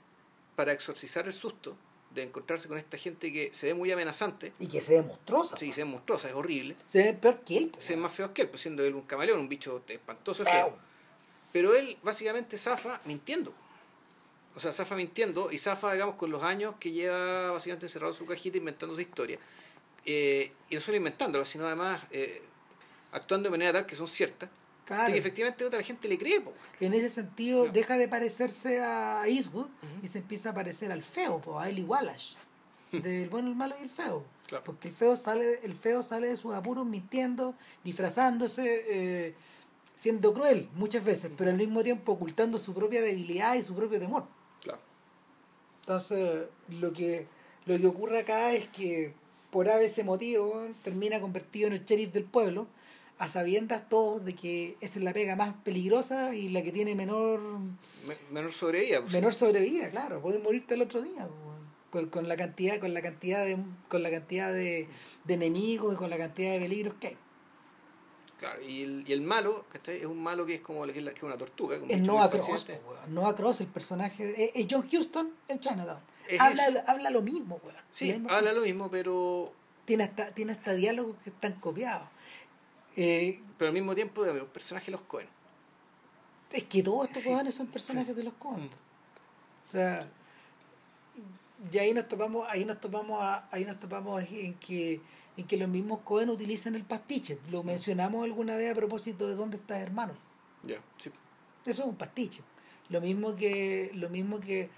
para 0.56 0.72
exorcizar 0.72 1.26
el 1.26 1.32
susto 1.34 1.76
de 2.14 2.22
encontrarse 2.22 2.68
con 2.68 2.78
esta 2.78 2.96
gente 2.96 3.32
que 3.32 3.50
se 3.52 3.66
ve 3.66 3.74
muy 3.74 3.90
amenazante, 3.90 4.52
y 4.60 4.68
que 4.68 4.80
se 4.80 4.94
ve 5.00 5.02
monstruosa 5.02 5.56
sí, 5.56 5.72
se 5.72 5.80
ve 5.82 5.90
monstruosa, 5.90 6.28
es 6.28 6.34
horrible, 6.34 6.76
se 6.86 7.02
ve 7.02 7.12
peor 7.14 7.40
que 7.40 7.58
él 7.58 7.72
se 7.76 7.96
ve 7.96 8.00
más 8.00 8.12
feo 8.12 8.32
que 8.32 8.42
él, 8.42 8.48
pues 8.48 8.62
siendo 8.62 8.84
él 8.84 8.94
un 8.94 9.02
camaleón, 9.02 9.40
un 9.40 9.48
bicho 9.48 9.82
espantoso 9.88 10.44
Feo. 10.44 10.78
Pero 11.54 11.72
él 11.76 11.96
básicamente 12.02 12.58
zafa 12.58 13.00
mintiendo. 13.04 13.54
O 14.56 14.60
sea, 14.60 14.72
zafa 14.72 14.96
mintiendo 14.96 15.52
y 15.52 15.58
zafa, 15.58 15.92
digamos, 15.92 16.16
con 16.16 16.32
los 16.32 16.42
años 16.42 16.74
que 16.80 16.90
lleva 16.90 17.52
básicamente 17.52 17.86
encerrado 17.86 18.12
en 18.12 18.18
su 18.18 18.26
cajita 18.26 18.58
inventando 18.58 18.92
su 18.92 19.00
historia. 19.00 19.38
Eh, 20.04 20.50
y 20.68 20.74
no 20.74 20.80
solo 20.80 20.96
inventándolo, 20.96 21.44
sino 21.44 21.64
además 21.64 22.02
eh, 22.10 22.42
actuando 23.12 23.46
de 23.46 23.50
manera 23.52 23.72
tal 23.72 23.86
que 23.86 23.94
son 23.94 24.08
ciertas. 24.08 24.50
Claro. 24.84 25.14
Y 25.14 25.16
efectivamente 25.16 25.64
otra 25.64 25.80
gente 25.80 26.08
le 26.08 26.18
cree, 26.18 26.40
po. 26.40 26.52
en 26.80 26.92
ese 26.92 27.08
sentido 27.08 27.68
deja 27.68 27.96
de 27.96 28.08
parecerse 28.08 28.80
a 28.80 29.22
Eastwood 29.28 29.68
y 30.02 30.08
se 30.08 30.18
empieza 30.18 30.50
a 30.50 30.54
parecer 30.54 30.90
al 30.90 31.04
feo, 31.04 31.40
po, 31.40 31.60
a 31.60 31.68
Eli 31.68 31.84
Wallace, 31.84 32.34
del 32.92 33.28
bueno, 33.28 33.50
el 33.50 33.54
malo 33.54 33.76
y 33.78 33.84
el 33.84 33.90
feo. 33.90 34.24
Claro. 34.48 34.64
Porque 34.64 34.88
el 34.88 34.94
feo 34.94 35.16
sale, 35.16 35.60
el 35.62 35.76
feo 35.76 36.02
sale 36.02 36.26
de 36.26 36.36
sus 36.36 36.52
apuros 36.52 36.84
mintiendo, 36.84 37.54
disfrazándose, 37.84 38.84
eh, 38.88 39.34
siendo 40.04 40.34
cruel 40.34 40.68
muchas 40.74 41.02
veces, 41.02 41.30
pero 41.34 41.48
al 41.50 41.56
mismo 41.56 41.82
tiempo 41.82 42.12
ocultando 42.12 42.58
su 42.58 42.74
propia 42.74 43.00
debilidad 43.00 43.54
y 43.54 43.62
su 43.62 43.74
propio 43.74 43.98
temor. 43.98 44.24
Claro. 44.62 44.78
Entonces, 45.80 46.42
lo 46.68 46.92
que, 46.92 47.26
lo 47.64 47.78
que 47.78 47.86
ocurre 47.86 48.18
acá 48.18 48.52
es 48.52 48.68
que 48.68 49.14
por 49.50 49.66
ese 49.66 50.04
motivo 50.04 50.66
termina 50.82 51.20
convertido 51.22 51.68
en 51.68 51.72
el 51.72 51.84
sheriff 51.86 52.12
del 52.12 52.24
pueblo, 52.24 52.66
a 53.16 53.28
sabiendas 53.28 53.88
todos 53.88 54.22
de 54.26 54.34
que 54.34 54.76
esa 54.82 54.98
es 54.98 55.04
la 55.06 55.14
pega 55.14 55.36
más 55.36 55.54
peligrosa 55.64 56.34
y 56.34 56.50
la 56.50 56.62
que 56.62 56.70
tiene 56.70 56.94
menor 56.94 57.40
Me- 58.06 58.18
menor 58.30 58.52
sobrevida. 58.52 59.00
pues, 59.00 59.14
menor 59.14 59.32
sobrevida, 59.32 59.90
claro, 59.90 60.20
puedes 60.20 60.42
morirte 60.42 60.74
el 60.74 60.82
otro 60.82 61.00
día, 61.00 61.26
por- 61.90 62.10
con 62.10 62.28
la 62.28 62.36
cantidad, 62.36 62.78
con 62.78 62.92
la 62.92 63.00
cantidad 63.00 63.42
de 63.46 63.56
con 63.88 64.02
la 64.02 64.10
cantidad 64.10 64.52
de, 64.52 64.86
de 65.24 65.34
enemigos 65.34 65.94
y 65.94 65.96
con 65.96 66.10
la 66.10 66.18
cantidad 66.18 66.52
de 66.52 66.58
peligros 66.58 66.94
que 67.00 67.06
hay. 67.06 67.16
Claro, 68.38 68.60
y 68.62 68.82
el, 68.82 69.04
y 69.08 69.12
el 69.12 69.20
malo, 69.20 69.64
¿cachai? 69.70 69.98
Es 70.00 70.06
un 70.06 70.22
malo 70.22 70.44
que 70.44 70.56
es 70.56 70.60
como 70.60 70.84
que 71.12 71.18
es 71.18 71.22
una 71.22 71.38
tortuga. 71.38 71.76
Es 71.76 71.82
bicho 71.86 72.12
Noah 72.12 72.28
Cross, 72.30 72.48
paciente. 72.48 72.82
po, 72.84 72.90
weón. 72.92 73.14
Noah 73.14 73.34
Cross, 73.34 73.60
el 73.62 73.66
personaje, 73.68 74.44
es, 74.46 74.50
es 74.54 74.66
John 74.70 74.88
Houston 74.88 75.32
en 75.48 75.60
Chinatown. 75.60 75.98
Es 76.28 76.40
Habla, 76.40 76.66
eso. 76.68 76.82
habla 76.86 77.10
lo 77.10 77.22
mismo, 77.22 77.60
weón. 77.62 77.76
Sí, 77.90 78.12
mismo. 78.12 78.30
habla 78.30 78.52
lo 78.52 78.62
mismo, 78.62 78.90
pero, 78.90 79.52
Tiene 79.84 80.04
hasta, 80.04 80.30
tiene 80.32 80.52
hasta 80.52 80.72
diálogos 80.74 81.16
que 81.22 81.30
están 81.30 81.52
copiados. 81.60 82.08
Eh, 82.96 83.40
pero 83.58 83.68
al 83.68 83.74
mismo 83.74 83.94
tiempo 83.94 84.22
un 84.22 84.46
personaje 84.48 84.86
de 84.86 84.92
los 84.92 85.00
Cohen. 85.02 85.28
es 86.52 86.64
que 86.64 86.82
todos 86.82 87.08
estos 87.08 87.22
Sí. 87.24 87.28
son 87.52 87.66
personajes 87.68 88.14
de 88.16 88.22
los 88.24 88.34
Coen. 88.34 88.64
Mm. 88.64 88.68
O 89.68 89.70
sea, 89.72 90.08
y 91.72 91.78
ahí 91.78 91.92
nos 91.94 92.08
topamos, 92.08 92.46
ahí 92.48 92.64
nos 92.64 92.80
topamos, 92.80 93.20
a- 93.22 93.48
ahí 93.50 93.64
nos 93.64 93.78
topamos 93.80 94.22
en 94.30 94.54
que 94.54 95.00
en 95.36 95.46
que 95.46 95.56
los 95.56 95.68
mismos 95.68 96.00
Cohen 96.04 96.30
utilizan 96.30 96.74
el 96.76 96.84
pastiche. 96.84 97.38
Lo 97.50 97.62
mencionamos 97.62 98.24
alguna 98.24 98.56
vez 98.56 98.70
a 98.72 98.74
propósito 98.74 99.26
de 99.28 99.34
dónde 99.34 99.56
está 99.56 99.78
hermano. 99.80 100.14
Ya, 100.62 100.78
sí. 100.96 101.10
Eso 101.66 101.82
es 101.82 101.88
un 101.88 101.96
pastiche. 101.96 102.42
Lo 102.88 103.00
mismo 103.00 103.34
que, 103.34 103.90
lo 103.94 104.08
mismo 104.10 104.38
que 104.40 104.68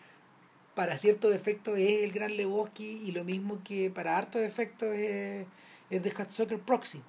para 0.75 0.97
ciertos 0.99 1.35
efectos 1.35 1.79
es 1.79 2.03
el 2.03 2.13
Gran 2.13 2.37
Lebowski 2.37 2.85
y 3.07 3.13
lo 3.13 3.25
mismo 3.25 3.61
que 3.65 3.91
para 3.91 4.17
hartos 4.17 4.43
efectos 4.43 4.89
es, 4.95 5.47
es 5.91 6.03
The 6.03 6.11
Hot 6.13 6.31
Soccer 6.31 6.59
Proxy. 6.61 7.03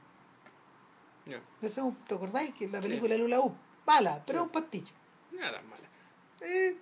Ya. 1.25 1.37
Eso, 1.61 1.65
es 1.65 1.77
un- 1.79 1.95
¿Te 2.05 2.15
acordáis 2.15 2.53
que 2.53 2.67
la 2.67 2.81
Sí. 2.81 2.87
película 2.87 3.13
de 3.13 3.19
Lula 3.19 3.39
U? 3.41 3.53
Mala, 3.85 4.23
pero 4.25 4.39
Sí. 4.39 4.41
es 4.43 4.45
un 4.47 4.51
pastiche. 4.51 4.93
Nada 5.33 5.61
mala. 5.61 5.87
Eh, 6.41 6.75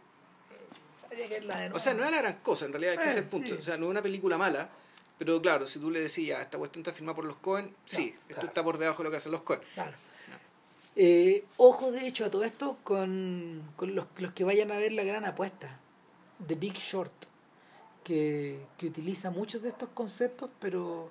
que 1.09 1.41
nuevo. 1.41 1.76
O 1.76 1.80
sea, 1.80 1.93
no 1.93 2.03
es 2.03 2.11
la 2.11 2.18
gran 2.18 2.36
cosa, 2.41 2.66
en 2.66 2.72
realidad, 2.72 2.93
es 2.93 2.99
que 2.99 3.05
Eh, 3.05 3.09
ese 3.09 3.20
es 3.20 3.24
el 3.26 3.30
punto. 3.32 3.47
sí. 3.49 3.59
O 3.59 3.63
sea, 3.63 3.78
no 3.78 3.86
es 3.86 3.91
una 3.91 4.01
película 4.01 4.38
mala, 4.38 4.70
pero 5.18 5.41
claro, 5.41 5.68
si 5.68 5.80
tú 5.80 5.89
le 5.89 6.01
decías, 6.01 6.41
esta 6.41 6.57
cuestión 6.57 6.82
está 6.82 6.91
firmada 6.91 7.16
por 7.16 7.26
los 7.26 7.38
Cohen, 7.38 7.74
sí, 7.86 8.16
esto 8.28 8.45
está 8.45 8.63
por 8.63 8.78
debajo 8.78 8.99
de 8.99 9.03
lo 9.05 9.11
que 9.11 9.18
hacen 9.18 9.32
los 9.32 9.41
Cohen. 9.41 9.61
Claro. 9.74 9.93
Eh, 10.97 11.43
ojo, 11.57 11.91
de 11.91 12.07
hecho, 12.07 12.26
a 12.26 12.32
todo 12.32 12.43
esto 12.43 12.78
con, 12.84 13.61
con 13.76 13.95
los, 13.95 14.05
los 14.18 14.32
que 14.32 14.45
vayan 14.45 14.72
a 14.72 14.78
ver 14.78 14.93
la 14.93 15.03
gran 15.03 15.26
apuesta, 15.26 15.78
The 16.47 16.55
Big 16.55 16.76
Short, 16.76 17.13
que, 18.03 18.59
que 18.78 18.88
utiliza 18.88 19.30
muchos 19.30 19.61
de 19.61 19.70
estos 19.70 19.89
conceptos 19.89 20.49
pero 20.59 21.09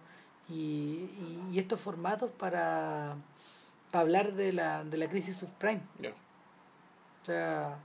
y, 0.48 0.54
y, 0.54 1.48
y 1.52 1.58
estos 1.58 1.80
formatos 1.80 2.30
para, 2.30 3.16
para 3.90 4.02
hablar 4.02 4.32
de 4.32 4.52
la, 4.52 4.84
de 4.84 4.96
la 4.96 5.08
crisis 5.08 5.36
subprime. 5.36 5.82
Ya. 5.98 6.10
O 6.10 7.24
sea, 7.24 7.78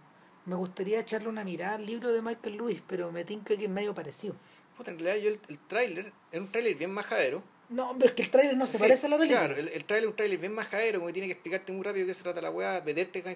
me 0.46 0.56
gustaría 0.56 1.00
echarle 1.00 1.28
una 1.30 1.44
mirada 1.44 1.76
al 1.76 1.86
libro 1.86 2.12
de 2.12 2.22
Michael 2.22 2.58
Lewis, 2.58 2.82
pero 2.88 3.12
me 3.12 3.24
tinca 3.26 3.56
que 3.56 3.66
es 3.66 3.70
medio 3.70 3.94
parecido. 3.94 4.36
Puta, 4.80 4.92
en 4.92 5.00
realidad 5.00 5.22
yo 5.22 5.30
el, 5.32 5.42
el 5.50 5.60
tráiler, 5.68 6.14
es 6.32 6.40
un 6.40 6.48
tráiler 6.48 6.74
bien 6.76 6.92
majadero. 6.92 7.44
No, 7.68 7.94
pero 8.00 8.06
es 8.08 8.14
que 8.14 8.22
el 8.22 8.30
trailer 8.30 8.56
no 8.56 8.66
se 8.66 8.78
Sí, 8.78 8.84
parece 8.84 9.08
a 9.08 9.10
la 9.10 9.18
película. 9.18 9.46
Claro, 9.46 9.60
el, 9.60 9.68
el 9.68 9.84
tráiler 9.84 10.06
es 10.08 10.12
un 10.12 10.16
tráiler 10.16 10.40
bien 10.40 10.54
majadero, 10.54 11.00
como 11.02 11.12
tiene 11.12 11.28
que 11.28 11.34
explicarte 11.34 11.74
muy 11.74 11.84
rápido 11.84 12.08
qué 12.08 12.14
se 12.14 12.24
trata 12.24 12.40
la 12.42 12.50
weá, 12.50 12.82
meterte 12.86 13.22
que, 13.22 13.36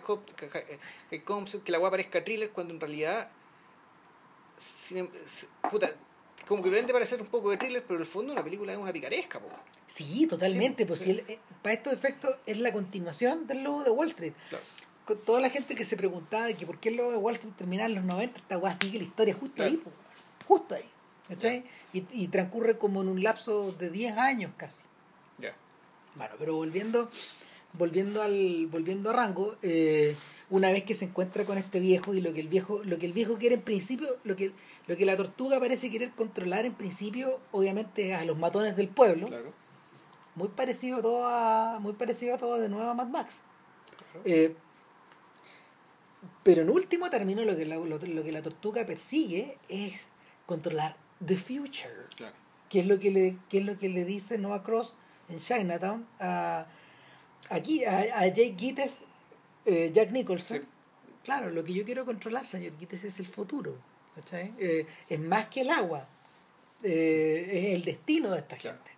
que, 1.09 1.21
que 1.65 1.71
la 1.73 1.79
weá 1.79 1.91
parezca 1.91 2.23
thriller, 2.23 2.49
cuando 2.51 2.73
en 2.73 2.79
realidad, 2.79 3.29
sin 4.57 4.99
em- 4.99 5.09
puta, 5.69 5.91
como 6.47 6.63
que 6.63 6.69
vende 6.69 6.93
parecer 6.93 7.21
un 7.21 7.27
poco 7.27 7.51
de 7.51 7.57
thriller, 7.57 7.83
pero 7.83 7.95
en 7.95 8.01
el 8.03 8.07
fondo 8.07 8.31
una 8.31 8.41
película 8.43 8.71
es 8.71 8.77
una 8.79 8.93
picaresca, 8.93 9.39
po. 9.39 9.49
Sí, 9.87 10.25
totalmente. 10.27 10.83
Sí, 10.83 10.87
pues 10.87 10.99
sí. 11.01 11.05
si 11.05 11.11
el- 11.11 11.19
eh, 11.27 11.39
para 11.61 11.73
estos 11.75 11.91
efectos 11.91 12.35
es 12.45 12.57
la 12.57 12.71
continuación 12.71 13.47
del 13.47 13.63
logo 13.63 13.83
de 13.83 13.89
Wall 13.89 14.07
Street. 14.07 14.33
Claro. 14.47 14.63
Con 15.05 15.17
toda 15.25 15.41
la 15.41 15.49
gente 15.49 15.75
que 15.75 15.83
se 15.83 15.97
preguntaba 15.97 16.45
de 16.45 16.55
que 16.55 16.65
por 16.65 16.79
qué 16.79 16.87
el 16.89 16.95
logo 16.95 17.11
de 17.11 17.17
Wall 17.17 17.33
Street 17.35 17.53
terminaba 17.57 17.87
en 17.89 17.95
los 17.95 18.05
90, 18.05 18.39
esta 18.39 18.57
weá 18.57 18.75
sigue 18.81 18.99
la 18.99 19.03
historia 19.03 19.33
justo 19.33 19.55
Claro. 19.57 19.71
ahí, 19.71 19.77
pues, 19.77 19.93
justo 20.47 20.75
ahí. 20.75 20.89
¿Cachai? 21.27 21.63
Y, 21.93 22.03
y 22.11 22.27
transcurre 22.27 22.77
como 22.77 23.01
en 23.01 23.07
un 23.09 23.23
lapso 23.23 23.71
de 23.73 23.89
10 23.89 24.17
años 24.17 24.51
casi. 24.57 24.81
Ya. 25.39 25.53
Bueno, 26.15 26.35
pero 26.37 26.55
volviendo, 26.55 27.09
volviendo 27.73 28.21
al, 28.21 28.67
volviendo 28.67 29.09
a 29.09 29.13
Rango, 29.13 29.55
eh, 29.61 30.15
una 30.49 30.71
vez 30.71 30.83
que 30.83 30.93
se 30.95 31.05
encuentra 31.05 31.45
con 31.45 31.57
este 31.57 31.79
viejo 31.79 32.13
y 32.13 32.21
lo 32.21 32.33
que 32.33 32.39
el 32.41 32.47
viejo, 32.47 32.81
lo 32.83 32.99
que 32.99 33.05
el 33.07 33.13
viejo 33.13 33.37
quiere 33.37 33.55
en 33.55 33.61
principio, 33.61 34.07
lo 34.23 34.35
que, 34.35 34.51
lo 34.87 34.95
que 34.97 35.05
la 35.05 35.15
tortuga 35.17 35.59
parece 35.59 35.89
querer 35.89 36.11
controlar 36.11 36.65
en 36.65 36.73
principio, 36.73 37.39
obviamente 37.51 38.13
a 38.13 38.23
los 38.25 38.37
matones 38.37 38.75
del 38.75 38.89
pueblo, 38.89 39.27
Claro. 39.29 39.51
muy 40.35 40.49
parecido 40.49 40.97
a 40.97 41.01
todo 41.01 41.25
a, 41.27 41.79
muy 41.79 41.93
parecido 41.93 42.35
a 42.35 42.37
todo 42.37 42.59
de 42.59 42.69
nuevo 42.69 42.89
a 42.89 42.93
Mad 42.93 43.07
Max. 43.07 43.41
claro. 44.11 44.21
Eh, 44.25 44.55
pero 46.43 46.61
en 46.61 46.69
último 46.69 47.09
término 47.09 47.43
lo 47.43 47.55
que 47.55 47.65
la, 47.65 47.75
lo, 47.75 47.85
lo 47.97 48.23
que 48.23 48.31
la 48.31 48.41
tortuga 48.41 48.85
persigue 48.85 49.57
es 49.69 50.05
controlar 50.45 50.95
the 51.25 51.35
future 51.37 52.07
Claro. 52.15 52.35
que 52.69 52.79
es 52.81 52.85
lo 52.87 52.99
que 52.99 53.11
le, 53.11 53.37
que 53.49 53.59
es 53.59 53.65
lo 53.65 53.77
que 53.77 53.89
le 53.89 54.05
dice 54.05 54.37
Noah 54.37 54.63
Cross 54.63 54.95
en 55.29 55.39
Chinatown 55.39 56.05
a, 56.19 56.65
aquí, 57.49 57.85
a, 57.85 57.99
a 58.19 58.27
Jake 58.27 58.55
Gittes, 58.57 58.99
eh, 59.65 59.91
Jack 59.93 60.11
Nicholson. 60.11 60.61
Sí. 60.61 60.67
Claro, 61.23 61.49
lo 61.51 61.63
que 61.63 61.73
yo 61.73 61.85
quiero 61.85 62.03
controlar, 62.05 62.45
señor 62.45 62.77
Gittes, 62.77 63.03
es 63.03 63.19
el 63.19 63.25
futuro. 63.25 63.75
Eh, 64.31 64.85
es 65.09 65.19
más 65.19 65.47
que 65.47 65.61
el 65.61 65.69
agua. 65.69 66.05
Eh, 66.83 67.49
es 67.69 67.75
el 67.75 67.83
destino 67.85 68.29
de 68.31 68.39
esta 68.39 68.57
Claro. 68.57 68.77
gente. 68.77 68.91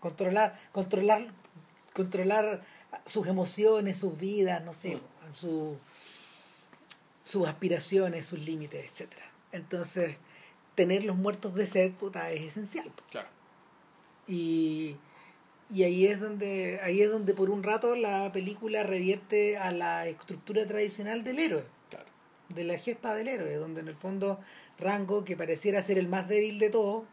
Controlar, 0.00 0.58
controlar, 0.72 1.26
controlar 1.92 2.62
sus 3.04 3.26
emociones, 3.26 3.98
sus 3.98 4.16
vidas, 4.18 4.62
no 4.64 4.72
sé, 4.72 4.98
su- 5.34 5.76
sus 7.24 7.46
aspiraciones, 7.46 8.26
sus 8.26 8.38
límites, 8.40 8.84
etcétera. 8.90 9.26
Entonces, 9.52 10.16
tener 10.76 11.04
los 11.04 11.16
muertos 11.16 11.54
de 11.56 11.66
sed, 11.66 11.90
puta, 11.92 12.30
es 12.30 12.42
esencial. 12.46 12.92
Claro. 13.10 13.28
Y, 14.28 14.96
y 15.72 15.82
ahí 15.84 16.06
es 16.06 16.20
donde 16.20 16.80
ahí 16.82 17.02
es 17.02 17.10
donde 17.10 17.34
por 17.34 17.50
un 17.50 17.62
rato 17.62 17.96
la 17.96 18.30
película 18.32 18.82
revierte 18.84 19.56
a 19.56 19.72
la 19.72 20.06
estructura 20.06 20.66
tradicional 20.66 21.24
del 21.24 21.38
héroe, 21.40 21.64
Claro. 21.90 22.06
de 22.50 22.64
la 22.64 22.78
gesta 22.78 23.14
del 23.14 23.28
héroe, 23.28 23.54
donde 23.56 23.80
en 23.80 23.88
el 23.88 23.96
fondo 23.96 24.38
Rango, 24.78 25.24
que 25.24 25.36
pareciera 25.36 25.82
ser 25.82 25.98
el 25.98 26.08
más 26.08 26.28
débil 26.28 26.58
de 26.58 26.70
todos, 26.70 27.04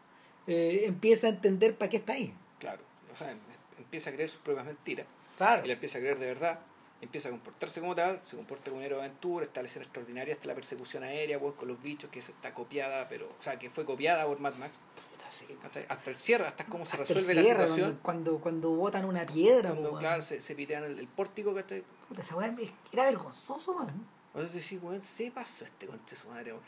eh, 0.46 0.82
empieza 0.86 1.28
a 1.28 1.30
entender 1.30 1.74
para 1.76 1.88
qué 1.90 1.96
está 1.96 2.12
ahí. 2.12 2.34
Claro. 2.58 2.82
O 3.12 3.16
sea, 3.16 3.30
em- 3.30 3.38
empieza 3.78 4.10
a 4.10 4.12
creer 4.12 4.28
sus 4.28 4.40
propias 4.40 4.66
mentiras. 4.66 5.06
Claro. 5.36 5.64
y 5.64 5.66
la 5.66 5.74
empieza 5.74 5.98
a 5.98 6.00
creer 6.00 6.18
de 6.20 6.26
verdad, 6.26 6.60
empieza 7.04 7.28
a 7.28 7.32
comportarse 7.32 7.80
como 7.80 7.94
tal, 7.94 8.20
se 8.22 8.36
comporta 8.36 8.64
como 8.70 8.78
un 8.78 8.84
héroe 8.84 8.98
de 8.98 9.04
aventura, 9.06 9.46
está 9.46 9.60
la 9.62 9.68
escena 9.68 9.84
extraordinaria, 9.84 10.34
está 10.34 10.48
la 10.48 10.54
persecución 10.54 11.02
aérea 11.04 11.38
pues, 11.38 11.54
con 11.54 11.68
los 11.68 11.80
bichos 11.80 12.10
que 12.10 12.18
está 12.18 12.52
copiada, 12.52 13.08
pero, 13.08 13.26
o 13.26 13.42
sea, 13.42 13.58
que 13.58 13.70
fue 13.70 13.84
copiada 13.84 14.26
por 14.26 14.40
Mad 14.40 14.54
Max, 14.54 14.80
Puta, 15.10 15.30
sí, 15.30 15.46
¿cachai? 15.62 15.86
hasta 15.88 16.10
el 16.10 16.16
cierre, 16.16 16.46
hasta 16.46 16.64
cómo 16.66 16.84
se 16.84 16.96
Hasta 16.96 17.12
el 17.12 17.18
resuelve 17.20 17.34
la 17.34 17.42
cierre, 17.42 17.62
situación, 17.68 17.98
Cuando, 18.02 18.38
cuando, 18.40 18.70
botan 18.70 19.04
una 19.04 19.24
piedra, 19.24 19.70
cuando, 19.70 19.90
po, 19.92 19.98
claro, 19.98 20.14
weón. 20.16 20.22
se, 20.22 20.40
se 20.40 20.54
pitean 20.54 20.84
el, 20.84 20.98
el 20.98 21.06
pórtico, 21.08 21.54
¿cachai? 21.54 21.84
Puta, 22.08 22.22
esa 22.22 22.36
weá 22.36 22.54
era 22.92 23.04
vergonzoso, 23.04 23.74
man. 23.74 24.06
O 24.32 24.38
sea, 24.42 24.48
decís, 24.48 24.78
weón, 24.82 25.00
se 25.02 25.30
pasó 25.30 25.64
este 25.64 25.86
conche 25.86 26.16
su 26.16 26.28
madre, 26.28 26.52
weón. 26.52 26.64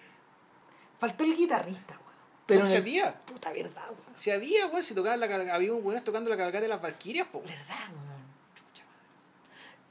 Faltó 0.98 1.24
el 1.24 1.36
guitarrista, 1.36 1.94
weón. 1.94 2.06
Pero 2.46 2.60
no 2.60 2.66
se 2.66 2.76
el- 2.76 2.82
había, 2.82 3.20
Puta 3.24 3.50
verdad, 3.52 3.86
weón. 3.90 4.14
si 4.16 4.30
había, 4.30 4.66
weón, 4.68 4.82
si 4.82 4.94
tocaban 4.94 5.18
la 5.20 5.54
había 5.54 5.72
un 5.74 5.84
weón 5.84 6.02
tocando 6.04 6.30
la 6.30 6.36
cabalgata 6.36 6.62
de 6.62 6.68
las 6.68 6.80
Valquirias, 6.80 7.26
po. 7.28 7.40
verdad, 7.42 7.88
weón. 7.90 8.15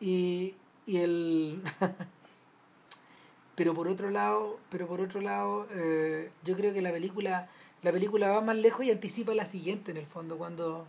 Y, 0.02 0.54
y 0.86 0.98
el 0.98 1.62
pero 3.56 3.74
por 3.74 3.88
otro 3.88 4.10
lado, 4.10 4.60
pero 4.70 4.88
por 4.88 5.00
otro 5.02 5.22
lado, 5.22 5.68
eh, 5.72 6.30
yo 6.44 6.56
creo 6.56 6.74
que 6.74 6.82
la 6.82 6.92
película, 6.92 7.48
la 7.82 7.92
película 7.92 8.30
va 8.30 8.42
más 8.42 8.58
lejos 8.58 8.84
y 8.86 8.92
anticipa 8.92 9.34
la 9.34 9.46
siguiente 9.46 9.92
en 9.92 9.98
el 9.98 10.06
fondo, 10.06 10.38
cuando, 10.38 10.86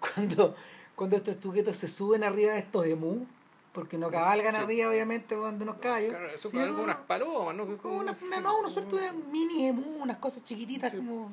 cuando, 0.14 0.54
cuando 0.94 1.16
estos 1.16 1.36
sujetos 1.42 1.76
se 1.76 1.88
suben 1.88 2.24
arriba 2.24 2.52
de 2.54 2.60
estos 2.60 2.86
emu, 2.86 3.26
porque 3.72 3.98
no 3.98 4.10
cabalgan 4.10 4.54
Sí. 4.54 4.62
arriba 4.62 4.88
obviamente 4.88 5.36
cuando 5.36 5.64
unos 5.64 5.76
callos. 5.76 6.08
Claro, 6.10 6.28
eso 6.30 6.50
como 6.50 6.82
unas 6.82 6.96
palomas, 6.96 7.54
¿no? 7.54 7.76
como 7.76 7.98
una, 7.98 8.12
una- 8.26 8.40
no, 8.40 8.58
una 8.60 8.68
suerte 8.70 8.96
de 8.96 9.12
mini 9.12 9.66
emu, 9.66 10.02
unas 10.02 10.16
cosas 10.16 10.42
chiquititas 10.44 10.94
como 10.94 11.30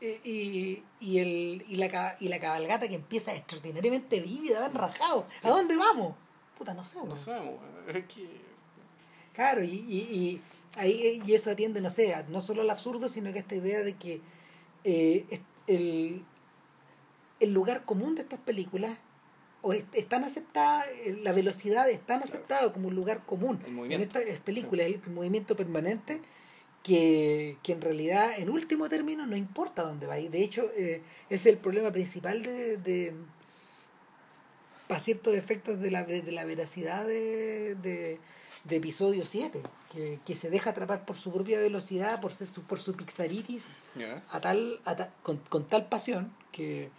eh, 0.00 0.20
y, 0.22 0.82
y, 1.00 1.18
el, 1.18 1.64
y, 1.68 1.74
la, 1.74 2.16
y 2.20 2.28
la 2.28 2.38
cabalgata 2.38 2.86
que 2.86 2.94
empieza 2.94 3.34
extraordinariamente 3.34 4.20
vívida, 4.20 4.60
van 4.60 4.74
rajados. 4.74 5.24
¿A 5.42 5.48
dónde 5.48 5.74
vamos? 5.76 6.14
Puta, 6.58 6.74
no 6.74 6.84
sé. 6.84 6.98
No 7.04 7.16
sabemos, 7.16 7.58
es 7.88 8.04
que... 8.06 8.26
Claro, 9.32 9.64
y, 9.64 9.70
y, 9.70 9.98
y, 9.98 10.40
ahí, 10.76 11.20
y 11.26 11.34
eso 11.34 11.50
atiende, 11.50 11.80
no 11.80 11.90
sé, 11.90 12.14
no 12.28 12.40
solo 12.40 12.62
al 12.62 12.70
absurdo, 12.70 13.08
sino 13.08 13.32
que 13.32 13.38
a 13.38 13.42
esta 13.42 13.56
idea 13.56 13.82
de 13.82 13.94
que 13.94 14.20
eh, 14.84 15.40
el, 15.66 16.24
el 17.40 17.52
lugar 17.52 17.84
común 17.84 18.14
de 18.14 18.22
estas 18.22 18.38
películas 18.38 18.96
o 19.62 19.72
es, 19.72 19.84
es 19.92 20.08
tan 20.08 20.22
aceptada, 20.24 20.84
eh, 20.88 21.18
la 21.22 21.32
velocidad 21.32 21.88
es 21.90 21.98
tan 22.00 22.20
Claro. 22.20 22.24
aceptada 22.32 22.72
como 22.72 22.88
un 22.88 22.94
lugar 22.94 23.24
común 23.26 23.60
en 23.66 24.00
estas 24.00 24.22
películas, 24.44 24.86
el 24.86 25.00
movimiento 25.10 25.56
permanente, 25.56 26.20
que, 26.84 27.56
que 27.62 27.72
en 27.72 27.80
realidad, 27.80 28.38
en 28.38 28.50
último 28.50 28.88
término, 28.90 29.26
no 29.26 29.36
importa 29.36 29.82
dónde 29.82 30.06
va. 30.06 30.18
Y 30.20 30.28
de 30.28 30.42
hecho, 30.44 30.70
eh, 30.76 31.02
es 31.30 31.46
el 31.46 31.56
problema 31.56 31.90
principal 31.90 32.42
de, 32.42 32.76
de 32.76 33.14
para 34.86 35.00
ciertos 35.00 35.34
efectos 35.34 35.80
de 35.80 35.90
la, 35.90 36.04
de, 36.04 36.22
de 36.22 36.32
la 36.32 36.44
veracidad 36.44 37.06
de, 37.06 37.74
de, 37.76 38.18
de 38.64 38.76
episodio 38.76 39.24
7, 39.24 39.62
que, 39.92 40.20
que 40.24 40.34
se 40.36 40.50
deja 40.50 40.70
atrapar 40.70 41.04
por 41.04 41.16
su 41.16 41.32
propia 41.32 41.58
velocidad, 41.58 42.20
por, 42.20 42.32
ser 42.34 42.46
su, 42.46 42.62
por 42.62 42.78
su 42.78 42.94
pixaritis, 42.94 43.62
a 44.30 44.40
tal, 44.40 44.80
a 44.84 44.96
ta- 44.96 45.10
con, 45.22 45.38
con 45.48 45.64
tal 45.68 45.86
pasión 45.86 46.32
que, 46.52 46.90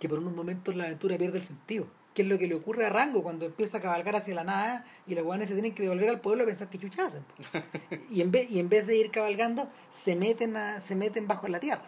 que 0.00 0.08
por 0.08 0.18
unos 0.18 0.34
momentos 0.34 0.74
la 0.74 0.84
aventura 0.84 1.16
pierde 1.18 1.38
el 1.38 1.44
sentido. 1.44 1.86
Que 2.14 2.22
es 2.22 2.28
lo 2.28 2.38
que 2.38 2.46
le 2.46 2.54
ocurre 2.54 2.86
a 2.86 2.88
Rango 2.88 3.22
cuando 3.22 3.44
empieza 3.44 3.76
a 3.76 3.82
cabalgar 3.82 4.16
hacia 4.16 4.34
la 4.34 4.42
nada 4.42 4.86
y 5.06 5.14
los 5.14 5.22
guanes 5.22 5.48
se 5.48 5.54
tienen 5.54 5.74
que 5.74 5.82
devolver 5.82 6.08
al 6.08 6.20
pueblo 6.22 6.44
a 6.44 6.46
pensar 6.46 6.70
que 6.70 6.78
chuchas 6.78 7.08
hacen. 7.14 7.24
Y 8.10 8.22
en 8.22 8.30
vez, 8.30 8.50
y 8.50 8.58
en 8.58 8.70
vez 8.70 8.86
de 8.86 8.96
ir 8.96 9.10
cabalgando, 9.10 9.68
se 9.90 10.16
meten, 10.16 10.56
a, 10.56 10.80
se 10.80 10.96
meten 10.96 11.28
bajo 11.28 11.46
la 11.48 11.60
tierra 11.60 11.84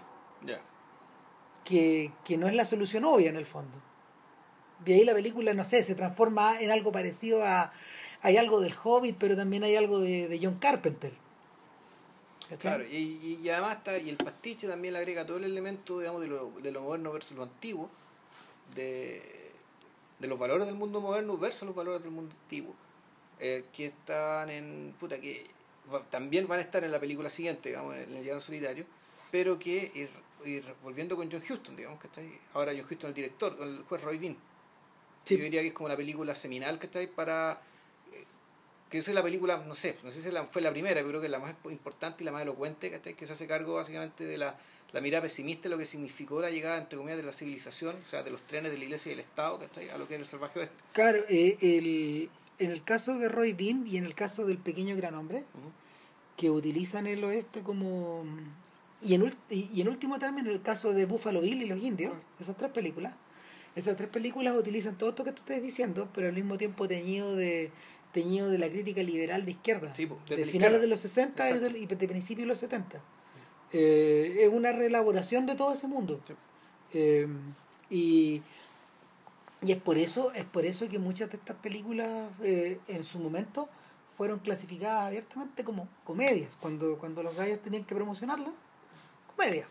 que, 1.65 2.13
que 2.27 2.37
no 2.37 2.47
es 2.47 2.55
la 2.55 2.67
solución 2.67 3.05
obvia 3.07 3.31
en 3.31 3.37
el 3.37 3.47
fondo. 3.47 3.79
Y 4.87 4.93
ahí 4.93 5.05
la 5.05 5.15
película, 5.15 5.55
no 5.55 5.65
sé, 5.65 5.83
se 5.83 5.95
transforma 5.95 6.61
en 6.61 6.71
algo 6.71 6.93
parecido 6.93 7.45
a... 7.45 7.73
Hay 8.23 8.37
algo 8.37 8.61
del 8.61 8.75
Hobbit, 8.83 9.17
pero 9.19 9.37
también 9.37 9.63
hay 9.63 9.77
algo 9.77 10.01
de, 10.01 10.29
de 10.29 10.41
John 10.43 10.59
Carpenter. 10.59 11.13
Claro, 12.57 12.83
y, 12.85 13.39
y, 13.43 13.51
además 13.51 13.77
está, 13.77 13.99
y 13.99 14.09
el 14.09 14.17
pastiche 14.17 14.67
también 14.67 14.95
le 14.95 15.01
agrega 15.01 15.27
todo 15.27 15.37
el 15.37 15.45
elemento, 15.45 15.99
digamos, 15.99 16.23
de 16.23 16.29
lo, 16.29 16.51
de 16.63 16.73
moderno 16.73 17.13
versus 17.13 17.37
lo 17.37 17.43
antiguo, 17.43 17.91
de, 18.75 19.51
de 20.19 20.29
los 20.29 20.39
valores 20.39 20.67
del 20.67 20.77
mundo 20.77 21.03
moderno 21.03 21.37
versus 21.37 21.65
los 21.65 21.77
valores 21.77 22.03
del 22.03 22.11
mundo 22.11 22.35
antiguo, 22.43 22.75
eh, 23.39 23.67
que 23.73 23.87
están 23.87 24.49
en, 24.49 24.95
puta, 24.99 25.21
que 25.21 25.47
también 26.11 26.49
van 26.49 26.61
a 26.61 26.63
estar 26.63 26.83
en 26.83 26.91
la 26.91 26.99
película 26.99 27.29
siguiente, 27.29 27.69
digamos, 27.69 27.95
en 27.97 28.17
el 28.17 28.25
Llano 28.25 28.41
Solitario, 28.41 28.87
pero 29.31 29.59
que, 29.59 29.93
ir, 29.95 30.11
ir 30.47 30.65
volviendo 30.83 31.17
con 31.17 31.31
John 31.31 31.43
Huston, 31.43 31.77
digamos, 31.77 32.01
que 32.01 32.07
está 32.07 32.23
ahí, 32.23 32.39
ahora 32.55 32.73
John 32.75 32.87
Huston 32.91 33.09
el 33.09 33.15
director, 33.15 33.57
el 33.61 33.83
juez 33.83 34.03
Roy 34.03 34.17
Bean, 34.17 34.37
Sí. 35.29 35.37
yo 35.37 35.45
diría 35.45 35.61
que 35.63 35.69
es 35.69 35.75
como 35.75 35.89
la 35.89 35.97
película 35.97 36.35
seminal 36.35 36.79
que 36.79 36.87
está 36.87 37.01
ahí 37.01 37.07
para 37.07 37.61
eh, 38.13 38.25
que 38.91 38.99
esa 38.99 39.11
es 39.11 39.15
la 39.15 39.23
película, 39.23 39.63
no 39.67 39.75
sé, 39.75 39.97
no 40.03 40.11
sé 40.11 40.23
si 40.23 40.31
fue 40.51 40.63
la 40.63 40.71
primera, 40.71 40.95
pero 40.97 41.09
creo 41.09 41.21
que 41.21 41.27
es 41.27 41.31
la 41.31 41.39
más 41.39 41.55
importante 41.71 42.23
y 42.23 42.25
la 42.25 42.33
más 42.33 42.43
elocuente, 42.43 42.91
¿cachai? 42.91 43.15
que 43.15 43.27
se 43.27 43.35
hace 43.35 43.47
cargo 43.47 43.75
básicamente 43.75 44.25
de 44.25 44.39
la, 44.39 44.57
la 44.93 45.01
mirada 45.01 45.23
pesimista 45.23 45.65
de 45.65 45.71
lo 45.71 45.79
que 45.79 45.87
significó 45.87 46.41
la 46.41 46.51
llegada, 46.51 46.79
entre 46.79 46.97
comillas, 46.97 47.19
de 47.19 47.25
la 47.25 47.33
civilización, 47.33 47.97
o 48.03 48.07
sea, 48.07 48.23
de 48.23 48.31
los 48.31 48.43
trenes 48.43 48.73
de 48.73 48.79
la 48.79 48.85
iglesia 48.85 49.13
y 49.13 49.17
del 49.17 49.25
Estado, 49.25 49.59
¿cachai? 49.59 49.91
a 49.91 49.99
lo 49.99 50.09
que 50.09 50.15
era 50.15 50.23
el 50.23 50.27
salvaje 50.27 50.61
oeste. 50.61 50.77
Claro, 50.93 51.25
eh, 51.29 51.59
el, 51.61 52.31
en 52.59 52.71
el 52.71 52.83
caso 52.83 53.19
de 53.19 53.29
Roy 53.29 53.53
Bean 53.53 53.87
y 53.87 53.99
en 53.99 54.05
el 54.05 54.15
caso 54.15 54.47
del 54.47 54.59
pequeño 54.59 54.97
gran 54.97 55.15
hombre, 55.15 55.45
que 56.37 56.51
utilizan 56.51 57.07
el 57.07 57.23
oeste 57.25 57.63
como... 57.63 58.25
Y 59.01 59.15
en, 59.15 59.33
y 59.51 59.71
y 59.75 59.81
en 59.81 59.89
último 59.89 60.19
término, 60.19 60.51
el 60.51 60.63
caso 60.63 60.93
de 60.93 61.05
Buffalo 61.05 61.41
Bill 61.41 61.63
y 61.63 61.67
los 61.67 61.79
indios, 61.81 62.15
esas 62.41 62.57
tres 62.57 62.71
películas, 62.73 63.13
esas 63.77 63.97
tres 63.97 64.09
películas 64.09 64.57
utilizan 64.57 64.97
todo 64.99 65.11
esto 65.11 65.25
que 65.25 65.33
tú 65.33 65.41
estás 65.41 65.63
diciendo, 65.63 66.09
pero 66.15 66.29
al 66.29 66.35
mismo 66.35 66.59
tiempo 66.59 66.89
teñido 66.89 67.35
de 67.37 67.71
teñido 68.13 68.49
de 68.49 68.59
la 68.59 68.69
crítica 68.69 69.03
liberal 69.03 69.45
de 69.45 69.51
izquierda, 69.53 69.95
Sí, 69.95 70.07
de 70.07 70.15
finales 70.17 70.47
izquierda. 70.55 70.79
de 70.79 70.87
los 70.87 71.01
60 71.01 71.45
y, 71.45 71.47
Exacto. 71.53 71.65
del- 71.73 71.83
y 71.83 71.87
de 71.87 72.09
principios 72.09 72.45
de 72.45 72.49
los 72.49 72.59
70. 72.59 73.01
Eh, 73.73 74.39
es 74.41 74.49
una 74.53 74.73
reelaboración 74.73 75.45
de 75.47 75.55
todo 75.55 75.73
ese 75.75 75.87
mundo. 75.87 76.19
Sí. 76.27 76.33
Eh, 76.95 77.29
y, 77.91 78.43
y 79.63 79.73
es 79.73 79.79
por 79.79 79.99
eso 79.99 80.33
es 80.33 80.45
por 80.45 80.65
eso 80.65 80.89
que 80.89 80.99
muchas 80.99 81.31
de 81.31 81.37
estas 81.37 81.57
películas 81.57 82.31
eh, 82.43 82.81
en 82.89 83.05
su 83.05 83.19
momento 83.19 83.69
fueron 84.17 84.39
clasificadas 84.39 85.05
abiertamente 85.07 85.63
como 85.65 85.87
comedias 86.05 86.57
cuando 86.61 86.97
cuando 86.99 87.23
los 87.23 87.37
gallos 87.37 87.61
tenían 87.61 87.85
que 87.85 87.95
promocionarlas 87.95 88.53
comedia 89.37 89.69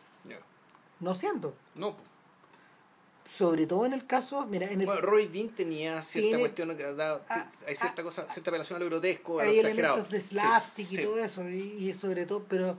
no 1.00 1.14
siendo 1.16 1.54
No, 1.76 1.96
po. 1.96 2.04
Sobre 3.28 3.68
todo 3.68 3.86
en 3.86 3.94
el 3.94 4.06
caso 4.06 4.46
mira 4.46 4.72
en 4.72 4.80
el 4.82 4.86
bueno, 4.88 5.02
Roy 5.02 5.28
Bean 5.28 5.50
tenía 5.50 6.02
cierta 6.02 6.28
Tiene- 6.30 6.40
cuestión, 6.40 6.78
que 6.78 6.84
da- 6.94 7.22
Ah, 7.30 7.50
hay 7.68 7.76
cierta 7.76 8.02
ah, 8.02 8.06
cosa, 8.06 8.30
cierta 8.30 8.50
apelación 8.52 8.78
a 8.78 8.80
lo 8.80 8.86
grotesco, 8.86 9.40
a 9.40 9.44
lo 9.44 9.50
hay 9.50 9.58
exagerado. 9.58 9.96
elementos 9.96 10.12
de 10.14 10.22
Sí, 10.22 10.28
slapstick 10.30 10.92
y 10.92 10.96
sí. 10.96 11.04
todo 11.04 11.20
eso 11.20 11.50
y, 11.50 11.76
y 11.90 11.94
sobre 11.94 12.26
todo 12.26 12.44
pero 12.48 12.78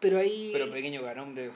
pero 0.00 0.18
ahí 0.18 0.50
Pero 0.52 0.70
pequeño 0.70 1.02
gran 1.02 1.18
hombre. 1.18 1.50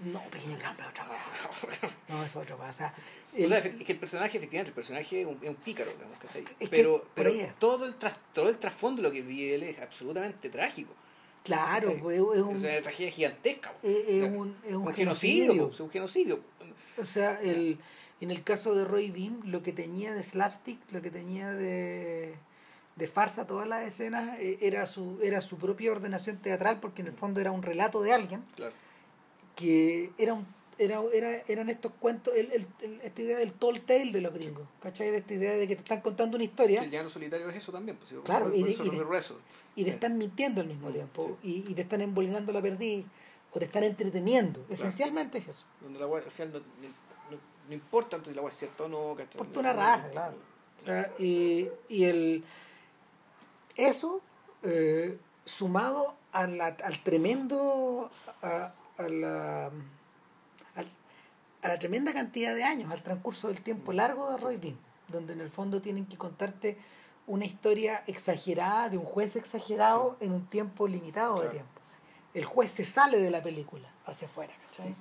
no 0.00 0.20
pequeño 0.30 0.56
gran 0.58 0.74
pero 0.74 0.88
otra 0.88 1.04
cosa 1.06 1.94
no 2.08 2.24
es 2.24 2.34
otra 2.36 2.56
cosa 2.56 2.94
o 3.32 3.36
O 3.36 3.38
el- 3.42 3.48
sea, 3.50 3.62
efe- 3.62 3.76
es 3.78 3.84
que 3.84 3.92
el 3.92 3.98
personaje, 3.98 4.38
efectivamente, 4.38 4.70
el 4.70 4.74
personaje 4.74 5.20
es 5.20 5.26
un, 5.26 5.38
es 5.42 5.48
un 5.50 5.56
pícaro, 5.56 5.90
digamos, 5.92 6.18
¿cachai? 6.18 6.42
Es 6.44 6.50
que 6.50 6.68
pero 6.68 6.96
es 6.96 7.02
pero 7.14 7.30
todo, 7.58 7.84
el 7.84 7.96
tras, 7.96 8.18
todo 8.32 8.48
el 8.48 8.56
trasfondo 8.58 9.02
de 9.02 9.08
lo 9.08 9.12
que 9.12 9.20
vive 9.20 9.56
él 9.56 9.62
es 9.64 9.78
absolutamente 9.80 10.48
trágico. 10.48 10.94
Claro 11.44 11.86
¿cachai? 11.88 12.02
pues, 12.02 12.16
es 12.16 12.22
un, 12.42 12.56
Es 12.56 12.62
una 12.64 12.82
tragedia 12.82 13.12
gigantesca. 13.12 13.70
po. 13.72 13.86
es- 13.86 14.22
un, 14.24 14.56
es 14.66 14.74
un 14.74 14.88
un 14.88 14.92
genocidio. 14.92 15.44
genocidio. 15.52 15.66
po, 15.68 15.72
es 15.74 15.80
un 15.80 15.90
genocidio. 15.90 16.40
O 16.98 17.04
sea, 17.04 17.40
el, 17.40 17.78
en 18.20 18.30
el 18.32 18.42
caso 18.42 18.74
de 18.74 18.84
Roy 18.84 19.10
Bean, 19.12 19.40
lo 19.44 19.62
que 19.62 19.72
tenía 19.72 20.12
de 20.14 20.22
slapstick, 20.22 20.78
lo 20.92 21.00
que 21.02 21.10
tenía 21.10 21.52
de, 21.52 22.34
de 22.96 23.06
farsa, 23.06 23.46
todas 23.46 23.68
las 23.68 23.86
escenas, 23.86 24.38
eh, 24.40 24.58
era 24.60 24.86
su, 24.86 25.18
era 25.22 25.40
su 25.40 25.56
propia 25.58 25.92
ordenación 25.92 26.38
teatral, 26.38 26.80
porque 26.80 27.02
en 27.02 27.08
el 27.08 27.14
fondo 27.14 27.40
era 27.40 27.50
un 27.52 27.62
relato 27.62 28.00
de 28.02 28.12
alguien, 28.12 28.42
Claro. 28.56 28.74
que 29.56 30.10
era 30.18 30.34
un 30.34 30.46
era, 30.78 31.00
era, 31.12 31.42
eran 31.48 31.68
estos 31.70 31.92
cuentos, 32.00 32.34
el, 32.36 32.50
el- 32.52 32.66
el- 32.82 33.00
esta 33.02 33.22
idea 33.22 33.38
del 33.38 33.52
tall 33.52 33.80
tale 33.82 34.12
de 34.12 34.20
los 34.20 34.32
gringos, 34.34 34.66
¿cachai? 34.80 35.10
De 35.10 35.18
esta 35.18 35.34
idea 35.34 35.52
de 35.52 35.68
que 35.68 35.76
te 35.76 35.82
están 35.82 36.00
contando 36.00 36.36
una 36.36 36.44
historia 36.44 36.82
El 36.82 36.90
llano 36.90 37.08
solitario 37.08 37.48
es 37.50 37.56
eso 37.56 37.72
también. 37.72 37.96
Pues, 37.96 38.10
sí, 38.10 38.16
Claro, 38.24 38.46
por, 38.46 38.54
y 38.56 38.60
por 38.60 38.68
de- 38.68 38.74
y 38.74 38.78
de- 38.78 39.84
te 39.84 39.84
Sí. 39.84 39.90
están 39.90 40.18
mintiendo 40.18 40.60
al 40.60 40.66
mismo 40.68 40.88
Mm, 40.90 40.92
tiempo, 40.92 41.38
y, 41.42 41.64
y 41.70 41.74
te 41.74 41.82
están 41.82 42.00
embolinando 42.00 42.52
la 42.52 42.60
perdiz, 42.62 43.04
o 43.52 43.58
te 43.58 43.64
están 43.66 43.84
entreteniendo, 43.84 44.64
esencialmente 44.68 45.38
es 45.38 45.48
eso. 45.48 45.64
Donde 45.80 45.98
la 46.00 46.06
al 46.06 46.22
final 46.30 46.52
no, 46.52 46.58
no, 46.58 47.38
no 47.68 47.74
importa 47.74 48.16
entonces 48.16 48.32
si 48.32 48.36
la 48.36 48.42
wea 48.42 48.48
es 48.50 48.56
cierta 48.56 48.84
o 48.84 48.88
no. 48.88 49.14
¿cachai? 49.16 49.40
Importa 49.40 49.60
una 49.60 49.72
raja, 49.72 50.08
claro. 50.10 50.36
Y, 51.18 51.68
y 51.88 52.04
el 52.04 52.44
eso 53.76 54.20
eh, 54.62 55.18
sumado 55.44 56.14
a 56.32 56.46
la, 56.46 56.66
al 56.66 57.02
tremendo 57.02 58.10
a, 58.42 58.72
a 58.98 59.02
la 59.08 59.70
a 61.64 61.68
la 61.68 61.78
tremenda 61.78 62.12
cantidad 62.12 62.54
de 62.54 62.62
años 62.62 62.92
al 62.92 63.02
transcurso 63.02 63.48
del 63.48 63.62
tiempo 63.62 63.92
largo 63.92 64.30
de 64.30 64.36
Roy 64.38 64.58
Bean 64.58 64.78
donde 65.08 65.32
en 65.32 65.40
el 65.40 65.50
fondo 65.50 65.80
tienen 65.80 66.06
que 66.06 66.16
contarte 66.16 66.76
una 67.26 67.46
historia 67.46 68.04
exagerada 68.06 68.90
de 68.90 68.98
un 68.98 69.04
juez 69.04 69.34
exagerado 69.36 70.16
en 70.20 70.32
un 70.32 70.46
tiempo 70.46 70.86
limitado 70.86 71.40
de 71.40 71.48
tiempo. 71.48 71.80
El 72.34 72.44
juez 72.44 72.70
se 72.70 72.84
sale 72.84 73.18
de 73.18 73.30
la 73.30 73.42
película 73.42 73.88
hacia 74.06 74.28
afuera 74.28 74.52
¿cachai? 74.66 74.94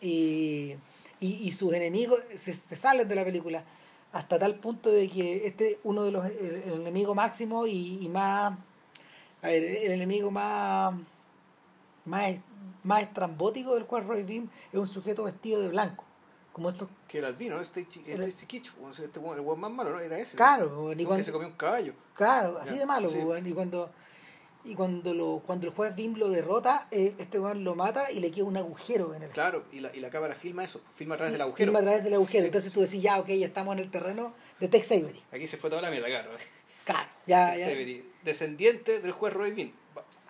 y, 0.00 0.74
y, 1.20 1.26
y 1.42 1.52
sus 1.52 1.72
enemigos 1.72 2.20
se, 2.34 2.54
se 2.54 2.76
salen 2.76 3.06
de 3.06 3.14
la 3.14 3.24
película 3.24 3.64
hasta 4.12 4.38
tal 4.38 4.56
punto 4.56 4.90
de 4.90 5.08
que 5.08 5.46
este 5.46 5.78
uno 5.84 6.02
de 6.02 6.10
los 6.10 6.26
el, 6.26 6.62
el 6.64 6.72
enemigo 6.80 7.14
máximo 7.14 7.66
y, 7.66 8.04
y 8.04 8.08
más 8.08 8.58
a 9.42 9.46
ver, 9.46 9.62
el 9.62 9.92
enemigo 9.92 10.30
más 10.32 10.94
más 12.04 12.34
más 12.84 13.02
estrambótico 13.02 13.74
del 13.74 13.84
cual 13.86 14.06
Roy 14.06 14.22
Beam 14.22 14.48
es 14.72 14.78
un 14.78 14.86
sujeto 14.86 15.24
vestido 15.24 15.60
de 15.60 15.68
blanco 15.68 16.04
como 16.52 16.68
estos 16.68 16.88
Que 17.06 17.18
era 17.18 17.28
el 17.28 17.36
vino, 17.36 17.54
¿no? 17.56 17.60
Este, 17.62 17.86
chi- 17.86 18.02
Era- 18.06 18.24
este 18.26 18.44
este, 18.56 19.18
el 19.20 19.40
weón 19.40 19.60
más 19.60 19.70
malo, 19.70 19.90
¿no? 19.90 20.00
Era 20.00 20.18
ese. 20.18 20.36
claro 20.36 20.92
ni 20.96 21.02
El 21.02 21.06
cuando- 21.06 21.16
que 21.20 21.24
se 21.24 21.32
comió 21.32 21.46
un 21.48 21.54
caballo. 21.54 21.94
Claro, 22.14 22.58
así 22.58 22.74
Ya, 22.74 22.80
de 22.80 22.86
malo, 22.86 23.08
sí. 23.08 23.18
Y 23.44 23.52
cuando, 23.52 23.90
y 24.64 24.74
cuando 24.74 25.14
lo, 25.14 25.42
cuando 25.46 25.68
el 25.68 25.72
juez 25.72 25.94
Bim 25.94 26.16
lo 26.16 26.28
derrota, 26.28 26.88
eh, 26.90 27.14
este 27.18 27.38
weón 27.38 27.62
lo 27.62 27.76
mata 27.76 28.10
y 28.10 28.18
le 28.20 28.30
queda 28.32 28.44
un 28.44 28.56
agujero 28.56 29.14
en 29.14 29.22
el 29.22 29.30
Claro, 29.30 29.64
y 29.72 29.78
la, 29.80 29.94
y 29.94 30.00
la 30.00 30.10
cámara 30.10 30.34
filma 30.34 30.64
eso, 30.64 30.80
filma 30.96 31.14
a 31.14 31.18
través 31.18 31.32
del 31.32 31.40
agujero. 31.42 31.66
Filma 31.68 31.78
a 31.78 31.82
través 31.82 32.02
del 32.04 32.14
agujero. 32.14 32.40
Sí. 32.42 32.46
Entonces 32.46 32.72
tú 32.72 32.80
decís, 32.80 33.00
ya, 33.00 33.20
ok, 33.20 33.28
ya 33.28 33.46
estamos 33.46 33.72
en 33.74 33.78
el 33.78 33.90
terreno 33.90 34.34
de 34.58 34.68
Tex 34.68 34.90
Avery. 34.90 35.22
Aquí 35.32 35.46
se 35.46 35.56
fue 35.56 35.70
toda 35.70 35.80
la 35.82 35.90
mierda, 35.90 36.08
claro. 36.08 36.30
Claro, 36.84 37.08
ya, 37.26 37.50
Tex 37.52 37.60
ya. 37.60 37.66
Avery, 37.68 38.10
descendiente 38.24 39.00
del 39.00 39.12
juez 39.12 39.32
Roy 39.32 39.52
Bean. 39.52 39.72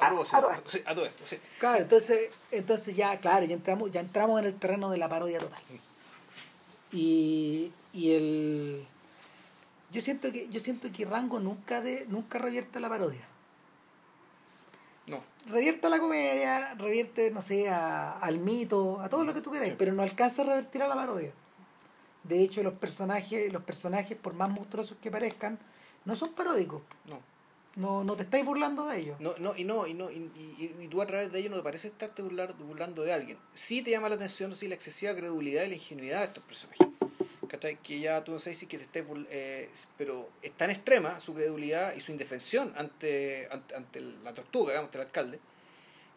A- 0.01 0.07
A, 0.09 0.11
todo 0.41 0.51
esto. 0.53 0.69
sí, 0.71 0.83
a 0.87 0.95
todo 0.95 1.07
esto, 1.07 1.25
sí. 1.27 1.39
Claro, 1.59 1.79
entonces, 1.83 2.31
entonces 2.51 2.97
ya, 2.97 3.19
claro, 3.21 3.45
ya 3.47 3.55
entramos, 3.55 3.91
ya 3.91 4.01
entramos 4.01 4.41
en 4.41 4.47
el 4.47 4.55
terreno 4.55 4.91
de 4.91 4.99
la 4.99 5.09
parodia 5.09 5.39
total. 5.39 5.61
Y, 6.93 7.71
y 7.93 8.13
el 8.13 8.87
yo 9.93 10.01
siento 10.01 10.31
que, 10.33 10.49
yo 10.49 10.61
siento 10.61 10.91
que 10.93 11.05
Rango 11.05 11.41
nunca 11.41 11.81
de, 11.81 12.07
nunca 12.09 12.39
revierte 12.39 12.79
la 12.81 12.89
parodia. 12.89 13.27
No, 15.07 15.23
revierte 15.49 15.87
a 15.87 15.91
la 15.91 15.99
comedia, 15.99 16.75
revierte, 16.75 17.31
no 17.31 17.43
sé, 17.43 17.69
a- 17.69 18.13
al 18.19 18.39
mito, 18.39 19.01
a 19.01 19.09
todo 19.09 19.25
lo 19.25 19.35
que 19.35 19.41
tú 19.41 19.51
queráis, 19.51 19.71
Sí. 19.73 19.77
pero 19.79 19.93
no 19.93 20.03
alcanza 20.03 20.43
a 20.43 20.47
revertir 20.47 20.83
a 20.83 20.89
la 20.89 20.95
parodia. 20.95 21.33
De 22.23 22.41
hecho, 22.43 22.63
los 22.63 22.75
personajes, 22.75 23.53
los 23.53 23.63
personajes, 23.63 24.17
por 24.17 24.35
más 24.35 24.49
monstruosos 24.51 24.97
que 25.03 25.11
parezcan, 25.11 25.59
no 26.05 26.15
son 26.17 26.33
paródicos. 26.33 26.83
no. 27.07 27.21
No, 27.77 28.03
no 28.05 28.17
te 28.17 28.25
estáis 28.25 28.45
burlando 28.45 28.87
de 28.87 28.99
ellos. 28.99 29.21
No, 29.21 29.35
no, 29.39 29.57
y 29.57 29.65
no, 29.65 29.87
y 29.87 29.95
no, 29.95 30.11
y, 30.11 30.17
y- 30.37 30.77
y 30.81 30.89
tú 30.89 31.01
a 31.01 31.07
través 31.07 31.31
de 31.33 31.39
ello 31.39 31.51
no 31.51 31.57
te 31.57 31.63
parece 31.63 31.89
estarte 31.89 32.23
burlar- 32.23 32.55
burlando 32.57 33.03
de 33.03 33.13
alguien. 33.13 33.39
Sí 33.55 33.81
te 33.83 33.91
llama 33.93 34.09
la 34.09 34.17
atención, 34.17 34.55
sí, 34.55 34.67
la 34.69 34.75
excesiva 34.75 35.15
credulidad 35.15 35.65
y 35.65 35.69
la 35.69 35.75
ingenuidad 35.75 36.19
de 36.21 36.25
estos 36.27 36.45
personajes. 36.45 36.87
¿Cachai? 37.49 37.77
Que 37.83 37.99
ya 38.01 38.23
tú 38.23 38.33
no 38.33 38.39
sabes 38.39 38.59
si 38.59 38.67
que 38.67 38.77
te 38.79 38.85
estés 38.85 39.05
eh, 39.31 39.69
pero 39.99 40.29
es 40.43 40.53
tan 40.53 40.71
extrema 40.71 41.19
su 41.21 41.35
credulidad 41.35 41.95
y 41.97 42.01
su 42.01 42.13
indefensión 42.13 42.73
ante, 42.77 43.49
ante, 43.51 43.75
ante 43.75 44.01
la 44.01 44.33
tortuga, 44.35 44.71
digamos, 44.73 44.89
ante 44.89 44.99
el 44.99 45.05
alcalde, 45.07 45.41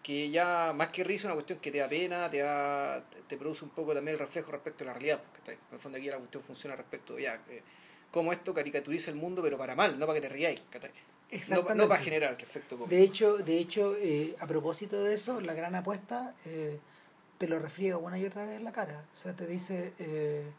que 0.03 0.29
ya 0.29 0.73
más 0.75 0.89
que 0.89 1.03
risa 1.03 1.21
es 1.21 1.25
una 1.25 1.33
cuestión 1.35 1.59
que 1.59 1.71
te 1.71 1.79
da 1.79 1.87
pena, 1.89 2.29
te 2.29 2.39
da, 2.39 3.03
te 3.27 3.37
produce 3.37 3.63
un 3.63 3.71
poco 3.71 3.93
también 3.95 4.13
el 4.15 4.19
reflejo 4.19 4.51
respecto 4.51 4.83
a 4.83 4.87
la 4.87 4.93
realidad. 4.93 5.21
¿cachai? 5.37 5.55
En 5.55 5.73
el 5.75 5.79
fondo 5.79 5.97
aquí 5.97 6.07
la 6.07 6.17
cuestión 6.17 6.43
funciona 6.43 6.75
respecto, 6.75 7.17
ya, 7.17 7.41
eh, 7.49 7.61
cómo 8.11 8.31
esto 8.33 8.53
caricaturiza 8.53 9.09
el 9.09 9.17
mundo, 9.17 9.41
pero 9.41 9.57
para 9.57 9.75
mal, 9.75 9.97
no 9.97 10.05
para 10.05 10.19
que 10.19 10.27
te 10.27 10.33
riáis. 10.33 10.61
¿cachai? 10.69 10.91
No, 11.49 11.75
no 11.75 11.87
para 11.87 12.01
generar 12.01 12.31
este 12.33 12.45
efecto 12.45 12.77
cómico. 12.77 12.89
De 12.95 13.01
hecho, 13.03 13.37
de 13.37 13.57
hecho 13.57 13.95
eh, 13.97 14.35
a 14.39 14.47
propósito 14.47 15.03
de 15.03 15.15
eso, 15.15 15.41
la 15.41 15.53
gran 15.53 15.73
apuesta 15.75 16.33
eh, 16.45 16.79
te 17.37 17.47
lo 17.47 17.59
refriega 17.59 17.97
una 17.97 18.17
y 18.17 18.25
otra 18.25 18.45
vez 18.45 18.57
en 18.57 18.63
la 18.63 18.71
cara. 18.71 19.03
O 19.15 19.17
sea, 19.17 19.33
te 19.35 19.45
dice 19.47 19.93
eh, 19.99 20.49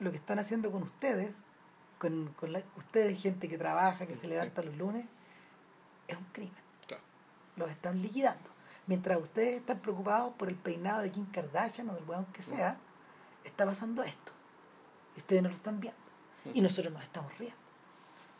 lo 0.00 0.10
que 0.10 0.16
están 0.16 0.38
haciendo 0.38 0.70
con 0.72 0.82
ustedes, 0.82 1.34
con, 1.98 2.32
con 2.34 2.52
la- 2.52 2.62
ustedes, 2.76 3.20
gente 3.20 3.48
que 3.48 3.56
trabaja, 3.58 4.06
que 4.06 4.14
se 4.16 4.26
levanta 4.28 4.62
los 4.62 4.76
lunes, 4.76 5.06
es 6.08 6.16
un 6.16 6.24
crimen. 6.32 6.52
Claro. 6.86 7.02
Los 7.56 7.70
están 7.70 8.02
liquidando. 8.02 8.50
Mientras 8.86 9.18
ustedes 9.18 9.60
están 9.60 9.78
preocupados 9.80 10.34
por 10.34 10.48
el 10.48 10.56
peinado 10.56 11.00
de 11.02 11.10
Kim 11.10 11.24
Kardashian 11.30 11.88
o 11.88 11.94
del 11.94 12.04
weón 12.04 12.26
que 12.26 12.42
sea, 12.42 12.76
está 13.44 13.64
pasando 13.64 14.02
esto. 14.02 14.32
Y 15.16 15.20
ustedes 15.20 15.42
no 15.42 15.48
lo 15.48 15.54
están 15.54 15.80
viendo. 15.80 15.98
Y 16.52 16.60
nosotros 16.60 16.92
nos 16.92 17.02
estamos 17.02 17.36
riendo. 17.38 17.56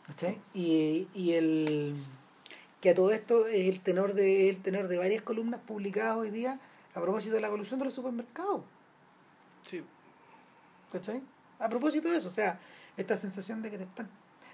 ¿Cachai? 0.07 0.39
Y, 0.53 1.07
y 1.13 1.33
el 1.33 1.95
que 2.81 2.91
a 2.91 2.95
todo 2.95 3.11
esto 3.11 3.47
es 3.47 3.67
el 3.67 3.79
tenor 3.81 4.13
de 4.13 4.49
el 4.49 4.61
tenor 4.61 4.87
de 4.87 4.97
varias 4.97 5.23
columnas 5.23 5.59
publicadas 5.65 6.17
hoy 6.17 6.29
día 6.29 6.59
a 6.93 7.01
propósito 7.01 7.35
de 7.35 7.41
la 7.41 7.47
evolución 7.47 7.79
de 7.79 7.85
los 7.85 7.93
supermercados. 7.93 8.61
Sí. 9.65 9.83
¿Cachai? 10.91 11.21
A 11.59 11.67
propósito 11.69 12.09
de 12.09 12.17
eso, 12.17 12.27
o 12.27 12.31
sea, 12.31 12.59
esta 12.97 13.17
sensación 13.17 13.61
de 13.61 13.71
que 13.71 13.77
te 13.77 13.83
están, 13.85 14.07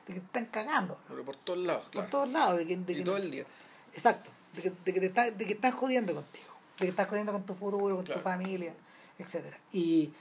de 0.08 0.14
que 0.14 0.20
te 0.22 0.26
están 0.26 0.46
cagando. 0.46 0.98
Pero 1.08 1.24
por 1.26 1.36
todos 1.36 1.60
lados. 1.60 1.84
Por 1.86 1.92
claro. 1.92 2.10
todos 2.10 2.30
lados. 2.30 2.58
De 2.60 2.68
que, 2.68 2.78
de 2.78 2.94
y 2.94 2.96
que- 2.98 3.04
todo 3.04 3.18
el 3.18 3.30
día. 3.32 3.46
Exacto. 3.94 4.30
De 4.54 4.62
que, 4.62 4.70
de 4.86 4.94
que 4.94 5.00
te 5.02 5.06
está- 5.08 5.32
de 5.32 5.46
que 5.46 5.54
están 5.54 5.72
jodiendo 5.72 6.14
contigo. 6.16 6.46
De 6.80 6.86
que 6.86 6.90
están 6.92 7.08
jodiendo 7.08 7.34
con 7.34 7.46
tu 7.46 7.54
futuro, 7.56 7.96
con 7.96 8.06
Claro. 8.06 8.22
tu 8.22 8.24
familia, 8.24 8.74
etcétera 9.20 9.58
Y, 9.74 10.12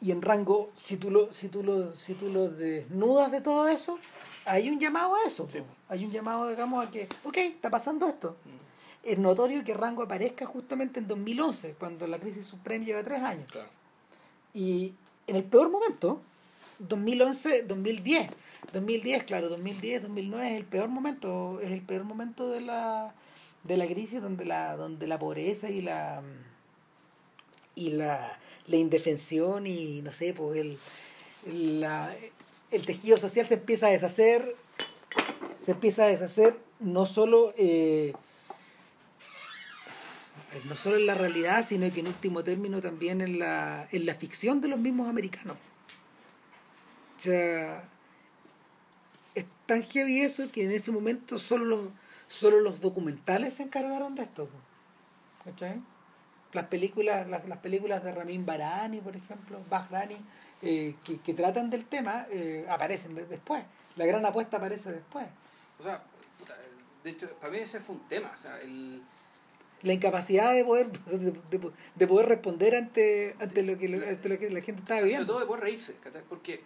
y 0.00 0.12
en 0.12 0.20
rango, 0.22 0.70
si 0.74 0.96
tú 0.98 1.10
lo, 1.10 1.32
si 1.32 1.48
tú 1.48 1.62
lo, 1.64 1.92
si 1.92 2.14
tú 2.14 2.28
lo 2.30 2.50
desnudas 2.50 3.32
de 3.32 3.40
todo 3.40 3.66
eso, 3.68 3.98
hay 4.48 4.68
un 4.68 4.78
llamado 4.80 5.14
a 5.14 5.22
eso. 5.26 5.46
Sí. 5.48 5.60
Hay 5.88 6.04
un 6.04 6.10
llamado, 6.12 6.48
digamos, 6.48 6.86
a 6.86 6.90
que, 6.90 7.08
ok, 7.24 7.36
está 7.38 7.70
pasando 7.70 8.06
esto. 8.08 8.36
Mm, 8.44 9.08
Es 9.10 9.18
notorio 9.18 9.62
que 9.64 9.74
Rango 9.74 10.02
aparezca 10.02 10.44
justamente 10.46 10.98
en 11.00 11.06
2011, 11.08 11.74
cuando 11.78 12.06
la 12.06 12.18
crisis 12.18 12.46
suprema 12.46 12.84
lleva 12.84 13.02
tres 13.04 13.22
años. 13.22 13.50
Claro. 13.50 13.68
Y 14.54 14.92
en 15.26 15.36
el 15.36 15.44
peor 15.44 15.70
momento, 15.70 16.20
2011, 16.80 17.62
2010. 17.62 18.30
2010, 18.72 19.24
claro, 19.24 19.48
2010, 19.48 20.02
2009 20.02 20.50
es 20.50 20.56
el 20.58 20.64
peor 20.64 20.88
momento, 20.88 21.60
es 21.62 21.70
el 21.70 21.80
peor 21.80 22.04
momento 22.04 22.50
de 22.50 22.60
la 22.60 23.14
de 23.64 23.76
la 23.76 23.86
crisis 23.86 24.20
donde 24.22 24.44
la 24.44 24.76
donde 24.76 25.06
la 25.06 25.18
pobreza 25.18 25.68
y 25.70 25.80
la 25.82 26.22
y 27.74 27.90
la, 27.90 28.38
la 28.66 28.76
indefensión 28.76 29.66
y 29.66 30.02
no 30.02 30.12
sé, 30.12 30.34
pues 30.34 30.58
el 30.60 30.78
el, 31.46 31.80
la- 31.80 32.14
el 32.70 32.84
tejido 32.86 33.18
social 33.18 33.46
se 33.46 33.54
empieza 33.54 33.86
a 33.86 33.90
deshacer, 33.90 34.54
se 35.58 35.72
empieza 35.72 36.04
a 36.04 36.08
deshacer 36.08 36.58
no 36.80 37.06
solo 37.06 37.52
eh, 37.56 38.12
no 40.64 40.74
solo 40.76 40.96
en 40.96 41.06
la 41.06 41.14
realidad, 41.14 41.64
sino 41.64 41.90
que 41.92 42.00
en 42.00 42.08
último 42.08 42.42
término 42.42 42.80
también 42.80 43.20
en 43.20 43.38
la, 43.38 43.88
en 43.92 44.06
la 44.06 44.14
ficción 44.14 44.60
de 44.60 44.68
los 44.68 44.78
mismos 44.78 45.08
americanos. 45.08 45.56
O 47.16 47.20
sea, 47.20 47.84
es 49.34 49.46
tan 49.66 49.82
heavy 49.82 50.20
eso 50.20 50.50
que 50.50 50.64
en 50.64 50.72
ese 50.72 50.90
momento 50.90 51.38
solo 51.38 51.64
los, 51.64 51.88
solo 52.28 52.60
los 52.60 52.80
documentales 52.80 53.54
se 53.54 53.64
encargaron 53.64 54.14
de 54.14 54.22
esto. 54.22 54.48
¿Cachai? 55.44 55.80
Las 56.52 56.66
películas, 56.66 57.28
las, 57.28 57.46
las 57.46 57.58
películas 57.58 58.02
de 58.02 58.12
Ramin 58.12 58.46
Barani, 58.46 59.00
por 59.00 59.16
ejemplo, 59.16 59.60
Bahrani, 59.68 60.16
eh, 60.62 60.94
que, 61.04 61.18
que 61.20 61.34
tratan 61.34 61.70
del 61.70 61.84
tema, 61.86 62.26
eh, 62.30 62.66
aparecen 62.68 63.14
de- 63.14 63.26
después. 63.26 63.62
La 63.96 64.06
gran 64.06 64.24
apuesta 64.26 64.56
aparece 64.58 64.92
después. 64.92 65.26
O 65.78 65.82
sea, 65.82 66.02
puta, 66.38 66.56
de 67.04 67.10
hecho, 67.10 67.28
para 67.40 67.52
mí 67.52 67.58
ese 67.58 67.80
fue 67.80 67.94
un 67.96 68.08
tema. 68.08 68.32
O 68.34 68.38
sea, 68.38 68.60
el, 68.60 69.02
la 69.82 69.92
incapacidad 69.92 70.52
de 70.54 70.64
poder 70.64 70.90
de, 70.90 71.30
de- 71.30 71.70
de 71.94 72.06
poder 72.06 72.26
responder 72.28 72.74
ante 72.74 73.36
ante 73.40 73.62
lo 73.62 73.78
que 73.78 73.88
lo- 73.88 74.06
ante 74.06 74.28
lo 74.28 74.38
que 74.38 74.50
la 74.50 74.60
gente 74.60 74.82
estaba 74.82 75.00
sobre 75.00 75.10
viendo 75.12 75.26
todo 75.26 75.40
de 75.40 75.46
poder 75.46 75.62
reírse, 75.64 75.96
¿cachai? 76.02 76.22
Porque 76.28 76.62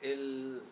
el. 0.00 0.62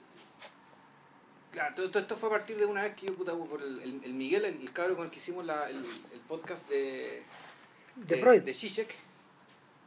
Claro, 1.53 1.75
todo, 1.75 1.91
todo 1.91 2.01
esto 2.03 2.17
fue 2.17 2.29
a 2.29 2.33
partir 2.33 2.59
de 2.59 2.67
una 2.67 2.83
vez 2.83 2.95
que 2.95 3.07
yo, 3.07 3.15
puta, 3.15 3.33
por 3.35 3.63
el, 3.63 3.81
el, 3.81 4.01
el 4.05 4.13
Miguel, 4.13 4.45
el, 4.45 4.61
el 4.61 4.73
cabro 4.73 4.95
con 4.95 5.07
el 5.07 5.11
que 5.11 5.17
hicimos 5.17 5.45
la, 5.47 5.69
el, 5.71 5.77
el 5.79 6.21
podcast 6.29 6.69
de. 6.69 7.23
de 7.95 8.17
Freud 8.19 8.43
De 8.43 8.53
Zizek, 8.53 8.95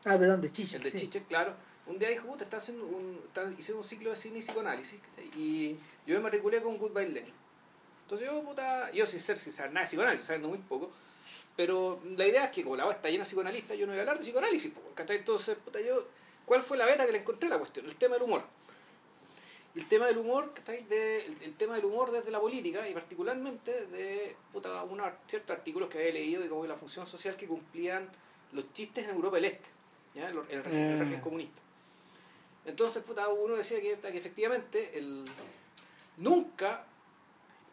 ah 0.06 0.18
perdón 0.18 0.42
de 0.42 0.52
Chicha 0.52 0.78
el 0.78 0.84
de 0.84 0.92
sí. 0.92 0.98
Zizek, 1.00 1.28
claro. 1.28 1.54
Un 1.90 1.98
día 1.98 2.10
dijo, 2.10 2.28
puta, 2.28 2.44
está 2.44 2.58
haciendo 2.58 2.86
un, 2.86 3.20
está, 3.26 3.52
hicieron 3.58 3.80
un 3.80 3.84
ciclo 3.84 4.12
de 4.12 4.16
cine 4.16 4.38
y 4.38 4.42
psicoanálisis. 4.42 5.00
Y 5.36 5.76
yo 6.06 6.16
me 6.16 6.20
matriculé 6.20 6.62
con 6.62 6.78
Goodbye 6.78 7.10
Lenin. 7.10 7.34
Entonces 8.04 8.28
yo, 8.28 8.44
puta, 8.44 8.92
yo 8.92 9.08
sin 9.08 9.20
ser, 9.20 9.40
sin 9.40 9.52
saber 9.52 9.72
nada 9.72 9.86
de 9.86 9.88
psicoanálisis, 9.88 10.28
sabiendo 10.28 10.50
muy 10.50 10.60
poco. 10.60 10.92
Pero 11.56 12.00
la 12.16 12.28
idea 12.28 12.46
es 12.46 12.52
que 12.52 12.64
como 12.64 12.76
la 12.76 12.86
web 12.86 12.96
está 12.96 13.10
llena 13.10 13.24
de 13.24 13.28
psicoanalistas, 13.28 13.76
yo 13.76 13.88
no 13.88 13.92
voy 13.92 13.98
a 13.98 14.02
hablar 14.02 14.18
de 14.18 14.22
psicoanálisis. 14.22 14.72
¿cachai? 14.94 15.18
Entonces, 15.18 15.58
puta, 15.58 15.82
yo, 15.82 16.08
¿cuál 16.46 16.62
fue 16.62 16.78
la 16.78 16.86
beta 16.86 17.08
que 17.08 17.12
le 17.12 17.18
encontré 17.18 17.48
a 17.48 17.54
la 17.54 17.58
cuestión? 17.58 17.88
El 17.88 17.96
tema 17.96 18.16
del 18.16 18.24
humor. 18.24 18.44
El 19.76 19.88
tema 19.88 20.06
del 20.06 20.20
humor, 20.20 20.54
¿cachai? 20.54 20.84
De, 20.84 21.26
el, 21.26 21.42
el 21.42 21.56
tema 21.56 21.74
del 21.76 21.86
humor 21.86 22.12
desde 22.12 22.30
la 22.30 22.40
política 22.40 22.88
y 22.88 22.94
particularmente 22.94 23.88
de 23.88 24.36
puta, 24.52 24.84
unos 24.84 25.12
ciertos 25.26 25.58
artículos 25.58 25.90
que 25.90 25.98
había 25.98 26.14
leído 26.14 26.42
de 26.44 26.50
cómo 26.50 26.66
la 26.68 26.76
función 26.76 27.08
social 27.08 27.36
que 27.36 27.48
cumplían 27.48 28.08
los 28.52 28.72
chistes 28.74 29.06
en 29.06 29.16
Europa 29.16 29.38
del 29.38 29.46
Este, 29.46 29.70
¿ya? 30.14 30.30
en 30.30 30.38
el, 30.38 30.44
el 30.50 30.64
régimen, 30.64 30.86
en 30.86 30.92
el 30.94 31.00
régimen 31.00 31.22
comunista. 31.22 31.62
Entonces, 32.70 33.04
puta, 33.04 33.28
uno 33.30 33.56
decía 33.56 33.82
que, 33.82 33.94
efectivamente 34.18 34.98
el, 34.98 35.26
nunca, 36.18 36.86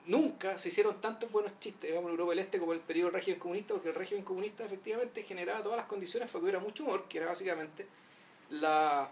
nunca 0.07 0.57
se 0.59 0.69
hicieron 0.69 1.01
tantos 1.01 1.31
buenos 1.31 1.59
chistes 1.61 1.91
digamos, 1.91 2.09
en 2.09 2.13
Europa 2.13 2.31
del 2.31 2.39
Este 2.41 2.59
como 2.59 2.73
en 2.73 2.79
el 2.79 2.85
periodo 2.85 3.09
del 3.09 3.15
régimen 3.15 3.39
comunista, 3.39 3.75
porque 3.75 3.91
el 3.91 3.95
régimen 3.95 4.25
comunista 4.25 4.65
efectivamente 4.65 5.23
generaba 5.23 5.63
todas 5.63 5.77
las 5.77 5.87
condiciones 5.87 6.31
para 6.31 6.41
que 6.41 6.45
hubiera 6.45 6.61
mucho 6.61 6.85
humor, 6.85 7.07
que 7.09 7.19
era 7.19 7.27
básicamente 7.27 7.87
la... 8.51 9.11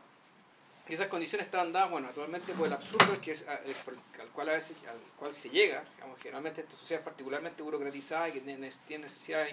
esas 0.89 1.09
condiciones 1.09 1.47
estaban 1.47 1.73
dadas, 1.73 1.91
bueno, 1.91 2.09
actualmente 2.09 2.55
por 2.55 2.67
el 2.67 2.73
absurdo 2.73 3.13
al, 3.13 4.29
cual 4.33 4.49
a 4.49 4.53
veces, 4.53 4.77
al 4.89 4.99
cual 5.19 5.33
se 5.33 5.51
llega, 5.51 5.85
digamos, 5.97 6.19
generalmente 6.19 6.63
esta 6.63 6.75
sociedad 6.75 7.01
es 7.01 7.05
particularmente 7.05 7.63
burocratizada 7.63 8.31
y 8.31 8.33
que 8.33 8.41
tiene 8.41 8.71
tiene 8.87 9.03
necesidad, 9.05 9.47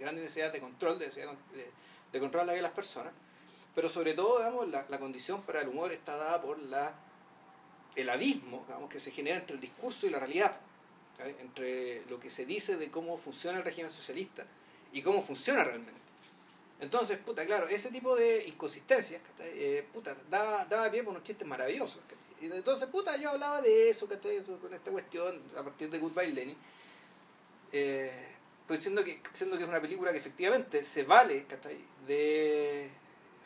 grandes 0.00 0.22
necesidades 0.22 0.52
de 0.52 0.60
control, 0.60 0.98
de, 0.98 1.06
necesidad 1.06 1.32
de, 1.54 1.70
de 2.12 2.20
controlar 2.20 2.46
la 2.46 2.52
vida 2.54 2.62
de 2.62 2.68
las 2.68 2.76
personas, 2.76 3.12
pero 3.76 3.88
sobre 3.88 4.14
todo, 4.14 4.38
digamos, 4.38 4.68
la, 4.68 4.84
la 4.88 4.98
condición 4.98 5.42
para 5.42 5.60
el 5.60 5.68
humor 5.68 5.92
está 5.92 6.16
dada 6.16 6.42
por 6.42 6.58
la 6.58 6.92
el 7.94 8.10
abismo 8.10 8.64
digamos, 8.66 8.90
que 8.90 9.00
se 9.00 9.10
genera 9.10 9.38
entre 9.38 9.54
el 9.54 9.60
discurso 9.60 10.06
y 10.06 10.10
la 10.10 10.18
realidad, 10.18 10.54
entre 11.40 12.04
lo 12.06 12.20
que 12.20 12.28
se 12.28 12.44
dice 12.44 12.76
de 12.76 12.90
cómo 12.90 13.16
funciona 13.16 13.58
el 13.58 13.64
régimen 13.64 13.90
socialista 13.90 14.44
y 14.92 15.02
cómo 15.02 15.22
funciona 15.22 15.64
realmente. 15.64 16.00
Entonces, 16.78 17.16
puta, 17.18 17.46
claro, 17.46 17.68
ese 17.68 17.90
tipo 17.90 18.14
de 18.14 18.46
inconsistencias. 18.46 19.22
Eh, 19.40 19.86
puta, 19.92 20.14
daba, 20.28 20.66
daba 20.66 20.90
pie 20.90 21.02
por 21.02 21.12
unos 21.12 21.22
chistes 21.22 21.48
maravillosos. 21.48 22.00
Y 22.40 22.46
entonces, 22.46 22.86
puta, 22.88 23.16
yo 23.16 23.30
hablaba 23.30 23.62
de 23.62 23.88
eso, 23.88 24.06
con 24.06 24.74
esta 24.74 24.90
cuestión, 24.90 25.42
a 25.56 25.62
partir 25.62 25.88
de 25.88 25.98
Goodbye 25.98 26.32
Lenin. 26.32 26.56
Eh, 27.72 28.28
pues 28.66 28.82
siendo 28.82 29.02
que, 29.02 29.22
siendo 29.32 29.56
que 29.56 29.62
es 29.62 29.68
una 29.68 29.80
película 29.80 30.12
que 30.12 30.18
efectivamente 30.18 30.84
se 30.84 31.04
vale. 31.04 31.46
De, 32.06 32.90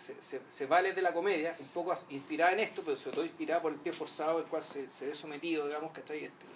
se, 0.00 0.22
se, 0.22 0.40
se 0.48 0.66
vale 0.66 0.94
de 0.94 1.02
la 1.02 1.12
comedia, 1.12 1.54
un 1.58 1.68
poco 1.68 1.96
inspirada 2.08 2.52
en 2.52 2.60
esto, 2.60 2.82
pero 2.82 2.96
sobre 2.96 3.16
todo 3.16 3.24
inspirada 3.26 3.60
por 3.60 3.72
el 3.72 3.78
pie 3.78 3.92
forzado 3.92 4.38
al 4.38 4.44
cual 4.44 4.62
se, 4.62 4.88
se 4.88 5.06
ve 5.06 5.12
sometido, 5.12 5.66
digamos, 5.66 5.92
¿cachai? 5.92 6.24
Este, 6.24 6.46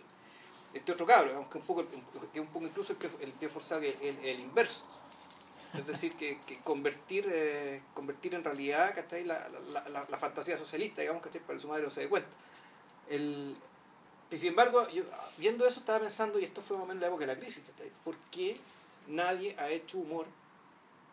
este 0.72 0.92
otro 0.92 1.04
cabro, 1.04 1.28
digamos, 1.28 1.50
que 1.50 1.58
un 1.58 1.64
poco, 1.64 1.84
que 2.32 2.40
un 2.40 2.46
poco 2.46 2.64
incluso 2.64 2.92
el 2.92 2.98
pie, 2.98 3.10
el 3.20 3.32
pie 3.32 3.50
forzado 3.50 3.82
que 3.82 3.96
el, 4.00 4.18
el 4.24 4.40
inverso. 4.40 4.84
Es 5.74 5.86
decir, 5.86 6.14
que, 6.14 6.38
que 6.46 6.58
convertir, 6.60 7.28
eh, 7.30 7.82
convertir 7.94 8.34
en 8.34 8.44
realidad 8.44 8.94
¿cachai? 8.94 9.24
La, 9.24 9.48
la, 9.48 9.88
la, 9.88 10.06
la 10.08 10.18
fantasía 10.18 10.56
socialista, 10.56 11.02
digamos, 11.02 11.22
¿cachai? 11.22 11.42
para 11.42 11.54
que 11.54 11.60
su 11.60 11.68
madre 11.68 11.82
no 11.82 11.90
se 11.90 12.00
dé 12.00 12.08
cuenta. 12.08 12.30
El, 13.10 13.54
y 14.30 14.36
sin 14.38 14.48
embargo, 14.50 14.88
yo, 14.88 15.02
viendo 15.36 15.66
eso 15.66 15.80
estaba 15.80 16.00
pensando, 16.00 16.38
y 16.38 16.44
esto 16.44 16.62
fue 16.62 16.78
más 16.78 16.88
o 16.88 16.94
la 16.94 17.08
época 17.08 17.26
de 17.26 17.34
la 17.34 17.38
crisis, 17.38 17.62
¿cachai? 17.66 17.92
¿por 18.04 18.16
qué 18.30 18.58
nadie 19.06 19.54
ha 19.58 19.68
hecho 19.68 19.98
humor 19.98 20.26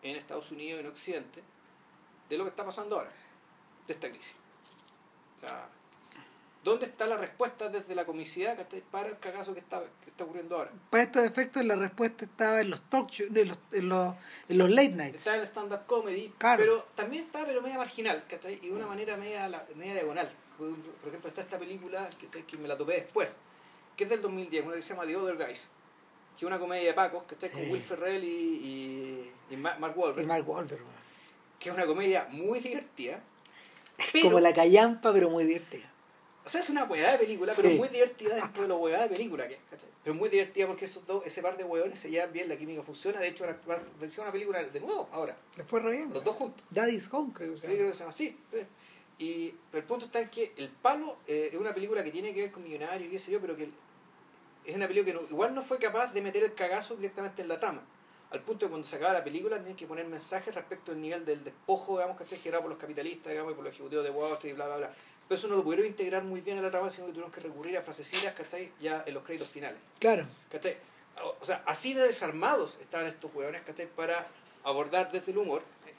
en 0.01 0.15
Estados 0.15 0.51
Unidos 0.51 0.77
y 0.77 0.85
en 0.85 0.87
Occidente 0.87 1.43
de 2.31 2.37
lo 2.37 2.43
que 2.45 2.49
está 2.49 2.65
pasando 2.65 2.97
ahora, 2.97 3.11
de 3.87 3.93
esta 3.93 4.09
crisis? 4.09 4.35
O 5.37 5.39
sea, 5.41 5.67
¿dónde 6.63 6.85
está 6.85 7.07
la 7.07 7.17
respuesta 7.17 7.69
desde 7.69 7.93
la 7.95 8.05
comicidad 8.05 8.55
¿cachai? 8.55 8.81
para 8.81 9.09
el 9.09 9.17
cagazo 9.19 9.53
que 9.53 9.59
está, 9.59 9.79
que 10.03 10.09
está 10.11 10.23
ocurriendo 10.23 10.55
ahora? 10.57 10.71
para 10.89 11.03
estos 11.03 11.23
efectos 11.25 11.65
la 11.65 11.75
respuesta 11.75 12.25
estaba 12.25 12.61
en 12.61 12.69
los 12.69 12.81
talk 12.89 13.09
shows 13.09 13.35
en 13.35 13.47
los, 13.49 13.57
en 13.71 13.89
los, 13.89 14.15
en 14.47 14.57
los 14.59 14.69
late 14.69 14.89
nights 14.89 15.17
Está 15.17 15.33
en 15.35 15.41
el 15.41 15.47
stand-up 15.47 15.85
comedy, 15.87 16.33
Claro. 16.37 16.59
pero 16.61 16.87
también 16.95 17.23
está 17.25 17.45
pero 17.45 17.61
media 17.61 17.77
marginal, 17.77 18.23
¿cachai? 18.29 18.55
Y 18.61 18.67
de 18.69 18.73
una 18.73 18.85
manera 18.87 19.17
media, 19.17 19.47
la- 19.49 19.65
media 19.75 19.93
diagonal. 19.93 20.31
Por 20.57 21.07
ejemplo, 21.09 21.27
está 21.29 21.41
esta 21.41 21.57
película 21.57 22.07
que, 22.19 22.45
que 22.45 22.57
me 22.57 22.67
la 22.67 22.77
topé 22.77 22.93
después, 22.93 23.27
que 23.97 24.03
es 24.03 24.09
del 24.11 24.21
2010, 24.21 24.65
una 24.65 24.75
que 24.75 24.81
se 24.83 24.93
llama 24.93 25.07
The 25.07 25.15
Other 25.17 25.35
Guys, 25.37 25.71
que 26.37 26.37
es 26.37 26.43
una 26.43 26.59
comedia 26.59 26.87
de 26.89 26.93
Pacos, 26.93 27.23
¿cachai? 27.23 27.49
Con. 27.51 27.61
Will 27.71 27.81
Ferrell 27.81 28.23
y, 28.23 28.27
y, 28.27 29.53
y 29.53 29.57
Ma- 29.57 29.77
Mark 29.79 29.97
Wahlberg, 29.97 30.23
y 30.23 30.27
Mark 30.27 30.47
Wahlberg. 30.47 30.81
Que 31.61 31.69
es 31.69 31.75
una 31.75 31.85
comedia 31.85 32.27
muy 32.31 32.59
divertida, 32.59 33.21
pero, 34.11 34.25
como 34.25 34.39
la 34.39 34.53
callampa 34.53 35.13
pero 35.13 35.29
muy 35.29 35.45
divertida 35.45 35.87
o 36.43 36.49
sea, 36.49 36.59
es 36.59 36.71
una 36.71 36.85
hueá 36.85 37.11
de 37.11 37.19
película, 37.19 37.53
pero 37.55 37.69
Sí. 37.69 37.75
muy 37.75 37.87
divertida 37.89 38.33
dentro 38.35 38.63
de 38.63 38.69
la 38.69 38.73
hueá 38.75 39.03
de 39.03 39.09
película 39.09 39.47
que. 39.47 39.59
Pero 40.03 40.15
muy 40.15 40.27
divertida 40.27 40.65
porque 40.65 40.85
esos 40.85 41.05
dos, 41.05 41.23
ese 41.23 41.39
par 41.43 41.55
de 41.55 41.63
hueones 41.63 41.99
se 41.99 42.09
llevan 42.09 42.33
bien, 42.33 42.49
la 42.49 42.57
química 42.57 42.81
funciona, 42.81 43.19
de 43.19 43.27
hecho 43.27 43.45
van 43.67 43.79
a- 43.79 44.21
una 44.21 44.31
película 44.31 44.63
de 44.63 44.79
nuevo 44.79 45.07
ahora, 45.11 45.37
después 45.55 45.83
re 45.83 45.91
bien 45.91 46.11
los 46.11 46.23
dos 46.23 46.35
juntos. 46.35 46.65
Daddy's 46.71 47.07
Home 47.13 47.31
creo 47.31 47.51
que 47.53 47.57
se 47.57 47.61
Sí, 47.61 47.67
creo 47.67 47.77
llama. 47.77 47.89
que 47.91 47.93
se 47.93 47.99
llama 47.99 48.09
así. 48.09 48.37
sí. 48.51 48.59
Y 49.19 49.53
pero 49.69 49.81
el 49.81 49.87
punto 49.87 50.05
está 50.05 50.19
en 50.19 50.29
que 50.29 50.51
El 50.57 50.69
Palo 50.69 51.17
eh, 51.27 51.49
es 51.53 51.59
una 51.59 51.75
película 51.75 52.03
que 52.03 52.09
tiene 52.09 52.33
que 52.33 52.41
ver 52.41 52.51
con 52.51 52.63
millonarios 52.63 53.07
y 53.07 53.11
qué 53.11 53.19
sé 53.19 53.31
yo, 53.31 53.39
pero 53.39 53.55
que 53.55 53.69
es 54.65 54.75
una 54.75 54.87
película 54.87 55.13
que 55.13 55.21
no- 55.21 55.29
igual 55.29 55.53
no 55.53 55.61
fue 55.61 55.77
capaz 55.77 56.11
de 56.11 56.23
meter 56.23 56.41
el 56.43 56.55
cagazo 56.55 56.95
directamente 56.95 57.43
en 57.43 57.47
la 57.49 57.59
trama. 57.59 57.83
Al 58.31 58.39
punto 58.41 58.65
de 58.65 58.69
cuando 58.69 58.87
se 58.87 58.95
acaba 58.95 59.11
la 59.13 59.23
película 59.23 59.57
tenían 59.57 59.75
que 59.75 59.85
poner 59.85 60.05
mensajes 60.07 60.55
respecto 60.55 60.91
al 60.93 61.01
nivel 61.01 61.25
del 61.25 61.43
despojo, 61.43 61.97
digamos, 61.97 62.17
que 62.21 62.37
generado 62.37 62.63
por 62.63 62.69
los 62.71 62.79
capitalistas, 62.79 63.31
digamos, 63.31 63.51
y 63.51 63.55
por 63.55 63.63
los 63.65 63.73
ejecutivos 63.73 64.03
de 64.05 64.09
Wall 64.09 64.33
Street, 64.33 64.55
bla, 64.55 64.67
bla, 64.67 64.77
bla. 64.77 64.91
Pero 65.27 65.37
eso 65.37 65.47
no 65.49 65.55
lo 65.57 65.63
pudieron 65.63 65.85
integrar 65.87 66.23
muy 66.23 66.39
bien 66.41 66.57
en 66.57 66.63
la 66.63 66.71
trama, 66.71 66.89
sino 66.89 67.07
que 67.07 67.11
tuvieron 67.13 67.31
que 67.31 67.41
recurrir 67.41 67.77
a 67.77 67.81
frasecitas, 67.81 68.33
¿cachai? 68.33 68.71
Ya 68.79 69.03
en 69.05 69.13
los 69.13 69.23
créditos 69.23 69.49
finales. 69.49 69.79
claro 69.99 70.25
¿Cachai? 70.49 70.77
o- 71.23 71.35
o 71.41 71.45
sea, 71.45 71.61
así 71.65 71.93
de 71.93 72.03
desarmados 72.07 72.79
estaban 72.79 73.05
estos 73.07 73.33
hueones, 73.35 73.61
¿cachai? 73.63 73.87
Para 73.87 74.27
abordar 74.63 75.11
desde 75.11 75.31
el 75.31 75.37
humor 75.37 75.61
eh, 75.85 75.93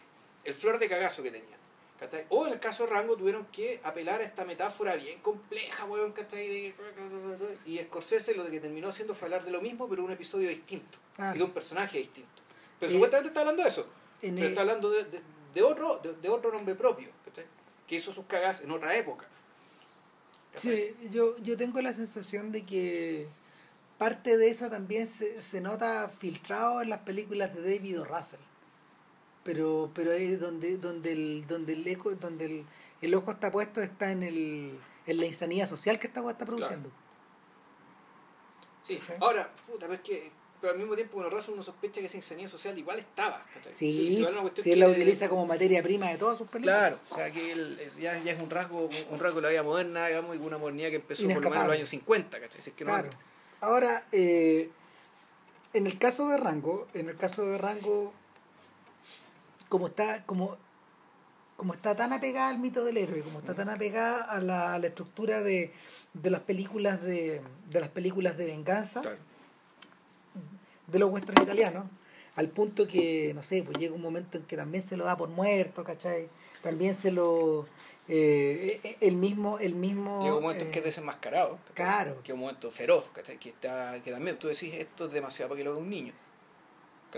el 0.44 0.54
flor 0.54 0.78
de 0.78 0.88
cagazo 0.88 1.22
que 1.22 1.30
tenían. 1.30 1.60
¿Cachai? 2.02 2.26
O 2.30 2.46
en 2.46 2.52
el 2.52 2.58
caso 2.60 2.84
de 2.84 2.90
Rango 2.90 3.16
tuvieron 3.16 3.46
que 3.46 3.80
apelar 3.84 4.20
a 4.20 4.24
esta 4.24 4.44
metáfora 4.44 4.96
bien 4.96 5.20
compleja, 5.20 5.84
weón, 5.84 6.12
¿cachai? 6.12 6.48
De- 6.48 6.74
Y 7.64 7.78
Scorsese 7.78 8.34
lo 8.34 8.44
que 8.50 8.58
terminó 8.60 8.88
haciendo 8.88 9.14
fue 9.14 9.26
hablar 9.26 9.44
de 9.44 9.52
lo 9.52 9.60
mismo, 9.60 9.88
pero 9.88 10.04
un 10.04 10.10
episodio 10.10 10.48
distinto. 10.48 10.98
Y 11.34 11.38
de 11.38 11.44
un 11.44 11.52
personaje 11.52 11.98
distinto. 11.98 12.42
Pero 12.80 12.90
Eh, 12.90 12.94
supuestamente 12.94 13.28
está 13.28 13.40
hablando 13.40 13.62
de 13.62 13.68
eso. 13.68 13.86
Pero 14.20 14.36
el- 14.36 14.42
está 14.44 14.60
hablando 14.62 14.90
de, 14.90 15.04
de- 15.04 15.20
de 15.54 15.62
otro, 15.62 15.98
de, 15.98 16.14
de 16.14 16.28
otro 16.28 16.50
nombre 16.52 16.74
propio, 16.74 17.08
¿cachai? 17.24 17.44
Que 17.86 17.96
hizo 17.96 18.12
sus 18.12 18.24
cagas 18.26 18.60
en 18.62 18.70
otra 18.72 18.96
época. 18.96 19.26
¿cachai? 20.52 20.94
Sí, 21.00 21.08
yo, 21.10 21.36
yo 21.38 21.56
tengo 21.56 21.80
la 21.80 21.92
sensación 21.94 22.50
de 22.52 22.64
que 22.66 23.26
parte 23.98 24.36
de 24.36 24.48
eso 24.48 24.68
también 24.68 25.06
se, 25.06 25.40
se 25.40 25.60
nota 25.60 26.08
filtrado 26.08 26.82
en 26.82 26.90
las 26.90 27.00
películas 27.00 27.54
de 27.54 27.62
David 27.62 28.00
o 28.00 28.04
Russell. 28.04 28.40
Pero, 29.44 29.90
pero 29.94 30.12
es 30.12 30.39
donde, 30.40 30.77
donde 30.77 31.12
el, 31.12 31.47
donde 31.48 31.73
el 31.73 31.86
eco, 31.86 32.10
donde 32.12 32.44
el, 32.44 32.66
el 33.01 33.14
ojo 33.14 33.32
está 33.32 33.51
puesto 33.51 33.82
está 33.82 34.12
en 34.12 34.23
el, 34.23 34.78
en 35.06 35.16
la 35.19 35.27
insanidad 35.27 35.69
social 35.69 35.98
que 35.98 36.06
esta 36.06 36.23
weá 36.23 36.32
está 36.32 36.47
produciendo. 36.47 36.90
Sí, 38.81 38.98
¿cachai? 38.98 39.16
ahora, 39.20 39.52
puta, 39.66 39.86
pero 39.86 39.94
es 39.94 40.01
que 40.01 40.31
pero 40.62 40.74
al 40.74 40.78
mismo 40.78 40.94
tiempo 40.94 41.14
bueno, 41.14 41.28
Russell 41.28 41.55
uno 41.55 41.62
sospecha 41.62 42.01
que 42.01 42.06
esa 42.06 42.16
insanidad 42.16 42.48
social 42.48 42.78
igual 42.78 43.01
estaba. 43.01 43.44
¿cachai? 43.52 43.74
Sí, 43.74 43.93
Si- 43.93 44.23
vale 44.23 44.39
él 44.64 44.78
la 44.78 44.89
utiliza 44.89 45.28
como 45.28 45.44
materia 45.44 45.82
prima 45.82 46.09
de 46.09 46.19
todas 46.19 46.39
sus 46.39 46.48
películas. 46.48 46.78
Claro, 46.78 46.98
o 47.10 47.14
sea 47.16 47.32
que 47.32 47.51
él 47.51 47.81
ya, 48.01 48.16
ya 48.23 48.32
es 48.32 48.40
un 48.40 48.48
rasgo, 48.48 48.89
un, 49.10 49.19
rasgo 49.19 49.40
de 49.40 49.43
la 49.43 49.48
vida 49.48 49.64
moderna, 49.64 50.06
digamos, 50.06 50.36
y 50.36 50.39
una 50.39 50.59
modernidad 50.59 50.90
que 50.90 50.97
empezó 50.97 51.27
por 51.28 51.43
lo 51.43 51.51
menos 51.51 51.56
en 51.62 51.66
los 51.66 51.77
años 51.77 51.89
50, 51.89 52.40
¿cachai? 52.40 52.62
Si 52.62 52.70
es 52.70 52.77
que 52.77 52.85
no 52.85 52.93
Claro. 52.93 53.09
antes. 53.09 53.20
Ahora, 53.60 54.06
eh, 54.12 54.70
en 55.73 55.86
el 55.89 55.98
caso 55.98 56.28
de 56.28 56.36
Rango, 56.36 56.86
en 56.94 57.09
el 57.09 57.16
caso 57.16 57.44
de 57.44 57.59
Rango, 57.59 58.12
como 59.72 59.86
está, 59.86 60.22
como, 60.26 60.58
como 61.56 61.72
está 61.72 61.96
tan 61.96 62.12
apegada 62.12 62.50
al 62.50 62.58
mito 62.58 62.84
del 62.84 62.98
héroe, 62.98 63.22
como 63.22 63.38
está 63.38 63.54
tan 63.54 63.70
apegada 63.70 64.22
a 64.22 64.38
la, 64.38 64.74
a 64.74 64.78
la 64.78 64.86
estructura 64.88 65.40
de, 65.42 65.72
de 66.12 66.28
las 66.28 66.42
películas 66.42 67.00
de, 67.00 67.40
de 67.70 67.80
las 67.80 67.88
películas 67.88 68.36
de 68.36 68.44
venganza 68.44 69.00
Claro. 69.00 69.16
de 70.88 70.98
los 70.98 71.10
western 71.10 71.42
italianos, 71.42 71.86
al 72.36 72.48
punto 72.48 72.86
que, 72.86 73.32
no 73.34 73.42
sé, 73.42 73.62
pues 73.62 73.78
llega 73.78 73.94
un 73.94 74.02
momento 74.02 74.36
en 74.36 74.44
que 74.44 74.58
también 74.58 74.82
se 74.82 74.98
lo 74.98 75.06
da 75.06 75.16
por 75.16 75.30
muerto, 75.30 75.82
¿cachai? 75.84 76.28
También 76.62 76.94
se 76.94 77.10
lo 77.10 77.64
eh, 78.08 78.78
eh, 78.84 78.96
el 79.00 79.16
mismo, 79.16 79.58
el 79.58 79.74
mismo 79.74 80.22
Llega 80.22 80.36
un 80.36 80.42
momento 80.42 80.64
en 80.64 80.68
eh, 80.68 80.70
que 80.70 80.80
es 80.80 80.84
desenmascarado. 80.84 81.58
¿cachai? 81.68 81.74
claro. 81.76 82.22
Que 82.22 82.32
es 82.32 82.34
un 82.34 82.40
momento 82.40 82.70
feroz, 82.70 83.04
¿cachai? 83.14 83.38
Que, 83.38 83.48
está, 83.48 84.02
que 84.04 84.10
también 84.12 84.36
tú 84.38 84.48
decís, 84.48 84.74
esto 84.74 85.06
es 85.06 85.12
demasiado 85.12 85.48
para 85.48 85.56
que 85.60 85.64
lo 85.64 85.72
vea 85.72 85.82
un 85.82 85.88
niño. 85.88 86.12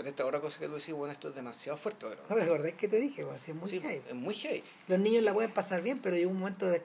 Esta 0.03 0.25
otra 0.25 0.41
cosa 0.41 0.59
que 0.59 0.67
tú 0.67 0.73
decís, 0.73 0.93
bueno, 0.93 1.11
esto 1.13 1.29
es 1.29 1.35
demasiado 1.35 1.77
fuerte. 1.77 2.05
¿No 2.29 2.35
te 2.35 2.41
acordás 2.43 2.73
que 2.73 2.87
te 2.87 2.97
dije? 2.97 3.23
Pues, 3.25 3.47
es 3.47 3.55
muy 3.55 3.69
Sí, 3.69 3.79
heavy. 3.79 4.01
es 4.07 4.13
muy 4.15 4.33
heavy. 4.33 4.63
Los 4.87 4.99
niños 4.99 5.23
la 5.23 5.33
pueden 5.33 5.51
pasar 5.51 5.81
bien, 5.81 5.99
pero 5.99 6.15
llega 6.15 6.27
un 6.29 6.37
momento 6.39 6.65
de 6.67 6.83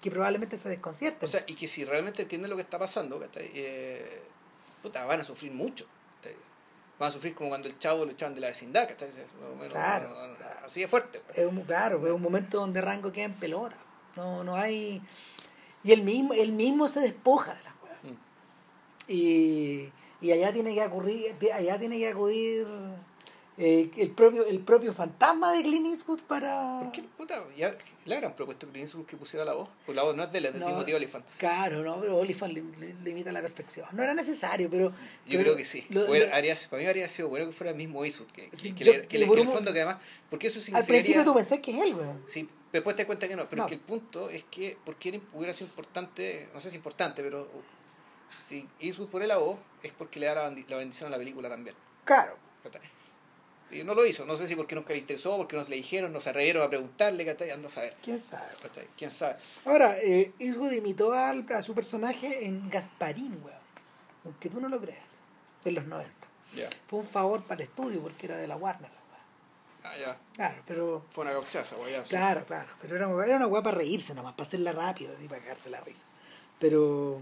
que 0.00 0.10
probablemente 0.10 0.56
se 0.58 0.68
desconcierten. 0.68 1.24
O 1.24 1.26
sea, 1.26 1.44
y 1.46 1.54
que 1.54 1.68
si 1.68 1.84
realmente 1.84 2.22
entienden 2.22 2.50
lo 2.50 2.56
que 2.56 2.62
está 2.62 2.78
pasando, 2.78 3.18
¿cachai? 3.20 3.50
Eh, 3.54 4.22
puta, 4.82 5.04
van 5.06 5.20
a 5.20 5.24
sufrir 5.24 5.52
mucho. 5.52 5.86
¿cachai? 6.16 6.36
Van 6.98 7.08
a 7.08 7.12
sufrir 7.12 7.34
como 7.34 7.50
cuando 7.50 7.68
el 7.68 7.78
chavo 7.78 8.04
lo 8.04 8.10
echaban 8.10 8.34
de 8.34 8.40
la 8.40 8.48
vecindad, 8.48 8.88
¿cachai? 8.88 9.10
Más 9.10 9.50
o 9.50 9.54
menos, 9.56 9.72
Claro. 9.72 10.10
Así 10.64 10.80
de 10.80 10.88
fuerte. 10.88 11.20
pues. 11.24 11.38
es 11.38 11.46
un, 11.46 11.62
claro, 11.62 12.04
es 12.06 12.12
un 12.12 12.20
momento 12.22 12.58
donde 12.58 12.80
Rango 12.80 13.10
queda 13.12 13.24
en 13.26 13.34
pelota. 13.34 13.76
No, 14.16 14.42
no 14.44 14.56
hay. 14.56 15.00
Y 15.84 15.92
él 15.92 16.02
mismo, 16.02 16.34
él 16.34 16.52
mismo 16.52 16.88
se 16.88 17.00
despoja 17.00 17.54
de 17.54 17.62
las 17.62 17.74
cosas. 17.74 17.96
Mm. 18.02 19.10
Y, 19.12 19.92
y 20.20 20.32
allá 20.32 20.52
tiene 20.52 20.74
que 20.74 20.82
acudir, 20.82 21.32
allá 21.54 21.78
tiene 21.78 21.98
que 21.98 22.08
acudir 22.08 22.66
eh, 23.60 23.90
el 23.96 24.10
propio, 24.10 24.46
el 24.46 24.60
propio 24.60 24.92
fantasma 24.92 25.52
de 25.52 25.62
Clint 25.64 25.86
Eastwood 25.86 26.20
para. 26.20 26.78
¿Por 26.80 26.92
qué, 26.92 27.02
puta? 27.16 27.44
Ya 27.56 27.74
le 28.04 28.14
habrán 28.14 28.36
propuesto 28.36 28.68
Clint 28.68 28.84
Eastwood 28.86 29.04
que 29.06 29.16
pusiera 29.16 29.44
la 29.44 29.54
voz. 29.54 29.68
Pues 29.84 29.96
la 29.96 30.04
voz 30.04 30.14
no 30.14 30.22
es 30.22 30.30
de 30.30 30.38
él, 30.38 30.46
es 30.46 30.52
de 30.54 30.60
No. 30.60 30.66
Timothy 30.66 30.92
Olyphant. 30.94 31.24
Claro, 31.38 31.82
no, 31.82 32.00
pero 32.00 32.16
Oliphant 32.18 32.52
le, 32.54 32.62
le- 32.78 32.94
le 33.02 33.10
imita 33.10 33.30
a 33.30 33.32
la 33.32 33.40
perfección. 33.42 33.86
No 33.92 34.02
era 34.04 34.14
necesario, 34.14 34.70
pero. 34.70 34.90
Yo 34.90 34.94
pero 35.26 35.40
creo 35.42 35.56
que 35.56 35.64
sí. 35.64 35.84
lo- 35.90 36.08
Hubiera- 36.08 36.26
lo- 36.28 36.34
haría- 36.36 36.54
para 36.70 36.82
mí 36.82 36.88
habría 36.88 37.08
sido 37.08 37.28
bueno 37.30 37.46
que 37.46 37.52
fuera 37.52 37.72
el 37.72 37.76
mismo 37.76 38.04
Eastwood. 38.04 38.28
Que, 38.28 38.48
que, 38.50 38.74
que 38.76 38.84
yo- 38.84 38.92
le- 38.92 39.06
que 39.08 39.16
yo 39.18 39.20
le- 39.22 39.26
por 39.26 39.34
que 39.36 39.42
en 39.42 39.48
el 39.48 39.54
fondo 39.54 39.72
que 39.72 39.80
además. 39.82 40.02
Porque 40.30 40.46
eso 40.46 40.60
al 40.60 40.64
significaría. 40.64 41.00
principio 41.02 41.24
tú 41.24 41.34
pensás 41.34 41.58
que 41.58 41.70
es 41.76 41.82
él, 41.82 41.94
weón. 41.96 42.22
Sí, 42.28 42.48
después 42.72 42.94
te 42.94 43.02
das 43.02 43.06
cuenta 43.06 43.26
que 43.26 43.34
no. 43.34 43.48
Pero 43.48 43.56
No. 43.62 43.64
es 43.64 43.68
que 43.70 43.74
el 43.74 43.80
punto 43.80 44.30
es 44.30 44.44
que. 44.44 44.76
Porque 44.84 45.08
era- 45.08 45.20
hubiera 45.34 45.52
sido 45.52 45.66
importante. 45.66 46.48
No 46.54 46.60
sé 46.60 46.70
si 46.70 46.76
importante, 46.76 47.24
pero. 47.24 47.48
Si 48.40 48.68
Eastwood 48.80 49.08
pone 49.08 49.26
la 49.26 49.38
voz, 49.38 49.58
es 49.82 49.92
porque 49.92 50.20
le 50.20 50.26
da 50.26 50.34
la, 50.34 50.50
la 50.50 50.76
bendición 50.76 51.08
a 51.08 51.10
la 51.10 51.18
película 51.18 51.48
también. 51.48 51.76
Claro. 52.04 52.36
Y 53.70 53.84
no 53.84 53.94
lo 53.94 54.06
hizo. 54.06 54.24
No 54.24 54.36
sé 54.36 54.46
si 54.46 54.56
porque 54.56 54.74
nunca 54.74 54.94
le 54.94 55.00
interesó, 55.00 55.36
porque 55.36 55.54
no 55.56 55.62
se 55.62 55.70
le 55.70 55.76
dijeron, 55.76 56.10
no 56.12 56.20
se 56.20 56.30
atrevieron 56.30 56.62
a 56.62 56.68
preguntarle, 56.68 57.26
¿cachai? 57.26 57.50
Anda 57.50 57.68
a 57.68 57.70
saber. 57.70 57.96
¿Quién 58.02 58.18
sabe? 58.18 58.48
¿Quién 58.96 59.10
sabe? 59.10 59.36
Ahora, 59.66 59.98
eh, 59.98 60.32
Eastwood 60.38 60.72
imitó 60.72 61.12
a 61.12 61.62
su 61.62 61.74
personaje 61.74 62.46
en 62.46 62.70
Gasparín, 62.70 63.38
weón. 63.44 63.58
Aunque 64.24 64.48
tú 64.48 64.60
no 64.60 64.68
lo 64.68 64.80
creas. 64.80 65.18
En 65.64 65.74
los 65.74 65.84
90. 65.84 66.10
Ya. 66.54 66.70
Fue 66.88 67.00
un 67.00 67.06
favor 67.06 67.42
para 67.42 67.62
el 67.62 67.68
estudio 67.68 68.00
porque 68.00 68.26
era 68.26 68.38
de 68.38 68.46
la 68.46 68.56
Warner. 68.56 68.98
Ah, 69.84 69.96
ya. 69.98 70.16
Claro, 70.34 70.62
pero. 70.66 71.04
Fue 71.10 71.24
una 71.24 71.32
gauchaza, 71.32 71.76
güey. 71.76 71.94
Claro, 72.08 72.44
claro. 72.44 72.68
Pero 72.80 72.96
era, 72.96 73.26
era 73.26 73.36
una 73.36 73.46
weá 73.46 73.62
para 73.62 73.76
reírse 73.78 74.14
nomás, 74.14 74.34
para 74.34 74.46
hacerla 74.46 74.72
rápido 74.72 75.12
y 75.22 75.28
para 75.28 75.40
cagarse 75.40 75.70
la 75.70 75.80
risa. 75.80 76.04
Pero. 76.58 77.20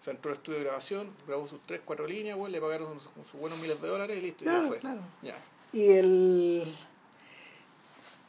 O 0.00 0.02
sea, 0.02 0.14
entró 0.14 0.30
al 0.32 0.38
estudio 0.38 0.58
de 0.58 0.64
grabación, 0.64 1.10
grabó 1.26 1.46
sus 1.46 1.60
tres, 1.66 1.82
cuatro 1.84 2.06
líneas, 2.06 2.38
le 2.48 2.58
pagaron 2.60 2.98
sus, 3.00 3.10
sus 3.30 3.38
buenos 3.38 3.58
miles 3.58 3.80
de 3.82 3.86
dólares 3.88 4.16
y 4.18 4.22
listo, 4.22 4.44
Claro, 4.44 4.62
ya 4.62 4.68
fue. 4.68 4.78
claro. 4.78 5.00
Ya. 5.22 5.38
Y 5.72 5.88
el. 5.92 6.74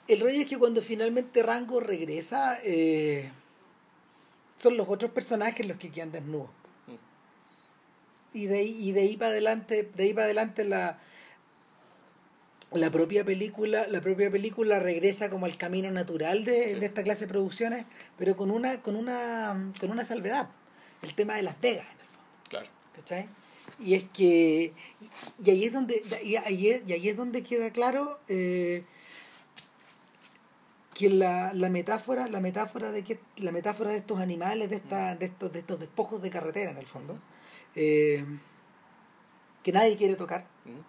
El 0.08 0.20
rollo 0.20 0.42
es 0.42 0.48
que 0.48 0.58
cuando 0.58 0.82
finalmente 0.82 1.42
Rango 1.42 1.80
regresa, 1.80 2.60
eh, 2.64 3.32
son 4.58 4.76
los 4.76 4.90
otros 4.90 5.12
personajes 5.12 5.66
los 5.66 5.78
que 5.78 5.90
quedan 5.92 6.12
desnudos. 6.12 6.50
Mm. 6.88 6.96
Y 8.38 8.46
de 8.48 8.58
ahí, 8.58 8.76
y 8.78 8.92
de 8.92 9.02
ahí 9.02 9.16
para 9.16 9.32
adelante, 9.32 9.90
de 9.96 10.04
ahí 10.04 10.14
para 10.14 10.26
adelante 10.26 10.66
la, 10.66 11.00
la 12.74 12.92
propia 12.92 13.24
película, 13.24 13.88
la 13.88 14.02
propia 14.02 14.30
película 14.30 14.80
regresa 14.80 15.30
como 15.30 15.46
al 15.46 15.56
camino 15.58 15.90
natural 15.92 16.44
de, 16.44 16.72
Sí. 16.72 16.80
de 16.80 16.86
esta 16.86 17.04
clase 17.04 17.22
de 17.22 17.30
producciones, 17.30 17.86
pero 18.18 18.36
con 18.36 18.52
una, 18.52 18.82
con 18.82 18.98
una, 18.98 19.72
con 19.80 19.92
una 19.92 20.04
salvedad. 20.04 20.50
El 21.02 21.14
tema 21.16 21.36
de 21.36 21.44
Las 21.44 21.60
Vegas, 21.60 21.86
en 21.86 22.00
el 22.00 22.06
fondo. 22.08 22.50
Claro. 22.50 22.68
¿cachai? 22.96 23.30
Y 23.80 23.96
es 23.96 24.04
que, 24.14 24.74
y 25.44 25.50
ahí 25.50 25.64
es 25.66 25.74
donde, 25.74 26.04
y 26.24 26.36
ahí 26.36 26.70
es, 26.70 26.82
y 26.88 26.94
ahí 26.94 27.10
es 27.10 27.18
donde 27.18 27.42
queda 27.44 27.72
claro 27.72 28.20
eh, 28.28 28.84
que 30.94 31.10
la, 31.10 31.54
la 31.54 31.70
metáfora, 31.70 32.28
la 32.28 32.40
metáfora 32.40 32.92
de 32.92 33.04
que, 33.04 33.20
la 33.38 33.52
metáfora 33.52 33.90
de 33.92 33.98
estos 33.98 34.20
animales, 34.20 34.70
de 34.70 34.76
esta, 34.76 35.16
de 35.16 35.26
estos, 35.26 35.52
de 35.52 35.60
estos 35.60 35.80
despojos 35.80 36.22
de 36.22 36.30
carretera 36.30 36.72
en 36.72 36.78
el 36.78 36.86
fondo, 36.86 37.18
eh, 37.76 38.24
que 39.64 39.72
nadie 39.72 39.96
quiere 39.98 40.16
tocar, 40.16 40.46
Mm. 40.66 40.80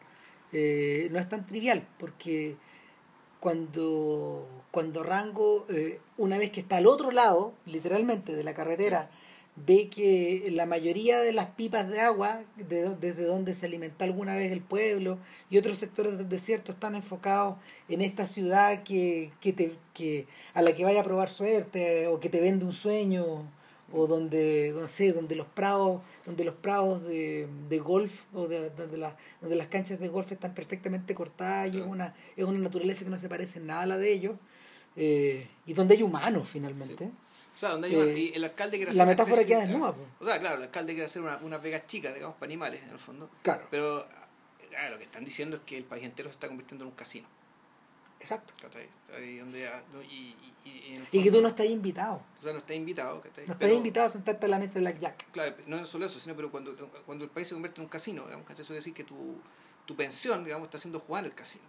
eh, 0.53 1.09
no 1.11 1.19
es 1.19 1.29
tan 1.31 1.47
trivial, 1.47 1.87
porque 1.99 2.57
cuando, 3.41 4.47
cuando 4.71 5.03
Rango, 5.03 5.67
eh, 5.71 5.99
una 6.19 6.37
vez 6.37 6.51
que 6.53 6.61
está 6.61 6.77
al 6.77 6.87
otro 6.87 7.11
lado, 7.11 7.55
literalmente, 7.65 8.35
de 8.35 8.45
la 8.45 8.53
carretera, 8.55 9.11
ve 9.55 9.89
que 9.89 10.49
la 10.51 10.65
mayoría 10.67 11.21
de 11.21 11.33
las 11.33 11.51
pipas 11.51 11.89
de 11.89 12.01
agua, 12.01 12.41
de 12.57 12.95
desde 12.97 13.25
donde 13.25 13.55
se 13.55 13.67
alimentó 13.67 14.05
alguna 14.05 14.35
vez 14.37 14.51
el 14.51 14.63
pueblo, 14.63 15.19
y 15.51 15.59
otros 15.59 15.79
sectores 15.79 16.17
del 16.17 16.29
desierto 16.29 16.73
están 16.73 16.95
enfocados 16.95 17.57
en 17.89 18.01
esta 18.01 18.27
ciudad 18.27 18.83
que, 18.83 19.31
que 19.41 19.53
te, 19.53 19.75
que, 19.95 20.27
a 20.55 20.63
la 20.63 20.73
que 20.75 20.85
vaya 20.85 21.01
a 21.03 21.05
probar 21.05 21.29
suerte, 21.29 22.07
o 22.07 22.19
que 22.19 22.31
te 22.31 22.41
vende 22.41 22.65
un 22.65 22.73
sueño, 22.73 23.45
o 23.95 24.07
donde, 24.07 24.73
no 24.75 24.89
sé, 24.89 25.13
donde 25.13 25.37
los 25.37 25.47
prados, 25.49 26.01
donde 26.25 26.45
los 26.45 26.55
prados 26.55 27.03
de, 27.05 27.47
de 27.69 27.79
golf 27.79 28.23
o 28.33 28.49
de, 28.49 28.71
donde, 28.71 28.97
la- 28.97 29.17
donde 29.43 29.55
las 29.57 29.67
canchas 29.67 30.01
de 30.01 30.09
golf 30.09 30.33
están 30.33 30.55
perfectamente 30.55 31.15
cortadas 31.15 31.75
y 31.75 31.79
es 31.79 31.85
una, 31.85 32.15
es 32.37 32.45
una 32.47 32.59
naturaleza 32.59 33.05
que 33.05 33.11
no 33.11 33.19
se 33.19 33.29
parece 33.29 33.59
en 33.59 33.67
nada 33.67 33.83
a 33.83 33.87
la 33.87 33.99
de 33.99 34.11
ellos, 34.11 34.37
eh, 34.97 35.47
y 35.67 35.75
donde 35.75 35.95
hay 35.95 36.03
humanos 36.03 36.49
finalmente. 36.49 37.11
O 37.55 37.59
sea, 37.59 37.71
donde 37.71 37.89
hay 37.89 37.95
una- 37.97 38.05
Eh, 38.11 38.19
y 38.19 38.33
el 38.35 38.45
alcalde 38.45 38.77
quiere 38.79 38.87
la 38.87 38.91
hacer 38.91 39.03
una 39.03 39.13
metáfora 39.13 39.41
especie- 39.43 39.57
queda 39.57 39.67
desnuda, 39.67 39.95
pues. 39.95 40.09
O 40.21 40.25
sea, 40.25 40.39
claro, 40.41 40.57
el 40.57 40.63
alcalde 40.63 40.93
quiere 40.95 41.05
hacer 41.07 41.23
una, 41.23 41.37
unas 41.39 41.63
vegas 41.63 41.87
chicas, 41.87 42.15
digamos, 42.15 42.37
para 42.37 42.47
animales, 42.47 42.83
en 42.83 42.91
el 42.91 42.99
fondo. 42.99 43.31
Claro, 43.43 43.67
Pero 43.71 44.07
ah, 44.79 44.89
lo 44.91 44.99
que 44.99 45.05
están 45.05 45.25
diciendo 45.25 45.57
es 45.57 45.63
que 45.63 45.77
el 45.77 45.85
país 45.85 46.03
entero 46.05 46.29
se 46.31 46.35
está 46.35 46.49
convirtiendo 46.49 46.85
en 46.85 46.91
un 46.91 46.97
casino. 46.97 47.29
exacto. 48.21 48.55
Ahí 49.17 49.39
donde, 49.39 49.69
y, 50.09 50.15
y, 50.65 50.71
y 50.71 50.93
el 50.95 51.03
Y 51.03 51.05
que 51.11 51.19
fondo- 51.19 51.33
tú 51.33 51.43
no 51.43 51.49
estás 51.49 51.67
invitado. 51.67 52.23
O 52.39 52.43
sea, 52.43 52.53
no 52.53 52.59
está 52.61 52.73
invitado. 52.73 53.21
No 53.23 53.29
estás 53.43 53.57
Pero- 53.59 53.75
invitado 53.75 54.07
a 54.07 54.09
sentarte 54.09 54.47
a 54.47 54.49
la 54.49 54.59
mesa 54.61 54.75
de 54.75 54.81
Blackjack. 54.81 55.31
Claro, 55.33 55.57
no 55.67 55.85
solo 55.87 56.07
eso, 56.07 56.21
sino 56.21 56.35
pero 56.37 56.51
cuando, 56.51 56.75
cuando 57.05 57.25
el 57.25 57.31
país 57.31 57.49
se 57.49 57.55
convierte 57.55 57.81
en 57.81 57.85
un 57.87 57.91
casino, 57.91 58.25
digamos, 58.25 58.47
¿cachai? 58.47 58.63
Eso 58.63 58.69
quiere 58.69 58.79
decir 58.81 58.95
que 58.95 59.05
tu, 59.05 59.37
tu 59.85 59.97
pensión, 59.97 60.45
digamos, 60.45 60.67
está 60.67 60.79
siendo 60.79 61.01
jugada 61.01 61.27
en 61.27 61.33
el 61.33 61.37
casino. 61.37 61.65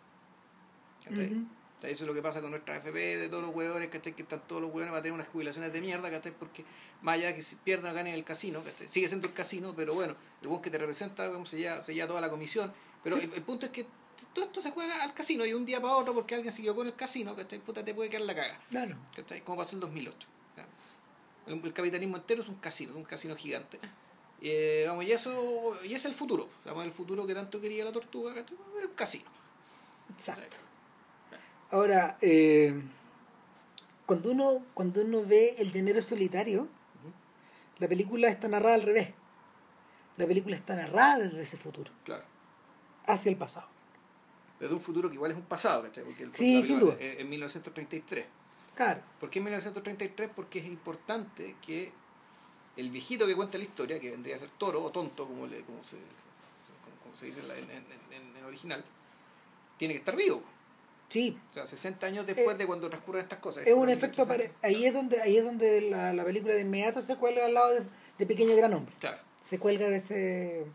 ¿cachai? 1.03 1.25
Ujú. 1.33 1.45
Eso 1.83 2.03
es 2.03 2.07
lo 2.07 2.13
que 2.13 2.21
pasa 2.21 2.41
con 2.41 2.51
nuestra 2.51 2.77
FP 2.77 3.17
de 3.17 3.29
todos 3.29 3.43
los 3.43 3.53
hueones, 3.53 3.89
¿cachai? 3.89 4.13
Que 4.13 4.23
están 4.23 4.41
todos 4.47 4.61
los 4.61 4.71
hueones 4.71 4.91
para 4.91 5.01
tener 5.01 5.13
unas 5.13 5.27
jubilaciones 5.27 5.73
de 5.73 5.81
mierda, 5.81 6.09
¿cachai? 6.09 6.31
Porque 6.31 6.63
más 7.01 7.15
allá 7.15 7.27
de 7.27 7.35
que 7.35 7.41
si 7.41 7.57
pierdan 7.57 7.93
ganen 7.93 8.13
el 8.13 8.23
casino, 8.23 8.63
¿cachai? 8.63 8.87
Sigue 8.87 9.07
siendo 9.07 9.27
el 9.27 9.33
casino, 9.33 9.73
pero 9.75 9.93
bueno, 9.93 10.15
el 10.41 10.47
buen 10.47 10.61
que 10.61 10.69
te 10.69 10.77
representa, 10.77 11.29
como 11.31 11.45
se 11.45 11.57
lleva, 11.57 11.81
se 11.81 11.93
lleva 11.93 12.07
toda 12.07 12.21
la 12.21 12.29
comisión. 12.29 12.73
Pero 13.03 13.17
el, 13.17 13.33
el 13.33 13.41
punto 13.41 13.65
es 13.65 13.71
que 13.71 13.85
todo 14.33 14.45
esto 14.45 14.61
se 14.61 14.71
juega 14.71 15.03
al 15.03 15.13
casino 15.13 15.45
y 15.45 15.53
un 15.53 15.65
día 15.65 15.81
para 15.81 15.95
otro 15.95 16.13
porque 16.13 16.35
alguien 16.35 16.51
siguió 16.51 16.75
con 16.75 16.87
el 16.87 16.95
casino, 16.95 17.35
¿cachai? 17.35 17.59
Puta, 17.59 17.83
te 17.83 17.93
puede 17.93 18.09
quedar 18.09 18.23
la 18.23 18.35
caga. 18.35 18.59
Claro. 18.69 18.95
¿cachai? 19.15 19.41
Como 19.41 19.57
pasó 19.57 19.71
en 19.71 19.77
el 19.77 19.81
2008. 19.81 20.27
¿ya? 20.57 20.65
El, 21.51 21.65
el 21.65 21.73
capitalismo 21.73 22.17
entero 22.17 22.41
es 22.41 22.47
un 22.47 22.55
casino, 22.55 22.95
un 22.95 23.03
casino 23.03 23.35
gigante. 23.35 23.79
Eh, 24.41 24.85
vamos, 24.87 25.05
y 25.05 25.11
eso 25.11 25.77
y 25.83 25.93
es 25.93 26.05
el 26.05 26.13
futuro. 26.13 26.49
Vamos, 26.65 26.85
el 26.85 26.91
futuro 26.91 27.25
que 27.27 27.33
tanto 27.33 27.59
quería 27.61 27.85
la 27.85 27.91
tortuga, 27.91 28.33
¿cachai? 28.33 28.57
El 28.81 28.93
casino. 28.93 29.29
Exacto. 30.11 30.57
Ahora, 31.77 32.19
eh, 32.21 32.71
cuando 34.05 34.29
uno 34.29 34.63
cuando 34.75 35.01
uno 35.01 35.25
ve 35.25 35.55
El 35.57 35.71
llanero 35.71 36.03
solitario, 36.03 36.67
la 37.79 37.87
película 37.87 38.27
está 38.29 38.47
narrada 38.47 38.75
al 38.75 38.83
revés. 38.83 39.09
La 40.17 40.27
película 40.27 40.55
está 40.55 40.75
narrada 40.75 41.17
desde 41.17 41.41
ese 41.41 41.57
futuro, 41.57 41.91
Claro. 42.05 42.23
hacia 43.07 43.31
el 43.31 43.37
pasado. 43.37 43.65
Desde 44.59 44.75
un 44.75 44.81
futuro 44.81 45.09
que 45.09 45.15
igual 45.15 45.31
es 45.31 45.37
un 45.37 45.45
pasado, 45.45 45.81
¿cachai? 45.81 46.03
Porque 46.03 46.21
el 46.25 46.35
Sí, 46.35 46.61
sin 46.61 46.79
duda. 46.79 46.95
es- 46.99 47.19
en 47.19 47.27
1933. 47.27 48.27
Claro, 48.75 49.01
¿Por 49.19 49.31
qué 49.31 49.39
en 49.39 49.45
1933? 49.45 50.29
Porque 50.35 50.59
es 50.59 50.65
importante 50.65 51.55
que 51.65 51.91
el 52.77 52.91
viejito 52.91 53.25
que 53.25 53.35
cuenta 53.35 53.57
la 53.57 53.63
historia, 53.63 53.99
que 53.99 54.11
vendría 54.11 54.35
a 54.35 54.39
ser 54.39 54.49
toro 54.59 54.83
o 54.83 54.91
tonto, 54.91 55.27
como, 55.27 55.47
le, 55.47 55.61
como, 55.61 55.83
se, 55.83 55.97
como, 55.97 56.97
como 57.03 57.15
se 57.15 57.25
dice 57.25 57.39
en, 57.39 57.47
la- 57.47 57.57
en, 57.57 57.63
en- 57.71 57.85
en- 58.11 58.37
en 58.37 58.45
original, 58.45 58.85
tiene 59.77 59.95
que 59.95 59.99
estar 60.01 60.15
vivo. 60.15 60.43
Sí. 61.13 61.37
O 61.51 61.53
sea, 61.53 61.67
60 61.67 62.07
años 62.07 62.25
después 62.25 62.55
Eh, 62.55 62.57
de 62.57 62.65
cuando 62.67 62.89
transcurren 62.89 63.21
estas 63.23 63.39
cosas. 63.39 63.65
Es 63.67 63.73
un 63.73 63.89
efecto 63.89 64.25
1800. 64.25 64.27
apare- 64.27 64.51
ahí 64.67 64.85
es 64.85 64.93
donde 64.93 65.21
ahí 65.21 65.37
es 65.37 65.43
donde 65.45 65.81
la, 65.81 66.11
la 66.13 66.23
película 66.25 66.53
de 66.55 66.61
inmediato 66.61 67.01
se 67.01 67.15
cuelga 67.15 67.45
al 67.45 67.53
lado 67.53 67.73
de, 67.73 67.83
de 68.17 68.25
Pequeño 68.25 68.55
Gran 68.55 68.73
Hombre. 68.73 68.93
Claro, 68.99 69.17
Se 69.41 69.59
cuelga 69.59 69.87
de 69.89 69.97
ese 69.97 70.65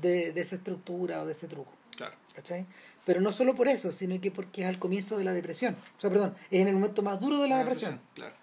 de, 0.00 0.32
de 0.32 0.40
esa 0.40 0.56
estructura 0.56 1.22
o 1.22 1.26
de 1.26 1.32
ese 1.32 1.46
truco. 1.48 1.72
claro. 1.96 2.14
¿cachai? 2.34 2.66
Pero 3.04 3.20
no 3.20 3.32
solo 3.32 3.54
por 3.54 3.66
eso, 3.68 3.90
sino 3.92 4.20
que 4.20 4.30
porque 4.30 4.62
es 4.62 4.68
al 4.68 4.78
comienzo 4.78 5.18
de 5.18 5.24
la 5.24 5.32
depresión. 5.32 5.76
O 5.98 6.00
sea, 6.00 6.08
perdón, 6.08 6.34
es 6.50 6.60
en 6.60 6.68
el 6.68 6.74
momento 6.74 7.02
más 7.02 7.18
duro 7.20 7.40
de 7.42 7.48
la 7.48 7.56
Una 7.56 7.64
depresión. 7.64 8.00
Claro. 8.14 8.34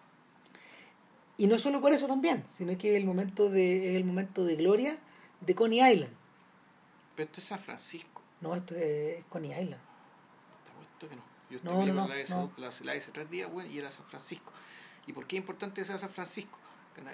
Y 1.38 1.48
no 1.48 1.58
solo 1.58 1.80
por 1.80 1.94
eso 1.94 2.08
también, 2.08 2.44
sino 2.50 2.78
que 2.78 2.92
es 2.92 2.98
el 2.98 3.06
momento 3.06 3.50
de, 3.50 3.92
es 3.92 3.96
el 3.96 4.04
momento 4.04 4.44
de 4.44 4.56
gloria 4.58 4.98
de 5.42 5.56
Coney 5.56 5.80
Island. 5.80 6.14
Pero 7.16 7.26
esto 7.28 7.40
es 7.40 7.46
San 7.48 7.60
Francisco. 7.60 8.22
No, 8.42 8.54
esto 8.56 8.76
es 8.76 9.24
Coney 9.30 9.52
Island. 9.52 9.82
Te 11.00 11.06
apuesto 11.06 11.10
que 11.10 11.16
no. 11.16 11.22
Yo 11.50 11.58
esta 11.58 11.70
No, 11.70 11.86
no, 11.86 12.08
la, 12.08 12.22
hice, 12.22 12.36
no. 12.36 12.52
la, 12.58 12.70
la 12.84 13.00
tres 13.00 13.30
días, 13.30 13.52
bueno, 13.52 13.70
y 13.72 13.80
era 13.80 13.90
San 13.90 14.06
Francisco. 14.06 14.52
¿Y 15.08 15.14
por 15.14 15.26
qué 15.26 15.38
es 15.38 15.42
importante 15.42 15.82
que 15.82 15.86
sea 15.86 15.98
San 15.98 16.10
Francisco? 16.10 16.58
Pero 16.96 17.08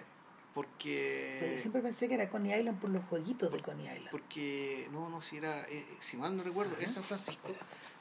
Porque... 0.54 1.54
yo 1.56 1.62
siempre 1.62 1.82
pensé 1.82 2.08
que 2.08 2.16
era 2.16 2.30
Coney 2.30 2.60
Island 2.60 2.80
por 2.80 2.90
los 2.90 3.04
jueguitos 3.06 3.52
de 3.52 3.62
Coney 3.62 3.86
Island. 3.86 4.10
Porque, 4.12 4.90
no, 4.92 5.10
no, 5.10 5.22
si 5.22 5.38
era, 5.38 5.62
eh, 5.70 5.86
si 6.00 6.18
mal 6.18 6.36
no 6.36 6.44
recuerdo, 6.44 6.74
Ajá. 6.74 6.84
es 6.84 6.94
San 6.94 7.04
Francisco. 7.04 7.50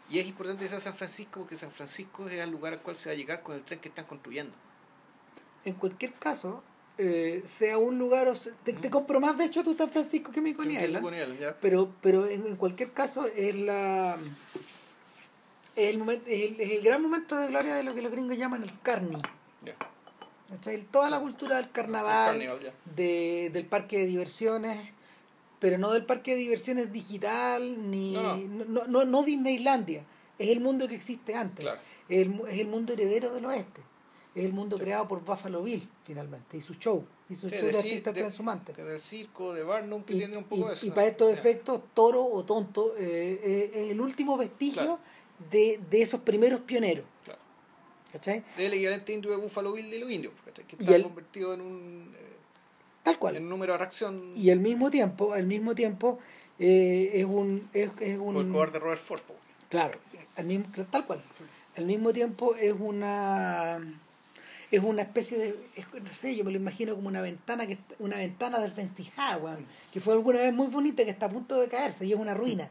Y 0.09 0.19
es 0.19 0.27
importante 0.27 0.63
que 0.65 0.69
sea 0.69 0.81
San 0.81 0.95
Francisco 0.95 1.41
porque 1.41 1.57
San 1.57 1.71
Francisco 1.71 2.29
es 2.29 2.41
el 2.41 2.51
lugar 2.51 2.73
al 2.75 2.83
cual 2.83 2.97
se 2.97 3.09
va 3.09 3.13
a 3.15 3.17
llegar 3.17 3.43
con 3.43 3.55
el 3.55 3.65
tren 3.65 3.81
que 3.81 3.89
están 3.89 4.05
construyendo. 4.07 4.57
En 5.65 5.75
cualquier 5.75 6.13
caso, 6.15 6.63
eh, 6.99 7.43
sea 7.47 7.79
un 7.79 7.99
lugar... 7.99 8.29
o 8.29 8.35
sea, 8.35 8.53
te, 8.65 8.73
te 8.73 8.91
compro 8.91 9.21
más, 9.21 9.39
de 9.39 9.47
hecho, 9.47 9.63
tu 9.63 9.73
San 9.75 9.91
Francisco 9.91 10.31
que 10.31 10.41
mi 10.41 10.55
Coney 10.55 10.77
Island. 10.77 11.57
Pero 11.61 11.95
pero 12.01 12.27
en, 12.27 12.47
en 12.47 12.57
cualquier 12.57 12.93
caso 12.93 13.27
es 13.27 13.55
la 13.55 14.19
es 15.77 15.91
el, 15.91 15.99
momento, 15.99 16.25
es, 16.29 16.43
el, 16.43 16.61
es 16.61 16.71
el 16.73 16.83
gran 16.83 17.03
momento 17.03 17.37
de 17.37 17.49
gloria 17.49 17.75
de 17.75 17.83
lo 17.83 17.95
que 17.95 18.03
los 18.03 18.11
gringos 18.13 18.37
llaman 18.37 18.63
el 18.63 18.81
carni. 18.81 19.21
¿cachai? 20.49 20.83
toda 20.91 21.11
la 21.11 21.21
cultura 21.21 21.57
del 21.57 21.67
El 21.67 21.71
carnaval 21.73 22.31
Carnival, 22.39 22.73
de, 22.95 23.51
del 23.53 23.67
parque 23.67 23.99
de 23.99 24.07
diversiones 24.07 24.91
pero 25.59 25.79
no 25.79 25.91
del 25.93 26.05
parque 26.05 26.33
de 26.33 26.37
diversiones 26.39 26.93
digital 26.93 27.91
ni 27.91 28.13
No, 28.13 28.37
no, 28.37 28.65
no, 28.67 28.87
no, 28.87 29.05
no 29.05 29.23
Disneylandia 29.23 30.05
es 30.39 30.49
el 30.51 30.61
mundo 30.61 30.87
que 30.87 30.95
existe 30.95 31.35
antes 31.35 31.65
Claro. 31.65 31.81
es, 32.09 32.27
el, 32.27 32.41
es 32.49 32.61
el 32.61 32.67
mundo 32.69 32.93
heredero 32.93 33.33
del 33.33 33.47
oeste 33.47 33.81
es 34.35 34.45
el 34.45 34.53
mundo 34.53 34.77
creado 34.77 35.09
por 35.09 35.25
Buffalo 35.25 35.63
Bill 35.63 35.89
finalmente 36.03 36.57
y 36.59 36.61
su 36.61 36.75
show 36.75 37.05
y 37.29 37.35
su 37.35 37.49
Sí, 37.49 37.57
show 37.57 37.65
de, 37.67 37.73
de 37.73 37.79
artistas 37.79 38.15
de- 38.15 38.21
transumantes 38.21 38.77
que 38.77 38.83
del 38.83 39.01
circo, 39.01 39.55
de 39.55 39.63
Barnum, 39.63 40.03
que 40.05 40.13
y, 40.15 40.19
tiene 40.19 40.37
un 40.37 40.45
poco 40.45 40.63
y- 40.63 40.67
de 40.67 40.73
eso. 40.75 40.87
y 40.87 40.91
para 40.91 41.07
estos 41.07 41.33
efectos, 41.33 41.81
toro 41.95 42.23
o 42.25 42.45
tonto 42.45 42.95
eh, 42.99 43.41
eh, 43.43 43.71
es 43.75 43.91
el 43.93 44.01
último 44.01 44.37
vestigio 44.37 44.75
Claro. 44.83 44.99
De, 45.51 45.81
de 45.91 46.03
esos 46.03 46.21
primeros 46.21 46.61
pioneros. 46.63 47.05
Claro. 47.25 47.41
¿Cachai? 48.13 48.45
El 48.57 48.73
equivalente 48.75 49.13
indio 49.13 49.31
de 49.33 49.37
Buffalo 49.39 49.73
Bill 49.73 49.91
de 49.91 49.99
los 49.99 50.11
indios, 50.11 50.33
¿cachai? 50.45 50.65
que 50.67 50.77
Y 50.79 50.83
está 50.83 50.97
el- 50.97 51.03
convertido 51.03 51.55
en 51.55 51.61
un, 51.61 52.15
eh, 52.19 52.37
Tal 53.03 53.15
en 53.15 53.21
cual. 53.21 53.37
un 53.39 53.49
número 53.49 53.73
de 53.73 53.79
reacción 53.79 54.33
Y 54.37 54.51
al 54.51 54.61
mismo 54.61 54.91
tiempo, 54.91 55.33
al 55.33 55.47
mismo 55.47 55.75
tiempo, 55.75 56.19
eh, 56.59 57.11
es 57.15 57.25
un. 57.25 57.69
Es, 57.73 57.91
es 58.01 58.11
el 58.15 58.21
un 58.21 58.53
cobar 58.53 58.71
de 58.73 58.79
Robert 58.79 59.01
Ford. 59.01 59.21
po. 59.23 59.35
claro, 59.69 59.99
al 60.37 60.45
mismo, 60.47 60.67
tal 60.91 61.05
cual. 61.07 61.21
Al 61.77 61.87
mismo 61.87 62.13
tiempo 62.13 62.55
es 62.55 62.75
una. 62.79 63.81
Es 64.71 64.83
una 64.83 65.03
especie 65.03 65.39
de. 65.39 65.57
es- 65.77 65.87
no 66.01 66.09
sé, 66.11 66.35
yo 66.37 66.45
me 66.45 66.51
lo 66.53 66.57
imagino 66.57 66.95
como 66.95 67.09
una 67.09 67.21
ventana 67.21 67.67
que 67.67 67.79
una 67.99 68.17
ventana 68.19 68.59
del 68.61 68.71
Fencijá, 68.71 69.37
weón, 69.39 69.67
que 69.93 70.01
fue 70.01 70.15
alguna 70.15 70.39
vez 70.39 70.53
muy 70.55 70.69
bonita, 70.69 71.05
que 71.05 71.11
está 71.11 71.27
a 71.27 71.29
punto 71.31 71.57
de 71.61 71.69
caerse 71.69 72.07
y 72.07 72.13
es 72.13 72.19
una 72.19 72.35
ruina. 72.35 72.71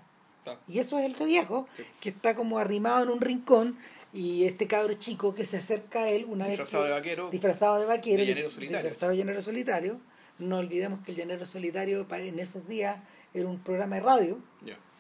Y 0.68 0.80
eso 0.80 0.98
es 1.00 1.06
el 1.06 1.14
de 1.14 1.26
viejo, 1.26 1.68
Sí. 1.76 1.84
que 2.00 2.10
está 2.10 2.36
como 2.36 2.58
arrimado 2.60 3.04
en 3.04 3.10
un 3.10 3.22
rincón 3.22 3.78
y 4.14 4.46
este 4.46 4.68
cabro 4.68 4.94
chico 4.96 5.34
que 5.34 5.46
se 5.46 5.58
acerca 5.58 6.04
a 6.04 6.10
él 6.10 6.26
una 6.28 6.48
Disfrazado 6.48 6.84
vez 6.84 6.90
de 6.94 6.96
que- 6.96 7.00
vaquero. 7.10 7.30
disfrazado 7.32 7.80
de 7.80 7.86
vaquero, 7.86 8.18
De 8.22 8.28
llanero 8.28 8.50
solitario. 8.50 8.82
disfrazado 8.90 9.12
de 9.12 9.18
llanero 9.18 9.42
solitario. 9.42 10.00
No 10.40 10.58
olvidemos 10.58 11.00
que 11.06 11.12
el 11.12 11.18
llanero 11.18 11.46
solitario 11.46 12.06
en 12.12 12.40
esos 12.40 12.68
días 12.68 12.98
era 13.34 13.48
un 13.48 13.60
programa 13.60 13.96
de 13.96 14.02
radio 14.02 14.38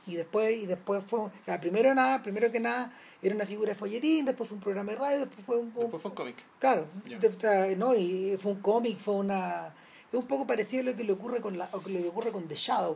y 0.05 0.15
después 0.15 0.51
y 0.57 0.65
después 0.65 1.01
fue, 1.07 1.19
o 1.19 1.31
sea, 1.41 1.59
primero 1.61 1.93
nada, 1.95 2.21
primero 2.21 2.51
que 2.51 2.59
nada 2.59 2.91
era 3.21 3.33
una 3.35 3.45
figura 3.45 3.69
de 3.69 3.75
folletín, 3.75 4.25
después 4.25 4.49
fue 4.49 4.57
un 4.57 4.61
programa 4.63 4.91
de 4.91 4.97
radio, 4.97 5.19
después 5.21 5.45
fue 5.45 5.57
un, 5.57 5.67
un- 5.67 5.73
Después 5.75 6.01
fue 6.01 6.11
un 6.11 6.15
cómic. 6.17 6.35
claro, 6.59 6.85
de- 7.05 7.27
o 7.27 7.39
sea, 7.39 7.67
no, 7.75 7.95
y 7.95 8.35
fue 8.37 8.51
un 8.51 8.59
cómic, 8.61 8.97
fue 8.99 9.15
una 9.15 9.73
es 10.11 10.19
un 10.19 10.27
poco 10.27 10.45
parecido 10.45 10.81
a 10.81 10.85
lo 10.91 10.95
que 10.95 11.03
le 11.03 11.13
ocurre 11.13 11.39
con 11.41 11.57
la, 11.57 11.67
lo 11.73 11.81
que 11.81 11.89
le 11.91 12.07
ocurre 12.07 12.31
con 12.31 12.47
The 12.47 12.53
Shadow 12.55 12.95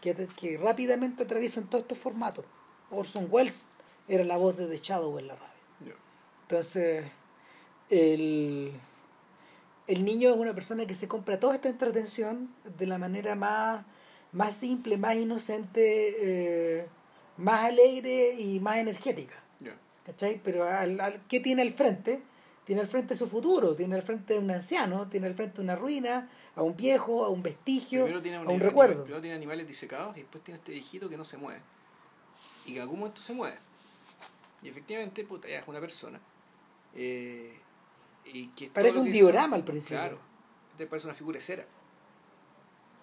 Que, 0.00 0.14
que 0.36 0.58
rápidamente 0.58 1.22
atraviesan 1.24 1.64
todos 1.64 1.82
estos 1.82 1.98
formatos. 1.98 2.44
Orson 2.90 3.28
Welles 3.30 3.62
era 4.08 4.22
la 4.24 4.36
voz 4.36 4.56
de 4.56 4.66
The 4.66 4.78
Shadow 4.82 5.18
en 5.18 5.26
la 5.28 5.34
radio. 5.34 5.94
Entonces, 6.42 7.06
el, 7.88 8.72
el 9.86 10.04
niño 10.04 10.30
es 10.30 10.36
una 10.36 10.52
persona 10.54 10.86
que 10.86 10.94
se 10.94 11.08
compra 11.08 11.40
toda 11.40 11.54
esta 11.54 11.68
entretención 11.70 12.50
de 12.78 12.86
la 12.86 12.98
manera 12.98 13.34
más, 13.34 13.84
más 14.32 14.54
simple, 14.56 14.98
más 14.98 15.16
inocente, 15.16 16.16
eh, 16.20 16.86
más 17.38 17.64
alegre 17.64 18.34
y 18.34 18.60
más 18.60 18.76
energética. 18.76 19.34
¿Cachai? 20.04 20.38
Pero 20.44 20.64
al, 20.64 21.00
al- 21.00 21.22
¿qué 21.28 21.40
tiene 21.40 21.62
al 21.62 21.72
frente? 21.72 22.20
Tiene 22.66 22.82
al 22.82 22.88
frente 22.88 23.16
su 23.16 23.26
futuro, 23.26 23.74
tiene 23.74 23.94
al 23.94 24.02
frente 24.02 24.38
un 24.38 24.50
anciano, 24.50 25.08
tiene 25.08 25.26
al 25.28 25.34
frente 25.34 25.62
una 25.62 25.76
ruina, 25.76 26.28
a 26.56 26.62
un 26.62 26.76
viejo, 26.76 27.24
a 27.24 27.28
un 27.28 27.42
vestigio, 27.42 28.02
Primero 28.04 28.22
tiene 28.22 28.36
a 28.38 28.40
un 28.42 28.60
recuerdo. 28.60 29.02
Primero 29.02 29.20
tiene 29.20 29.36
animales 29.36 29.66
disecados 29.66 30.16
y 30.16 30.20
después 30.20 30.42
tiene 30.44 30.58
este 30.58 30.72
viejito 30.72 31.08
que 31.08 31.16
no 31.16 31.24
se 31.24 31.36
mueve. 31.36 31.60
Y 32.64 32.70
que 32.72 32.76
en 32.76 32.82
algún 32.82 33.00
momento 33.00 33.20
se 33.20 33.32
mueve. 33.34 33.58
Y 34.62 34.68
efectivamente, 34.68 35.24
puta, 35.24 35.48
ya 35.48 35.58
es 35.58 35.68
una 35.68 35.80
persona. 35.80 36.20
eh, 36.94 37.58
y 38.26 38.46
que 38.48 38.68
Parece 38.70 38.98
un 38.98 39.06
que 39.06 39.12
diorama 39.12 39.56
al 39.56 39.64
principio. 39.64 39.98
Claro. 39.98 40.18
Te 40.78 40.86
parece 40.86 41.06
una 41.06 41.14
figura 41.14 41.38
de 41.38 41.44
cera. 41.44 41.66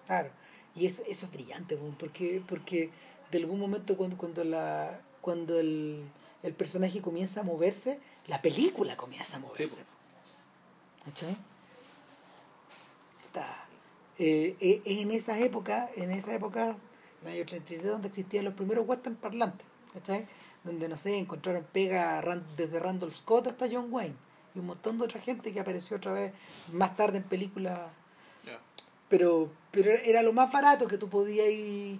Claro, 0.06 0.30
y 0.74 0.86
eso, 0.86 1.02
eso 1.06 1.26
es 1.26 1.32
brillante, 1.32 1.78
porque, 1.98 2.42
porque 2.48 2.90
de 3.30 3.38
algún 3.38 3.60
momento 3.60 3.96
cuando, 3.96 4.16
cuando, 4.16 4.42
la, 4.42 5.00
cuando 5.20 5.58
el, 5.60 6.02
el 6.42 6.54
personaje 6.54 7.00
comienza 7.00 7.40
a 7.40 7.44
moverse, 7.44 8.00
la 8.26 8.42
película 8.42 8.96
comienza 8.96 9.36
a 9.36 9.40
moverse. 9.40 9.84
¿Cachai? 11.04 11.36
Eh, 14.18 14.56
eh, 14.60 14.82
en 14.84 15.10
esa 15.10 15.38
época, 15.38 15.90
en 15.96 16.10
esa 16.10 16.34
época, 16.34 16.76
en 17.22 17.28
el 17.28 17.34
año 17.36 17.46
33, 17.46 17.90
donde 17.90 18.08
existían 18.08 18.44
los 18.44 18.54
primeros 18.54 18.86
western 18.86 19.16
parlantes, 19.16 19.66
¿cachai? 19.92 20.26
Donde, 20.64 20.88
no 20.88 20.96
sé, 20.96 21.16
encontraron 21.18 21.66
pega 21.72 22.22
desde 22.56 22.78
Randolph 22.78 23.14
Scott 23.16 23.46
hasta 23.48 23.68
John 23.70 23.88
Wayne 23.90 24.14
y 24.54 24.58
un 24.58 24.66
montón 24.66 24.98
de 24.98 25.04
otra 25.04 25.20
gente 25.20 25.52
que 25.52 25.60
apareció 25.60 25.96
otra 25.96 26.12
vez 26.12 26.32
más 26.72 26.94
tarde 26.94 27.18
en 27.18 27.24
películas 27.24 27.80
pero 29.08 29.50
pero 29.70 29.90
era 29.92 30.22
lo 30.22 30.32
más 30.34 30.52
barato 30.52 30.86
que 30.86 30.98
tú 30.98 31.08
podías 31.08 31.46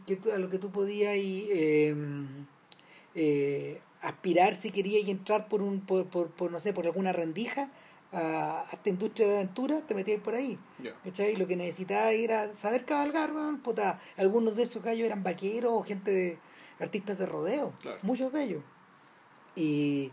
que 0.07 0.17
tú- 0.17 0.31
a 0.31 0.37
lo 0.39 0.51
que 0.51 0.59
tú 0.59 0.71
podías 0.71 1.15
eh, 1.17 1.95
eh, 3.15 3.81
aspirar 4.03 4.55
si 4.55 4.71
querías 4.71 5.05
y 5.07 5.11
entrar 5.11 5.49
por 5.49 5.63
un 5.63 5.81
por, 5.81 6.07
por, 6.07 6.29
por, 6.31 6.51
no 6.51 6.61
sé 6.61 6.73
por 6.73 6.85
alguna 6.87 7.13
rendija 7.13 7.71
a, 8.13 8.61
a 8.61 8.73
esta 8.73 8.89
industria 8.91 9.27
de 9.29 9.35
aventura 9.37 9.81
te 9.81 9.95
metías 9.95 10.21
por 10.21 10.35
ahí 10.35 10.59
Ya. 10.83 10.93
¿cachai? 11.05 11.37
lo 11.37 11.47
que 11.47 11.57
necesitabas 11.57 12.13
era 12.13 12.53
saber 12.55 12.85
cabalgar 12.85 13.33
weón, 13.33 13.59
puta. 13.61 14.01
algunos 14.17 14.57
de 14.57 14.65
esos 14.65 14.83
gallos 14.83 15.07
eran 15.07 15.23
vaqueros 15.23 15.73
o 15.73 15.83
gente 15.83 16.11
de 16.11 16.39
artistas 16.81 17.19
de 17.19 17.27
rodeo 17.27 17.73
Claro. 17.81 17.99
muchos 18.03 18.33
de 18.33 18.43
ellos 18.45 18.63
y 19.57 20.11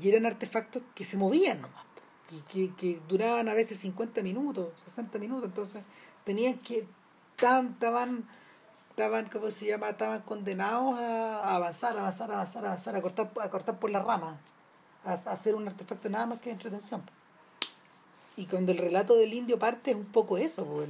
y 0.00 0.08
eran 0.10 0.26
artefactos 0.26 0.82
que 0.94 1.04
se 1.04 1.16
movían 1.16 1.62
nomás, 1.62 1.84
que, 2.28 2.42
que, 2.44 2.74
que 2.74 3.00
duraban 3.08 3.48
a 3.48 3.54
veces 3.54 3.78
50 3.78 4.20
minutos, 4.20 4.68
60 4.84 5.18
minutos, 5.18 5.44
entonces 5.44 5.82
tenían 6.24 6.58
que, 6.58 6.86
estaban, 7.34 8.28
estaban, 8.90 9.26
¿cómo 9.32 9.48
se 9.50 9.66
llama? 9.66 9.88
Estaban 9.88 10.20
condenados 10.22 10.98
a 10.98 11.54
avanzar, 11.54 11.96
avanzar, 11.96 12.30
avanzar, 12.30 12.66
avanzar, 12.66 12.94
a 12.96 13.00
cortar, 13.00 13.30
a 13.40 13.48
cortar 13.48 13.78
por 13.78 13.88
las 13.90 14.04
ramas, 14.04 14.36
a, 15.04 15.12
a 15.12 15.14
hacer 15.14 15.54
un 15.54 15.66
artefacto 15.66 16.10
nada 16.10 16.26
más 16.26 16.40
que 16.40 16.50
de 16.50 16.54
entretención. 16.56 17.02
Y 18.36 18.46
cuando 18.46 18.72
el 18.72 18.78
relato 18.78 19.16
del 19.16 19.32
indio 19.32 19.58
parte 19.58 19.92
es 19.92 19.96
un 19.96 20.06
poco 20.06 20.36
eso, 20.36 20.64
po, 20.66 20.84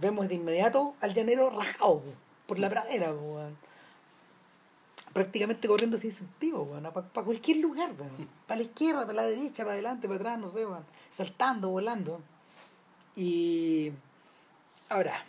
vemos 0.00 0.28
de 0.28 0.34
inmediato 0.34 0.94
al 1.00 1.14
llanero 1.14 1.50
rajado 1.50 2.00
po, 2.00 2.12
por 2.46 2.58
la 2.58 2.68
pradera, 2.68 3.14
prácticamente 5.12 5.66
corriendo 5.66 5.96
sin 5.96 6.12
sentido, 6.12 6.66
para 6.92 7.24
cualquier 7.24 7.56
lugar, 7.58 7.90
para 8.46 8.58
la 8.58 8.62
izquierda, 8.62 9.06
para 9.06 9.14
la 9.14 9.24
derecha, 9.24 9.62
para 9.62 9.72
adelante, 9.72 10.06
para 10.08 10.20
atrás, 10.20 10.38
no 10.38 10.50
sé, 10.50 10.66
saltando, 11.10 11.70
volando. 11.70 12.20
Y 13.16 13.92
ahora, 14.90 15.24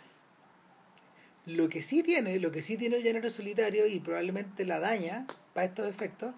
lo 1.46 1.70
que 1.70 1.80
sí 1.80 2.02
tiene, 2.02 2.38
lo 2.38 2.52
que 2.52 2.60
sí 2.60 2.76
tiene 2.76 2.96
el 2.96 3.02
llanero 3.02 3.30
solitario 3.30 3.86
y 3.86 3.98
probablemente 3.98 4.66
la 4.66 4.78
daña 4.78 5.26
para 5.54 5.64
estos 5.66 5.88
efectos 5.88 6.34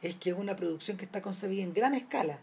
es 0.00 0.14
que 0.14 0.30
es 0.30 0.36
una 0.36 0.54
producción 0.54 0.96
que 0.96 1.04
está 1.04 1.20
concebida 1.20 1.64
en 1.64 1.74
gran 1.74 1.94
escala, 1.94 2.38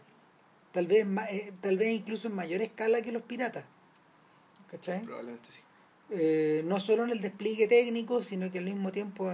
tal 0.72 0.86
vez 0.86 1.06
eh, 1.30 1.52
tal 1.60 1.76
vez 1.76 1.92
incluso 1.92 2.28
en 2.28 2.34
mayor 2.34 2.60
escala 2.62 3.02
que 3.02 3.12
los 3.12 3.22
piratas. 3.22 3.64
¿Cachai? 4.70 5.02
Probablemente 5.02 5.48
sí. 5.50 5.60
Eh, 6.10 6.62
no 6.64 6.80
solo 6.80 7.04
en 7.04 7.10
el 7.10 7.20
despliegue 7.20 7.68
técnico, 7.68 8.20
sino 8.20 8.50
que 8.50 8.58
al 8.58 8.64
mismo 8.64 8.90
tiempo 8.92 9.30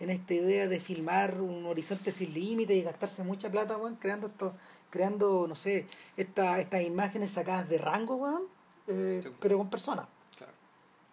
en 0.00 0.10
esta 0.10 0.34
idea 0.34 0.68
de 0.68 0.78
filmar 0.80 1.40
un 1.40 1.66
horizonte 1.66 2.12
sin 2.12 2.32
límite 2.32 2.74
y 2.74 2.82
gastarse 2.82 3.24
mucha 3.24 3.50
plata, 3.50 3.76
weón, 3.76 3.96
creando 3.96 4.28
esto, 4.28 4.54
creando, 4.90 5.46
no 5.48 5.54
sé, 5.54 5.86
esta, 6.16 6.60
estas 6.60 6.82
imágenes 6.82 7.32
sacadas 7.32 7.68
de 7.68 7.78
rango, 7.78 8.16
weón, 8.16 8.42
eh, 8.86 9.20
Sí. 9.22 9.30
pero 9.40 9.58
con 9.58 9.68
personas. 9.70 10.06
Claro. 10.36 10.52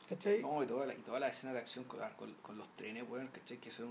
¿Cachai? 0.07 0.41
No, 0.41 0.61
y 0.63 0.67
toda 0.67 0.85
la, 0.85 0.93
y 0.93 0.97
toda 0.99 1.19
la 1.19 1.29
escena 1.29 1.53
de 1.53 1.59
acción 1.59 1.85
con, 1.85 1.99
con, 2.17 2.33
con 2.41 2.57
los 2.57 2.67
trenes, 2.75 3.03
weón, 3.09 3.27
¿cachai? 3.29 3.57
Que 3.57 3.71
son. 3.71 3.89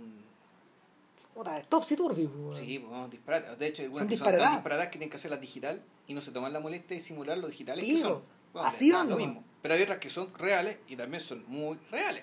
Puta, 1.35 1.62
Topsy 1.65 1.97
Turvy, 1.97 2.27
weón. 2.27 2.55
Sí, 2.56 2.78
pues, 2.78 2.93
no, 2.93 3.09
disparates. 3.09 3.59
De 3.59 3.66
hecho, 3.66 3.82
hay 3.82 3.89
Son 3.89 4.09
que 4.09 4.16
son 4.16 4.36
tan 4.36 4.52
disparadas 4.55 4.86
que 4.86 4.93
tienen 4.93 5.11
que 5.11 5.16
hacerlas 5.16 5.40
digital 5.40 5.82
y 6.06 6.15
no 6.15 6.20
se 6.20 6.31
toman 6.31 6.52
la 6.52 6.61
molestia 6.61 6.94
de 6.97 7.01
simular 7.01 7.36
lo 7.39 7.48
digitales 7.48 7.85
que 7.85 8.01
son. 8.01 8.23
Bueno, 8.52 8.69
así 8.69 8.93
van, 8.93 9.11
lo 9.11 9.16
mismo. 9.16 9.43
Pero 9.62 9.74
hay 9.74 9.82
otras 9.82 9.98
que 9.98 10.11
son 10.11 10.32
reales 10.35 10.78
y 10.89 10.94
también 10.97 11.20
son 11.20 11.44
muy 11.48 11.77
reales. 11.90 12.23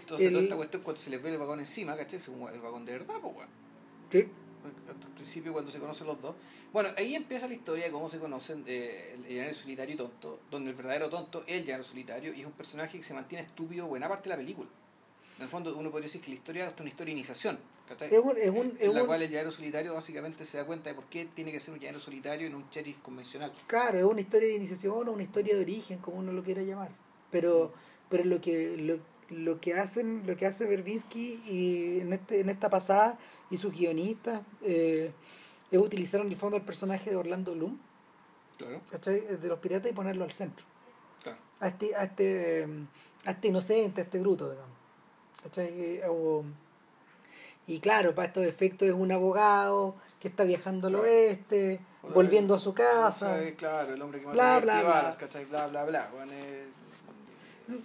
Entonces, 0.00 0.26
El- 0.26 0.32
toda 0.32 0.42
esta 0.44 0.56
cuestión, 0.56 0.82
cuando 0.82 1.00
se 1.00 1.10
les 1.10 1.22
ve 1.22 1.30
el 1.32 1.38
vagón 1.38 1.60
encima, 1.60 1.96
¿cachai? 1.96 2.18
Es 2.18 2.28
el 2.28 2.60
vagón 2.60 2.84
de 2.84 2.92
verdad, 2.92 3.14
pues, 3.20 3.34
weón. 3.36 3.48
Sí. 4.10 4.18
El 4.18 5.12
principio, 5.14 5.52
cuando 5.52 5.70
se 5.70 5.78
conocen 5.78 6.06
los 6.06 6.20
dos. 6.20 6.34
Bueno, 6.72 6.90
ahí 6.96 7.14
empieza 7.14 7.46
la 7.46 7.54
historia 7.54 7.84
de 7.86 7.90
cómo 7.90 8.08
se 8.08 8.18
conocen 8.18 8.64
eh, 8.66 9.14
el 9.14 9.22
llanero 9.34 9.54
solitario 9.54 9.94
y 9.94 9.98
tonto, 9.98 10.40
donde 10.50 10.70
el 10.70 10.76
verdadero 10.76 11.08
tonto 11.08 11.42
es 11.46 11.60
el 11.60 11.64
llanero 11.64 11.84
solitario 11.84 12.34
y 12.34 12.40
es 12.40 12.46
un 12.46 12.52
personaje 12.52 12.98
que 12.98 13.02
se 13.04 13.14
mantiene 13.14 13.44
estúpido 13.44 13.86
buena 13.86 14.08
parte 14.08 14.24
de 14.28 14.34
la 14.34 14.36
película. 14.36 14.68
En 15.38 15.44
el 15.44 15.48
fondo, 15.48 15.76
uno 15.76 15.90
podría 15.90 16.06
decir 16.06 16.20
que 16.20 16.28
la 16.30 16.34
historia 16.34 16.66
es 16.68 16.80
una 16.80 16.88
historia 16.88 17.14
de 17.14 17.18
iniciación. 17.20 17.58
¿cachai? 17.88 18.12
Es 18.14 18.20
un- 18.22 18.36
es 18.36 18.50
un- 18.50 18.76
es 18.78 18.82
en 18.82 18.94
la 18.94 19.04
cual 19.06 19.22
el 19.22 19.30
llanero 19.30 19.50
solitario 19.50 19.94
básicamente 19.94 20.44
se 20.44 20.58
da 20.58 20.66
cuenta 20.66 20.90
de 20.90 20.94
por 20.94 21.04
qué 21.04 21.24
tiene 21.26 21.50
que 21.52 21.58
ser 21.60 21.72
un 21.72 21.80
llanero 21.80 21.98
solitario 21.98 22.46
y 22.46 22.50
no 22.50 22.58
un 22.58 22.68
sheriff 22.70 22.98
convencional. 23.00 23.50
Claro, 23.66 23.98
es 23.98 24.04
una 24.04 24.20
historia 24.20 24.48
de 24.48 24.54
iniciación 24.56 25.08
o 25.08 25.12
una 25.12 25.22
historia 25.22 25.54
de 25.54 25.62
origen, 25.62 25.98
como 26.00 26.18
uno 26.18 26.32
lo 26.32 26.42
quiera 26.42 26.60
llamar. 26.62 26.90
Pero, 27.30 27.72
pero 28.10 28.24
lo 28.24 28.40
que 28.42 28.76
lo, 28.76 28.98
lo 29.34 29.58
que 29.60 29.74
hacen, 29.74 30.24
lo 30.26 30.36
que 30.36 30.44
hace 30.46 30.66
Berbinsky 30.66 31.40
y 31.46 32.00
en 32.00 32.12
este, 32.12 32.40
en 32.40 32.50
esta 32.50 32.68
pasada 32.68 33.18
y 33.50 33.56
sus 33.58 33.72
guionistas 33.72 34.42
eh, 34.62 35.12
es 35.70 35.78
utilizar 35.78 36.20
en 36.20 36.28
el 36.28 36.36
fondo 36.36 36.56
el 36.58 36.64
personaje 36.64 37.08
de 37.10 37.16
Orlando 37.16 37.54
Bloom, 37.54 37.78
Claro. 38.58 38.80
¿cachai? 38.90 39.20
de 39.20 39.48
los 39.48 39.60
piratas 39.60 39.90
y 39.90 39.94
ponerlo 39.94 40.24
al 40.24 40.32
centro. 40.32 40.66
Claro. 41.22 41.38
A 41.60 41.68
este, 41.68 41.94
a 41.94 42.04
este, 42.04 42.60
eh, 42.64 42.66
a 43.24 43.30
este 43.30 43.48
inocente, 43.48 44.00
a 44.00 44.04
este 44.04 44.18
bruto, 44.18 44.50
digamos. 44.50 44.76
¿Cachai? 45.42 45.68
Eh, 45.68 46.02
o- 46.08 46.44
y 47.66 47.80
claro, 47.80 48.14
para 48.14 48.28
estos 48.28 48.44
efectos 48.46 48.88
es 48.88 48.94
un 48.94 49.12
abogado 49.12 49.94
que 50.20 50.28
está 50.28 50.44
viajando 50.44 50.86
al 50.88 50.94
Claro. 50.94 51.06
oeste, 51.08 51.80
volviendo 52.14 52.54
a 52.54 52.58
su 52.58 52.72
casa. 52.74 53.38
Claro, 53.56 53.92
el 53.94 54.00
hombre 54.02 54.20
que 54.20 54.26
Bla, 54.26 54.58
bla, 54.60 54.80
bla. 54.82 54.90
balas, 54.90 55.16
¿cachai? 55.16 55.44
Bla, 55.44 55.66
bla, 55.66 55.84
bla. 55.84 56.08
Bueno, 56.12 56.32
eh, 56.34 56.66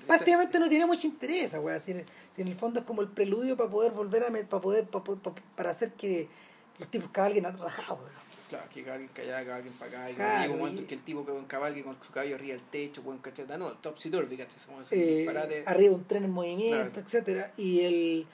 prácticamente 0.07 0.57
no 0.59 0.69
tiene 0.69 0.85
mucho 0.85 1.05
interés 1.07 1.53
weá. 1.55 1.79
Si, 1.79 1.91
en- 1.91 2.05
el 2.37 2.55
fondo 2.55 2.79
es 2.79 2.85
como 2.85 3.01
el 3.01 3.09
preludio 3.09 3.57
para 3.57 3.69
poder 3.69 3.91
volver 3.91 4.23
a 4.23 4.27
para 4.47 4.61
poder 4.61 4.85
para, 4.87 5.03
para, 5.03 5.35
para 5.55 5.69
hacer 5.71 5.91
que 5.93 6.27
los 6.79 6.87
tipos 6.87 7.11
cabalguen 7.11 7.45
atrajados 7.45 7.99
weón. 7.99 8.11
Claro, 8.57 8.69
que 8.73 8.91
alguien 8.91 9.09
allá, 9.21 9.55
alguien 9.55 9.73
para 9.75 9.91
acá. 9.91 10.11
Y 10.11 10.13
Claro, 10.15 10.41
llega 10.41 10.53
un 10.53 10.59
momento 10.59 10.81
y- 10.81 10.85
que 10.85 10.95
el 10.95 11.01
tipo 11.01 11.25
que 11.25 11.31
va 11.31 11.39
en 11.39 11.45
cabalgue 11.45 11.83
con 11.83 11.97
su 12.01 12.11
caballo 12.11 12.35
arriba 12.35 12.55
del 12.55 12.63
techo, 12.65 13.01
buen 13.01 13.17
cacheta, 13.19 13.57
no, 13.57 13.71
topsy 13.73 14.09
turvy, 14.09 14.37
Eh, 14.91 15.63
arriba 15.65 15.95
un 15.95 16.03
tren 16.05 16.23
en 16.25 16.31
movimiento, 16.31 16.91
Claro. 16.91 17.01
etcétera 17.05 17.51
Y 17.57 17.81
el 17.81 18.27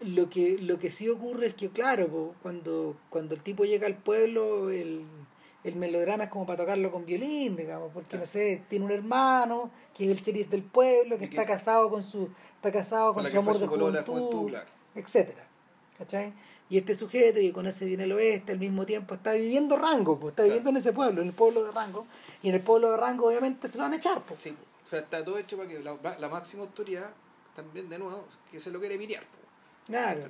lo 0.00 0.28
que 0.28 0.58
lo 0.58 0.78
que 0.78 0.90
sí 0.90 1.08
ocurre 1.08 1.46
es 1.46 1.54
que 1.54 1.70
claro, 1.70 2.08
po, 2.08 2.34
cuando 2.42 2.96
cuando 3.08 3.34
el 3.34 3.42
tipo 3.42 3.64
llega 3.64 3.86
al 3.86 3.96
pueblo, 3.96 4.70
el 4.70 5.04
el 5.62 5.76
melodrama 5.76 6.24
es 6.24 6.30
como 6.30 6.44
para 6.44 6.58
tocarlo 6.58 6.90
con 6.92 7.06
violín, 7.06 7.56
digamos, 7.56 7.90
porque 7.94 8.10
Claro. 8.10 8.24
no 8.26 8.30
sé, 8.30 8.62
tiene 8.68 8.84
un 8.84 8.90
hermano 8.90 9.70
que 9.94 10.04
es 10.04 10.10
el 10.10 10.20
sheriff 10.22 10.50
del 10.50 10.62
pueblo, 10.62 11.16
que 11.16 11.24
está 11.24 11.46
casado 11.46 11.88
con 11.88 12.02
su 12.02 12.28
está 12.56 12.70
casado 12.70 13.14
Con 13.14 13.24
su 13.26 13.38
amor 13.38 13.54
su 13.54 13.60
de 13.60 13.66
juventud, 13.68 14.04
juventud, 14.12 14.48
claro. 14.50 14.66
etcétera 14.94 15.44
¿Cachai? 15.96 16.34
Y 16.70 16.78
este 16.78 16.94
sujeto 16.94 17.40
que 17.40 17.52
conoce 17.52 17.84
bien 17.84 18.00
el 18.00 18.12
oeste 18.12 18.52
al 18.52 18.58
mismo 18.58 18.86
tiempo 18.86 19.14
está 19.14 19.34
viviendo 19.34 19.76
Rango, 19.76 20.18
pues, 20.18 20.32
está 20.32 20.42
Claro. 20.42 20.48
viviendo 20.48 20.70
en 20.70 20.76
ese 20.78 20.92
pueblo, 20.92 21.20
en 21.22 21.28
el 21.28 21.34
pueblo 21.34 21.64
de 21.64 21.70
Rango, 21.72 22.06
y 22.42 22.48
en 22.48 22.54
el 22.54 22.62
pueblo 22.62 22.90
de 22.90 22.96
Rango 22.96 23.28
obviamente 23.28 23.68
se 23.68 23.76
lo 23.76 23.84
van 23.84 23.92
a 23.92 23.96
echar, 23.96 24.22
pues. 24.22 24.42
Sí, 24.42 24.56
o 24.84 24.88
sea, 24.88 25.00
está 25.00 25.22
todo 25.24 25.36
hecho 25.38 25.56
para 25.58 25.68
que 25.68 25.78
la, 25.80 25.96
la 26.18 26.28
máxima 26.28 26.62
autoridad, 26.62 27.10
también 27.54 27.88
de 27.88 27.98
nuevo, 27.98 28.24
que 28.50 28.58
se 28.60 28.70
lo 28.70 28.80
quiere 28.80 28.96
pitear. 28.98 29.22
po. 29.24 29.38
Claro. 29.86 30.22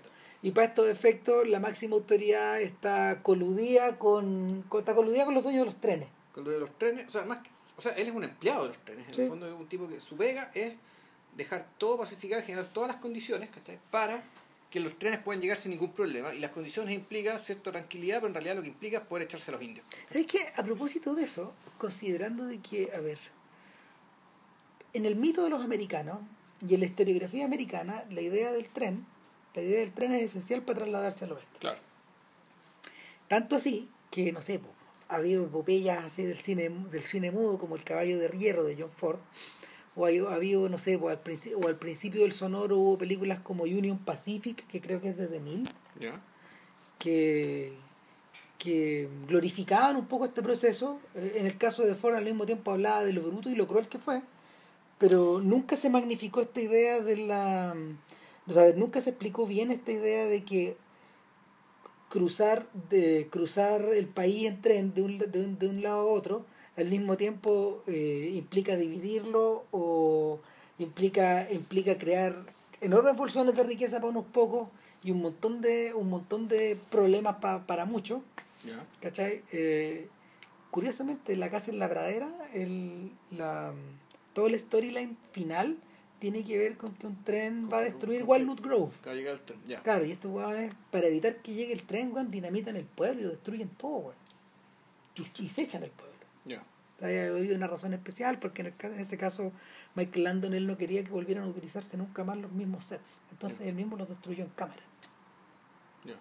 Y 0.42 0.50
para 0.50 0.66
estos 0.66 0.88
efectos, 0.88 1.46
la 1.48 1.60
máxima 1.60 1.94
autoridad 1.96 2.60
está 2.60 3.20
coludida 3.22 3.98
con, 3.98 4.62
con- 4.68 4.80
está 4.80 4.94
coludida 4.94 5.24
con 5.24 5.34
los 5.34 5.42
dueños 5.44 5.60
de 5.62 5.66
los 5.66 5.80
trenes. 5.80 6.08
Con 6.34 6.44
lo 6.44 6.50
de 6.50 6.58
los 6.60 6.70
trenes, 6.78 7.06
o 7.06 7.10
sea, 7.10 7.24
más 7.24 7.38
que, 7.38 7.50
o 7.78 7.80
sea, 7.80 7.92
él 7.92 8.08
es 8.08 8.14
un 8.14 8.24
empleado 8.24 8.62
de 8.64 8.68
los 8.70 8.78
trenes, 8.78 9.08
en 9.08 9.14
Sí. 9.14 9.22
el 9.22 9.28
fondo 9.28 9.46
es 9.46 9.54
un 9.54 9.66
tipo 9.68 9.88
que 9.88 10.00
su 10.00 10.16
pega 10.16 10.50
es 10.52 10.74
dejar 11.36 11.66
todo 11.78 11.96
pacificado 11.98 12.42
generar 12.42 12.66
todas 12.72 12.88
las 12.88 13.00
condiciones, 13.00 13.48
¿cachai? 13.50 13.78
Para 13.90 14.22
que 14.74 14.80
los 14.80 14.98
trenes 14.98 15.20
puedan 15.20 15.40
llegar 15.40 15.56
sin 15.56 15.70
ningún 15.70 15.92
problema. 15.92 16.34
Y 16.34 16.40
las 16.40 16.50
condiciones 16.50 16.92
implican 16.92 17.38
cierta 17.38 17.70
tranquilidad, 17.70 18.16
pero 18.16 18.26
en 18.26 18.34
realidad 18.34 18.56
lo 18.56 18.62
que 18.62 18.66
implica 18.66 18.98
es 18.98 19.04
poder 19.04 19.22
echarse 19.22 19.52
a 19.52 19.54
los 19.54 19.62
indios. 19.62 19.86
¿Sabes 20.08 20.26
qué? 20.26 20.48
A 20.56 20.64
propósito 20.64 21.14
de 21.14 21.22
eso, 21.22 21.52
considerando 21.78 22.44
de 22.44 22.58
que, 22.58 22.90
a 22.92 22.98
ver, 22.98 23.20
en 24.92 25.06
el 25.06 25.14
mito 25.14 25.44
de 25.44 25.50
los 25.50 25.62
americanos 25.62 26.18
y 26.60 26.74
en 26.74 26.80
la 26.80 26.86
historiografía 26.86 27.44
americana, 27.44 28.04
la 28.10 28.20
idea 28.20 28.50
del 28.50 28.68
tren, 28.68 29.06
la 29.54 29.62
idea 29.62 29.78
del 29.78 29.92
tren 29.92 30.10
es 30.10 30.30
esencial 30.30 30.62
para 30.62 30.80
trasladarse 30.80 31.24
al 31.24 31.32
oeste. 31.34 31.58
Claro. 31.60 31.78
Tanto 33.28 33.54
así 33.54 33.88
que, 34.10 34.32
no 34.32 34.42
sé, 34.42 34.58
po, 34.58 34.70
ha 35.06 35.14
habido 35.14 35.44
epopeyas 35.44 36.02
así 36.04 36.24
del 36.24 36.38
cine, 36.38 36.68
del 36.90 37.04
cine 37.04 37.30
mudo 37.30 37.60
como 37.60 37.76
El 37.76 37.84
caballo 37.84 38.18
de 38.18 38.28
hierro 38.36 38.64
de 38.64 38.74
John 38.76 38.90
Ford, 38.96 39.20
o 39.96 40.06
ha 40.06 40.34
habido, 40.34 40.68
no 40.68 40.78
sé, 40.78 40.98
po, 40.98 41.08
al, 41.08 41.20
principio, 41.20 41.58
o 41.58 41.68
al 41.68 41.76
principio 41.76 42.22
del 42.22 42.32
sonoro 42.32 42.78
hubo 42.78 42.98
películas 42.98 43.40
como 43.40 43.64
Union 43.64 43.98
Pacific, 43.98 44.66
que 44.66 44.80
creo 44.80 45.00
que 45.00 45.10
es 45.10 45.16
desde 45.16 45.40
Mil, 45.40 45.68
que, 46.98 47.72
que 48.58 49.08
glorificaban 49.28 49.96
un 49.96 50.06
poco 50.06 50.24
este 50.24 50.42
proceso. 50.42 50.98
Eh, 51.14 51.36
En 51.38 51.46
el 51.46 51.56
caso 51.58 51.84
de 51.84 51.94
Ford 51.94 52.14
al 52.16 52.24
mismo 52.24 52.46
tiempo 52.46 52.72
hablaba 52.72 53.04
de 53.04 53.12
lo 53.12 53.22
bruto 53.22 53.50
y 53.50 53.54
lo 53.54 53.66
cruel 53.68 53.88
que 53.88 53.98
fue, 53.98 54.22
pero 54.98 55.40
nunca 55.40 55.76
se 55.76 55.90
magnificó 55.90 56.40
esta 56.40 56.60
idea 56.60 57.00
de 57.00 57.16
la... 57.16 57.74
O 58.46 58.52
sea, 58.52 58.72
nunca 58.74 59.00
se 59.00 59.10
explicó 59.10 59.46
bien 59.46 59.70
esta 59.70 59.92
idea 59.92 60.26
de 60.26 60.44
que 60.44 60.76
cruzar 62.10 62.66
de 62.90 63.26
cruzar 63.30 63.82
el 63.92 64.06
país 64.06 64.46
en 64.46 64.60
tren 64.60 64.94
de 64.94 65.02
un, 65.02 65.18
de 65.18 65.40
un, 65.40 65.58
de 65.58 65.66
un 65.66 65.82
lado 65.82 66.00
a 66.00 66.12
otro 66.12 66.44
al 66.76 66.88
mismo 66.88 67.16
tiempo 67.16 67.82
eh, 67.86 68.30
implica 68.34 68.76
dividirlo 68.76 69.64
o 69.70 70.40
implica 70.78 71.50
implica 71.52 71.96
crear 71.98 72.34
enormes 72.80 73.16
bolsones 73.16 73.54
de 73.56 73.62
riqueza 73.62 73.96
para 73.98 74.08
unos 74.10 74.26
pocos 74.26 74.68
y 75.02 75.10
un 75.10 75.20
montón 75.22 75.60
de 75.60 75.92
un 75.94 76.08
montón 76.10 76.48
de 76.48 76.76
problemas 76.90 77.36
pa- 77.36 77.66
para 77.66 77.84
muchos. 77.84 78.20
¿cachai? 79.00 79.42
Eh, 79.52 80.08
curiosamente 80.70 81.36
la 81.36 81.50
casa 81.50 81.70
en 81.70 81.78
la 81.78 81.88
pradera 81.88 82.28
el, 82.54 83.10
la, 83.30 83.72
todo 84.32 84.46
el 84.48 84.58
storyline 84.58 85.16
final 85.32 85.76
tiene 86.18 86.42
que 86.44 86.56
ver 86.56 86.76
con 86.78 86.94
que 86.94 87.06
un 87.06 87.22
tren 87.24 87.68
va 87.70 87.78
a 87.78 87.82
destruir 87.82 88.22
Walnut 88.24 88.60
Grove 88.62 88.92
Que 89.02 89.10
va 89.10 89.12
a 89.12 89.16
llegar 89.16 89.34
el 89.34 89.40
tren, 89.42 89.58
ya. 89.68 89.82
Claro, 89.82 90.06
y 90.06 90.12
estos 90.12 90.32
huevones, 90.32 90.72
para 90.90 91.06
evitar 91.08 91.36
que 91.42 91.52
llegue 91.52 91.74
el 91.74 91.82
tren, 91.82 92.12
weón, 92.14 92.30
dinamitan 92.30 92.76
el 92.76 92.86
pueblo 92.86 93.20
y 93.20 93.24
lo 93.24 93.30
destruyen 93.30 93.68
todo, 93.68 93.96
weón. 93.98 94.14
Y, 95.16 95.42
y 95.44 95.48
se 95.48 95.62
echan 95.62 95.82
el 95.84 95.90
pueblo. 95.90 96.13
Ya. 96.44 96.62
Hay 97.00 97.18
había 97.18 97.56
una 97.56 97.66
razón 97.66 97.92
especial, 97.92 98.38
porque 98.38 98.62
en, 98.62 98.66
el 98.68 98.74
en 98.80 99.00
ese 99.00 99.16
caso 99.18 99.52
Michael 99.94 100.24
Landon 100.24 100.54
él 100.54 100.66
no 100.66 100.76
quería 100.78 101.02
que 101.02 101.10
volvieran 101.10 101.44
a 101.44 101.48
utilizarse 101.48 101.96
nunca 101.96 102.22
más 102.24 102.38
los 102.38 102.52
mismos 102.52 102.84
sets. 102.84 103.20
Entonces 103.32 103.60
Ya. 103.60 103.66
él 103.66 103.74
mismo 103.74 103.96
los 103.96 104.08
destruyó 104.08 104.44
en 104.44 104.50
cámara. 104.50 104.82
Ya. 106.04 106.14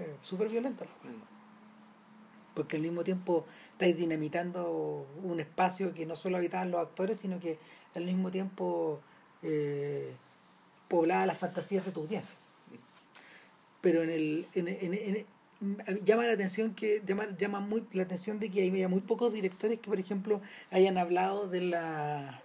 eh, 0.00 0.16
súper 0.22 0.48
violenta. 0.48 0.84
Mm. 0.84 1.22
Porque 2.54 2.76
al 2.76 2.82
mismo 2.82 3.04
tiempo 3.04 3.46
estáis 3.72 3.96
dinamitando 3.96 5.06
un 5.22 5.38
espacio 5.40 5.94
que 5.94 6.04
no 6.06 6.16
solo 6.16 6.36
habitaban 6.36 6.70
los 6.72 6.80
actores, 6.80 7.18
sino 7.18 7.38
que 7.38 7.58
al 7.94 8.04
mismo 8.04 8.30
tiempo 8.32 9.00
eh, 9.42 10.12
poblaba 10.88 11.24
las 11.26 11.38
fantasías 11.38 11.84
de 11.86 11.92
tu 11.92 12.00
audiencia. 12.00 12.36
Pero 13.80 14.02
en 14.02 14.10
el, 14.10 14.46
en, 14.54 14.68
en- 14.68 14.94
en- 14.94 15.26
llama 16.04 16.26
la 16.26 16.32
atención 16.32 16.74
que 16.74 17.02
llama, 17.06 17.26
llama 17.36 17.60
muy 17.60 17.84
la 17.92 18.04
atención 18.04 18.38
de 18.38 18.50
que 18.50 18.62
hay 18.62 18.70
muy 18.88 19.00
pocos 19.00 19.32
directores 19.32 19.78
que 19.78 19.88
por 19.88 19.98
ejemplo 19.98 20.40
hayan 20.70 20.96
hablado 20.96 21.48
de 21.48 21.60
la 21.60 22.42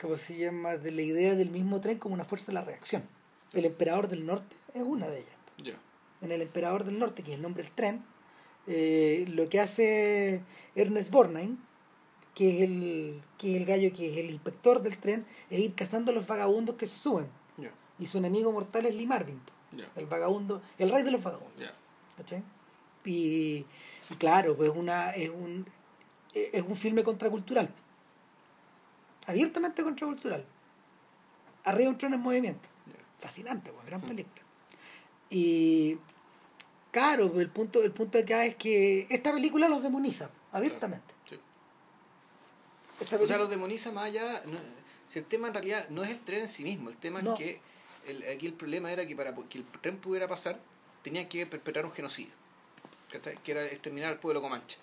¿cómo 0.00 0.16
se 0.16 0.38
llama? 0.38 0.76
de 0.76 0.90
la 0.90 1.02
idea 1.02 1.34
del 1.34 1.50
mismo 1.50 1.80
tren 1.80 1.98
como 1.98 2.14
una 2.14 2.24
fuerza 2.24 2.46
de 2.46 2.54
la 2.54 2.64
reacción. 2.64 3.02
El 3.52 3.64
emperador 3.64 4.08
del 4.08 4.26
norte 4.26 4.56
es 4.74 4.82
una 4.82 5.08
de 5.08 5.20
ellas 5.20 5.38
en 6.20 6.32
el 6.32 6.42
Emperador 6.42 6.84
del 6.84 6.98
Norte, 6.98 7.22
que 7.22 7.30
es 7.32 7.36
el 7.36 7.42
nombre 7.42 7.62
del 7.62 7.72
tren, 7.72 8.02
eh, 8.66 9.24
lo 9.28 9.48
que 9.48 9.60
hace 9.60 10.42
Ernest 10.74 11.10
Borgnine, 11.10 11.56
que 12.34 12.56
es, 12.56 12.62
el, 12.62 13.22
que 13.36 13.54
es 13.54 13.60
el 13.60 13.66
gallo 13.66 13.92
que 13.92 14.10
es 14.10 14.16
el 14.18 14.30
inspector 14.30 14.82
del 14.82 14.98
tren, 14.98 15.26
es 15.50 15.58
ir 15.58 15.74
cazando 15.74 16.12
a 16.12 16.14
los 16.14 16.26
vagabundos 16.26 16.76
que 16.76 16.86
se 16.86 16.96
suben. 16.96 17.26
Y 18.00 18.06
su 18.06 18.18
enemigo 18.18 18.52
mortal 18.52 18.86
es 18.86 18.94
Lee 18.94 19.06
Marvin, 19.06 19.40
el 19.96 20.06
vagabundo, 20.06 20.62
el 20.78 20.88
rey 20.90 21.02
de 21.02 21.10
los 21.10 21.20
vagabundos. 21.20 21.60
Y, 23.04 23.64
y 24.10 24.14
claro, 24.18 24.56
pues 24.56 24.70
una, 24.74 25.10
es, 25.12 25.30
un, 25.30 25.66
es 26.34 26.62
un 26.62 26.76
filme 26.76 27.02
contracultural. 27.02 27.70
Abiertamente 29.26 29.82
contracultural. 29.82 30.44
Arriba 31.64 31.90
un 31.90 31.98
tren 31.98 32.14
en 32.14 32.20
movimiento 32.20 32.68
fascinante, 33.20 33.72
pues, 33.72 33.84
gran 33.86 34.00
película. 34.00 34.42
Y 35.28 35.98
claro, 36.92 37.30
pues, 37.32 37.40
el 37.42 37.50
punto, 37.50 37.82
el 37.82 37.90
punto 37.92 38.18
acá 38.18 38.44
es 38.44 38.54
que 38.54 39.06
esta 39.10 39.32
película 39.32 39.68
los 39.68 39.82
demoniza 39.82 40.30
abiertamente. 40.52 41.14
Sí. 41.26 41.38
O 43.20 43.26
sea, 43.26 43.36
los 43.38 43.50
demoniza 43.50 43.90
más 43.92 44.04
allá. 44.04 44.42
no- 44.46 44.78
si 45.08 45.18
el 45.18 45.24
tema 45.24 45.48
en 45.48 45.54
realidad 45.54 45.88
no 45.88 46.04
es 46.04 46.10
el 46.10 46.20
tren 46.20 46.40
en 46.42 46.48
sí 46.48 46.62
mismo, 46.62 46.90
el 46.90 46.96
tema 46.98 47.22
No. 47.22 47.32
es 47.32 47.38
que 47.38 47.60
el, 48.06 48.22
aquí 48.34 48.46
el 48.46 48.52
problema 48.52 48.92
era 48.92 49.06
que 49.06 49.16
para 49.16 49.34
que 49.34 49.58
el 49.58 49.64
tren 49.64 49.96
pudiera 49.96 50.28
pasar, 50.28 50.60
tenían 51.02 51.28
que 51.28 51.46
perpetrar 51.46 51.84
un 51.86 51.92
genocidio. 51.92 52.32
Que 53.42 53.52
era 53.52 53.64
exterminar 53.66 54.10
al 54.12 54.18
pueblo 54.20 54.42
comanche. 54.42 54.76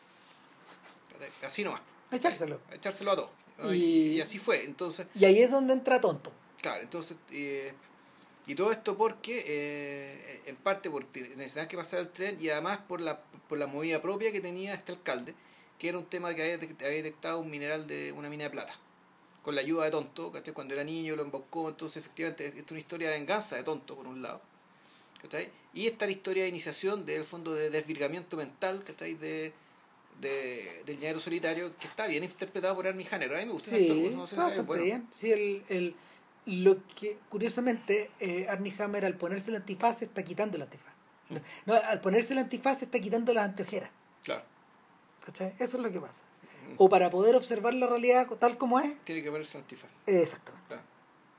Así 1.44 1.64
nomás. 1.64 1.82
echárselo. 2.12 2.60
Echárselo 2.72 3.12
a 3.12 3.16
todos. 3.16 3.32
Y- 3.72 4.16
Y, 4.18 4.22
así 4.22 4.38
fue. 4.40 4.66
Entonces, 4.66 5.08
Y 5.16 5.26
ahí 5.26 5.42
es 5.42 5.50
donde 5.52 5.74
entra 5.74 6.02
tonto. 6.02 6.32
claro, 6.62 6.82
entonces. 6.82 7.18
eh, 7.32 7.74
y 8.48 8.54
todo 8.56 8.72
esto 8.72 8.96
porque, 8.98 9.44
eh, 9.48 10.42
en 10.46 10.56
parte 10.58 10.90
porque 10.90 11.22
necesitaban 11.36 11.68
que 11.68 11.78
pasara 11.78 12.02
el 12.04 12.10
tren 12.12 12.38
y 12.40 12.50
además 12.50 12.80
por 12.88 13.02
la, 13.02 13.20
por 13.50 13.58
la 13.58 13.66
movida 13.68 14.02
propia 14.02 14.32
que 14.32 14.40
tenía 14.42 14.74
este 14.76 14.92
alcalde, 14.92 15.34
que 15.80 15.90
era 15.90 15.98
un 15.98 16.06
tema 16.06 16.34
que 16.36 16.42
había, 16.44 16.60
detect- 16.60 16.84
había 16.86 16.98
detectado 16.98 17.40
un 17.40 17.50
mineral 17.50 17.88
de 17.88 18.12
una 18.12 18.30
mina 18.30 18.44
de 18.46 18.50
plata. 18.52 18.74
Con 19.42 19.56
la 19.56 19.62
ayuda 19.62 19.86
de 19.86 19.92
Tonto, 19.92 20.32
¿cachai? 20.32 20.54
Cuando 20.54 20.74
era 20.74 20.84
niño 20.84 21.16
lo 21.16 21.24
emboscó, 21.24 21.70
entonces 21.70 21.98
efectivamente 21.98 22.48
es 22.48 22.70
una 22.72 22.80
historia 22.80 23.10
de 23.10 23.16
venganza 23.20 23.56
de 23.56 23.64
Tonto, 23.64 23.96
por 23.96 24.06
un 24.08 24.22
lado. 24.22 24.42
¿Cachai? 25.26 25.50
Y 25.74 25.88
esta 25.88 26.06
es 26.06 26.10
la 26.12 26.18
historia 26.18 26.44
de 26.44 26.50
iniciación 26.50 27.06
del 27.06 27.24
fondo 27.26 27.54
de 27.54 27.70
desvirgamiento 27.70 28.38
mental, 28.38 28.84
¿cachai? 28.84 29.16
De, 29.16 29.54
de, 30.22 30.84
del 30.86 30.98
llanero 31.00 31.20
solitario, 31.20 31.76
que 31.78 31.88
está 31.88 32.08
bien 32.08 32.24
interpretado 32.24 32.76
por 32.76 32.88
Armie 32.88 33.08
Hammer. 33.12 33.34
A 33.36 33.40
mí 33.40 33.46
me 33.46 33.52
gusta 33.52 33.72
Sí, 33.72 33.90
actor, 33.90 34.12
no 34.12 34.28
sé 34.28 34.36
si 34.36 34.40
es 34.42 34.46
bastante 34.46 34.62
bueno. 34.68 34.84
bien. 34.84 35.08
Sí, 35.12 35.32
el, 35.32 35.64
el, 35.70 35.96
lo 36.46 36.78
que, 36.96 37.18
curiosamente, 37.30 38.12
eh, 38.20 38.46
Arnie 38.48 38.74
Hammer 38.80 39.04
al 39.06 39.16
ponerse 39.18 39.50
el 39.50 39.58
antifaz 39.58 40.02
está 40.04 40.24
quitando 40.24 40.58
el 40.58 40.64
antifaz. 40.64 40.94
Mm. 41.30 41.36
No, 41.66 41.74
al 41.74 42.00
ponerse 42.02 42.34
el 42.34 42.40
antifaz 42.40 42.84
está 42.84 43.00
quitando 43.00 43.34
las 43.34 43.46
anteojeras. 43.46 43.90
Claro. 44.24 44.44
¿cachai? 45.26 45.54
Eso 45.60 45.78
es 45.78 45.84
lo 45.84 45.92
que 45.92 46.00
pasa. 46.00 46.22
Mm. 46.70 46.74
O 46.78 46.88
para 46.88 47.10
poder 47.10 47.36
observar 47.36 47.74
la 47.74 47.88
realidad 47.88 48.28
tal 48.40 48.58
como 48.58 48.80
es, 48.80 48.94
Tiene 49.04 49.24
que 49.24 49.30
ponerse 49.32 49.58
antifaz. 49.58 49.90
eh, 50.06 50.22
exactamente. 50.22 50.68
Claro. 50.68 50.84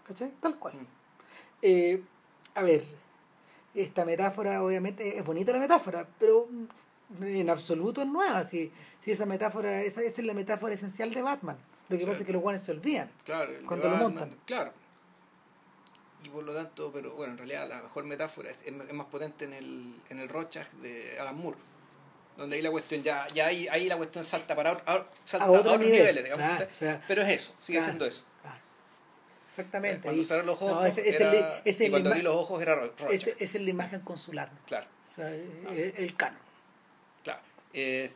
¿cachai? 0.07 0.31
Tal 0.41 0.59
cual. 0.59 0.75
Mm. 0.75 0.87
Eh, 1.63 2.03
a 2.55 2.63
ver, 2.63 2.85
esta 3.77 4.05
metáfora, 4.05 4.63
obviamente, 4.63 5.19
es 5.19 5.25
bonita 5.25 5.53
la 5.53 5.59
metáfora, 5.59 6.07
pero 6.19 6.49
en 7.21 7.51
absoluto 7.51 8.01
es 8.03 8.09
nueva. 8.09 8.43
Si, 8.45 8.73
si 9.03 9.11
esa 9.13 9.27
metáfora, 9.27 9.83
esa, 9.83 10.01
esa 10.03 10.21
es 10.21 10.27
la 10.27 10.35
metáfora 10.35 10.75
esencial 10.75 11.13
de 11.13 11.23
Batman. 11.23 11.57
Lo 11.89 11.97
que 11.97 12.03
Sí. 12.03 12.09
pasa 12.09 12.21
es 12.21 12.27
que 12.27 12.33
los 12.33 12.43
guanes 12.43 12.63
se 12.63 12.73
olvidan. 12.73 13.11
Claro, 13.25 13.53
Cuando 13.67 13.89
lo 13.89 13.97
montan. 13.97 14.35
Claro. 14.45 14.73
Y 16.25 16.29
por 16.29 16.43
lo 16.43 16.53
tanto, 16.55 16.91
pero 16.93 17.15
bueno, 17.15 17.33
en 17.35 17.39
realidad 17.39 17.69
la 17.69 17.83
mejor 17.83 18.05
metáfora 18.05 18.51
es, 18.51 18.57
es 18.67 18.93
más 18.93 19.07
potente 19.07 19.45
en 19.45 19.53
el, 19.53 19.95
en 20.11 20.19
el 20.19 20.29
Rorschach 20.29 20.69
de 20.83 21.19
Alan 21.21 21.37
Moore. 21.37 21.59
Donde 22.37 22.57
ahí 22.57 22.63
la 22.63 22.71
cuestión 22.71 23.03
ya, 23.03 23.27
ya 23.29 23.47
ahí, 23.47 23.69
ahí 23.69 23.87
la 23.89 23.97
cuestión 23.97 24.25
salta 24.25 24.55
para 24.57 24.73
ot- 24.77 24.83
a, 24.87 25.07
salta 25.25 25.47
A 25.47 25.51
otro 25.51 25.61
otros 25.73 25.79
nivel, 25.79 26.01
niveles, 26.01 26.25
digamos. 26.25 26.45
claro, 26.45 26.69
o 26.71 26.75
sea, 26.75 27.05
pero 27.09 27.23
es 27.23 27.29
eso, 27.29 27.55
sigue 27.63 27.79
claro. 27.79 27.85
siendo 27.93 28.07
eso. 28.07 28.25
Exactamente. 29.59 30.01
Cuando 30.03 30.21
ahí- 30.21 30.27
cerraron 30.27 30.47
los 30.47 30.57
ojos, 30.57 30.71
no, 30.73 30.87
era, 30.87 31.63
es 31.65 31.81
y 31.81 31.91
cuando 31.91 32.11
abrí 32.11 32.23
los 32.23 32.35
ojos 32.35 32.61
era 32.63 32.75
Ro- 32.75 32.81
Rorschach. 32.89 33.11
ese- 33.13 33.37
esa 33.39 33.59
es 33.59 33.65
la 33.65 33.71
imagen 33.71 34.01
consular. 34.01 34.53
¿no? 34.53 34.59
Claro, 34.67 34.87
O 35.13 35.15
sea, 35.17 35.31
el, 35.35 35.95
el 35.97 36.17
canon. 36.17 36.41
claro. 37.25 37.41
Eh, 37.73 38.11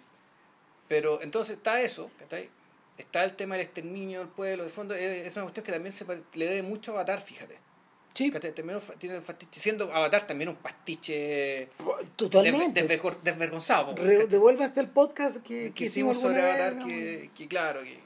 pero 0.89 1.23
entonces 1.23 1.57
está 1.57 1.81
eso, 1.81 2.11
¿cachai? 2.19 2.51
Está 2.99 3.25
el 3.25 3.35
tema 3.37 3.55
del 3.55 3.65
exterminio 3.65 4.19
del 4.21 4.29
pueblo. 4.29 4.65
De 4.65 4.69
fondo, 4.71 4.95
es, 4.95 5.27
es 5.27 5.33
una 5.35 5.45
cuestión 5.45 5.65
que 5.65 5.73
también 5.73 5.93
se 5.93 6.05
le 6.35 6.47
debe 6.47 6.63
mucho 6.63 6.93
a 6.93 6.95
Avatar, 6.97 7.21
fíjate. 7.21 7.59
Sí, 8.13 8.33
siendo 9.53 9.93
Avatar 9.95 10.27
también 10.27 10.49
un 10.51 10.57
pastiche 10.57 11.69
totalmente. 12.17 12.83
Desver- 12.85 13.01
desvergo- 13.01 13.21
desvergonzado. 13.23 13.95
devuélvase 13.95 14.81
el 14.81 14.89
podcast 14.89 15.37
que, 15.37 15.67
que 15.69 15.73
que 15.75 15.85
hicimos 15.85 16.21
sobre 16.21 16.41
Avatar, 16.43 16.85
que, 16.85 17.31
que 17.35 17.49
claro, 17.49 17.83
que 17.83 18.01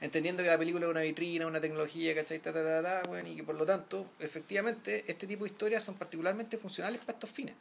entendiendo 0.00 0.42
que 0.42 0.48
la 0.48 0.58
película 0.58 0.86
es 0.86 0.90
una 0.90 1.00
vitrina, 1.00 1.46
una 1.46 1.60
tecnología, 1.60 2.14
¿cachai? 2.14 2.38
Ta, 2.38 2.52
ta, 2.52 2.62
ta, 2.62 2.82
ta, 2.82 3.08
bueno, 3.08 3.28
y 3.28 3.36
que 3.36 3.44
por 3.44 3.54
lo 3.54 3.64
tanto, 3.64 4.06
efectivamente, 4.18 5.04
este 5.06 5.26
tipo 5.26 5.44
de 5.44 5.50
historias 5.50 5.84
son 5.84 5.94
particularmente 5.94 6.58
funcionales 6.58 7.00
para 7.00 7.12
estos 7.12 7.30
fines. 7.30 7.54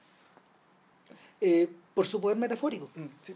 Eh, 1.42 1.68
por 1.94 2.06
su 2.06 2.20
poder 2.20 2.38
metafórico. 2.38 2.90
Sí. 3.22 3.36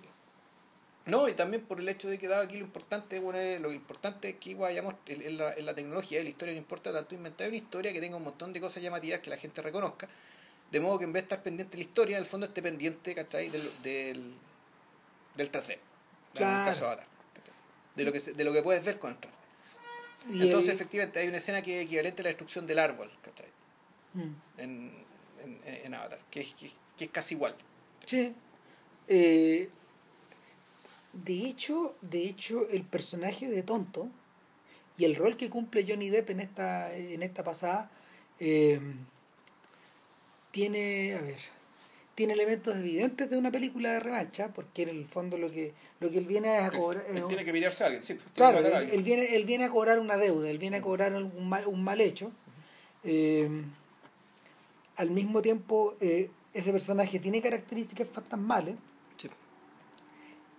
No, 1.06 1.28
y 1.28 1.34
también 1.34 1.64
por 1.64 1.80
el 1.80 1.90
hecho 1.90 2.08
de 2.08 2.20
que 2.20 2.28
dado 2.28 2.44
aquí 2.44 2.58
lo 2.58 2.64
importante, 2.64 3.20
bueno, 3.20 3.40
lo 3.60 3.72
importante 3.72 4.30
es 4.30 4.36
que 4.36 4.52
igual 4.52 4.72
hayamos, 4.72 4.96
en, 5.08 5.38
la, 5.38 5.54
en 5.54 5.66
la 5.66 5.74
tecnología, 5.74 6.20
en 6.20 6.26
la 6.26 6.30
historia 6.30 6.54
no 6.54 6.60
importa 6.60 6.94
tanto 6.94 7.16
inventar 7.16 7.48
una 7.48 7.58
historia 7.58 7.92
que 7.92 8.00
tenga 8.00 8.18
un 8.18 8.24
montón 8.24 8.54
de 8.54 8.62
cosas 8.62 8.84
llamativas 8.84 9.20
que 9.22 9.30
la 9.30 9.38
gente 9.38 9.62
reconozca, 9.62 10.08
de 10.72 10.80
modo 10.80 11.00
que 11.00 11.06
en 11.06 11.14
vez 11.14 11.24
de 11.24 11.26
estar 11.26 11.42
pendiente 11.42 11.72
de 11.72 11.84
la 11.84 11.90
historia, 11.90 12.18
en 12.18 12.24
el 12.24 12.30
fondo 12.30 12.46
esté 12.46 12.62
pendiente, 12.62 13.16
¿cachai? 13.16 13.50
Del, 13.50 13.72
del, 13.82 14.34
del 15.36 15.52
3D. 15.52 15.78
En 16.36 16.44
el 16.44 16.66
caso 16.66 16.82
de 16.82 16.86
Avatar. 16.92 17.08
De 17.96 18.04
lo, 18.04 18.12
que 18.12 18.20
se- 18.20 18.34
de 18.34 18.44
lo 18.44 18.54
que 18.54 18.62
puedes 18.64 18.84
ver 18.84 19.00
con 19.00 19.12
el 19.12 19.18
3D. 19.20 19.30
Y 20.32 20.42
Entonces, 20.44 20.74
efectivamente, 20.74 21.20
hay 21.20 21.28
una 21.28 21.38
escena 21.38 21.62
que 21.62 21.80
es 21.80 21.86
equivalente 21.86 22.22
a 22.22 22.24
la 22.24 22.30
destrucción 22.30 22.68
del 22.68 22.80
árbol, 22.80 23.12
¿cachai? 23.22 23.48
Mm. 24.14 24.34
En, 24.58 24.94
en, 25.44 25.60
en 25.86 25.94
Avatar, 25.94 26.20
que 26.30 26.42
es, 26.42 26.54
que, 26.54 26.72
que 26.98 27.06
es 27.06 27.12
casi 27.12 27.36
igual. 27.36 27.56
Sí. 28.06 28.34
Eh, 29.08 29.70
de 31.14 31.34
hecho, 31.46 31.96
de 32.02 32.24
hecho, 32.26 32.68
el 32.70 32.84
personaje 32.84 33.48
de 33.50 33.64
tonto 33.64 34.10
y 34.98 35.06
el 35.06 35.16
rol 35.16 35.38
que 35.38 35.50
cumple 35.50 35.86
Johnny 35.88 36.10
Depp 36.10 36.30
en 36.32 36.40
esta, 36.42 36.94
en 36.96 37.24
esta 37.24 37.44
pasada 37.44 37.90
eh, 38.40 38.80
tiene, 40.52 41.16
a 41.16 41.22
ver, 41.22 41.38
tiene 42.20 42.34
elementos 42.34 42.76
evidentes 42.76 43.30
de 43.30 43.38
una 43.38 43.50
película 43.50 43.94
de 43.94 44.02
revancha, 44.02 44.50
porque 44.50 44.82
en 44.84 44.90
el 44.90 45.06
fondo 45.06 45.38
lo 45.38 45.50
que, 45.50 45.72
lo 46.02 46.10
que 46.10 46.18
él 46.18 46.26
viene 46.26 46.50
a 46.58 46.70
cobrar 46.70 47.06
Él 47.08 47.24
un- 47.24 47.30
tiene 47.30 47.46
que 47.46 47.54
pillarse 47.54 47.82
a 47.82 47.88
alguien, 47.88 48.04
sí. 48.04 48.18
Claro, 48.36 48.58
alguien. 48.58 48.90
él 48.94 49.04
viene, 49.04 49.38
él 49.38 49.46
viene 49.46 49.64
a 49.64 49.70
cobrar 49.70 50.00
una 50.00 50.18
deuda, 50.18 50.50
él 50.50 50.58
viene 50.58 50.76
a 50.76 50.82
cobrar 50.82 51.14
un 51.16 51.48
mal, 51.48 51.66
un 51.66 51.82
mal 51.82 52.02
hecho. 52.02 52.30
Eh, 53.06 53.50
al 54.98 55.12
mismo 55.12 55.42
tiempo, 55.42 55.96
eh, 56.02 56.30
ese 56.54 56.74
personaje 56.74 57.20
tiene 57.20 57.42
características 57.42 58.10
fantasmales. 58.10 58.76
Sí. 59.16 59.30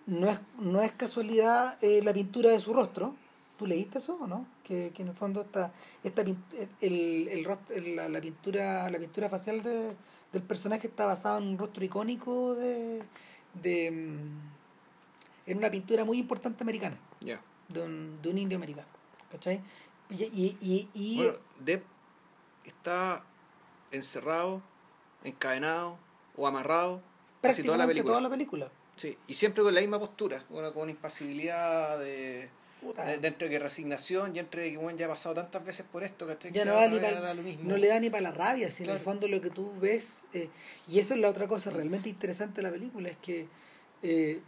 No 0.06 0.30
es, 0.30 0.38
no 0.58 0.80
es 0.80 0.92
casualidad 0.92 1.76
eh, 1.82 2.00
la 2.02 2.14
pintura 2.14 2.48
de 2.52 2.60
su 2.60 2.72
rostro. 2.72 3.14
¿Tú 3.58 3.66
leíste 3.66 3.98
eso 3.98 4.16
o 4.18 4.26
no? 4.26 4.46
Que, 4.70 4.92
que 4.94 5.02
en 5.02 5.08
el 5.08 5.14
fondo 5.16 5.40
está 5.40 5.72
esta 6.04 6.22
el, 6.22 6.36
el 7.28 7.44
rostro- 7.44 7.76
la, 7.96 8.08
la 8.08 8.20
pintura 8.20 8.88
la 8.88 8.98
pintura 9.00 9.28
facial 9.28 9.64
de- 9.64 9.96
del 10.32 10.42
personaje 10.44 10.86
está 10.86 11.06
basada 11.06 11.38
en 11.38 11.48
un 11.48 11.58
rostro 11.58 11.84
icónico 11.84 12.54
de, 12.54 13.02
de 13.60 13.90
mm, 13.90 15.50
en 15.50 15.58
una 15.58 15.72
pintura 15.72 16.04
muy 16.04 16.18
importante 16.18 16.62
americana 16.62 16.96
Ya. 17.20 17.40
de 17.68 17.82
un, 17.82 18.22
de 18.22 18.28
un 18.28 18.38
indio 18.38 18.56
americano 18.58 18.86
¿cachai? 19.32 19.60
y, 20.08 20.22
y, 20.22 20.56
y, 20.60 20.88
y- 20.94 21.16
Bueno, 21.16 21.38
Depp 21.58 21.84
está 22.64 23.24
encerrado, 23.90 24.62
encadenado 25.24 25.98
o 26.36 26.46
amarrado 26.46 27.02
casi 27.42 27.64
toda 27.64 27.76
la 27.76 27.88
película. 27.88 28.12
toda 28.12 28.20
la 28.20 28.30
película 28.30 28.70
Sí, 28.94 29.18
y 29.26 29.34
siempre 29.34 29.64
con 29.64 29.74
la 29.74 29.80
misma 29.80 29.98
postura, 29.98 30.44
una, 30.48 30.72
con 30.72 30.82
una 30.82 30.92
impasibilidad 30.92 31.98
de, 31.98 32.50
Puta. 32.80 33.04
de, 33.04 33.34
que 33.34 33.58
resignación 33.58 34.34
y 34.34 34.38
entre 34.38 34.70
que 34.70 34.76
bueno, 34.78 34.98
ya 34.98 35.06
ha 35.06 35.08
pasado 35.10 35.34
tantas 35.34 35.64
veces 35.64 35.84
por 35.90 36.02
esto, 36.02 36.26
¿cachai? 36.26 36.50
ya 36.52 36.64
no, 36.64 36.72
da 36.72 36.76
ahora 36.84 36.88
ni 36.90 37.00
ya 37.00 37.14
pa- 37.14 37.20
da 37.20 37.34
lo 37.34 37.42
mismo. 37.42 37.68
no 37.68 37.76
le 37.76 37.88
da 37.88 38.00
ni 38.00 38.08
para 38.10 38.22
la 38.22 38.32
rabia, 38.32 38.70
si 38.72 38.84
en 38.84 38.90
el 38.90 39.00
fondo 39.00 39.28
lo 39.28 39.40
que 39.40 39.50
tú 39.50 39.72
ves, 39.80 40.20
eh, 40.32 40.48
y 40.88 40.98
eso 40.98 41.14
es 41.14 41.20
la 41.20 41.28
otra 41.28 41.46
cosa 41.46 41.70
realmente 41.70 42.08
interesante 42.08 42.56
de 42.56 42.62
la 42.62 42.70
película, 42.70 43.08
es 43.10 43.16
que 43.18 43.46
eh, 44.02 44.40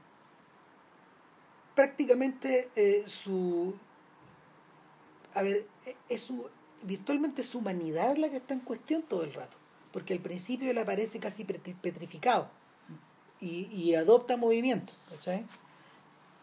prácticamente 1.74 2.68
eh, 2.76 3.02
su, 3.06 3.74
a 5.34 5.42
ver, 5.42 5.66
eh, 5.86 5.96
es 6.09 6.22
su, 6.22 6.48
virtualmente 6.82 7.42
su 7.42 7.59
humanidad 7.59 8.16
la 8.16 8.28
que 8.30 8.36
está 8.38 8.54
en 8.54 8.60
cuestión 8.60 9.02
todo 9.02 9.24
el 9.24 9.32
rato, 9.32 9.56
porque 9.92 10.12
al 10.12 10.20
principio 10.20 10.70
él 10.70 10.78
aparece 10.78 11.18
casi 11.18 11.44
petri- 11.44 11.76
petrificado 11.80 12.48
y, 13.40 13.66
y 13.72 13.94
adopta 13.94 14.36
movimiento, 14.36 14.92
¿cachai? 15.10 15.44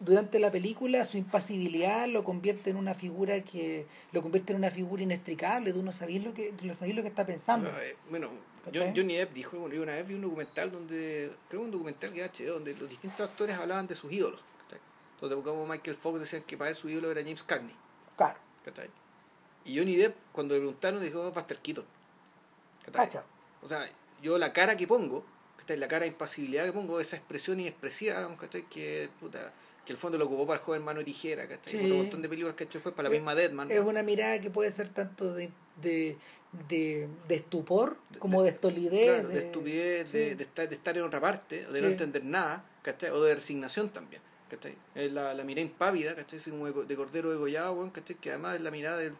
Durante 0.00 0.38
la 0.38 0.50
película 0.50 1.04
su 1.04 1.18
impasibilidad 1.18 2.08
lo 2.08 2.24
convierte 2.24 2.70
en 2.70 2.76
una 2.76 2.94
figura 2.94 3.42
que 3.42 3.86
lo 4.12 4.22
convierte 4.22 4.52
en 4.52 4.58
una 4.58 4.70
figura 4.70 5.02
inextricable 5.02 5.72
tú 5.72 5.82
no 5.82 5.92
sabías 5.92 6.24
lo 6.24 6.34
que 6.34 6.52
no 6.62 6.74
sabías 6.74 6.96
lo 6.96 7.02
que 7.02 7.08
está 7.08 7.22
O 7.22 7.26
pensando 7.26 7.70
sea, 7.70 7.84
eh, 7.84 7.96
bueno, 8.08 8.30
Johnny 8.72 9.16
Depp 9.16 9.32
dijo 9.32 9.56
una 9.58 9.92
vez 9.92 10.06
vi 10.06 10.14
un 10.14 10.22
documental 10.22 10.70
donde, 10.70 11.30
creo 11.48 11.62
un 11.62 11.70
documental 11.70 12.12
que 12.12 12.22
HBO, 12.24 12.54
donde 12.54 12.74
los 12.76 12.88
distintos 12.88 13.20
actores 13.20 13.56
hablaban 13.56 13.86
de 13.86 13.94
sus 13.94 14.12
ídolos. 14.12 14.42
¿cachai? 14.62 14.80
Entonces, 15.14 15.38
como 15.44 15.66
Michael 15.66 15.96
Fox 15.96 16.20
decían 16.20 16.42
que 16.42 16.56
para 16.56 16.70
él 16.70 16.76
su 16.76 16.88
ídolo 16.88 17.10
era 17.10 17.22
James 17.22 17.42
Cagney. 17.42 17.74
claro 18.16 18.38
¿cachai? 18.64 18.88
Y 19.64 19.78
Johnny 19.78 19.96
Depp, 19.96 20.16
cuando 20.32 20.54
le 20.54 20.60
preguntaron, 20.60 21.02
dijo 21.02 21.20
"Oh, 21.20 21.32
Buster 21.32 21.58
Keaton. 21.58 21.84
O 23.62 23.68
sea, 23.68 23.88
yo 24.22 24.38
la 24.38 24.52
cara 24.52 24.76
que 24.76 24.86
pongo, 24.86 25.24
¿cachai? 25.58 25.76
la 25.76 25.88
cara 25.88 26.00
de 26.00 26.08
impasibilidad 26.08 26.64
que 26.64 26.72
pongo, 26.72 27.00
esa 27.00 27.16
expresión 27.16 27.60
inexpresiva, 27.60 28.28
que 28.70 29.10
puta, 29.20 29.52
que 29.90 29.94
el 29.94 29.98
fondo 29.98 30.16
lo 30.18 30.26
ocupó 30.26 30.46
para 30.46 30.60
el 30.60 30.64
joven 30.64 30.82
Mano 30.84 31.00
de 31.00 31.04
Tijera, 31.04 31.48
¿cachai? 31.48 31.72
Sí. 31.72 31.78
Otro 31.84 31.96
montón 31.96 32.22
de 32.22 32.28
películas 32.28 32.54
que 32.54 32.62
ha 32.62 32.66
hecho 32.66 32.78
después 32.78 32.94
para 32.94 33.08
la 33.08 33.14
Es- 33.16 33.20
misma 33.20 33.34
Deadman. 33.34 33.68
es 33.72 33.80
una 33.80 34.04
mirada 34.04 34.40
que 34.40 34.48
puede 34.48 34.70
ser 34.70 34.88
tanto 34.90 35.34
de 35.34 35.50
de, 35.82 36.16
de, 36.68 37.08
de 37.26 37.34
estupor 37.34 37.96
como 38.20 38.42
de, 38.44 38.50
estolidez 38.50 39.14
Claro, 39.20 39.28
de, 39.30 39.38
estupidez, 39.38 40.12
de, 40.12 40.28
sí. 40.30 40.34
de 40.36 40.42
estar, 40.44 40.68
de 40.68 40.74
estar 40.76 40.96
en 40.96 41.02
otra 41.04 41.20
parte, 41.20 41.66
o 41.66 41.72
de 41.72 41.80
no 41.82 41.88
entender 41.88 42.24
nada, 42.24 42.64
¿cachai? 42.82 43.10
O 43.10 43.20
de 43.22 43.34
resignación 43.34 43.88
también, 43.90 44.22
¿cachai? 44.48 44.76
Es 44.94 45.10
la, 45.10 45.34
la 45.34 45.42
mirada 45.42 45.62
impávida, 45.66 46.14
¿cachai? 46.14 46.38
De, 46.38 46.72
co- 46.72 46.84
de 46.84 46.96
cordero 46.96 47.30
degollado, 47.30 47.72
weón, 47.72 47.90
¿cachai? 47.90 48.14
Que 48.16 48.30
además 48.30 48.54
es 48.56 48.60
la 48.60 48.70
mirada 48.70 48.98
del, 48.98 49.14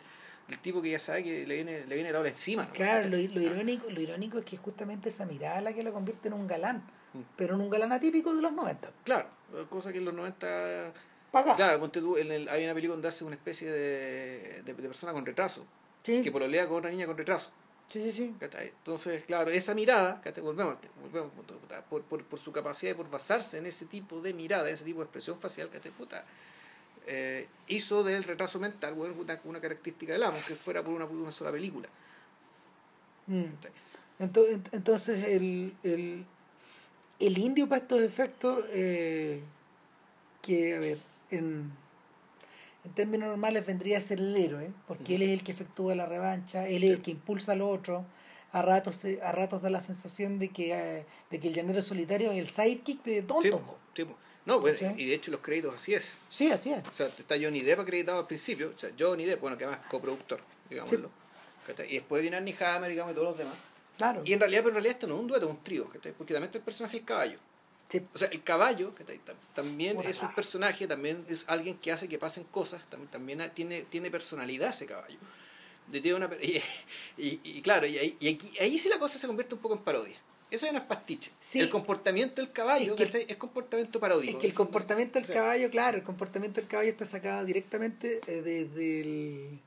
tipo 0.62 0.80
que 0.82 0.90
ya 0.90 0.98
sabe 1.01 1.24
que 1.24 1.47
le 1.47 1.55
viene, 1.56 1.84
le 1.86 1.94
viene 1.97 2.12
la 2.12 2.20
ola 2.20 2.28
encima, 2.28 2.64
¿no? 2.66 2.72
claro 2.72 3.09
lo, 3.09 3.16
lo 3.16 3.40
Ah, 3.40 3.42
irónico 3.52 3.88
lo 3.90 4.01
irónico 4.01 4.38
es 4.38 4.44
que 4.44 4.56
justamente 4.56 5.09
esa 5.09 5.24
mirada 5.26 5.60
la 5.62 5.72
que 5.72 5.82
lo 5.82 5.92
convierte 5.92 6.28
en 6.28 6.34
un 6.34 6.47
galán 6.47 6.82
Mm. 7.12 7.20
pero 7.36 7.54
en 7.54 7.60
un 7.60 7.70
galán 7.70 7.92
atípico 7.92 8.34
de 8.34 8.40
los 8.42 8.52
90 8.52 8.90
Claro, 9.04 9.28
cosa 9.68 9.90
que 9.92 9.98
en 9.98 10.04
los 10.04 10.14
90... 10.14 10.92
para 11.32 11.44
acá 11.44 11.56
Claro, 11.56 11.80
ponte 11.80 12.00
tú, 12.00 12.16
en 12.16 12.30
el- 12.30 12.48
hay 12.48 12.64
una 12.64 12.74
película 12.74 12.94
donde 12.94 13.08
hace 13.08 13.24
una 13.24 13.34
especie 13.34 13.70
de, 13.70 14.62
de, 14.64 14.74
de 14.74 14.88
persona 14.88 15.12
con 15.12 15.26
retraso, 15.26 15.64
sí 16.04 16.22
que 16.22 16.30
pololea 16.30 16.68
con 16.68 16.78
otra 16.78 16.90
niña 16.90 17.06
con 17.06 17.16
retraso. 17.16 17.50
sí 17.88 18.00
sí 18.02 18.12
sí. 18.12 18.34
Entonces, 18.40 19.24
claro, 19.24 19.50
esa 19.50 19.74
mirada, 19.74 20.22
volvemos, 20.40 20.76
volvemos 21.02 21.32
por, 21.88 22.02
por, 22.02 22.24
por 22.24 22.38
su 22.38 22.52
capacidad 22.52 22.92
y 22.92 22.94
por 22.94 23.10
basarse 23.10 23.58
en 23.58 23.66
ese 23.66 23.86
tipo 23.86 24.20
de 24.20 24.32
mirada, 24.32 24.68
en 24.68 24.74
ese 24.74 24.84
tipo 24.84 25.00
de 25.00 25.04
expresión 25.06 25.40
facial, 25.40 25.68
¿cachai? 25.68 25.90
Puta, 25.90 26.24
eh, 27.06 27.48
hizo 27.66 28.04
del 28.04 28.22
retraso 28.22 28.60
mental 28.60 28.94
bueno, 28.94 29.14
una, 29.18 29.40
una 29.44 29.60
característica 29.60 30.12
del 30.12 30.22
amo, 30.22 30.38
que 30.46 30.54
fuera 30.54 30.82
por 30.84 30.92
una, 30.94 31.06
por 31.08 31.16
una 31.16 31.32
sola 31.32 31.50
película. 31.50 31.88
Mm. 33.26 33.44
Entonces, 34.72 35.26
el, 35.26 35.74
el, 35.82 36.24
el 37.20 37.38
indio 37.38 37.68
para 37.68 37.82
estos 37.82 38.01
efectos, 38.01 38.64
eh, 38.72 39.40
que, 40.42 40.74
a 40.74 40.80
ver, 40.80 40.98
en, 41.30 41.70
en 42.84 42.92
términos 42.94 43.28
normales 43.28 43.64
vendría 43.64 43.98
a 43.98 44.01
ser 44.01 44.18
el 44.18 44.36
héroe, 44.36 44.72
porque 44.88 45.14
él 45.16 45.22
es 45.22 45.30
el 45.30 45.44
que 45.44 45.52
efectúa 45.52 45.94
la 45.94 46.06
revancha, 46.06 46.66
él 46.66 46.82
es 46.82 46.90
el 46.90 47.02
que 47.02 47.12
impulsa 47.12 47.52
al 47.52 47.62
otro. 47.62 48.05
A 48.52 48.62
ratos, 48.62 49.02
a 49.22 49.30
ratos 49.30 49.62
da 49.62 49.70
la 49.70 49.80
sensación 49.80 50.40
de 50.40 50.48
que, 50.48 50.72
eh, 50.74 51.05
de 51.30 51.38
que 51.38 51.48
el 51.48 51.55
llanero 51.55 51.80
solitario 51.82 52.32
es 52.32 52.38
el 52.38 52.48
sidekick 52.48 53.05
de 53.05 53.22
tonto. 53.22 53.78
Sí. 53.94 54.05
No, 54.44 54.59
bueno, 54.59 54.76
y 54.97 55.06
de 55.06 55.14
hecho 55.14 55.30
los 55.30 55.40
créditos 55.40 55.74
así 55.74 55.94
es. 55.94 56.18
Sí, 56.30 56.51
así 56.51 56.72
es. 56.72 56.84
O 56.88 56.92
sea, 56.92 57.06
está 57.06 57.36
Johnny 57.40 57.60
Depp 57.60 57.80
acreditado 57.80 58.18
al 58.18 58.26
principio, 58.26 58.72
o 58.74 58.78
sea, 58.78 58.90
Johnny 58.98 59.24
Depp, 59.24 59.40
bueno, 59.40 59.56
que 59.56 59.64
además 59.64 59.84
es 59.84 59.90
coproductor, 59.90 60.40
digámoslo. 60.68 61.10
Y 61.88 61.94
después 61.94 62.22
viene 62.22 62.38
Arnie 62.38 62.56
Hammer, 62.59 62.90
digamos, 62.90 63.12
y 63.12 63.14
todos 63.14 63.28
los 63.28 63.38
demás. 63.38 63.55
Claro. 64.01 64.22
Y 64.24 64.32
en 64.32 64.40
realidad, 64.40 64.60
pero 64.62 64.70
en 64.70 64.74
realidad 64.74 64.94
esto 64.94 65.06
no 65.06 65.14
es 65.14 65.20
un 65.20 65.27
dueto, 65.27 65.47
es 65.47 65.52
un 65.52 65.62
trío, 65.62 65.89
¿cachai? 65.89 66.12
Porque 66.12 66.32
también 66.35 66.48
está 66.48 66.59
el 66.59 66.64
personaje 66.64 66.97
del 66.97 67.06
caballo. 67.06 67.39
Sí. 67.89 68.01
O 68.14 68.18
sea, 68.18 68.28
el 68.28 68.43
caballo 68.43 68.94
que 68.94 69.05
también 69.55 69.98
es 70.01 70.06
un 70.06 70.12
caballo. 70.20 70.35
personaje, 70.36 70.86
también 70.86 71.24
es 71.28 71.44
alguien 71.48 71.77
que 71.78 71.90
hace 71.93 72.09
que 72.09 72.18
pasen 72.18 72.44
cosas, 72.44 72.82
también, 73.10 73.51
tiene, 73.55 73.82
tiene 73.82 74.10
personalidad 74.10 74.70
ese 74.70 74.86
caballo. 74.86 75.18
De- 75.89 76.14
una 76.14 76.31
y, 76.43 76.56
y- 77.18 77.40
y 77.43 77.62
claro, 77.62 77.86
y, 77.86 77.98
ahí, 77.98 78.16
y 78.20 78.28
aquí- 78.35 78.52
ahí 78.60 78.78
sí 78.78 78.89
la 78.89 78.98
cosa 78.98 79.18
se 79.18 79.27
convierte 79.27 79.55
un 79.56 79.60
poco 79.60 79.74
en 79.74 79.81
parodia. 79.82 80.16
Eso 80.52 80.66
ya 80.66 80.72
no 80.72 80.78
es 80.78 80.85
pastiche. 80.85 81.31
Sí. 81.40 81.60
El 81.60 81.68
comportamiento 81.70 82.40
del 82.43 82.51
caballo 82.52 82.97
Es 82.97 83.14
es 83.14 83.36
comportamiento 83.36 84.01
paródico. 84.01 84.32
Es 84.32 84.40
que 84.40 84.47
el 84.48 84.55
comportamiento 84.55 85.20
del 85.20 85.28
caballo, 85.28 85.70
claro, 85.70 85.97
el 85.97 86.02
comportamiento 86.02 86.60
del 86.60 86.68
caballo 86.68 86.90
está 86.90 87.06
sacado 87.06 87.44
directamente 87.44 88.20
eh, 88.27 88.43
de- 88.43 88.64
del... 88.66 89.59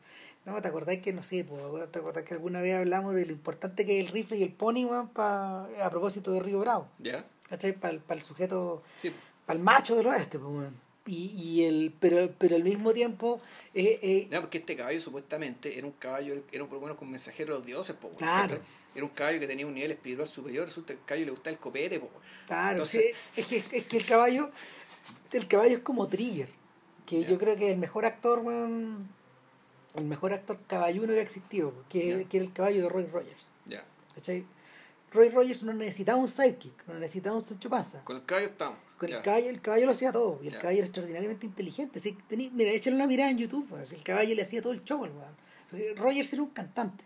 No, 0.46 0.62
¿te 0.62 0.68
acordás 0.68 0.98
que, 1.00 1.14
no 1.14 1.24
sé, 1.24 1.46
po, 1.46 1.80
¿te 1.92 2.00
acordás 2.00 2.26
que 2.26 2.34
alguna 2.34 2.60
vez 2.62 2.76
hablamos 2.76 3.16
de 3.16 3.26
lo 3.26 3.32
importante 3.32 3.86
que 3.86 4.00
es 4.00 4.06
el 4.06 4.12
rifle 4.12 4.38
y 4.38 4.44
el 4.44 4.52
pony, 4.52 4.86
weón, 4.86 5.08
pa- 5.10 5.68
a 5.82 5.90
propósito 5.90 6.32
de 6.34 6.42
Río 6.42 6.60
Bravo? 6.60 6.90
¿Ya? 7.00 7.26
¿Cachai? 7.50 7.74
Para 7.74 7.94
el 8.10 8.22
sujeto, 8.24 8.84
Sí. 8.98 9.12
para 9.46 9.58
el 9.58 9.64
macho 9.64 9.96
del 9.96 10.08
oeste, 10.08 10.38
pues, 10.40 10.52
weón. 10.52 10.84
Y, 11.06 11.26
y 11.32 11.66
el, 11.66 11.94
pero, 12.00 12.32
pero 12.38 12.56
al 12.56 12.64
mismo 12.64 12.94
tiempo, 12.94 13.42
eh, 13.74 14.00
eh, 14.02 14.28
No, 14.32 14.42
porque 14.42 14.58
este 14.60 14.76
caballo 14.76 15.00
supuestamente 15.02 15.78
era 15.78 15.86
un 15.88 15.94
caballo, 15.94 16.42
era 16.52 16.64
un 16.64 16.70
menos 16.82 16.98
con 16.98 17.10
mensajero 17.12 17.54
de 17.54 17.60
los 17.60 17.66
dioses, 17.66 17.96
po, 17.96 18.10
Claro. 18.12 18.56
¿cachai? 18.56 18.60
Era 18.96 19.06
un 19.06 19.12
caballo 19.12 19.40
que 19.40 19.48
tenía 19.48 19.66
un 19.66 19.74
nivel 19.74 19.92
espiritual 19.92 20.28
superior, 20.28 20.66
resulta 20.66 20.94
que 20.94 21.00
el 21.00 21.06
caballo 21.06 21.26
le 21.26 21.32
gustaba 21.32 21.54
el 21.54 21.60
copete, 21.60 22.00
po, 22.00 22.10
claro, 22.48 22.72
Entonces- 22.72 23.16
sí, 23.34 23.42
es, 23.42 23.48
que, 23.48 23.78
es 23.78 23.84
que 23.86 23.98
el 23.98 24.06
caballo, 24.06 24.50
el 25.32 25.48
caballo 25.48 25.78
es 25.78 25.84
como 25.84 26.08
Trigger, 26.08 26.50
que 27.06 27.22
Ya. 27.24 27.30
yo 27.30 27.38
creo 27.38 27.56
que 27.56 27.72
el 27.72 27.78
mejor 27.80 28.06
actor, 28.06 28.40
weón, 28.40 29.10
el 29.96 30.06
mejor 30.06 30.34
actor 30.34 30.60
caballuno 30.68 31.14
que 31.14 31.20
ha 31.20 31.24
existido, 31.24 31.74
que, 31.90 32.26
que 32.30 32.38
era 32.38 32.46
el 32.46 32.54
caballo 32.54 32.84
de 32.84 32.90
Roy 32.90 33.06
Rogers. 33.06 33.48
Roy 35.12 35.30
Rogers 35.30 35.62
no 35.62 35.74
necesitaba 35.74 36.18
un 36.18 36.28
sidekick, 36.28 36.88
no 36.88 36.96
necesitaba 36.96 37.36
un 37.36 37.42
Sancho 37.44 37.70
Panza. 37.70 38.04
Con 38.04 38.16
el 38.16 38.26
caballo 38.26 38.48
estamos. 38.48 38.80
Con 38.98 39.12
el 39.14 39.22
caballo, 39.22 39.50
el 39.50 39.62
caballo 39.62 39.86
lo 39.86 39.92
hacía 39.92 40.12
todo, 40.12 40.40
y 40.42 40.48
el 40.48 40.58
caballo 40.58 40.78
era 40.80 40.86
extraordinariamente 40.88 41.46
inteligente. 41.46 42.00
Sí, 42.00 42.18
tení- 42.28 42.50
mira, 42.52 42.72
échale 42.72 42.96
una 42.96 43.06
mirada 43.06 43.30
en 43.30 43.38
YouTube, 43.38 43.68
pues, 43.70 43.92
el 43.94 44.02
caballo 44.02 44.34
le 44.34 44.42
hacía 44.42 44.62
todo 44.64 44.74
el 44.74 44.84
show 44.84 45.04
al 45.04 45.12
weón. 45.12 45.36
Porque 45.70 45.94
Rogers 45.96 46.34
era 46.34 46.42
un 46.42 46.50
cantante. 46.50 47.04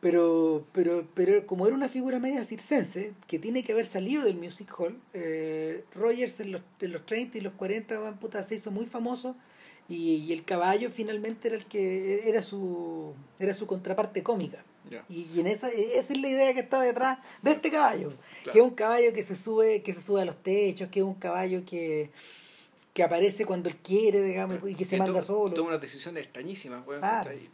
Pero, 0.00 0.66
pero, 0.72 1.08
pero 1.14 1.46
como 1.46 1.66
era 1.66 1.74
una 1.74 1.88
figura 1.88 2.18
media 2.18 2.44
circense, 2.44 3.14
que 3.26 3.38
tiene 3.38 3.64
que 3.64 3.72
haber 3.72 3.86
salido 3.86 4.22
del 4.22 4.36
music 4.36 4.70
hall, 4.78 5.00
eh, 5.14 5.82
Rogers 5.94 6.40
en 6.40 6.52
los, 6.52 6.62
en 6.80 6.92
los 6.92 7.06
30 7.06 7.38
y 7.38 7.40
los 7.40 7.54
40 7.54 7.98
weón, 7.98 8.18
puta, 8.18 8.42
se 8.42 8.56
hizo 8.56 8.70
muy 8.70 8.84
famoso 8.86 9.34
y, 9.88 10.16
y 10.16 10.32
el 10.32 10.44
caballo 10.44 10.90
finalmente 10.90 11.48
era 11.48 11.56
el 11.56 11.66
que 11.66 12.28
era 12.28 12.42
su 12.42 13.14
era 13.38 13.54
su 13.54 13.66
contraparte 13.66 14.22
cómica. 14.22 14.64
Y, 15.08 15.26
y 15.34 15.40
en 15.40 15.46
esa, 15.46 15.70
esa 15.70 16.12
es 16.12 16.20
la 16.20 16.28
idea 16.28 16.52
que 16.52 16.60
está 16.60 16.80
detrás 16.80 17.18
de 17.42 17.52
este 17.52 17.70
caballo. 17.70 18.12
Claro. 18.42 18.52
Que 18.52 18.58
es 18.58 18.64
un 18.64 18.70
caballo 18.70 19.12
que 19.12 19.22
se 19.22 19.34
sube, 19.34 19.82
que 19.82 19.94
se 19.94 20.00
sube 20.00 20.20
a 20.22 20.24
los 20.26 20.42
techos, 20.42 20.88
que 20.88 21.00
es 21.00 21.04
un 21.04 21.14
caballo 21.14 21.64
que, 21.64 22.10
que 22.92 23.02
aparece 23.02 23.46
cuando 23.46 23.70
él 23.70 23.76
quiere, 23.76 24.22
digamos, 24.22 24.58
y 24.68 24.74
que 24.74 24.84
se 24.84 24.98
manda 24.98 25.22
solo. 25.22 25.54
Toma 25.54 25.70
unas 25.70 25.80
decisiones 25.80 26.24
extrañísimas. 26.24 26.84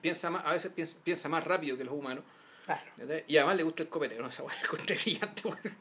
Piensa 0.00 0.28
más, 0.28 0.44
a 0.44 0.50
veces 0.50 0.72
piensa, 0.72 0.98
piensa 1.02 1.28
más 1.28 1.44
rápido 1.44 1.76
que 1.76 1.84
los 1.84 1.94
humanos. 1.94 2.24
Y 3.26 3.36
además 3.36 3.56
le 3.56 3.62
gusta 3.62 3.82
el 3.82 3.88
copete, 3.88 4.16
¿no? 4.18 4.26
Esa 4.28 4.42
weá 4.42 4.54
la 4.54 4.62
encontré 4.62 4.96
brillante, 4.96 5.42
weón. 5.48 5.76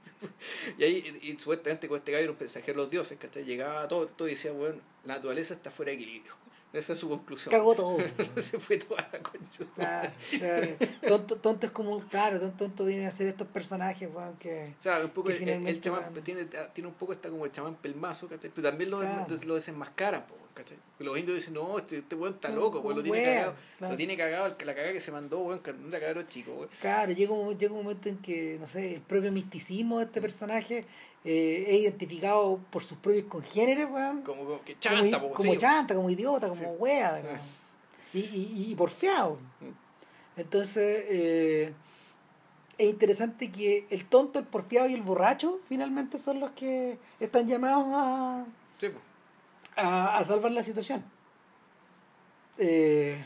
Y 0.77 0.83
ahí, 0.83 1.19
y, 1.21 1.37
supuestamente 1.37 1.87
con 1.87 1.97
este 1.97 2.11
gallo 2.11 2.23
era 2.23 2.31
un 2.33 2.37
mensajero 2.39 2.73
de 2.79 2.83
los 2.83 2.91
dioses, 2.91 3.17
¿cachai? 3.17 3.43
Llegaba 3.45 3.87
todo, 3.87 4.07
todo 4.07 4.27
y 4.27 4.31
decía, 4.31 4.51
weón, 4.53 4.81
la 5.05 5.15
naturaleza 5.15 5.53
está 5.53 5.71
fuera 5.71 5.91
de 5.91 5.95
equilibrio. 5.97 6.33
Esa 6.71 6.93
es 6.93 6.99
su 6.99 7.09
conclusión. 7.09 7.51
Cagó 7.51 7.73
todo. 7.73 7.97
Se 8.37 8.59
fue 8.59 8.77
toda 8.77 9.01
la 9.11 9.19
concha. 9.23 9.63
Claro, 9.73 10.11
claro. 10.37 10.67
Tonto, 11.07 11.37
tonto 11.37 11.65
es 11.65 11.71
como, 11.71 12.07
claro, 12.09 12.39
tonto, 12.39 12.65
tonto 12.65 12.85
viene 12.85 13.07
a 13.07 13.11
ser 13.11 13.25
estos 13.27 13.47
personajes, 13.47 14.07
weón, 14.13 14.37
que... 14.37 14.75
O 14.77 14.81
sea, 14.81 14.99
un 15.03 15.09
poco 15.09 15.31
el, 15.31 15.81
chamán 15.81 16.13
van- 16.13 16.23
tiene, 16.23 16.45
tiene 16.45 16.87
un 16.87 16.93
poco 16.93 17.13
está 17.13 17.29
como 17.29 17.45
el 17.45 17.51
chamán 17.51 17.75
pelmazo, 17.75 18.27
¿cachai? 18.27 18.51
Pero 18.53 18.69
también 18.69 18.91
lo, 18.91 18.99
Claro. 18.99 19.25
lo 19.45 19.55
desenmascaran, 19.55 20.27
po, 20.27 20.35
¿cachai? 20.59 20.77
Los 20.99 21.17
indios 21.17 21.35
dicen, 21.35 21.53
no, 21.53 21.77
este, 21.77 21.97
este 21.97 22.15
weón 22.15 22.33
está 22.35 22.49
loco, 22.49 22.79
weón, 22.81 22.97
lo 22.97 23.03
tiene 23.03 23.17
weón, 23.19 23.33
cagado, 23.35 23.55
claro. 23.77 23.91
lo 23.93 23.97
tiene 23.97 24.17
cagado, 24.17 24.47
la 24.49 24.75
cagada 24.75 24.91
que 24.93 24.99
se 24.99 25.11
mandó, 25.11 25.39
weón, 25.39 25.59
que 25.59 25.69
anda 25.71 25.99
cabrón 25.99 26.27
chico, 26.27 26.51
weón. 26.53 26.69
Claro, 26.81 27.11
llega 27.13 27.31
un, 27.33 27.57
llega 27.57 27.73
un 27.73 27.83
momento 27.83 28.09
en 28.09 28.17
que, 28.17 28.57
no 28.59 28.67
sé, 28.67 28.95
el 28.95 29.01
propio 29.01 29.31
misticismo 29.31 29.99
de 29.99 30.05
este 30.05 30.19
personaje 30.21 30.85
eh, 31.23 31.65
es 31.67 31.79
identificado 31.81 32.59
por 32.71 32.83
sus 32.83 32.97
propios 32.97 33.25
congéneres, 33.25 33.87
weón. 33.89 34.21
Como, 34.23 34.43
como 34.43 34.63
que 34.63 34.77
chanta, 34.79 35.19
como 35.19 35.35
sí. 35.53 35.57
chanta, 35.57 35.95
como 35.95 36.09
idiota, 36.09 36.49
como 36.49 36.59
Sí. 36.61 36.67
wea. 36.77 37.21
weón. 37.23 37.39
Y, 38.11 38.21
y, 38.21 38.71
y 38.71 38.75
porfiado. 38.75 39.35
Mm. 39.61 40.39
Entonces, 40.41 41.05
eh, 41.09 41.73
es 42.79 42.89
interesante 42.89 43.51
que 43.51 43.85
el 43.91 44.05
tonto, 44.05 44.39
el 44.39 44.45
porfiado 44.45 44.87
y 44.89 44.95
el 44.95 45.03
borracho 45.03 45.59
finalmente 45.67 46.17
son 46.17 46.39
los 46.39 46.49
que 46.51 46.97
están 47.19 47.47
llamados 47.47 47.85
a, 47.91 48.45
Sí, 48.79 48.89
po. 48.89 48.99
A, 49.79 50.17
a 50.17 50.23
salvar 50.23 50.51
la 50.51 50.63
situación. 50.63 51.03
Eh, 52.57 53.25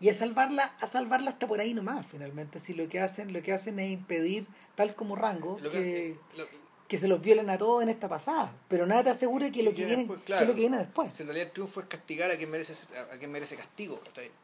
y 0.00 0.08
a 0.08 0.14
salvarla, 0.14 0.64
a 0.80 0.86
salvarla 0.86 1.30
hasta 1.30 1.46
por 1.46 1.60
ahí 1.60 1.74
nomás, 1.74 2.04
finalmente. 2.06 2.58
Si 2.58 2.74
lo 2.74 2.88
que 2.88 3.00
hacen, 3.00 3.32
lo 3.32 3.40
que 3.42 3.52
hacen 3.52 3.78
es 3.78 3.90
impedir, 3.92 4.48
tal 4.74 4.94
como 4.94 5.14
rango, 5.16 5.58
Lo 5.62 5.70
que, 5.70 5.78
que- 5.78 6.18
lo- 6.36 6.62
que 6.88 6.98
se 6.98 7.08
los 7.08 7.22
violen 7.22 7.48
a 7.48 7.56
todos 7.56 7.82
en 7.82 7.88
esta 7.88 8.08
pasada. 8.08 8.52
Pero 8.68 8.84
nada 8.86 9.04
te 9.04 9.10
asegura 9.10 9.50
que 9.50 9.62
lo 9.62 9.70
Que 9.72 9.84
viene 9.86 9.96
después, 9.98 10.18
que 10.20 10.26
claro. 10.26 10.46
lo 10.46 10.54
que 10.54 10.60
viene 10.60 10.76
después. 10.78 11.18
en 11.20 11.26
realidad 11.26 11.46
el 11.46 11.52
triunfo 11.52 11.80
es 11.80 11.86
castigar 11.86 12.30
a 12.30 12.36
quien 12.36 12.50
merece, 12.50 12.74
a 12.98 13.16
quien 13.16 13.30
merece 13.32 13.56
castigo, 13.56 14.00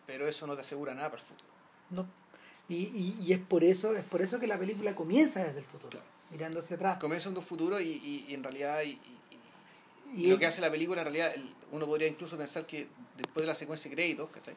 pero 0.07 0.27
eso 0.27 0.47
no 0.47 0.55
te 0.55 0.61
asegura 0.63 0.95
nada 0.95 1.11
para 1.11 1.21
el 1.21 1.29
futuro. 1.29 1.51
No. 1.91 2.07
Y, 2.71 2.77
y, 2.77 3.19
y 3.21 3.33
es 3.33 3.39
por 3.41 3.65
eso, 3.65 3.95
es 3.97 4.05
por 4.05 4.23
eso 4.23 4.39
que 4.39 4.47
la 4.47 4.59
película 4.59 4.95
comienza 4.95 5.43
desde 5.45 5.59
el 5.59 5.65
futuro, 5.65 5.91
Claro. 5.91 6.07
mirando 6.31 6.61
hacia 6.61 6.77
atrás. 6.77 6.99
Comienza 6.99 7.29
en 7.29 7.37
un 7.37 7.43
futuro 7.43 7.81
y, 7.81 7.89
y- 7.91 8.27
y 8.29 8.35
en 8.35 8.43
realidad 8.45 8.81
y, 10.15 10.21
y- 10.21 10.23
y 10.23 10.27
Y 10.27 10.31
lo 10.31 10.39
que 10.39 10.47
hace 10.47 10.61
la 10.61 10.71
película 10.71 11.01
en 11.03 11.07
realidad 11.07 11.33
uno 11.73 11.87
podría 11.87 12.09
incluso 12.09 12.37
pensar 12.37 12.67
que 12.67 12.89
después 13.17 13.43
de 13.43 13.47
la 13.47 13.55
secuencia 13.55 13.89
de 13.91 13.97
créditos 13.97 14.31
¿cachai? 14.31 14.55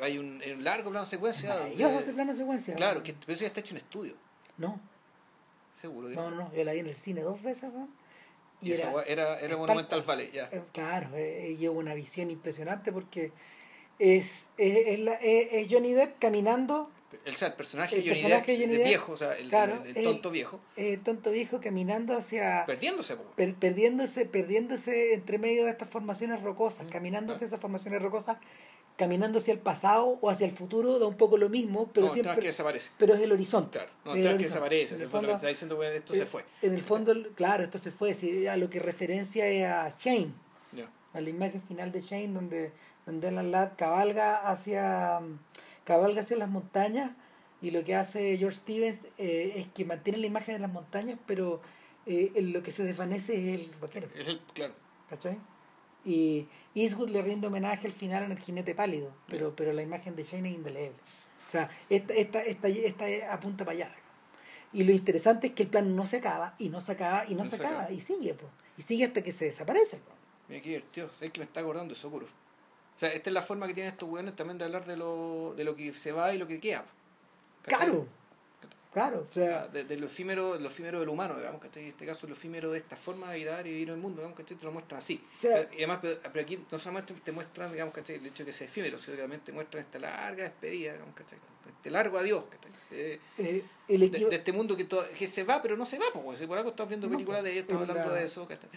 hay 0.00 0.18
un, 0.18 0.40
hay 0.42 0.52
un 0.52 0.64
largo 0.64 0.90
plano 0.90 1.04
de 1.04 1.10
secuencia 1.10 1.50
Maravilloso 1.54 1.98
ese 2.00 2.12
plano 2.12 2.34
secuencia. 2.34 2.74
claro 2.74 3.02
que 3.02 3.14
eso 3.26 3.40
ya 3.42 3.46
está 3.46 3.60
hecho 3.60 3.74
en 3.74 3.78
estudio 3.78 4.14
No, 4.58 4.80
seguro 5.74 6.08
que 6.08 6.16
no, 6.16 6.30
no, 6.30 6.36
no, 6.36 6.54
yo 6.54 6.64
la 6.64 6.72
vi 6.72 6.80
en 6.80 6.86
el 6.86 6.96
cine 6.96 7.22
dos 7.22 7.42
veces, 7.42 7.70
weón. 7.72 7.90
y 8.60 8.72
esa 8.72 8.90
weá 8.90 9.04
era, 9.04 9.38
era 9.38 9.48
tal 9.50 9.58
Monumental. 9.58 10.02
Valley 10.02 10.30
ya 10.32 10.48
Eh, 10.52 10.62
Claro, 10.72 11.16
eh, 11.16 11.48
eh, 11.48 11.56
lleva 11.56 11.74
una 11.74 11.94
visión 11.94 12.30
impresionante 12.30 12.92
porque 12.92 13.32
es, 13.98 14.46
es, 14.56 14.76
es 14.86 14.98
la- 15.00 15.14
es- 15.14 15.48
es 15.52 15.68
Johnny 15.70 15.92
Depp 15.92 16.18
caminando, 16.18 16.90
el, 17.24 17.34
o 17.34 17.36
sea, 17.36 17.48
el 17.48 17.54
personaje 17.54 17.96
El 17.96 18.02
Johnny 18.02 18.20
personaje 18.22 18.52
Depp, 18.56 18.60
Johnny 18.70 18.84
viejo 18.84 19.12
o 19.12 19.16
sea 19.16 19.34
el, 19.36 19.48
claro, 19.48 19.82
el- 19.84 19.90
el 19.90 19.96
el- 19.98 20.04
tonto 20.04 20.30
viejo. 20.30 20.60
eh, 20.76 20.94
el 20.94 21.00
tonto 21.02 21.30
viejo 21.30 21.60
caminando 21.60 22.16
hacia... 22.16 22.64
perdiéndose 22.66 23.16
per- 23.36 23.54
perdiéndose, 23.54 24.26
perdiéndose 24.26 25.14
entre 25.14 25.38
medio 25.38 25.64
de 25.64 25.70
estas 25.70 25.88
formaciones 25.88 26.42
rocosas, 26.42 26.86
Mm, 26.86 26.90
caminando 26.90 27.32
hacia 27.32 27.40
claro. 27.46 27.48
esas 27.56 27.60
formaciones 27.60 28.02
rocosas, 28.02 28.36
caminando 28.96 29.38
hacia 29.38 29.52
el 29.54 29.58
pasado 29.60 30.18
o 30.20 30.28
hacia 30.30 30.46
el 30.46 30.52
futuro, 30.52 30.98
da 30.98 31.06
un 31.06 31.16
poco 31.16 31.38
lo 31.38 31.48
mismo, 31.48 31.90
pero 31.94 32.06
no, 32.06 32.12
siempre... 32.12 32.34
que 32.40 32.46
desaparece 32.48 32.90
Pero 32.98 33.14
es 33.14 33.20
el 33.22 33.32
horizonte. 33.32 33.78
claro. 33.78 33.90
No 34.04 34.14
el 34.14 34.22
que 34.36 34.44
desaparece 34.44 34.94
En 34.96 35.00
el 35.02 35.08
fue 35.08 35.20
lo 35.22 35.26
que 35.26 35.26
fondo, 35.28 35.36
está 35.36 35.48
diciendo 35.48 35.76
bueno, 35.76 35.92
esto 35.94 36.14
eh, 36.14 36.18
se 36.18 36.26
fue. 36.26 36.44
En 36.60 36.74
el 36.74 36.82
fondo, 36.82 37.14
claro, 37.34 37.64
esto 37.64 37.78
se 37.78 37.90
fue, 37.90 38.14
a 38.48 38.56
lo 38.56 38.68
que 38.68 38.78
referencia 38.80 39.46
es 39.46 39.64
a 39.64 39.88
Shane, 39.98 40.32
a 41.14 41.20
la 41.20 41.28
imagen 41.28 41.62
final 41.62 41.90
de 41.92 42.00
Shane 42.02 42.28
donde, 42.28 42.70
donde 43.06 43.28
Alan 43.28 43.50
Ladd 43.50 43.72
cabalga 43.76 44.48
hacia, 44.50 45.20
cabalga 45.84 46.20
hacia 46.22 46.36
las 46.36 46.48
montañas 46.48 47.10
y 47.60 47.70
lo 47.70 47.84
que 47.84 47.94
hace 47.94 48.36
George 48.38 48.58
Stevens 48.58 49.00
eh, 49.18 49.52
es 49.56 49.66
que 49.68 49.84
mantiene 49.84 50.18
la 50.18 50.26
imagen 50.26 50.54
de 50.54 50.60
las 50.60 50.72
montañas, 50.72 51.18
pero 51.26 51.60
eh, 52.06 52.32
lo 52.42 52.62
que 52.62 52.70
se 52.72 52.82
desvanece 52.84 53.34
es 53.54 53.60
el 53.60 53.70
vaquero. 53.80 54.08
Es 54.14 54.26
el- 54.28 54.40
claro 54.54 54.74
¿Cachai? 55.08 55.38
Y 56.04 56.48
Eastwood 56.74 57.10
le 57.10 57.22
rinde 57.22 57.46
homenaje 57.46 57.86
al 57.86 57.92
final 57.92 58.24
en 58.24 58.32
el 58.32 58.38
jinete 58.40 58.74
pálido, 58.74 59.14
pero, 59.28 59.54
pero 59.54 59.72
la 59.72 59.82
imagen 59.82 60.16
de 60.16 60.24
Shane 60.24 60.48
es 60.48 60.54
indeleble. 60.56 60.96
O 61.46 61.50
sea, 61.50 61.70
esta, 61.88 62.14
esta, 62.14 62.42
esta, 62.42 62.68
esta 62.68 63.32
apunta 63.32 63.64
para 63.64 63.76
allá. 63.76 63.94
Y 64.72 64.82
lo 64.84 64.92
interesante 64.92 65.48
es 65.48 65.52
que 65.52 65.62
el 65.64 65.68
plan 65.68 65.94
no 65.94 66.06
se 66.06 66.16
acaba, 66.16 66.54
y 66.58 66.70
no 66.70 66.80
se 66.80 66.92
acaba, 66.92 67.24
y 67.28 67.34
no, 67.34 67.44
No 67.44 67.50
se, 67.50 67.56
se 67.58 67.62
acaba, 67.62 67.80
acaba. 67.82 67.92
y 67.94 68.00
sigue, 68.00 68.34
po. 68.34 68.46
y 68.78 68.82
sigue 68.82 69.04
hasta 69.04 69.22
que 69.22 69.32
se 69.32 69.44
desaparece. 69.44 69.98
po. 69.98 70.10
Mira 70.48 70.62
qué 70.62 70.68
divertido, 70.70 71.12
sabes 71.12 71.30
que 71.32 71.40
me 71.40 71.44
está 71.44 71.60
acordando 71.60 71.94
de 71.94 72.00
Sokurov. 72.00 72.28
O 73.02 73.04
sea, 73.04 73.12
esta 73.14 73.30
es 73.30 73.34
la 73.34 73.42
forma 73.42 73.66
que 73.66 73.74
tienen 73.74 73.90
estos 73.90 74.08
weones 74.08 74.36
también 74.36 74.58
de 74.58 74.64
hablar 74.64 74.84
de 74.86 74.96
lo, 74.96 75.54
de 75.56 75.64
lo 75.64 75.74
que 75.74 75.92
se 75.92 76.12
va 76.12 76.32
y 76.32 76.38
lo 76.38 76.46
que 76.46 76.60
queda. 76.60 76.84
¿cachai? 77.64 77.88
Claro, 77.88 78.06
claro, 78.92 79.26
o 79.28 79.32
sea, 79.34 79.66
De, 79.66 79.82
de 79.82 79.96
lo 79.96 80.06
efímero, 80.06 80.56
lo 80.56 80.68
efímero 80.68 81.00
del 81.00 81.08
humano, 81.08 81.34
digamos, 81.36 81.60
que 81.60 81.80
en 81.80 81.88
este 81.88 82.06
caso 82.06 82.28
lo 82.28 82.34
efímero 82.34 82.70
de 82.70 82.78
esta 82.78 82.94
forma 82.96 83.26
de 83.26 83.32
habitar 83.32 83.66
y 83.66 83.70
vivir 83.70 83.88
el 83.90 83.96
mundo, 83.96 84.18
digamos, 84.20 84.36
que 84.38 84.44
te 84.44 84.54
lo 84.64 84.70
muestran 84.70 84.98
así. 85.00 85.20
O 85.36 85.40
sea- 85.40 85.68
y 85.72 85.78
además, 85.78 85.98
pero, 86.00 86.20
pero 86.32 86.44
aquí 86.44 86.64
no 86.70 86.78
solamente 86.78 87.12
te 87.24 87.32
muestran, 87.32 87.72
digamos, 87.72 87.92
¿cachai? 87.92 88.14
el 88.16 88.26
hecho 88.26 88.44
de 88.44 88.46
que 88.46 88.52
sea 88.52 88.68
efímero, 88.68 88.96
sino 88.98 89.16
que 89.16 89.22
también 89.22 89.40
te 89.40 89.50
muestran 89.50 89.82
esta 89.82 89.98
larga 89.98 90.44
despedida, 90.44 90.92
digamos, 90.92 91.16
¿cachai? 91.16 91.38
este 91.66 91.90
largo 91.90 92.18
adiós. 92.18 92.44
Eh, 92.92 93.18
eh, 93.38 93.64
el 93.88 93.98
de, 93.98 94.06
equipo... 94.06 94.30
de 94.30 94.36
este 94.36 94.52
mundo 94.52 94.76
que, 94.76 94.84
todo, 94.84 95.04
que 95.18 95.26
se 95.26 95.42
va, 95.42 95.60
pero 95.60 95.76
no 95.76 95.84
se 95.86 95.98
va, 95.98 96.04
pues, 96.14 96.38
si 96.38 96.46
por 96.46 96.56
algo 96.56 96.70
estamos 96.70 96.88
viendo 96.88 97.08
No, 97.08 97.14
películas 97.14 97.40
pues, 97.40 97.52
de 97.52 97.58
ellos, 97.58 97.62
estamos 97.68 97.88
hablando 97.88 98.12
la- 98.12 98.18
de 98.20 98.24
eso, 98.26 98.46
¿cachai? 98.46 98.70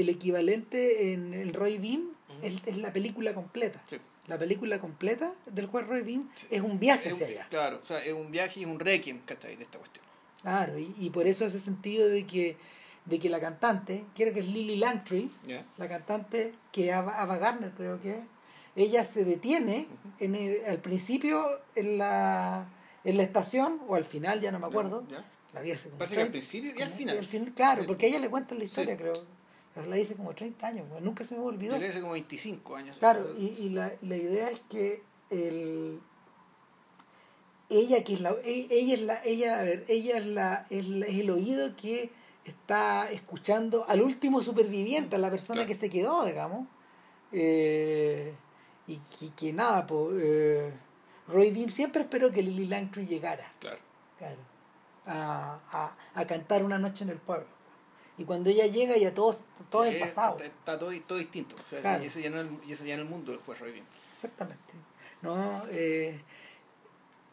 El 0.00 0.08
equivalente 0.08 1.12
en 1.12 1.34
el 1.34 1.52
Roy 1.54 1.78
Beam 1.78 2.10
es, 2.42 2.54
es 2.66 2.76
la 2.78 2.92
película 2.92 3.34
completa. 3.34 3.82
Sí. 3.86 3.98
La 4.26 4.38
película 4.38 4.78
completa 4.78 5.32
del 5.46 5.66
juez 5.66 5.86
Roy 5.86 6.02
Beam 6.02 6.30
Sí. 6.34 6.46
es 6.50 6.60
un 6.60 6.78
viaje 6.78 7.08
Es 7.08 7.14
hacia 7.14 7.26
un- 7.26 7.32
allá. 7.32 7.46
Claro, 7.48 7.80
o 7.82 7.84
sea, 7.84 8.04
es 8.04 8.12
un 8.12 8.30
viaje 8.30 8.60
y 8.60 8.64
un 8.64 8.78
requiem, 8.78 9.20
¿cachai? 9.24 9.56
De 9.56 9.64
esta 9.64 9.78
cuestión. 9.78 10.04
Claro, 10.42 10.78
y, 10.78 10.94
y 10.98 11.10
por 11.10 11.26
eso 11.26 11.46
ese 11.46 11.60
sentido 11.60 12.08
de 12.08 12.26
que, 12.26 12.56
de 13.06 13.18
que 13.18 13.30
la 13.30 13.40
cantante, 13.40 14.04
creo 14.14 14.32
que 14.34 14.40
es 14.40 14.46
Lily 14.48 14.76
Langtry, 14.76 15.30
¿Ya? 15.46 15.64
la 15.78 15.88
cantante 15.88 16.52
que 16.72 16.92
Ava, 16.92 17.20
Ava 17.20 17.38
Gardner 17.38 17.72
creo 17.76 18.00
que 18.00 18.10
es, 18.18 18.24
ella 18.76 19.04
se 19.04 19.24
detiene 19.24 19.88
en 20.20 20.34
el- 20.36 20.64
al 20.66 20.78
principio 20.78 21.44
en 21.74 21.98
la, 21.98 22.68
en 23.04 23.16
la 23.16 23.22
estación 23.24 23.80
o 23.88 23.94
al 23.96 24.04
final, 24.04 24.40
ya 24.40 24.52
no 24.52 24.58
me 24.60 24.66
acuerdo. 24.66 25.04
La 25.54 25.62
vi 25.62 25.70
hace 25.72 25.88
como 25.88 25.98
Parece 25.98 26.16
que 26.16 26.20
al 26.20 26.28
30 26.28 26.32
principio 26.32 26.72
y 26.78 26.82
al 26.82 26.90
final. 26.90 27.52
claro, 27.54 27.80
Sí. 27.80 27.86
porque 27.88 28.04
a 28.06 28.08
ella 28.10 28.18
le 28.20 28.28
cuentan 28.28 28.58
la 28.58 28.64
historia, 28.64 28.94
Sí. 28.94 29.02
creo. 29.02 29.14
La 29.86 29.98
hice 29.98 30.14
como 30.16 30.34
30 30.34 30.66
años, 30.66 30.86
pues, 30.90 31.02
nunca 31.02 31.24
se 31.24 31.36
me 31.36 31.42
olvidó. 31.42 31.74
Yo 31.74 31.78
le 31.78 31.88
hace 31.88 32.00
como 32.00 32.12
25 32.14 32.76
años. 32.76 32.96
Claro, 32.96 33.34
y, 33.38 33.46
y 33.58 33.68
la, 33.70 33.92
la 34.02 34.16
idea 34.16 34.50
es 34.50 34.60
que 34.68 35.02
el 35.30 36.00
ella 37.70 38.02
que 38.02 38.14
es 38.14 38.20
la 38.20 38.30
e- 38.44 38.66
ella 38.70 38.94
es 38.94 39.00
la 39.02 39.24
ella 39.24 39.60
a 39.60 39.62
ver 39.62 39.84
ella 39.88 40.16
es 40.18 40.26
la 40.26 40.66
es, 40.70 40.88
la- 40.88 41.06
es 41.06 41.18
el 41.20 41.30
oído 41.30 41.76
que 41.76 42.10
está 42.44 43.10
escuchando 43.10 43.84
al 43.88 44.00
último 44.00 44.40
superviviente 44.40 45.16
a 45.16 45.18
la 45.18 45.30
persona 45.30 45.58
Claro. 45.58 45.68
que 45.68 45.74
se 45.74 45.90
quedó 45.90 46.24
digamos 46.24 46.66
eh, 47.30 48.32
y 48.86 48.96
que, 48.96 49.30
que 49.36 49.52
nada 49.52 49.86
pues 49.86 50.72
Roy 51.28 51.50
Beam 51.50 51.68
siempre 51.68 52.02
esperó 52.02 52.30
que 52.30 52.42
Lily 52.42 52.66
Langtry 52.68 53.06
llegara 53.06 53.52
Claro. 53.60 53.78
claro, 54.16 54.38
a, 55.04 55.58
a, 55.70 55.96
a 56.20 56.26
cantar 56.26 56.64
una 56.64 56.78
noche 56.78 57.04
en 57.04 57.10
el 57.10 57.18
pueblo 57.18 57.46
y 58.18 58.24
cuando 58.24 58.50
ella 58.50 58.66
llega 58.66 58.96
ya 58.96 59.14
todo 59.14 59.38
todo 59.70 59.84
es 59.84 59.94
Eh, 59.94 60.00
pasado 60.00 60.32
Está, 60.36 60.46
está 60.46 60.78
todo, 60.78 60.90
todo 61.06 61.18
distinto. 61.18 61.54
O 61.64 61.68
sea, 61.68 61.80
Claro. 61.80 62.02
y 62.02 62.06
ese 62.08 62.22
ya 62.22 62.30
no 62.30 62.40
es 62.40 62.48
y 62.66 62.72
ese 62.72 62.86
ya 62.86 62.96
no 62.96 63.02
es 63.02 63.06
el 63.08 63.14
mundo 63.14 63.32
del 63.32 63.40
juez 63.40 63.60
Bean. 63.60 63.84
Exactamente. 64.14 64.72
No, 65.22 65.64
eh, 65.70 66.20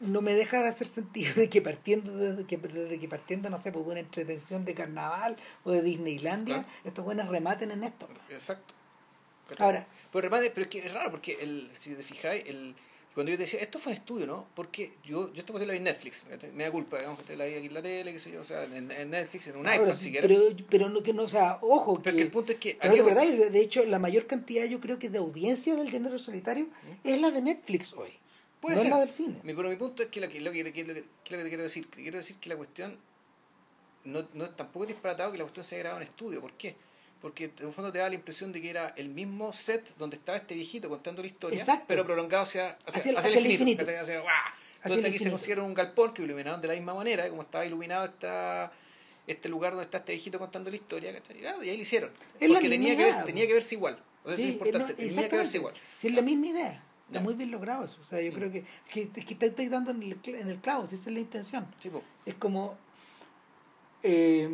no 0.00 0.20
me 0.20 0.34
deja 0.34 0.60
de 0.62 0.68
hacer 0.68 0.86
sentido 0.86 1.34
de 1.34 1.48
que 1.48 1.62
partiendo 1.62 2.14
desde 2.16 2.44
que, 2.46 2.56
desde 2.58 2.98
que 3.00 3.08
partiendo, 3.08 3.48
no 3.50 3.56
sé, 3.58 3.72
pues 3.72 3.84
de 3.86 3.90
una 3.92 4.00
entretención 4.00 4.64
de 4.64 4.74
carnaval 4.74 5.36
o 5.64 5.70
de 5.70 5.82
Disneylandia, 5.82 6.56
Claro. 6.62 6.68
estos 6.84 7.04
buenos 7.04 7.28
rematen 7.28 7.70
en 7.70 7.84
esto. 7.84 8.06
Exacto. 8.28 8.74
Ahora, 9.58 9.86
Pero, 10.12 10.22
remate, 10.22 10.50
pero 10.50 10.62
es 10.62 10.68
que 10.68 10.78
es 10.86 10.92
raro 10.92 11.10
porque 11.12 11.38
el, 11.40 11.70
si 11.72 11.94
te 11.94 12.02
fijáis, 12.02 12.44
el, 12.46 12.74
cuando 13.16 13.32
yo 13.32 13.38
te 13.38 13.44
decía, 13.44 13.60
esto 13.60 13.78
fue 13.78 13.92
un 13.92 13.98
estudio, 13.98 14.26
¿no? 14.26 14.46
Porque 14.54 14.92
yo, 15.02 15.32
yo 15.32 15.40
esta 15.40 15.50
cuestión 15.50 15.68
la 15.68 15.72
vi 15.72 15.78
en 15.78 15.84
Netflix, 15.84 16.22
me 16.54 16.64
da 16.64 16.70
culpa, 16.70 16.98
digamos, 16.98 17.18
que 17.20 17.24
te 17.24 17.34
la 17.36 17.46
vi 17.46 17.54
aquí 17.54 17.66
en 17.68 17.72
la 17.74 17.80
tele, 17.80 18.12
qué 18.12 18.18
sé 18.18 18.30
yo, 18.30 18.42
o 18.42 18.44
sea, 18.44 18.64
en, 18.64 18.90
en 18.92 19.10
Netflix, 19.10 19.48
en 19.48 19.56
un 19.56 19.62
no, 19.62 19.74
iPad 19.74 19.94
si 19.94 20.04
sí, 20.04 20.10
quieres. 20.12 20.30
pero, 20.30 20.66
pero 20.68 20.90
no 20.90 21.02
que 21.02 21.14
no, 21.14 21.22
o 21.22 21.28
sea, 21.28 21.58
ojo, 21.62 22.02
Pero 22.02 22.14
que, 22.14 22.18
que 22.18 22.24
el 22.26 22.30
punto 22.30 22.52
es 22.52 22.58
que. 22.58 22.76
pero 22.78 22.92
aquí- 22.92 23.00
de 23.02 23.06
verdad, 23.06 23.26
de, 23.26 23.48
de 23.50 23.60
hecho, 23.60 23.86
la 23.86 23.98
mayor 23.98 24.26
cantidad, 24.26 24.66
yo 24.66 24.80
creo 24.80 24.98
que 24.98 25.08
de 25.08 25.16
audiencia 25.16 25.74
del 25.76 25.90
género 25.90 26.18
solitario 26.18 26.66
es 27.04 27.18
la 27.18 27.30
de 27.30 27.40
Netflix 27.40 27.94
hoy. 27.94 28.10
Puede 28.60 28.76
no 28.76 28.82
ser. 28.82 28.90
es 28.90 28.94
la 28.94 29.00
del 29.00 29.10
cine. 29.10 29.40
Mi, 29.44 29.54
pero 29.54 29.70
mi 29.70 29.76
punto 29.76 30.02
es 30.02 30.10
que 30.10 30.20
lo 30.20 30.28
que, 30.28 30.38
lo 30.40 30.52
que, 30.52 30.62
lo 30.64 30.72
que, 30.74 30.84
lo 30.84 30.92
que, 30.94 31.00
lo 31.00 31.04
que 31.38 31.42
te 31.42 31.48
quiero 31.48 31.62
decir, 31.62 31.88
que 31.88 32.02
quiero 32.02 32.18
decir 32.18 32.36
que 32.36 32.50
la 32.50 32.56
cuestión 32.58 32.98
no, 34.04 34.28
no 34.34 34.44
es 34.44 34.54
tampoco 34.56 34.84
es 34.84 34.88
disparatado 34.88 35.32
que 35.32 35.38
la 35.38 35.44
cuestión 35.44 35.64
se 35.64 35.76
haya 35.76 35.84
grabado 35.84 36.02
en 36.02 36.08
estudio. 36.08 36.40
¿Por 36.42 36.52
qué? 36.52 36.76
Porque 37.20 37.44
en 37.58 37.66
el 37.66 37.72
fondo 37.72 37.90
te 37.90 37.98
da 37.98 38.08
la 38.08 38.14
impresión 38.14 38.52
de 38.52 38.60
que 38.60 38.70
era 38.70 38.88
el 38.96 39.08
mismo 39.08 39.52
set 39.52 39.96
donde 39.96 40.16
estaba 40.16 40.36
este 40.38 40.54
viejito 40.54 40.88
contando 40.88 41.22
la 41.22 41.28
historia, 41.28 41.58
Exacto. 41.60 41.84
pero 41.88 42.04
prolongado 42.04 42.42
hacia, 42.42 42.76
hacia, 42.86 43.00
Hacia 43.00 43.10
el- 43.10 43.16
hacia 43.18 43.28
el 43.30 43.36
hacia 43.36 43.46
el 43.46 43.52
infinito. 43.52 43.82
infinito. 43.82 44.02
Hacia- 44.02 44.22
Entonces 44.84 45.04
aquí 45.06 45.18
se 45.18 45.30
consiguieron 45.30 45.64
un 45.64 45.74
galpón 45.74 46.12
que 46.14 46.22
iluminaron 46.22 46.60
de 46.60 46.68
la 46.68 46.74
misma 46.74 46.94
manera, 46.94 47.28
como 47.28 47.42
estaba 47.42 47.64
iluminado 47.66 48.04
esta, 48.04 48.70
este 49.26 49.48
lugar 49.48 49.72
donde 49.72 49.84
está 49.86 49.98
este 49.98 50.12
viejito 50.12 50.38
contando 50.38 50.70
la 50.70 50.76
historia. 50.76 51.10
Ah, 51.48 51.64
y 51.64 51.68
ahí 51.70 51.76
lo 51.76 51.82
hicieron. 51.82 52.10
Es 52.38 52.48
Porque 52.48 52.68
tenía 52.68 52.96
que, 52.96 53.04
verse, 53.04 53.22
tenía 53.22 53.46
que 53.46 53.54
verse 53.54 53.74
igual. 53.74 53.98
O 54.24 54.28
sea, 54.28 54.36
Sí, 54.36 54.42
es 54.44 54.48
importante, 54.50 54.92
no, 54.92 54.96
tenía 54.98 55.28
que 55.28 55.36
verse 55.36 55.56
igual. 55.56 55.74
Sí, 55.98 56.08
es 56.08 56.14
la 56.14 56.22
misma 56.22 56.46
idea. 56.48 56.82
Está 57.08 57.20
muy 57.20 57.34
bien 57.34 57.50
logrado 57.50 57.84
eso. 57.84 57.98
O 58.00 58.04
sea, 58.04 58.20
yo 58.20 58.30
Mm. 58.30 58.34
creo 58.34 58.52
que, 58.52 58.64
que, 58.92 59.08
que 59.08 59.34
te 59.36 59.46
estoy 59.46 59.68
dando 59.68 59.90
en 59.92 60.02
el, 60.02 60.18
en 60.24 60.50
el 60.50 60.58
clavo, 60.58 60.86
si 60.86 60.96
esa 60.96 61.08
es 61.08 61.14
la 61.14 61.20
intención. 61.20 61.66
Sí. 61.80 61.90
Es 62.26 62.34
como. 62.34 62.76
eh, 64.02 64.48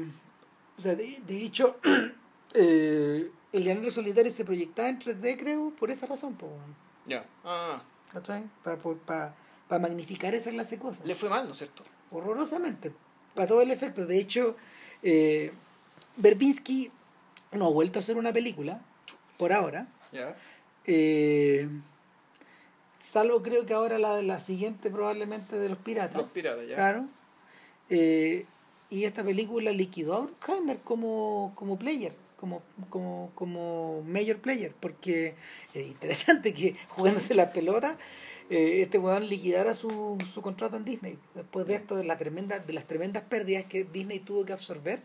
o 0.79 0.83
sea, 0.83 0.95
de, 0.95 1.19
de 1.27 1.43
hecho, 1.45 1.79
eh, 2.55 3.31
el 3.53 3.65
llanero 3.65 3.91
solitario 3.91 4.31
se 4.31 4.45
proyectaba 4.45 4.89
en 4.89 4.99
3D, 4.99 5.39
creo, 5.39 5.73
por 5.79 5.91
esa 5.91 6.07
razón, 6.07 6.35
po. 6.35 6.49
Ya. 7.07 7.25
Ah, 7.45 7.83
¿cachai? 8.13 8.45
Para 8.63 9.35
magnificar 9.81 10.35
esa 10.35 10.51
clase 10.51 10.77
de 10.77 10.83
cosas. 10.83 11.05
le 11.07 11.15
fue 11.15 11.29
mal, 11.29 11.45
¿no 11.47 11.53
es 11.53 11.59
cierto? 11.59 11.85
Horrorosamente, 12.11 12.93
para 13.35 13.47
todo 13.47 13.63
el 13.63 13.71
efecto. 13.71 14.07
De 14.07 14.19
hecho, 14.19 14.57
eh, 15.03 15.53
Verbinski 16.17 16.91
no 17.53 17.67
ha 17.67 17.71
vuelto 17.71 17.99
a 17.99 18.03
hacer 18.03 18.17
una 18.17 18.33
película, 18.33 18.81
por 19.39 19.53
ahora. 19.53 19.87
Ya. 20.13 20.37
Eh, 20.85 21.69
salvo 23.13 23.43
creo 23.43 23.67
que 23.67 23.75
ahora 23.75 23.99
la 23.99 24.17
de 24.17 24.23
la 24.23 24.41
siguiente 24.41 24.91
probablemente 24.91 25.59
de 25.59 25.69
los 25.69 25.79
piratas. 25.79 26.23
Los 26.23 26.31
piratas, 26.31 26.67
ya. 26.67 26.77
Claro. 26.77 27.07
Eh, 27.89 28.47
y 28.91 29.05
esta 29.05 29.25
película 29.25 29.71
liquidó 29.71 30.15
a 30.15 30.21
Bruckheimer 30.21 30.79
como, 30.81 31.53
como 31.55 31.79
player, 31.79 32.15
como, 32.43 32.61
como, 32.91 33.31
como 33.37 34.03
major 34.03 34.39
player, 34.39 34.75
porque 34.81 35.37
es 35.75 35.87
interesante 35.87 36.53
que 36.53 36.75
jugándose 36.89 37.37
la 37.37 37.53
pelota, 37.53 37.97
eh, 38.51 38.83
este 38.83 38.99
weón 38.99 39.29
liquidara 39.29 39.75
su, 39.75 40.19
su 40.35 40.43
contrato 40.43 40.77
en 40.77 40.85
Disney. 40.85 41.21
Después 41.37 41.69
de 41.69 41.77
esto, 41.77 41.95
de, 41.95 42.03
la 42.03 42.19
tremenda, 42.19 42.59
de 42.59 42.73
las 42.73 42.85
tremendas 42.89 43.23
pérdidas 43.23 43.67
que 43.67 43.85
Disney 43.85 44.19
tuvo 44.19 44.45
que 44.45 44.53
absorber, 44.53 45.03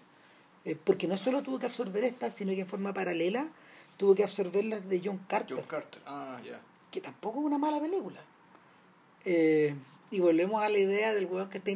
eh, 0.66 0.76
porque 0.84 1.08
no 1.08 1.16
solo 1.16 1.44
tuvo 1.44 1.60
que 1.60 1.68
absorber 1.68 2.06
estas, 2.06 2.34
sino 2.34 2.54
que 2.54 2.62
en 2.62 2.68
forma 2.68 2.92
paralela 2.92 3.50
tuvo 3.98 4.16
que 4.16 4.24
absorber 4.24 4.66
las 4.66 4.90
de 4.90 5.00
John 5.06 5.20
Carter, 5.28 5.58
John 5.58 5.68
Carter. 5.68 6.02
Ah, 6.08 6.42
ya. 6.44 6.60
que 6.90 7.02
tampoco 7.02 7.42
es 7.42 7.46
una 7.46 7.60
mala 7.60 7.80
película. 7.80 8.20
Eh, 9.26 9.76
y 10.10 10.20
volvemos 10.22 10.64
a 10.64 10.70
la 10.70 10.80
idea 10.80 11.14
del 11.14 11.28
weón 11.28 11.52
que 11.52 11.60
está, 11.60 11.72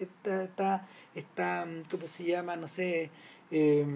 está, 0.00 0.42
está, 0.42 0.88
está 1.14 1.66
¿cómo 1.92 2.08
se 2.08 2.24
llama? 2.24 2.56
No 2.56 2.66
sé, 2.66 3.08
eh, 3.52 3.86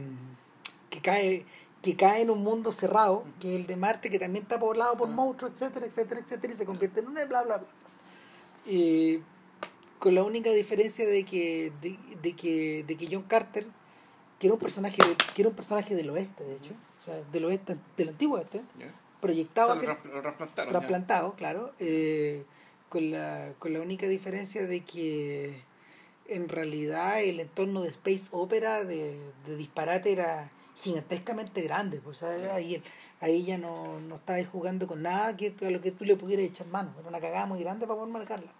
que 0.90 1.00
cae 1.00 1.46
que 1.82 1.96
cae 1.96 2.20
en 2.20 2.28
un 2.28 2.42
mundo 2.42 2.72
cerrado, 2.72 3.24
que 3.40 3.54
es 3.54 3.60
el 3.62 3.66
de 3.66 3.74
Marte, 3.76 4.10
que 4.10 4.18
también 4.18 4.42
está 4.42 4.60
poblado 4.60 4.98
por 4.98 5.08
monstruos, 5.08 5.54
etcétera, 5.54 5.86
etcétera, 5.86 6.20
etcétera, 6.20 6.52
y 6.52 6.56
se 6.56 6.66
convierte 6.66 7.00
en 7.00 7.06
un 7.06 7.14
bla, 7.14 7.24
bla, 7.24 7.42
bla. 7.42 7.62
Y 8.66 9.20
con 9.98 10.14
la 10.14 10.22
única 10.22 10.50
diferencia 10.50 11.06
de 11.08 11.24
que, 11.24 11.72
de, 11.80 11.96
de 12.20 12.32
que, 12.36 12.84
de 12.86 12.96
que 12.98 13.08
John 13.10 13.22
Carter, 13.22 13.66
que 14.38 14.46
era 14.46 14.52
un 14.54 14.60
personaje, 14.60 15.02
de- 15.02 15.16
que 15.34 15.40
era 15.40 15.48
un 15.48 15.56
personaje 15.56 15.94
del 15.94 16.10
oeste, 16.10 16.44
de 16.44 16.56
hecho, 16.56 16.74
o 17.00 17.04
sea, 17.04 17.22
del 17.32 17.44
oeste, 17.46 17.76
del 17.96 18.10
antiguo 18.10 18.36
oeste, 18.36 18.60
proyectado 19.20 19.72
O 19.72 19.76
sea, 19.80 19.92
hacia- 19.92 20.10
lo 20.66 20.70
trasplantado, 20.70 21.34
claro, 21.34 21.72
eh, 21.78 22.44
con, 22.90 23.10
la, 23.10 23.52
con 23.58 23.72
la 23.72 23.80
única 23.80 24.06
diferencia 24.06 24.66
de 24.66 24.80
que 24.84 25.62
en 26.28 26.50
realidad 26.50 27.22
el 27.22 27.40
entorno 27.40 27.80
de 27.80 27.88
Space 27.88 28.28
Opera 28.32 28.84
de, 28.84 29.18
de 29.46 29.56
disparate 29.56 30.12
era 30.12 30.50
gigantescamente 30.80 31.60
grande, 31.62 32.00
pues 32.00 32.22
ahí, 32.22 32.82
ahí 33.20 33.44
ya 33.44 33.58
no, 33.58 34.00
no 34.00 34.14
estabas 34.14 34.46
jugando 34.48 34.86
con 34.86 35.02
nada 35.02 35.36
que 35.36 35.54
a 35.60 35.70
lo 35.70 35.80
que 35.80 35.90
tú 35.90 36.04
le 36.04 36.16
pudieras 36.16 36.46
echar 36.46 36.66
mano, 36.68 36.94
era 36.98 37.08
una 37.08 37.20
cagada 37.20 37.46
muy 37.46 37.60
grande 37.60 37.86
para 37.86 37.98
poder 37.98 38.12
marcarla. 38.12 38.52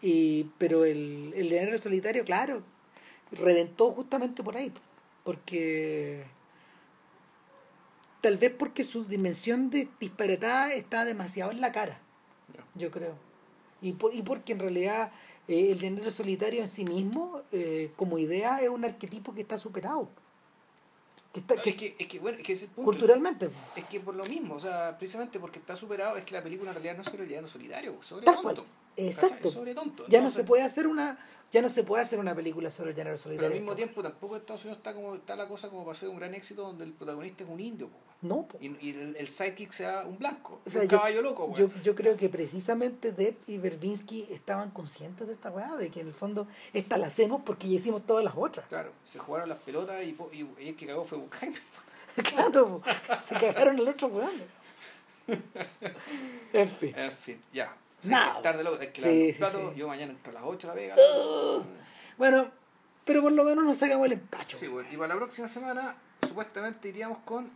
Y, 0.00 0.44
pero 0.58 0.84
el, 0.84 1.32
el 1.36 1.48
de 1.48 1.58
Enero 1.58 1.78
Solitario, 1.78 2.24
claro, 2.24 2.62
reventó 3.32 3.92
justamente 3.92 4.42
por 4.42 4.56
ahí, 4.56 4.72
porque 5.24 6.24
tal 8.20 8.38
vez 8.38 8.52
porque 8.58 8.82
su 8.84 9.04
dimensión 9.04 9.70
de 9.70 9.88
disparatada 10.00 10.72
está 10.72 11.04
demasiado 11.04 11.50
en 11.50 11.60
la 11.60 11.72
cara, 11.72 12.00
yo 12.74 12.90
creo. 12.90 13.14
Y, 13.82 13.92
por, 13.92 14.14
y 14.14 14.22
porque 14.22 14.52
en 14.54 14.58
realidad 14.58 15.12
eh, 15.48 15.70
el 15.70 15.80
género 15.80 16.10
solitario 16.10 16.62
en 16.62 16.68
sí 16.68 16.84
mismo, 16.84 17.42
eh, 17.52 17.92
como 17.96 18.18
idea, 18.18 18.60
es 18.60 18.68
un 18.70 18.84
arquetipo 18.84 19.34
que 19.34 19.42
está 19.42 19.58
superado. 19.58 20.08
Que 21.36 21.40
está, 21.40 21.54
No, 21.54 21.62
que, 21.62 21.68
es, 21.70 21.76
que, 21.76 21.96
es 21.98 22.06
que, 22.06 22.18
bueno, 22.18 22.38
es 22.38 22.44
que 22.44 22.52
ese 22.54 22.68
punto. 22.68 22.90
culturalmente. 22.90 23.50
Es 23.76 23.84
que 23.84 24.00
por 24.00 24.14
lo 24.14 24.24
mismo, 24.24 24.54
o 24.54 24.60
sea, 24.60 24.96
precisamente 24.96 25.38
porque 25.38 25.58
está 25.58 25.76
superado, 25.76 26.16
es 26.16 26.24
que 26.24 26.32
la 26.32 26.42
película 26.42 26.70
en 26.70 26.76
realidad 26.76 26.94
no 26.96 27.02
es 27.02 27.08
sobre 27.10 27.24
el 27.24 27.28
llano 27.28 27.46
solitario, 27.46 27.94
es 28.00 28.06
sobre 28.06 28.24
Tal 28.24 28.36
cual. 28.40 28.54
tonto. 28.54 28.70
Exacto. 28.96 29.28
¿cachai? 29.34 29.48
Es 29.48 29.52
sobre 29.54 29.74
tonto. 29.74 30.06
Ya 30.08 30.22
no 30.22 30.30
se 30.30 30.44
puede 30.44 30.62
hacer 30.62 30.86
una 30.86 31.18
ya 31.52 31.62
no 31.62 31.68
se 31.68 31.84
puede 31.84 32.02
hacer 32.02 32.18
una 32.18 32.34
película 32.34 32.70
sobre 32.70 32.90
el 32.90 32.96
género 32.96 33.14
Pero 33.14 33.22
solitario. 33.22 33.48
al 33.52 33.60
mismo 33.60 33.74
tiempo 33.76 34.02
tampoco 34.02 34.36
Estados 34.36 34.64
Unidos 34.64 34.78
está 34.78 34.92
como 34.94 35.14
está 35.14 35.36
la 35.36 35.46
cosa 35.48 35.68
como 35.70 35.84
para 35.84 35.94
ser 35.96 36.08
un 36.08 36.16
gran 36.16 36.34
éxito 36.34 36.62
donde 36.62 36.84
el 36.84 36.92
protagonista 36.92 37.44
es 37.44 37.50
un 37.50 37.60
indio, 37.60 37.88
po, 37.88 37.96
no, 38.22 38.46
po. 38.48 38.58
y, 38.60 38.76
y 38.86 38.90
el, 38.90 39.16
el 39.16 39.28
sidekick 39.28 39.70
sea 39.72 40.04
un 40.06 40.18
blanco, 40.18 40.60
O 40.66 40.70
sea, 40.70 40.82
un 40.82 40.88
yo- 40.88 40.96
caballo 40.98 41.22
loco, 41.22 41.54
Yo, 41.56 41.70
yo 41.82 41.94
creo 41.94 42.16
que 42.16 42.28
precisamente 42.28 43.12
Depp 43.12 43.48
y 43.48 43.58
Berbinsky 43.58 44.26
estaban 44.30 44.70
conscientes 44.70 45.26
de 45.26 45.34
esta 45.34 45.50
weá, 45.50 45.76
de 45.76 45.90
que 45.90 46.00
en 46.00 46.08
el 46.08 46.14
fondo 46.14 46.46
esta 46.72 46.98
la 46.98 47.06
hacemos 47.06 47.42
porque 47.44 47.68
ya 47.68 47.76
hicimos 47.76 48.04
todas 48.06 48.24
las 48.24 48.34
otras. 48.36 48.66
Claro, 48.68 48.92
se 49.04 49.18
jugaron 49.18 49.48
las 49.48 49.58
pelotas 49.58 50.02
y, 50.02 50.16
y, 50.32 50.48
y 50.64 50.68
el 50.70 50.76
que 50.76 50.86
cagó 50.86 51.04
fue 51.04 51.18
Buchanan. 51.18 51.54
claro, 52.16 52.80
po. 52.82 53.18
se 53.20 53.34
cagaron 53.34 53.78
el 53.78 53.88
otro 53.88 54.08
weón. 54.08 54.30
En 56.52 56.68
fin. 56.68 56.94
En 56.96 57.12
fin, 57.12 57.40
ya. 57.52 57.74
Sí, 58.00 58.08
Nada. 58.10 58.42
tarde 58.42 58.62
loco, 58.62 58.78
hay 58.80 58.88
que 58.88 59.00
Sí, 59.02 59.26
los 59.26 59.36
sí, 59.36 59.38
platos. 59.38 59.72
sí. 59.74 59.78
Yo 59.80 59.88
mañana 59.88 60.12
entro 60.12 60.30
a 60.30 60.34
las 60.34 60.42
8 60.44 60.66
a 60.66 60.70
la 60.70 60.74
vega. 60.74 60.96
Bueno, 62.18 62.50
pero 63.04 63.22
por 63.22 63.32
lo 63.32 63.44
menos 63.44 63.64
nos 63.64 63.76
sacamos 63.78 64.06
el 64.06 64.12
empacho. 64.12 64.56
Sí, 64.56 64.66
bueno. 64.68 64.88
Y 64.92 64.96
para 64.96 65.08
la 65.14 65.16
próxima 65.16 65.48
semana, 65.48 65.96
supuestamente 66.26 66.88
iríamos 66.88 67.18
con. 67.24 67.48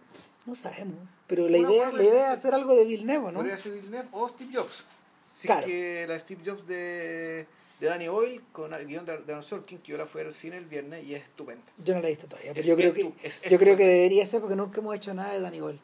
No 0.47 0.55
sabemos. 0.55 0.97
Pero 1.27 1.49
la 1.49 1.59
idea, 1.59 1.93
la 1.93 2.03
idea 2.03 2.33
es 2.33 2.39
hacer 2.39 2.55
algo 2.55 2.75
de 2.75 2.85
Villeneuve, 2.87 3.33
¿no? 3.33 3.39
Podría 3.39 3.57
ser 3.57 3.73
Villeneuve 3.73 4.09
o 4.13 4.29
Steve 4.29 4.51
Jobs. 4.55 4.85
Sí, 5.33 5.47
Claro. 5.47 5.67
que 5.67 6.07
la 6.09 6.19
Steve 6.19 6.41
Jobs 6.45 6.67
de, 6.67 7.47
de 7.79 7.87
Danny 7.87 8.09
Boyle 8.09 8.41
con 8.53 8.73
el 8.75 8.87
guion 8.87 9.07
de, 9.07 9.19
de 9.19 9.33
Aaron 9.33 9.43
Sorkin, 9.45 9.79
que 9.79 9.93
yo 9.93 9.99
la 9.99 10.07
fui 10.07 10.23
al 10.23 10.33
cine 10.33 10.57
el 10.57 10.65
viernes 10.65 11.05
y 11.05 11.15
es 11.15 11.23
estupenda. 11.23 11.63
Yo 11.79 11.95
no 11.95 12.01
la 12.01 12.09
he 12.09 12.11
visto 12.11 12.27
todavía, 12.27 12.51
pero 12.53 12.61
Es- 12.61 12.67
yo 12.67 12.77
creo 12.77 12.93
que 12.93 13.03
yo 13.51 13.59
creo 13.59 13.77
que 13.77 13.85
debería 13.87 14.27
ser 14.27 14.41
porque 14.41 14.57
nunca 14.57 14.81
hemos 14.81 14.97
hecho 14.97 15.15
nada 15.15 15.33
de 15.35 15.41
Danny 15.41 15.61
Boyle. 15.61 15.81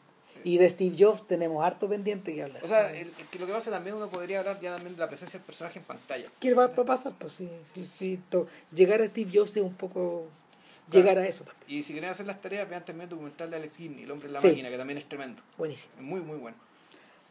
Y 0.47 0.57
de 0.57 0.69
Steve 0.69 0.95
Jobs 0.97 1.27
tenemos 1.27 1.61
harto 1.65 1.89
pendiente 1.89 2.33
que 2.33 2.41
hablar. 2.41 2.63
O 2.63 2.67
sea, 2.69 2.89
el- 2.91 3.09
el 3.19 3.25
que 3.29 3.37
lo 3.37 3.45
que 3.47 3.51
pasa 3.51 3.69
también 3.69 3.97
uno 3.97 4.07
podría 4.09 4.39
hablar 4.39 4.61
ya 4.61 4.71
también 4.73 4.95
de 4.95 4.99
la 5.01 5.07
presencia 5.09 5.37
del 5.39 5.45
personaje 5.45 5.79
en 5.79 5.83
pantalla. 5.85 6.23
¿Qué 6.39 6.53
va, 6.53 6.63
a 6.65 6.71
pasar? 6.73 7.11
Pues 7.19 7.33
sí, 7.33 7.49
sí, 7.73 7.83
sí. 7.83 8.19
to- 8.29 8.47
llegar 8.73 9.01
a 9.01 9.07
Steve 9.09 9.29
Jobs 9.33 9.57
es 9.57 9.63
un 9.63 9.73
poco 9.75 10.27
Claro. 10.89 11.05
llegar 11.09 11.17
a 11.17 11.27
eso 11.27 11.43
también. 11.43 11.65
Y 11.67 11.83
si 11.83 11.91
quieren 11.91 12.09
hacer 12.11 12.25
las 12.27 12.41
tareas, 12.41 12.69
vean 12.69 12.85
también 12.85 13.03
el 13.03 13.09
documental 13.09 13.49
de 13.51 13.57
Alex 13.57 13.75
Gibney, 13.75 14.03
El 14.05 14.11
hombre 14.11 14.27
en 14.27 14.33
la 14.35 14.39
Sí. 14.39 14.47
máquina, 14.47 14.69
que 14.69 14.77
también 14.77 14.97
es 14.99 15.09
tremendo. 15.09 15.41
Buenísimo. 15.57 15.91
Es 15.97 16.03
muy, 16.03 16.21
muy 16.21 16.37
bueno. 16.37 16.55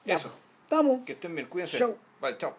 Ya, 0.04 0.16
Eso. 0.16 0.28
pues, 0.28 0.40
Estamos. 0.64 1.04
Que 1.06 1.12
estén 1.12 1.34
bien, 1.34 1.46
cuídense. 1.48 1.78
Chau. 1.78 1.96
Vale, 2.20 2.36
chao. 2.38 2.54